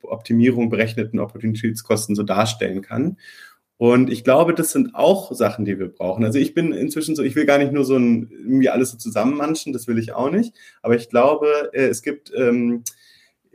Optimierung 0.02 0.68
berechneten 0.68 1.18
Opportunitätskosten 1.18 2.14
so 2.14 2.22
darstellen 2.22 2.82
kann. 2.82 3.16
Und 3.78 4.10
ich 4.10 4.24
glaube, 4.24 4.54
das 4.54 4.72
sind 4.72 4.94
auch 4.94 5.32
Sachen, 5.32 5.66
die 5.66 5.78
wir 5.78 5.88
brauchen. 5.88 6.24
Also 6.24 6.38
ich 6.38 6.54
bin 6.54 6.72
inzwischen 6.72 7.14
so, 7.14 7.22
ich 7.22 7.36
will 7.36 7.44
gar 7.44 7.58
nicht 7.58 7.72
nur 7.72 7.84
so 7.84 7.96
ein, 7.96 8.30
irgendwie 8.30 8.70
alles 8.70 8.90
so 8.90 8.96
zusammenmanschen, 8.96 9.74
das 9.74 9.86
will 9.86 9.98
ich 9.98 10.14
auch 10.14 10.30
nicht. 10.30 10.54
Aber 10.82 10.96
ich 10.96 11.10
glaube, 11.10 11.70
äh, 11.74 11.86
es 11.86 12.02
gibt 12.02 12.32
ähm, 12.34 12.84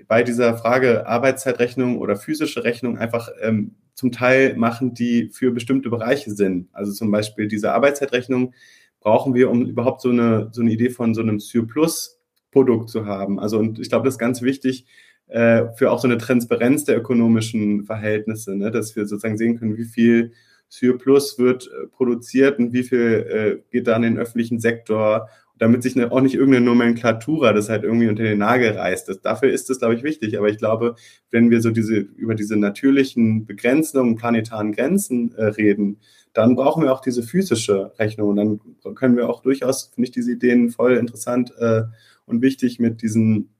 bei 0.08 0.24
dieser 0.24 0.58
Frage 0.58 1.08
Arbeitszeitrechnung 1.08 1.98
oder 1.98 2.16
physische 2.16 2.64
Rechnung 2.64 2.98
einfach 2.98 3.30
ähm, 3.42 3.76
zum 3.94 4.12
Teil 4.12 4.56
machen, 4.56 4.94
die 4.94 5.30
für 5.32 5.52
bestimmte 5.52 5.90
Bereiche 5.90 6.32
Sinn. 6.32 6.70
Also 6.74 6.92
zum 6.92 7.12
Beispiel 7.12 7.48
diese 7.48 7.72
Arbeitszeitrechnung 7.74 8.54
brauchen 9.00 9.34
wir, 9.34 9.50
um 9.50 9.66
überhaupt 9.66 10.02
so 10.02 10.10
eine, 10.10 10.50
so 10.52 10.62
eine 10.62 10.72
Idee 10.72 10.90
von 10.90 11.14
so 11.14 11.22
einem 11.22 11.40
Surplus-Produkt 11.40 12.90
zu 12.90 13.06
haben. 13.06 13.40
Also 13.40 13.60
und 13.60 13.80
ich 13.80 13.90
glaube, 13.90 14.06
das 14.06 14.16
ist 14.16 14.20
ganz 14.20 14.42
wichtig, 14.42 14.86
äh, 15.28 15.68
für 15.76 15.92
auch 15.92 16.00
so 16.00 16.08
eine 16.08 16.18
Transparenz 16.18 16.84
der 16.86 16.98
ökonomischen 16.98 17.86
Verhältnisse, 17.86 18.56
ne? 18.56 18.72
dass 18.72 18.96
wir 18.96 19.06
sozusagen 19.06 19.38
sehen 19.38 19.58
können, 19.58 19.78
wie 19.78 19.86
viel 19.86 20.34
Surplus 20.68 21.38
wird 21.38 21.68
äh, 21.68 21.88
produziert 21.88 22.60
und 22.60 22.74
wie 22.74 22.84
viel 22.84 23.00
äh, 23.30 23.72
geht 23.72 23.88
da 23.88 23.96
in 23.96 24.04
den 24.04 24.18
öffentlichen 24.18 24.60
Sektor, 24.60 25.30
damit 25.62 25.84
sich 25.84 25.96
ne, 25.96 26.12
auch 26.12 26.22
nicht 26.22 26.34
irgendeine 26.34 26.66
Nomenklatura 26.66 27.54
das 27.54 27.70
halt 27.70 27.84
irgendwie 27.84 28.08
unter 28.08 28.24
den 28.24 28.40
Nagel 28.40 28.72
reißt. 28.72 29.08
Das, 29.08 29.22
dafür 29.22 29.52
ist 29.52 29.70
das, 29.70 29.78
glaube 29.78 29.94
ich, 29.94 30.02
wichtig. 30.02 30.36
Aber 30.40 30.50
ich 30.50 30.58
glaube, 30.58 30.96
wenn 31.30 31.52
wir 31.52 31.62
so 31.62 31.70
diese 31.70 31.98
über 31.98 32.34
diese 32.34 32.58
natürlichen 32.58 33.46
Begrenzungen, 33.46 34.16
planetaren 34.16 34.72
Grenzen 34.72 35.36
äh, 35.36 35.46
reden, 35.46 36.00
dann 36.34 36.56
brauchen 36.56 36.82
wir 36.82 36.92
auch 36.92 37.02
diese 37.02 37.22
physische 37.22 37.94
Rechnung. 38.00 38.30
Und 38.30 38.36
dann 38.38 38.96
können 38.96 39.16
wir 39.16 39.30
auch 39.30 39.44
durchaus, 39.44 39.92
finde 39.94 40.08
ich, 40.08 40.12
diese 40.12 40.32
Ideen 40.32 40.72
voll 40.72 40.98
interessant 40.98 41.54
äh, 41.60 41.84
und 42.26 42.42
wichtig 42.42 42.80
mit 42.80 43.04
diesen 43.04 43.54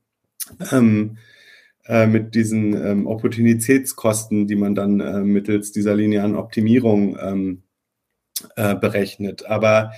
ähm, 0.72 1.18
äh, 1.86 2.08
mit 2.08 2.34
diesen 2.34 2.74
ähm, 2.84 3.06
Opportunitätskosten, 3.06 4.48
die 4.48 4.56
man 4.56 4.74
dann 4.74 4.98
äh, 4.98 5.20
mittels 5.20 5.70
dieser 5.70 5.94
linearen 5.94 6.34
Optimierung 6.34 7.16
ähm, 7.20 7.62
äh, 8.56 8.74
berechnet. 8.74 9.46
Aber 9.46 9.92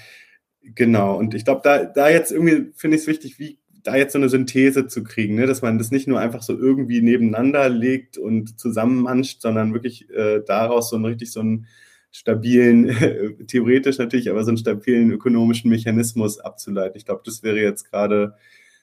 genau, 0.74 1.16
und 1.16 1.34
ich 1.34 1.44
glaube, 1.44 1.60
da, 1.64 1.84
da 1.84 2.08
jetzt 2.08 2.32
irgendwie 2.32 2.72
finde 2.74 2.96
ich 2.96 3.02
es 3.02 3.08
wichtig, 3.08 3.38
wie 3.38 3.58
da 3.82 3.96
jetzt 3.96 4.14
so 4.14 4.18
eine 4.18 4.30
Synthese 4.30 4.86
zu 4.86 5.04
kriegen, 5.04 5.34
ne? 5.34 5.46
dass 5.46 5.62
man 5.62 5.78
das 5.78 5.90
nicht 5.90 6.08
nur 6.08 6.18
einfach 6.18 6.42
so 6.42 6.56
irgendwie 6.58 7.02
nebeneinander 7.02 7.68
legt 7.68 8.16
und 8.16 8.58
zusammenmanscht, 8.58 9.42
sondern 9.42 9.74
wirklich 9.74 10.08
äh, 10.10 10.40
daraus 10.44 10.88
so 10.88 10.96
einen 10.96 11.04
richtig 11.04 11.30
so 11.32 11.40
einen 11.40 11.66
stabilen, 12.10 13.46
theoretisch 13.46 13.98
natürlich, 13.98 14.30
aber 14.30 14.42
so 14.42 14.50
einen 14.50 14.58
stabilen 14.58 15.10
ökonomischen 15.10 15.70
Mechanismus 15.70 16.40
abzuleiten. 16.40 16.96
Ich 16.96 17.04
glaube, 17.04 17.22
das 17.24 17.42
wäre 17.42 17.60
jetzt 17.60 17.90
gerade 17.90 18.34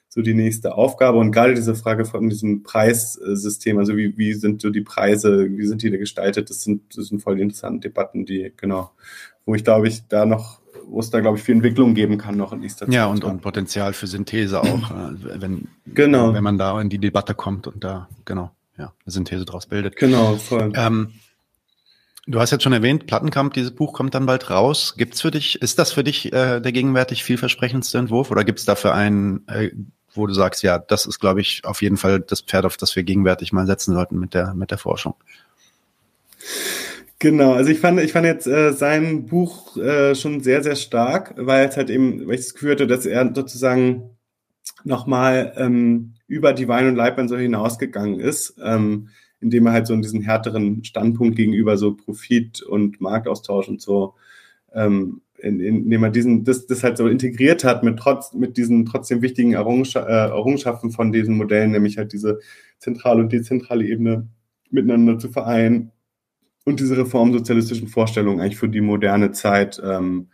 so 0.08 0.20
die 0.20 0.34
nächste 0.34 0.74
Aufgabe. 0.74 1.18
Und 1.18 1.32
gerade 1.32 1.54
diese 1.54 1.74
Frage 1.74 2.04
von 2.04 2.28
diesem 2.28 2.62
Preissystem, 2.62 3.78
also 3.78 3.96
wie, 3.96 4.16
wie 4.18 4.34
sind 4.34 4.60
so 4.60 4.68
die 4.70 4.82
Preise, 4.82 5.48
wie 5.50 5.66
sind 5.66 5.82
die 5.82 5.90
da 5.90 5.96
gestaltet, 5.96 6.50
das 6.50 6.62
sind, 6.62 6.96
das 6.96 7.06
sind 7.06 7.22
voll 7.22 7.40
interessante 7.40 7.88
Debatten, 7.88 8.26
die, 8.26 8.52
genau, 8.56 8.92
wo 9.46 9.54
ich 9.54 9.64
glaube 9.64 9.88
ich 9.88 10.06
da 10.08 10.26
noch, 10.26 10.60
wo 10.92 11.00
es 11.00 11.10
da 11.10 11.20
glaube 11.20 11.38
ich 11.38 11.44
viel 11.44 11.56
Entwicklung 11.56 11.94
geben 11.94 12.18
kann 12.18 12.36
noch 12.36 12.52
in 12.52 12.60
nächster 12.60 12.86
Zeit. 12.86 12.94
Ja, 12.94 13.06
und, 13.06 13.24
und 13.24 13.40
Potenzial 13.40 13.92
für 13.92 14.06
Synthese 14.06 14.60
auch, 14.60 14.90
äh, 14.90 15.40
wenn, 15.40 15.68
genau. 15.86 16.34
wenn 16.34 16.44
man 16.44 16.58
da 16.58 16.80
in 16.80 16.88
die 16.88 16.98
Debatte 16.98 17.34
kommt 17.34 17.66
und 17.66 17.82
da, 17.82 18.08
genau, 18.24 18.50
ja, 18.76 18.92
eine 19.04 19.12
Synthese 19.12 19.44
draus 19.44 19.66
bildet. 19.66 19.96
Genau, 19.96 20.36
voll. 20.36 20.72
Ähm, 20.74 21.14
Du 22.28 22.38
hast 22.38 22.52
jetzt 22.52 22.62
schon 22.62 22.72
erwähnt, 22.72 23.08
Plattenkamp, 23.08 23.52
dieses 23.52 23.72
Buch 23.72 23.92
kommt 23.92 24.14
dann 24.14 24.26
bald 24.26 24.48
raus. 24.48 24.94
Gibt's 24.96 25.20
für 25.20 25.32
dich, 25.32 25.60
ist 25.60 25.80
das 25.80 25.90
für 25.90 26.04
dich 26.04 26.32
äh, 26.32 26.60
der 26.60 26.70
gegenwärtig 26.70 27.24
vielversprechendste 27.24 27.98
Entwurf 27.98 28.30
oder 28.30 28.44
gibt's 28.44 28.64
dafür 28.64 28.94
einen 28.94 29.44
äh, 29.48 29.72
wo 30.14 30.26
du 30.26 30.34
sagst, 30.34 30.62
ja, 30.62 30.78
das 30.78 31.06
ist, 31.06 31.18
glaube 31.18 31.40
ich, 31.40 31.64
auf 31.64 31.82
jeden 31.82 31.96
Fall 31.96 32.20
das 32.20 32.42
Pferd, 32.42 32.64
auf 32.64 32.76
das 32.76 32.94
wir 32.94 33.02
gegenwärtig 33.02 33.52
mal 33.52 33.66
setzen 33.66 33.94
sollten 33.94 34.18
mit 34.18 34.34
der, 34.34 34.54
mit 34.54 34.70
der 34.70 34.78
Forschung. 34.78 35.14
Genau, 37.22 37.52
also 37.52 37.70
ich 37.70 37.78
fand, 37.78 38.00
ich 38.00 38.10
fand 38.10 38.26
jetzt 38.26 38.48
äh, 38.48 38.72
sein 38.72 39.26
Buch 39.26 39.76
äh, 39.76 40.16
schon 40.16 40.40
sehr, 40.40 40.60
sehr 40.64 40.74
stark, 40.74 41.34
weil 41.36 41.68
es 41.68 41.76
halt 41.76 41.88
eben, 41.88 42.26
weil 42.26 42.34
ich 42.34 42.40
das 42.40 42.54
Gefühl 42.54 42.72
hatte, 42.72 42.88
dass 42.88 43.06
er 43.06 43.32
sozusagen 43.32 44.10
nochmal 44.82 45.52
ähm, 45.56 46.14
über 46.26 46.52
die 46.52 46.66
Wein- 46.66 46.88
und 46.88 46.96
Leibwein 46.96 47.28
so 47.28 47.36
hinausgegangen 47.36 48.18
ist, 48.18 48.56
ähm, 48.60 49.10
indem 49.40 49.66
er 49.66 49.72
halt 49.72 49.86
so 49.86 49.94
in 49.94 50.02
diesen 50.02 50.20
härteren 50.20 50.82
Standpunkt 50.82 51.36
gegenüber 51.36 51.76
so 51.76 51.94
Profit 51.94 52.60
und 52.60 53.00
Marktaustausch 53.00 53.68
und 53.68 53.80
so 53.80 54.14
ähm, 54.72 55.20
in, 55.38 55.60
in, 55.60 55.84
indem 55.84 56.02
er 56.02 56.10
diesen, 56.10 56.42
das, 56.42 56.66
das 56.66 56.82
halt 56.82 56.96
so 56.96 57.06
integriert 57.06 57.62
hat 57.62 57.84
mit 57.84 58.00
trotz, 58.00 58.32
mit 58.32 58.56
diesen 58.56 58.84
trotzdem 58.84 59.22
wichtigen 59.22 59.52
Errungensch 59.52 59.94
äh, 59.94 60.00
Errungenschaften 60.00 60.90
von 60.90 61.12
diesen 61.12 61.36
Modellen, 61.36 61.70
nämlich 61.70 61.98
halt 61.98 62.12
diese 62.12 62.40
zentrale 62.80 63.20
und 63.20 63.32
dezentrale 63.32 63.86
Ebene 63.86 64.26
miteinander 64.72 65.20
zu 65.20 65.28
vereinen 65.28 65.92
und 66.64 66.80
diese 66.80 66.96
reformsozialistischen 66.96 67.88
Vorstellungen 67.88 68.40
eigentlich 68.40 68.58
für 68.58 68.68
die 68.68 68.80
moderne 68.80 69.32
Zeit 69.32 69.80
ähm, 69.84 70.28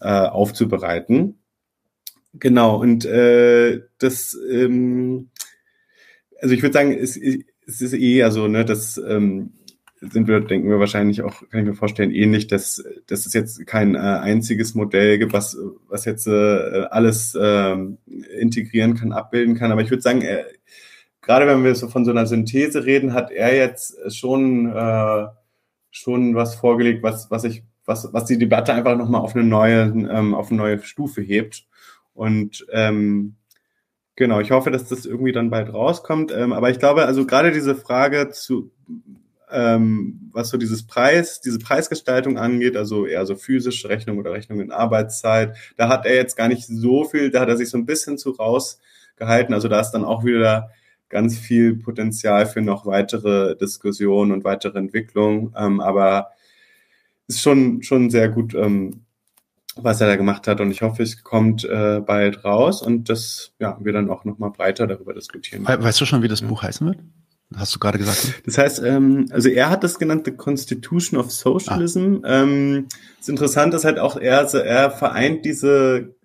äh, 0.00 0.08
aufzubereiten. 0.08 1.38
Genau, 2.34 2.80
und 2.80 3.04
äh, 3.04 3.82
das, 3.98 4.36
ähm, 4.50 5.30
also 6.40 6.54
ich 6.54 6.62
würde 6.62 6.72
sagen, 6.72 6.92
es, 6.92 7.16
es 7.16 7.80
ist 7.80 7.92
eher 7.92 8.30
so, 8.32 8.48
ne, 8.48 8.64
dass 8.64 8.98
ähm, 8.98 9.52
sind 10.12 10.28
wir, 10.28 10.40
denken 10.40 10.68
wir 10.68 10.78
wahrscheinlich 10.78 11.22
auch, 11.22 11.48
kann 11.48 11.60
ich 11.60 11.66
mir 11.66 11.74
vorstellen, 11.74 12.10
ähnlich, 12.10 12.46
dass, 12.46 12.84
dass 13.06 13.26
es 13.26 13.32
jetzt 13.32 13.66
kein 13.66 13.94
äh, 13.94 13.98
einziges 13.98 14.74
Modell 14.74 15.18
gibt, 15.18 15.32
was, 15.32 15.56
was 15.88 16.04
jetzt 16.04 16.26
äh, 16.26 16.84
alles 16.90 17.34
äh, 17.34 17.76
integrieren 18.38 18.94
kann, 18.94 19.12
abbilden 19.12 19.54
kann. 19.54 19.72
Aber 19.72 19.80
ich 19.80 19.90
würde 19.90 20.02
sagen, 20.02 20.22
er, 20.22 20.46
gerade 21.22 21.46
wenn 21.46 21.64
wir 21.64 21.74
so 21.74 21.88
von 21.88 22.04
so 22.04 22.10
einer 22.10 22.26
Synthese 22.26 22.84
reden, 22.84 23.14
hat 23.14 23.30
er 23.30 23.56
jetzt 23.56 24.12
schon, 24.14 24.66
äh, 24.66 25.26
schon 25.94 26.34
was 26.34 26.54
vorgelegt, 26.54 27.02
was, 27.02 27.30
was 27.30 27.44
ich, 27.44 27.62
was, 27.84 28.12
was 28.12 28.24
die 28.24 28.38
Debatte 28.38 28.74
einfach 28.74 28.96
nochmal 28.96 29.20
auf 29.20 29.34
eine 29.34 29.44
neue, 29.44 29.82
ähm, 29.82 30.34
auf 30.34 30.50
eine 30.50 30.58
neue 30.58 30.82
Stufe 30.82 31.22
hebt. 31.22 31.66
Und 32.14 32.66
ähm, 32.72 33.36
Genau, 34.16 34.38
ich 34.38 34.52
hoffe, 34.52 34.70
dass 34.70 34.88
das 34.88 35.06
irgendwie 35.06 35.32
dann 35.32 35.50
bald 35.50 35.72
rauskommt. 35.72 36.30
Ähm, 36.30 36.52
aber 36.52 36.70
ich 36.70 36.78
glaube, 36.78 37.04
also 37.04 37.26
gerade 37.26 37.50
diese 37.50 37.74
Frage 37.74 38.30
zu, 38.30 38.70
ähm, 39.50 40.30
was 40.32 40.50
so 40.50 40.56
dieses 40.56 40.86
Preis, 40.86 41.40
diese 41.40 41.58
Preisgestaltung 41.58 42.38
angeht, 42.38 42.76
also 42.76 43.06
eher 43.06 43.26
so 43.26 43.34
physische 43.34 43.88
Rechnung 43.88 44.18
oder 44.18 44.32
Rechnung 44.32 44.60
in 44.60 44.70
Arbeitszeit, 44.70 45.56
da 45.76 45.88
hat 45.88 46.06
er 46.06 46.14
jetzt 46.14 46.36
gar 46.36 46.46
nicht 46.46 46.66
so 46.66 47.04
viel, 47.04 47.30
da 47.30 47.40
hat 47.40 47.48
er 47.48 47.56
sich 47.56 47.70
so 47.70 47.78
ein 47.78 47.86
bisschen 47.86 48.16
zu 48.16 48.30
rausgehalten. 48.30 49.52
Also 49.52 49.66
da 49.66 49.80
ist 49.80 49.90
dann 49.90 50.04
auch 50.04 50.24
wieder 50.24 50.70
ganz 51.14 51.38
viel 51.38 51.76
Potenzial 51.76 52.44
für 52.44 52.60
noch 52.60 52.86
weitere 52.86 53.54
Diskussionen 53.54 54.32
und 54.32 54.42
weitere 54.42 54.76
Entwicklungen. 54.80 55.54
Ähm, 55.56 55.80
aber 55.80 56.32
ist 57.28 57.40
schon, 57.40 57.84
schon 57.84 58.10
sehr 58.10 58.28
gut, 58.28 58.52
ähm, 58.54 59.04
was 59.76 60.00
er 60.00 60.08
da 60.08 60.16
gemacht 60.16 60.48
hat. 60.48 60.60
Und 60.60 60.72
ich 60.72 60.82
hoffe, 60.82 61.04
es 61.04 61.22
kommt 61.22 61.64
äh, 61.64 62.00
bald 62.04 62.44
raus 62.44 62.82
und 62.82 63.08
dass 63.08 63.52
ja, 63.60 63.78
wir 63.80 63.92
dann 63.92 64.10
auch 64.10 64.24
nochmal 64.24 64.50
breiter 64.50 64.88
darüber 64.88 65.14
diskutieren. 65.14 65.64
Weißt 65.64 66.00
du 66.00 66.04
schon, 66.04 66.22
wie 66.22 66.28
das 66.28 66.42
Buch 66.42 66.64
heißen 66.64 66.84
wird? 66.84 66.98
Hast 67.54 67.72
du 67.76 67.78
gerade 67.78 67.98
gesagt? 67.98 68.42
Das 68.44 68.58
heißt, 68.58 68.82
ähm, 68.82 69.28
also 69.30 69.48
er 69.48 69.70
hat 69.70 69.84
das 69.84 70.00
genannt, 70.00 70.22
The 70.24 70.32
Constitution 70.32 71.16
of 71.20 71.30
Socialism. 71.30 72.16
Ah. 72.24 72.42
Ähm, 72.42 72.88
das 73.18 73.28
Interessante 73.28 73.76
ist 73.76 73.84
halt 73.84 74.00
auch, 74.00 74.16
er, 74.16 74.38
also 74.40 74.58
er 74.58 74.90
vereint 74.90 75.44
diese, 75.44 76.16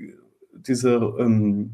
diese 0.51 0.95
ähm, 1.19 1.71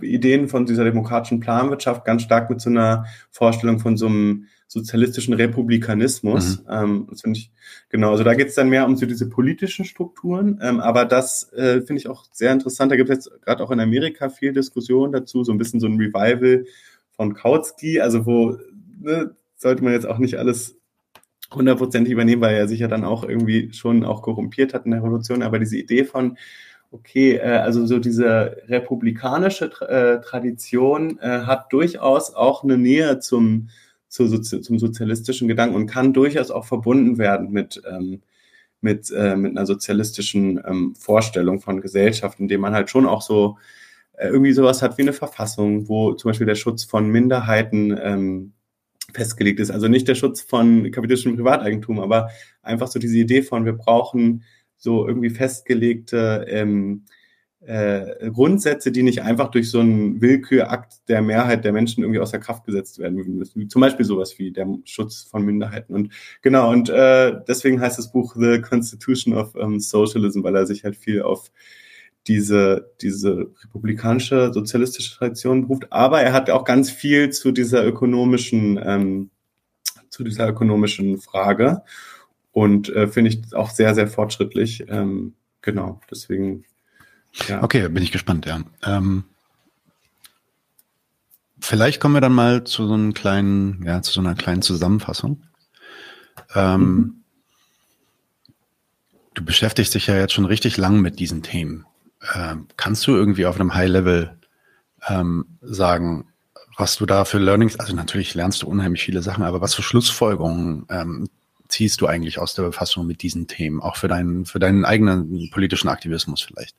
Ideen 0.00 0.48
von 0.48 0.66
dieser 0.66 0.84
demokratischen 0.84 1.40
Planwirtschaft 1.40 2.04
ganz 2.04 2.22
stark 2.22 2.50
mit 2.50 2.60
so 2.60 2.70
einer 2.70 3.06
Vorstellung 3.30 3.78
von 3.78 3.96
so 3.96 4.06
einem 4.06 4.46
sozialistischen 4.66 5.34
Republikanismus. 5.34 6.62
Mhm. 6.62 6.66
Ähm, 6.70 7.06
das 7.10 7.20
finde 7.20 7.38
ich, 7.38 7.52
genau, 7.90 8.10
also 8.10 8.24
da 8.24 8.34
geht 8.34 8.48
es 8.48 8.54
dann 8.54 8.68
mehr 8.68 8.86
um 8.86 8.96
so 8.96 9.06
diese 9.06 9.28
politischen 9.28 9.84
Strukturen, 9.84 10.58
ähm, 10.62 10.80
aber 10.80 11.04
das 11.04 11.52
äh, 11.52 11.80
finde 11.80 12.00
ich 12.00 12.08
auch 12.08 12.24
sehr 12.32 12.52
interessant. 12.52 12.90
Da 12.90 12.96
gibt 12.96 13.08
es 13.08 13.16
jetzt 13.16 13.42
gerade 13.42 13.62
auch 13.62 13.70
in 13.70 13.80
Amerika 13.80 14.28
viel 14.28 14.52
Diskussion 14.52 15.12
dazu, 15.12 15.44
so 15.44 15.52
ein 15.52 15.58
bisschen 15.58 15.80
so 15.80 15.86
ein 15.86 15.96
Revival 15.96 16.64
von 17.12 17.34
Kautsky, 17.34 18.00
also 18.00 18.26
wo 18.26 18.58
ne, 19.00 19.34
sollte 19.56 19.84
man 19.84 19.92
jetzt 19.92 20.06
auch 20.06 20.18
nicht 20.18 20.38
alles 20.38 20.76
hundertprozentig 21.52 22.12
übernehmen, 22.12 22.42
weil 22.42 22.56
er 22.56 22.66
sich 22.66 22.80
ja 22.80 22.88
dann 22.88 23.04
auch 23.04 23.22
irgendwie 23.22 23.72
schon 23.72 24.04
auch 24.04 24.22
korrumpiert 24.22 24.74
hat 24.74 24.86
in 24.86 24.90
der 24.90 25.00
Revolution, 25.00 25.42
aber 25.42 25.60
diese 25.60 25.76
Idee 25.76 26.04
von 26.04 26.36
okay, 26.94 27.36
äh, 27.36 27.58
also 27.58 27.86
so 27.86 27.98
diese 27.98 28.62
republikanische 28.68 29.66
äh, 29.82 30.20
Tradition 30.22 31.18
äh, 31.18 31.40
hat 31.40 31.72
durchaus 31.72 32.34
auch 32.34 32.62
eine 32.62 32.78
Nähe 32.78 33.18
zum, 33.18 33.68
zu, 34.08 34.40
zum 34.40 34.78
sozialistischen 34.78 35.48
Gedanken 35.48 35.74
und 35.74 35.86
kann 35.86 36.12
durchaus 36.12 36.50
auch 36.50 36.64
verbunden 36.64 37.18
werden 37.18 37.50
mit, 37.50 37.82
ähm, 37.90 38.22
mit, 38.80 39.10
mit 39.10 39.56
einer 39.56 39.64
sozialistischen 39.64 40.62
ähm, 40.66 40.94
Vorstellung 40.94 41.60
von 41.60 41.80
Gesellschaft, 41.80 42.38
indem 42.38 42.60
man 42.60 42.74
halt 42.74 42.90
schon 42.90 43.06
auch 43.06 43.22
so 43.22 43.56
irgendwie 44.20 44.52
sowas 44.52 44.82
hat 44.82 44.98
wie 44.98 45.02
eine 45.02 45.14
Verfassung, 45.14 45.88
wo 45.88 46.12
zum 46.12 46.28
Beispiel 46.28 46.46
der 46.46 46.54
Schutz 46.54 46.84
von 46.84 47.08
Minderheiten 47.08 47.98
ähm, 47.98 48.52
festgelegt 49.14 49.58
ist. 49.58 49.70
Also 49.70 49.88
nicht 49.88 50.06
der 50.06 50.14
Schutz 50.14 50.42
von 50.42 50.90
kapitalistischem 50.90 51.36
Privateigentum, 51.36 51.98
aber 51.98 52.28
einfach 52.62 52.88
so 52.88 52.98
diese 52.98 53.16
Idee 53.16 53.40
von, 53.40 53.64
wir 53.64 53.72
brauchen 53.72 54.44
so 54.84 55.08
irgendwie 55.08 55.30
festgelegte 55.30 56.44
ähm, 56.46 57.04
äh, 57.62 58.30
Grundsätze, 58.30 58.92
die 58.92 59.02
nicht 59.02 59.22
einfach 59.22 59.50
durch 59.50 59.70
so 59.70 59.80
einen 59.80 60.20
Willkürakt 60.20 61.08
der 61.08 61.22
Mehrheit 61.22 61.64
der 61.64 61.72
Menschen 61.72 62.02
irgendwie 62.02 62.20
außer 62.20 62.38
Kraft 62.38 62.66
gesetzt 62.66 62.98
werden 62.98 63.16
müssen. 63.16 63.70
Zum 63.70 63.80
Beispiel 63.80 64.04
sowas 64.04 64.38
wie 64.38 64.52
der 64.52 64.68
Schutz 64.84 65.22
von 65.22 65.44
Minderheiten. 65.44 65.94
Und 65.94 66.12
genau, 66.42 66.70
und 66.70 66.90
äh, 66.90 67.32
deswegen 67.48 67.80
heißt 67.80 67.98
das 67.98 68.12
Buch 68.12 68.36
The 68.38 68.60
Constitution 68.60 69.32
of 69.32 69.54
um, 69.54 69.80
Socialism, 69.80 70.42
weil 70.44 70.54
er 70.54 70.66
sich 70.66 70.84
halt 70.84 70.96
viel 70.96 71.22
auf 71.22 71.50
diese, 72.26 72.92
diese 73.00 73.50
republikanische, 73.64 74.52
sozialistische 74.52 75.16
Tradition 75.16 75.62
beruft. 75.62 75.90
Aber 75.90 76.20
er 76.20 76.34
hat 76.34 76.50
auch 76.50 76.64
ganz 76.64 76.90
viel 76.90 77.30
zu 77.30 77.50
dieser 77.50 77.86
ökonomischen, 77.86 78.78
ähm, 78.84 79.30
zu 80.10 80.22
dieser 80.22 80.46
ökonomischen 80.46 81.18
Frage 81.18 81.82
und 82.54 82.88
äh, 82.90 83.08
finde 83.08 83.30
ich 83.30 83.54
auch 83.54 83.68
sehr, 83.68 83.94
sehr 83.96 84.06
fortschrittlich. 84.06 84.84
Ähm, 84.88 85.34
genau, 85.60 86.00
deswegen. 86.08 86.64
Ja. 87.48 87.62
Okay, 87.64 87.88
bin 87.88 88.02
ich 88.02 88.12
gespannt, 88.12 88.46
ja. 88.46 88.60
Ähm, 88.84 89.24
vielleicht 91.58 92.00
kommen 92.00 92.14
wir 92.14 92.20
dann 92.20 92.32
mal 92.32 92.62
zu 92.62 92.86
so 92.86 92.94
einem 92.94 93.12
kleinen, 93.12 93.82
ja, 93.84 94.02
zu 94.02 94.12
so 94.12 94.20
einer 94.20 94.36
kleinen 94.36 94.62
Zusammenfassung. 94.62 95.42
Ähm, 96.54 96.80
mhm. 96.80 97.14
Du 99.34 99.44
beschäftigst 99.44 99.92
dich 99.92 100.06
ja 100.06 100.16
jetzt 100.16 100.32
schon 100.32 100.44
richtig 100.44 100.76
lang 100.76 101.00
mit 101.00 101.18
diesen 101.18 101.42
Themen. 101.42 101.86
Ähm, 102.36 102.68
kannst 102.76 103.04
du 103.08 103.16
irgendwie 103.16 103.46
auf 103.46 103.58
einem 103.58 103.74
High-Level 103.74 104.38
ähm, 105.08 105.46
sagen, 105.60 106.28
was 106.76 106.94
du 106.96 107.04
da 107.04 107.24
für 107.24 107.38
Learnings, 107.38 107.80
also 107.80 107.96
natürlich 107.96 108.34
lernst 108.34 108.62
du 108.62 108.68
unheimlich 108.68 109.02
viele 109.02 109.22
Sachen, 109.22 109.42
aber 109.42 109.60
was 109.60 109.74
für 109.74 109.82
Schlussfolgerungen 109.82 110.86
ähm, 110.88 111.28
ziehst 111.74 112.00
du 112.00 112.06
eigentlich 112.06 112.38
aus 112.38 112.54
der 112.54 112.62
Befassung 112.62 113.06
mit 113.06 113.22
diesen 113.22 113.48
Themen, 113.48 113.80
auch 113.80 113.96
für 113.96 114.06
deinen, 114.06 114.46
für 114.46 114.60
deinen 114.60 114.84
eigenen 114.84 115.50
politischen 115.50 115.88
Aktivismus 115.88 116.40
vielleicht? 116.40 116.76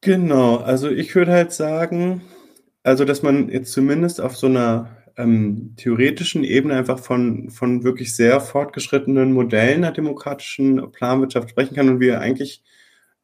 Genau, 0.00 0.56
also 0.56 0.90
ich 0.90 1.14
würde 1.14 1.32
halt 1.32 1.52
sagen, 1.52 2.22
also 2.82 3.04
dass 3.04 3.22
man 3.22 3.48
jetzt 3.48 3.72
zumindest 3.72 4.20
auf 4.20 4.36
so 4.36 4.48
einer 4.48 4.96
ähm, 5.16 5.74
theoretischen 5.76 6.42
Ebene 6.42 6.74
einfach 6.74 6.98
von, 6.98 7.50
von 7.50 7.84
wirklich 7.84 8.14
sehr 8.14 8.40
fortgeschrittenen 8.40 9.32
Modellen 9.32 9.82
der 9.82 9.92
demokratischen 9.92 10.90
Planwirtschaft 10.92 11.50
sprechen 11.50 11.76
kann 11.76 11.88
und 11.88 12.00
wir 12.00 12.20
eigentlich, 12.20 12.62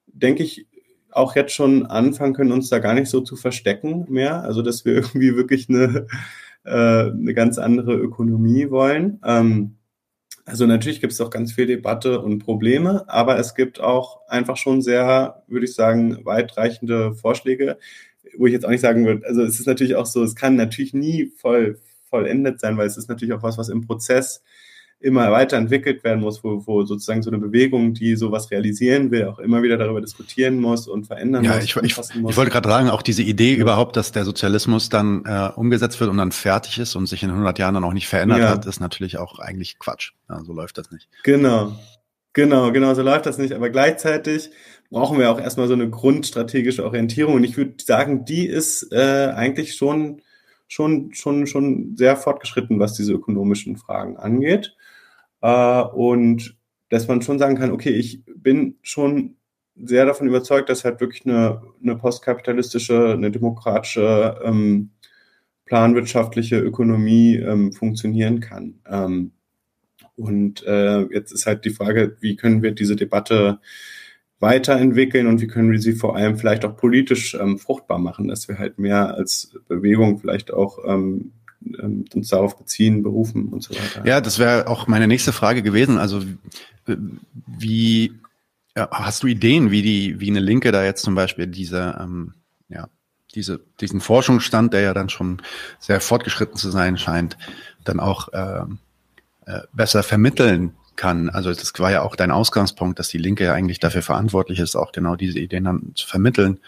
denke 0.07 0.45
ich, 0.45 0.66
auch 1.11 1.35
jetzt 1.35 1.53
schon 1.53 1.87
anfangen 1.87 2.35
können, 2.35 2.53
uns 2.53 2.70
da 2.70 2.79
gar 2.79 2.95
nicht 2.95 3.09
so 3.09 3.20
zu 3.20 3.37
verstecken 3.37 4.07
mehr. 4.09 4.43
Also 4.45 4.62
dass 4.62 4.85
wir 4.85 4.95
irgendwie 4.95 5.35
wirklich 5.35 5.69
eine 5.69 6.07
äh, 6.64 7.10
eine 7.10 7.34
ganz 7.34 7.59
andere 7.59 7.94
Ökonomie 7.94 8.70
wollen. 8.70 9.20
Ähm, 9.24 9.76
also 10.44 10.66
natürlich 10.66 11.01
gibt 11.01 11.12
es 11.12 11.20
auch 11.20 11.30
ganz 11.30 11.52
viel 11.52 11.66
Debatte 11.66 12.20
und 12.20 12.40
Probleme, 12.40 13.05
aber 13.09 13.39
es 13.39 13.55
gibt 13.55 13.80
auch 13.80 14.26
einfach 14.28 14.56
schon 14.56 14.82
sehr, 14.82 15.44
würde 15.47 15.66
ich 15.66 15.74
sagen, 15.74 16.24
weitreichende 16.24 17.14
Vorschläge, 17.14 17.78
wo 18.36 18.47
ich 18.47 18.52
jetzt 18.52 18.64
auch 18.64 18.70
nicht 18.70 18.80
sagen 18.80 19.05
würde, 19.06 19.26
also 19.26 19.43
es 19.43 19.60
ist 19.60 19.66
natürlich 19.66 19.94
auch 19.94 20.06
so, 20.06 20.22
es 20.24 20.34
kann 20.34 20.56
natürlich 20.56 20.94
nie 20.94 21.32
voll 21.36 21.78
vollendet 22.09 22.60
sein, 22.60 22.76
weil 22.76 22.86
es 22.86 22.97
ist 22.97 23.09
natürlich 23.09 23.32
auch 23.34 23.43
was, 23.43 23.56
was 23.56 23.68
im 23.68 23.86
Prozess 23.86 24.43
immer 25.03 25.31
weiterentwickelt 25.33 26.05
werden 26.05 26.20
muss, 26.20 26.43
wo, 26.45 26.66
wo 26.66 26.85
sozusagen 26.85 27.23
so 27.23 27.31
eine 27.31 27.39
Bewegung, 27.39 27.95
die 27.95 28.16
sowas 28.16 28.51
realisieren 28.51 29.11
will, 29.11 29.27
auch 29.27 29.39
immer 29.39 29.62
wieder 29.62 29.77
darüber 29.77 30.01
diskutieren 30.01 30.61
muss 30.61 30.89
und 30.89 31.07
verändern 31.07 31.45
ja, 31.45 31.55
muss. 31.55 31.65
Ich, 31.65 31.77
ich, 31.77 31.99
ich 31.99 32.37
wollte 32.37 32.51
gerade 32.51 32.69
sagen, 32.69 32.89
auch 32.89 33.03
diese 33.03 33.23
Idee 33.23 33.55
überhaupt, 33.55 33.97
dass 33.97 34.12
der 34.12 34.24
Sozialismus 34.24 34.89
dann 34.89 35.24
äh, 35.24 35.51
umgesetzt 35.57 36.01
wird 36.01 36.11
und 36.11 36.19
dann 36.19 36.33
fertig 36.33 36.79
ist 36.79 36.95
und 36.97 37.07
sich 37.07 37.23
in 37.23 37.31
100 37.31 37.59
Jahren 37.59 37.74
dann 37.74 37.85
auch 37.85 37.93
nicht 37.93 38.09
verändert 38.09 38.39
ja. 38.39 38.51
hat, 38.51 38.66
ist 38.66 38.81
natürlich 38.81 39.19
auch 39.19 39.39
eigentlich 39.39 39.79
Quatsch. 39.79 40.12
Ja, 40.29 40.43
so 40.45 40.53
läuft 40.53 40.79
das 40.79 40.91
nicht. 40.91 41.09
Genau. 41.24 41.77
Genau, 42.35 42.73
genau, 42.73 42.95
so 42.95 43.03
läuft 43.03 43.27
das 43.27 43.37
nicht. 43.37 43.53
Aber 43.53 43.69
gleichzeitig 43.69 44.51
brauchen 44.91 45.19
wir 45.19 45.31
auch 45.31 45.41
erstmal 45.41 45.69
so 45.69 45.74
eine 45.74 45.91
grundstrategische 45.91 46.85
Orientierung. 46.85 47.35
Und 47.35 47.45
ich 47.45 47.57
würde 47.57 47.74
sagen, 47.85 48.24
die 48.24 48.47
ist 48.47 48.91
äh, 48.93 49.33
eigentlich 49.35 49.74
schon, 49.74 50.23
schon, 50.66 51.12
schon, 51.12 51.47
schon 51.47 51.95
sehr 51.97 52.16
fortgeschritten, 52.16 52.79
was 52.79 52.95
diese 52.95 53.12
ökonomischen 53.12 53.77
Fragen 53.77 54.16
angeht. 54.16 54.74
Äh, 55.43 55.82
und 55.82 56.56
dass 56.89 57.09
man 57.09 57.23
schon 57.23 57.39
sagen 57.39 57.56
kann, 57.56 57.73
okay, 57.73 57.90
ich 57.90 58.23
bin 58.27 58.77
schon 58.82 59.36
sehr 59.77 60.06
davon 60.06 60.28
überzeugt, 60.28 60.69
dass 60.69 60.85
halt 60.85 61.01
wirklich 61.01 61.27
eine, 61.27 61.62
eine 61.82 61.97
postkapitalistische, 61.97 63.12
eine 63.12 63.31
demokratische, 63.31 64.40
ähm, 64.44 64.90
planwirtschaftliche 65.66 66.59
Ökonomie 66.59 67.36
ähm, 67.36 67.73
funktionieren 67.73 68.40
kann. 68.40 68.81
Ähm, 68.86 69.32
und 70.16 70.62
äh, 70.66 71.02
jetzt 71.12 71.32
ist 71.32 71.47
halt 71.47 71.64
die 71.64 71.70
Frage, 71.70 72.16
wie 72.20 72.36
können 72.36 72.62
wir 72.62 72.73
diese 72.73 72.97
Debatte 72.97 73.59
weiterentwickeln 74.39 75.27
und 75.27 75.40
wie 75.40 75.47
können 75.47 75.73
wir 75.73 75.81
sie 75.81 75.94
vor 75.94 76.16
allem 76.16 76.36
vielleicht 76.36 76.64
auch 76.64 76.77
politisch 76.77 77.35
ähm, 77.35 77.59
fruchtbar 77.59 77.98
machen, 77.98 78.28
dass 78.28 78.48
wir 78.48 78.59
halt 78.59 78.78
mehr 78.78 79.14
als 79.14 79.56
Bewegung 79.69 80.19
vielleicht 80.19 80.52
auch 80.52 80.78
ähm, 81.80 82.05
uns 82.14 82.28
darauf 82.28 82.59
beziehen, 82.59 83.02
berufen 83.02 83.48
und 83.48 83.62
so 83.62 83.74
weiter. 83.74 84.06
Ja, 84.06 84.20
das 84.20 84.39
wäre 84.39 84.66
auch 84.66 84.86
meine 84.86 85.06
nächste 85.06 85.32
Frage 85.32 85.62
gewesen. 85.62 85.98
Also 85.98 86.22
wie 87.47 88.12
ja, 88.76 88.89
hast 88.90 89.22
du 89.22 89.26
Ideen, 89.26 89.70
wie 89.70 89.82
die, 89.82 90.20
wie 90.20 90.30
eine 90.30 90.40
Linke 90.40 90.72
da 90.72 90.84
jetzt 90.84 91.02
zum 91.02 91.14
Beispiel 91.14 91.47
diese, 91.47 91.98
ähm, 92.01 92.34
ja, 92.68 92.89
diese, 93.34 93.60
diesen 93.80 94.01
Forschungsstand, 94.01 94.72
der 94.72 94.80
ja 94.80 94.94
dann 94.94 95.09
schon 95.09 95.43
sehr 95.78 96.01
fortgeschritten 96.01 96.56
zu 96.56 96.70
sein 96.70 96.98
scheint, 96.98 97.36
dann 97.84 98.01
auch 98.01 98.28
ähm, 98.32 98.78
äh, 99.47 99.60
besser 99.72 100.02
vermitteln 100.02 100.74
kann. 100.97 101.30
Also 101.30 101.51
das 101.51 101.72
war 101.78 101.90
ja 101.90 102.02
auch 102.02 102.16
dein 102.16 102.30
Ausgangspunkt, 102.30 102.98
dass 102.98 103.09
die 103.09 103.18
Linke 103.18 103.44
ja 103.44 103.55
eigentlich 103.55 103.80
dafür 103.80 104.02
verantwortlich 104.02 104.59
ist, 104.59 104.76
auch 104.76 104.93
genau 104.93 105.16
diese 105.16 105.39
Ideen 105.39 105.64
dann 105.64 105.93
zu 105.94 106.06
vermitteln 106.06 106.60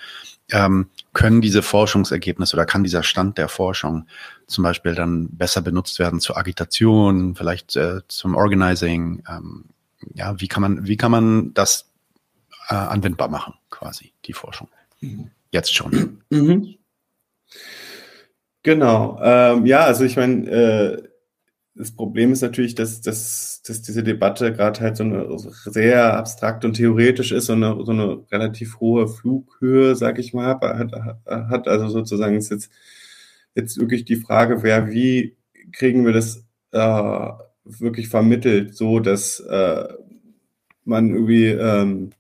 ähm, 0.51 0.89
können 1.15 1.41
diese 1.41 1.63
Forschungsergebnisse 1.63 2.57
oder 2.57 2.67
kann 2.67 2.85
dieser 2.85 3.03
Stand 3.03 3.39
der 3.39 3.49
Forschung 3.49 4.07
zum 4.47 4.65
Beispiel 4.65 4.95
dann 4.95 5.29
besser 5.31 5.63
benutzt 5.63 5.99
werden 5.99 6.21
zur 6.21 6.37
Agitation, 6.37 7.35
vielleicht 7.35 7.77
äh, 7.77 8.01
zum 8.09 8.35
Organizing? 8.35 9.23
Ähm, 9.29 9.65
ja, 10.15 10.39
wie 10.41 10.49
kann 10.49 10.61
man, 10.61 10.87
wie 10.87 10.97
kann 10.97 11.11
man 11.11 11.55
das 11.55 11.91
äh, 12.69 12.75
anwendbar 12.75 13.29
machen, 13.29 13.55
quasi, 13.71 14.13
die 14.27 14.33
Forschung? 14.33 14.69
Jetzt 15.51 15.75
schon. 15.75 16.23
Mhm. 16.31 16.75
Genau. 18.63 19.21
Ähm, 19.23 19.67
ja, 19.67 19.81
also 19.81 20.05
ich 20.05 20.17
meine, 20.17 20.51
äh, 20.51 21.09
das 21.77 21.91
Problem 21.91 22.33
ist 22.33 22.41
natürlich, 22.43 22.75
dass, 22.75 23.01
dass, 23.01 23.63
dass 23.67 23.83
diese 23.83 24.05
Debatte 24.05 24.53
gerade 24.53 24.81
halt 24.81 24.97
so 24.97 25.03
eine 25.03 25.27
sehr 25.39 26.17
abstrakt 26.17 26.65
und 26.65 26.75
theoretisch 26.75 27.33
ist, 27.33 27.47
so 27.47 27.55
eine, 27.55 27.77
so 27.85 27.91
eine 27.91 28.25
relativ 28.31 28.79
hohe 28.81 29.09
Flughöhe, 29.09 29.97
sag 29.97 30.19
ich 30.19 30.33
mal, 30.35 30.61
hat, 30.61 30.93
hat 31.27 31.69
also 31.69 31.89
sozusagen 31.89 32.37
ist 32.37 32.51
jetzt, 32.51 32.71
jetzt 33.57 33.79
wirklich 33.79 34.05
die 34.05 34.17
Frage, 34.17 34.63
wer 34.63 34.91
wie 34.91 35.37
kriegen 35.73 36.07
wir 36.07 36.13
das 36.13 36.45
äh, 36.73 37.31
wirklich 37.65 38.09
vermittelt, 38.09 38.75
so 38.77 39.01
dass 39.01 39.41
äh, 39.41 39.89
man 40.85 41.11
irgendwie 41.11 41.47
ähm, 41.49 42.11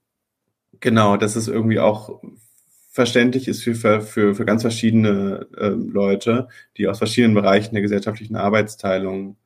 genau, 0.81 1.16
dass 1.16 1.36
es 1.36 1.47
irgendwie 1.48 1.78
auch 1.78 2.20
verständlich 2.90 3.48
ist 3.48 3.62
für, 3.62 4.01
für, 4.01 4.35
für 4.35 4.44
ganz 4.44 4.62
verschiedene 4.62 5.47
äh, 5.56 5.68
Leute, 5.68 6.48
die 6.76 6.89
aus 6.89 6.98
verschiedenen 6.98 7.35
Bereichen 7.35 7.74
der 7.74 7.82
gesellschaftlichen 7.82 8.36
Arbeitsteilung 8.36 9.36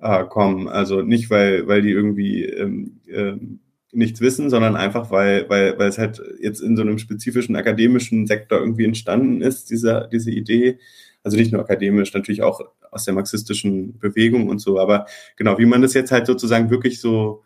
äh, 0.00 0.24
kommen. 0.24 0.68
Also 0.68 1.02
nicht, 1.02 1.30
weil, 1.30 1.66
weil 1.66 1.82
die 1.82 1.90
irgendwie 1.90 2.44
ähm, 2.44 3.00
ähm, 3.08 3.60
nichts 3.92 4.20
wissen, 4.20 4.50
sondern 4.50 4.76
einfach, 4.76 5.10
weil, 5.10 5.48
weil, 5.48 5.78
weil 5.78 5.88
es 5.88 5.98
halt 5.98 6.20
jetzt 6.40 6.60
in 6.60 6.76
so 6.76 6.82
einem 6.82 6.98
spezifischen 6.98 7.56
akademischen 7.56 8.26
Sektor 8.26 8.58
irgendwie 8.58 8.84
entstanden 8.84 9.40
ist, 9.40 9.70
diese, 9.70 10.08
diese 10.12 10.30
Idee. 10.30 10.78
Also 11.22 11.36
nicht 11.36 11.52
nur 11.52 11.62
akademisch, 11.62 12.12
natürlich 12.12 12.42
auch 12.42 12.60
aus 12.90 13.04
der 13.04 13.14
marxistischen 13.14 13.98
Bewegung 13.98 14.48
und 14.48 14.58
so, 14.58 14.78
aber 14.78 15.06
genau, 15.36 15.58
wie 15.58 15.66
man 15.66 15.82
das 15.82 15.94
jetzt 15.94 16.12
halt 16.12 16.26
sozusagen 16.26 16.70
wirklich 16.70 17.00
so 17.00 17.42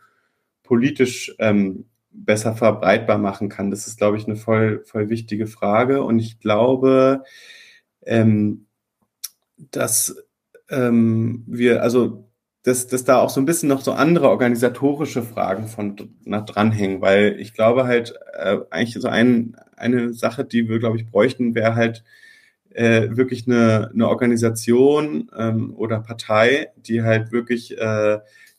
politisch 0.62 1.34
ähm, 1.38 1.86
besser 2.12 2.54
verbreitbar 2.54 3.18
machen 3.18 3.48
kann, 3.48 3.70
das 3.70 3.86
ist, 3.86 3.98
glaube 3.98 4.16
ich, 4.16 4.26
eine 4.26 4.36
voll, 4.36 4.82
voll 4.84 5.08
wichtige 5.08 5.46
Frage. 5.46 6.02
Und 6.02 6.18
ich 6.18 6.40
glaube, 6.40 7.22
ähm, 8.04 8.66
dass 9.56 10.16
ähm, 10.68 11.44
wir, 11.46 11.82
also 11.82 12.29
dass, 12.62 12.86
dass 12.86 13.04
da 13.04 13.18
auch 13.18 13.30
so 13.30 13.40
ein 13.40 13.46
bisschen 13.46 13.68
noch 13.68 13.80
so 13.80 13.92
andere 13.92 14.28
organisatorische 14.28 15.22
Fragen 15.22 15.66
von 15.66 15.96
nach 16.24 16.44
dranhängen, 16.44 17.00
weil 17.00 17.40
ich 17.40 17.54
glaube 17.54 17.84
halt 17.84 18.14
äh, 18.34 18.58
eigentlich 18.70 19.00
so 19.00 19.08
ein, 19.08 19.56
eine 19.76 20.12
Sache, 20.12 20.44
die 20.44 20.68
wir, 20.68 20.78
glaube 20.78 20.98
ich, 20.98 21.06
bräuchten, 21.06 21.54
wäre 21.54 21.74
halt 21.74 22.04
äh, 22.70 23.08
wirklich 23.16 23.46
eine, 23.46 23.90
eine 23.92 24.08
Organisation 24.08 25.30
ähm, 25.36 25.74
oder 25.74 26.00
Partei, 26.00 26.68
die 26.76 27.02
halt 27.02 27.32
wirklich 27.32 27.78
äh, 27.78 28.18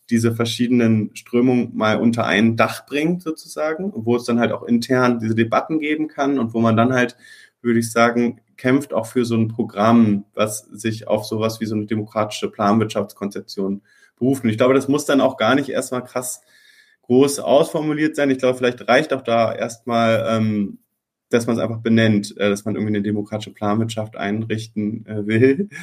diese 0.10 0.36
verschiedenen 0.36 1.16
Strömungen 1.16 1.72
mal 1.76 1.98
unter 1.98 2.26
ein 2.26 2.58
Dach 2.58 2.86
bringt, 2.86 3.22
sozusagen, 3.22 3.94
wo 3.96 4.18
es 4.18 4.26
dann 4.26 4.40
halt 4.40 4.52
auch 4.52 4.64
intern 4.64 5.20
diese 5.20 5.36
Debatten 5.36 5.80
geben 5.80 6.08
kann 6.08 6.38
und 6.38 6.54
wo 6.54 6.60
man 6.60 6.76
dann 6.76 6.92
halt, 6.94 7.16
würde 7.62 7.80
ich 7.80 7.92
sagen, 7.92 8.42
kämpft 8.58 8.94
auch 8.94 9.08
für 9.08 9.26
so 9.26 9.36
ein 9.36 9.48
Programm, 9.48 10.26
was 10.34 10.60
sich 10.72 11.08
auf 11.08 11.26
sowas 11.26 11.60
wie 11.62 11.66
so 11.66 11.76
eine 11.76 11.86
demokratische 11.86 12.50
Planwirtschaftskonzeption 12.50 13.82
beruft. 14.18 14.44
Und 14.44 14.50
ich 14.50 14.58
glaube, 14.58 14.74
das 14.74 14.88
muss 14.88 15.06
dann 15.06 15.22
auch 15.22 15.38
gar 15.38 15.56
nicht 15.56 15.70
erstmal 15.70 16.04
krass 16.04 16.42
groß 17.04 17.40
ausformuliert 17.40 18.16
sein. 18.16 18.30
Ich 18.30 18.38
glaube, 18.38 18.58
vielleicht 18.58 18.88
reicht 18.88 19.14
auch 19.14 19.24
da 19.24 19.54
erstmal, 19.54 20.26
ähm, 20.30 20.80
dass 21.30 21.48
man 21.48 21.58
es 21.58 21.62
einfach 21.62 21.80
benennt, 21.80 22.36
äh, 22.38 22.50
dass 22.50 22.66
man 22.66 22.76
irgendwie 22.76 22.96
eine 22.96 23.02
demokratische 23.02 23.54
Planwirtschaft 23.54 24.16
einrichten 24.16 25.06
äh, 25.06 25.26
will. 25.26 25.70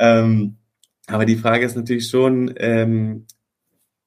Ähm, 0.00 0.58
aber 1.08 1.24
die 1.24 1.34
Frage 1.34 1.66
ist 1.66 1.74
natürlich 1.74 2.08
schon, 2.08 2.54
ähm, 2.56 3.26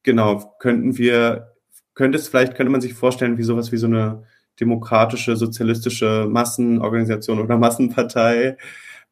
genau, 0.02 0.56
könnten 0.58 0.96
wir, 0.96 1.52
könnte 1.92 2.16
es 2.16 2.28
vielleicht, 2.28 2.54
könnte 2.54 2.72
man 2.72 2.80
sich 2.80 2.94
vorstellen, 2.94 3.36
wie 3.36 3.42
sowas 3.42 3.72
wie 3.72 3.76
so 3.76 3.88
eine 3.88 4.24
demokratische, 4.60 5.36
sozialistische 5.36 6.26
Massenorganisation 6.28 7.40
oder 7.40 7.56
Massenpartei, 7.56 8.56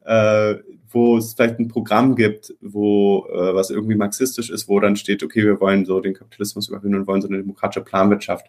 äh, 0.05 0.55
wo 0.89 1.19
es 1.19 1.35
vielleicht 1.35 1.59
ein 1.59 1.69
Programm 1.69 2.17
gibt, 2.17 2.55
wo 2.61 3.27
äh, 3.33 3.55
was 3.55 3.71
irgendwie 3.71 3.95
marxistisch 3.95 4.51
ist, 4.51 4.69
wo 4.69 4.81
dann 4.81 4.97
steht, 4.97 5.23
okay, 5.23 5.45
wir 5.45 5.61
wollen 5.61 5.85
so 5.85 6.01
den 6.01 6.15
Kapitalismus 6.15 6.69
überwinden 6.69 7.01
und 7.01 7.07
wollen 7.07 7.23
so 7.23 7.29
eine 7.29 7.39
demokratische 7.39 7.85
Planwirtschaft 7.85 8.47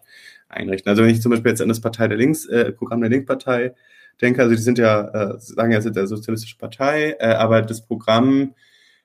einrichten. 0.48 0.90
Also 0.90 1.02
wenn 1.02 1.10
ich 1.10 1.22
zum 1.22 1.30
Beispiel 1.30 1.50
jetzt 1.50 1.62
an 1.62 1.68
das 1.68 1.80
Partei 1.80 2.08
der 2.08 2.18
Links, 2.18 2.46
äh, 2.46 2.72
Programm 2.72 3.00
der 3.00 3.10
Linkspartei 3.10 3.74
denke, 4.20 4.42
also 4.42 4.54
die 4.54 4.62
sind 4.62 4.78
ja, 4.78 5.34
äh, 5.34 5.40
sagen 5.40 5.72
ja, 5.72 5.80
sind 5.80 5.96
der 5.96 6.06
sozialistische 6.06 6.58
Partei, 6.58 7.16
äh, 7.18 7.34
aber 7.34 7.62
das 7.62 7.86
Programm, 7.86 8.54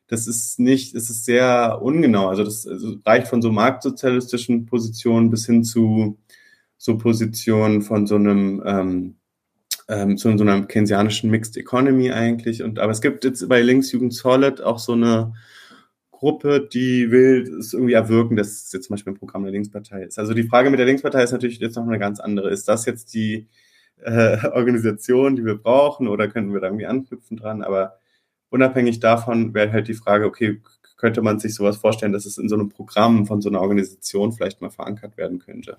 das 0.08 0.28
ist 0.28 0.60
nicht, 0.60 0.96
es 0.96 1.10
ist 1.10 1.26
sehr 1.26 1.80
ungenau. 1.82 2.30
Also 2.30 2.44
das 2.44 2.66
also 2.68 2.96
reicht 3.06 3.28
von 3.28 3.42
so 3.42 3.52
marktsozialistischen 3.52 4.66
Positionen 4.66 5.30
bis 5.30 5.46
hin 5.46 5.64
zu 5.64 6.18
so 6.78 6.98
Positionen 6.98 7.82
von 7.82 8.08
so 8.08 8.16
einem 8.16 8.64
ähm, 8.66 9.16
ähm, 9.88 10.18
zu 10.18 10.36
so 10.38 10.44
einer 10.44 10.66
keynesianischen 10.66 11.30
Mixed 11.30 11.58
Economy 11.58 12.12
eigentlich. 12.12 12.64
Und 12.64 12.80
aber 12.80 12.92
es 12.92 13.02
gibt 13.02 13.24
jetzt 13.24 13.48
bei 13.48 13.62
Linksjugend 13.62 14.14
Solid 14.14 14.62
auch 14.62 14.80
so 14.80 14.94
eine 14.94 15.34
Gruppe, 16.12 16.68
die 16.72 17.12
will 17.12 17.58
es 17.60 17.74
irgendwie 17.74 17.94
erwirken, 17.94 18.36
dass 18.36 18.48
es 18.48 18.72
jetzt 18.72 18.88
zum 18.88 18.96
Beispiel 18.96 19.14
ein 19.14 19.20
Programm 19.20 19.44
der 19.44 19.52
Linkspartei 19.52 20.04
ist. 20.04 20.18
Also 20.18 20.34
die 20.34 20.44
Frage 20.44 20.70
mit 20.70 20.80
der 20.80 20.88
Linkspartei 20.88 21.24
ist 21.24 21.32
natürlich 21.32 21.60
jetzt 21.60 21.76
noch 21.76 21.88
eine 21.88 22.00
ganz 22.00 22.20
andere. 22.20 22.50
Ist 22.50 22.68
das 22.68 22.86
jetzt 22.86 23.14
die 23.14 23.48
äh, 23.98 24.38
Organisation, 24.50 25.36
die 25.36 25.46
wir 25.46 25.56
brauchen, 25.56 26.08
oder 26.08 26.28
könnten 26.28 26.54
wir 26.54 26.60
da 26.60 26.68
irgendwie 26.68 26.88
anknüpfen 26.88 27.38
dran? 27.38 27.62
Aber 27.62 28.00
unabhängig 28.50 29.00
davon 29.00 29.54
wäre 29.54 29.72
halt 29.72 29.88
die 29.88 29.94
Frage, 29.94 30.26
okay, 30.26 30.62
könnte 30.98 31.22
man 31.22 31.40
sich 31.40 31.54
sowas 31.54 31.78
vorstellen, 31.78 32.14
dass 32.14 32.26
es 32.26 32.40
in 32.40 32.50
so 32.50 32.56
einem 32.56 32.70
Programm 32.70 33.28
von 33.28 33.40
so 33.40 33.50
einer 33.50 33.62
Organisation 33.62 34.34
vielleicht 34.34 34.62
mal 34.62 34.72
verankert 34.72 35.18
werden 35.18 35.38
könnte? 35.38 35.78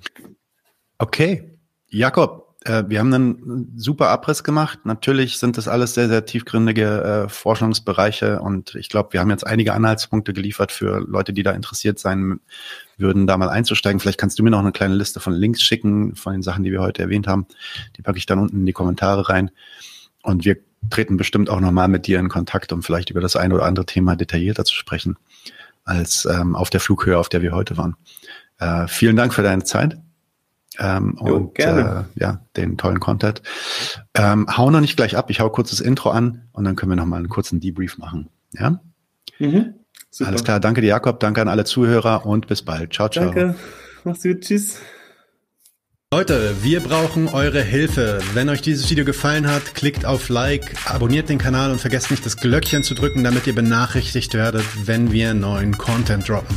Okay. 0.99 1.59
Jakob, 1.91 2.57
äh, 2.65 2.85
wir 2.89 2.99
haben 2.99 3.15
einen 3.15 3.73
super 3.77 4.09
Abriss 4.09 4.43
gemacht. 4.43 4.81
Natürlich 4.85 5.39
sind 5.39 5.57
das 5.57 5.69
alles 5.69 5.95
sehr, 5.95 6.09
sehr 6.09 6.27
tiefgründige 6.27 7.25
äh, 7.25 7.29
Forschungsbereiche 7.29 8.41
und 8.41 8.75
ich 8.75 8.89
glaube, 8.89 9.13
wir 9.13 9.21
haben 9.21 9.31
jetzt 9.31 9.47
einige 9.47 9.73
Anhaltspunkte 9.75 10.33
geliefert 10.33 10.73
für 10.73 11.01
Leute, 11.01 11.33
die 11.33 11.45
da 11.45 11.53
interessiert 11.53 11.99
sein 11.99 12.41
würden, 12.97 13.27
da 13.29 13.39
mal 13.39 13.49
einzusteigen. 13.49 14.01
Vielleicht 14.01 14.19
kannst 14.19 14.39
du 14.39 14.43
mir 14.43 14.51
noch 14.51 14.59
eine 14.59 14.73
kleine 14.73 14.97
Liste 14.97 15.21
von 15.21 15.33
Links 15.33 15.63
schicken, 15.63 16.17
von 16.17 16.33
den 16.33 16.43
Sachen, 16.43 16.65
die 16.65 16.73
wir 16.73 16.81
heute 16.81 17.03
erwähnt 17.03 17.29
haben. 17.29 17.47
Die 17.97 18.03
packe 18.03 18.19
ich 18.19 18.27
dann 18.27 18.41
unten 18.41 18.59
in 18.59 18.67
die 18.67 18.73
Kommentare 18.73 19.29
rein. 19.29 19.51
Und 20.23 20.45
wir 20.45 20.57
treten 20.91 21.17
bestimmt 21.17 21.49
auch 21.49 21.61
nochmal 21.61 21.89
mit 21.89 22.07
dir 22.09 22.19
in 22.19 22.29
Kontakt, 22.29 22.73
um 22.73 22.83
vielleicht 22.83 23.11
über 23.11 23.21
das 23.21 23.37
eine 23.37 23.55
oder 23.55 23.65
andere 23.65 23.87
Thema 23.87 24.17
detaillierter 24.17 24.65
zu 24.65 24.75
sprechen, 24.75 25.17
als 25.85 26.27
ähm, 26.27 26.57
auf 26.57 26.71
der 26.71 26.81
Flughöhe, 26.81 27.19
auf 27.19 27.29
der 27.29 27.41
wir 27.41 27.53
heute 27.53 27.77
waren. 27.77 27.97
Äh, 28.59 28.89
vielen 28.89 29.15
Dank 29.15 29.33
für 29.33 29.43
deine 29.43 29.63
Zeit 29.63 29.97
ähm, 30.79 31.19
jo, 31.25 31.37
und 31.37 31.55
gerne. 31.55 32.07
Äh, 32.17 32.21
ja, 32.21 32.41
den 32.57 32.79
tollen 32.79 33.01
Content. 33.01 33.43
Ähm, 34.15 34.47
hau 34.57 34.71
noch 34.71 34.81
nicht 34.81 34.97
gleich 34.97 35.17
ab, 35.17 35.31
ich 35.31 35.41
hau 35.41 35.51
kurz 35.51 35.71
das 35.71 35.81
Intro 35.81 36.11
an 36.11 36.49
und 36.53 36.65
dann 36.65 36.77
können 36.77 36.93
wir 36.93 36.97
noch 36.97 37.07
mal 37.07 37.17
einen 37.17 37.29
kurzen 37.29 37.61
Debrief 37.61 37.99
machen. 37.99 38.29
Ja? 38.53 38.81
Mhm, 39.39 39.75
Alles 40.25 40.45
klar, 40.45 40.61
danke 40.61 40.81
dir, 40.81 40.89
Jakob, 40.89 41.21
danke 41.21 41.41
an 41.43 41.49
alle 41.49 41.65
Zuhörer 41.65 42.27
und 42.27 42.47
bis 42.47 42.63
bald. 42.63 42.93
Ciao, 42.95 43.09
ciao. 43.09 43.27
Danke, 43.27 43.55
mach's 44.05 44.23
gut, 44.23 44.41
tschüss. 44.43 44.81
Leute, 46.11 46.55
wir 46.63 46.81
brauchen 46.81 47.29
eure 47.29 47.61
Hilfe. 47.61 48.21
Wenn 48.33 48.49
euch 48.49 48.63
dieses 48.63 48.89
Video 48.91 49.05
gefallen 49.05 49.47
hat, 49.47 49.75
klickt 49.75 50.07
auf 50.07 50.31
Like, 50.31 50.75
abonniert 50.91 51.29
den 51.29 51.37
Kanal 51.37 51.71
und 51.71 51.83
vergesst 51.83 52.11
nicht 52.11 52.25
das 52.25 52.39
Glöckchen 52.39 52.83
zu 52.83 52.95
drücken, 52.95 53.25
damit 53.25 53.47
ihr 53.47 53.55
benachrichtigt 53.55 54.33
werdet, 54.33 54.65
wenn 54.87 55.13
wir 55.13 55.35
neuen 55.35 55.77
Content 55.77 56.27
droppen. 56.27 56.57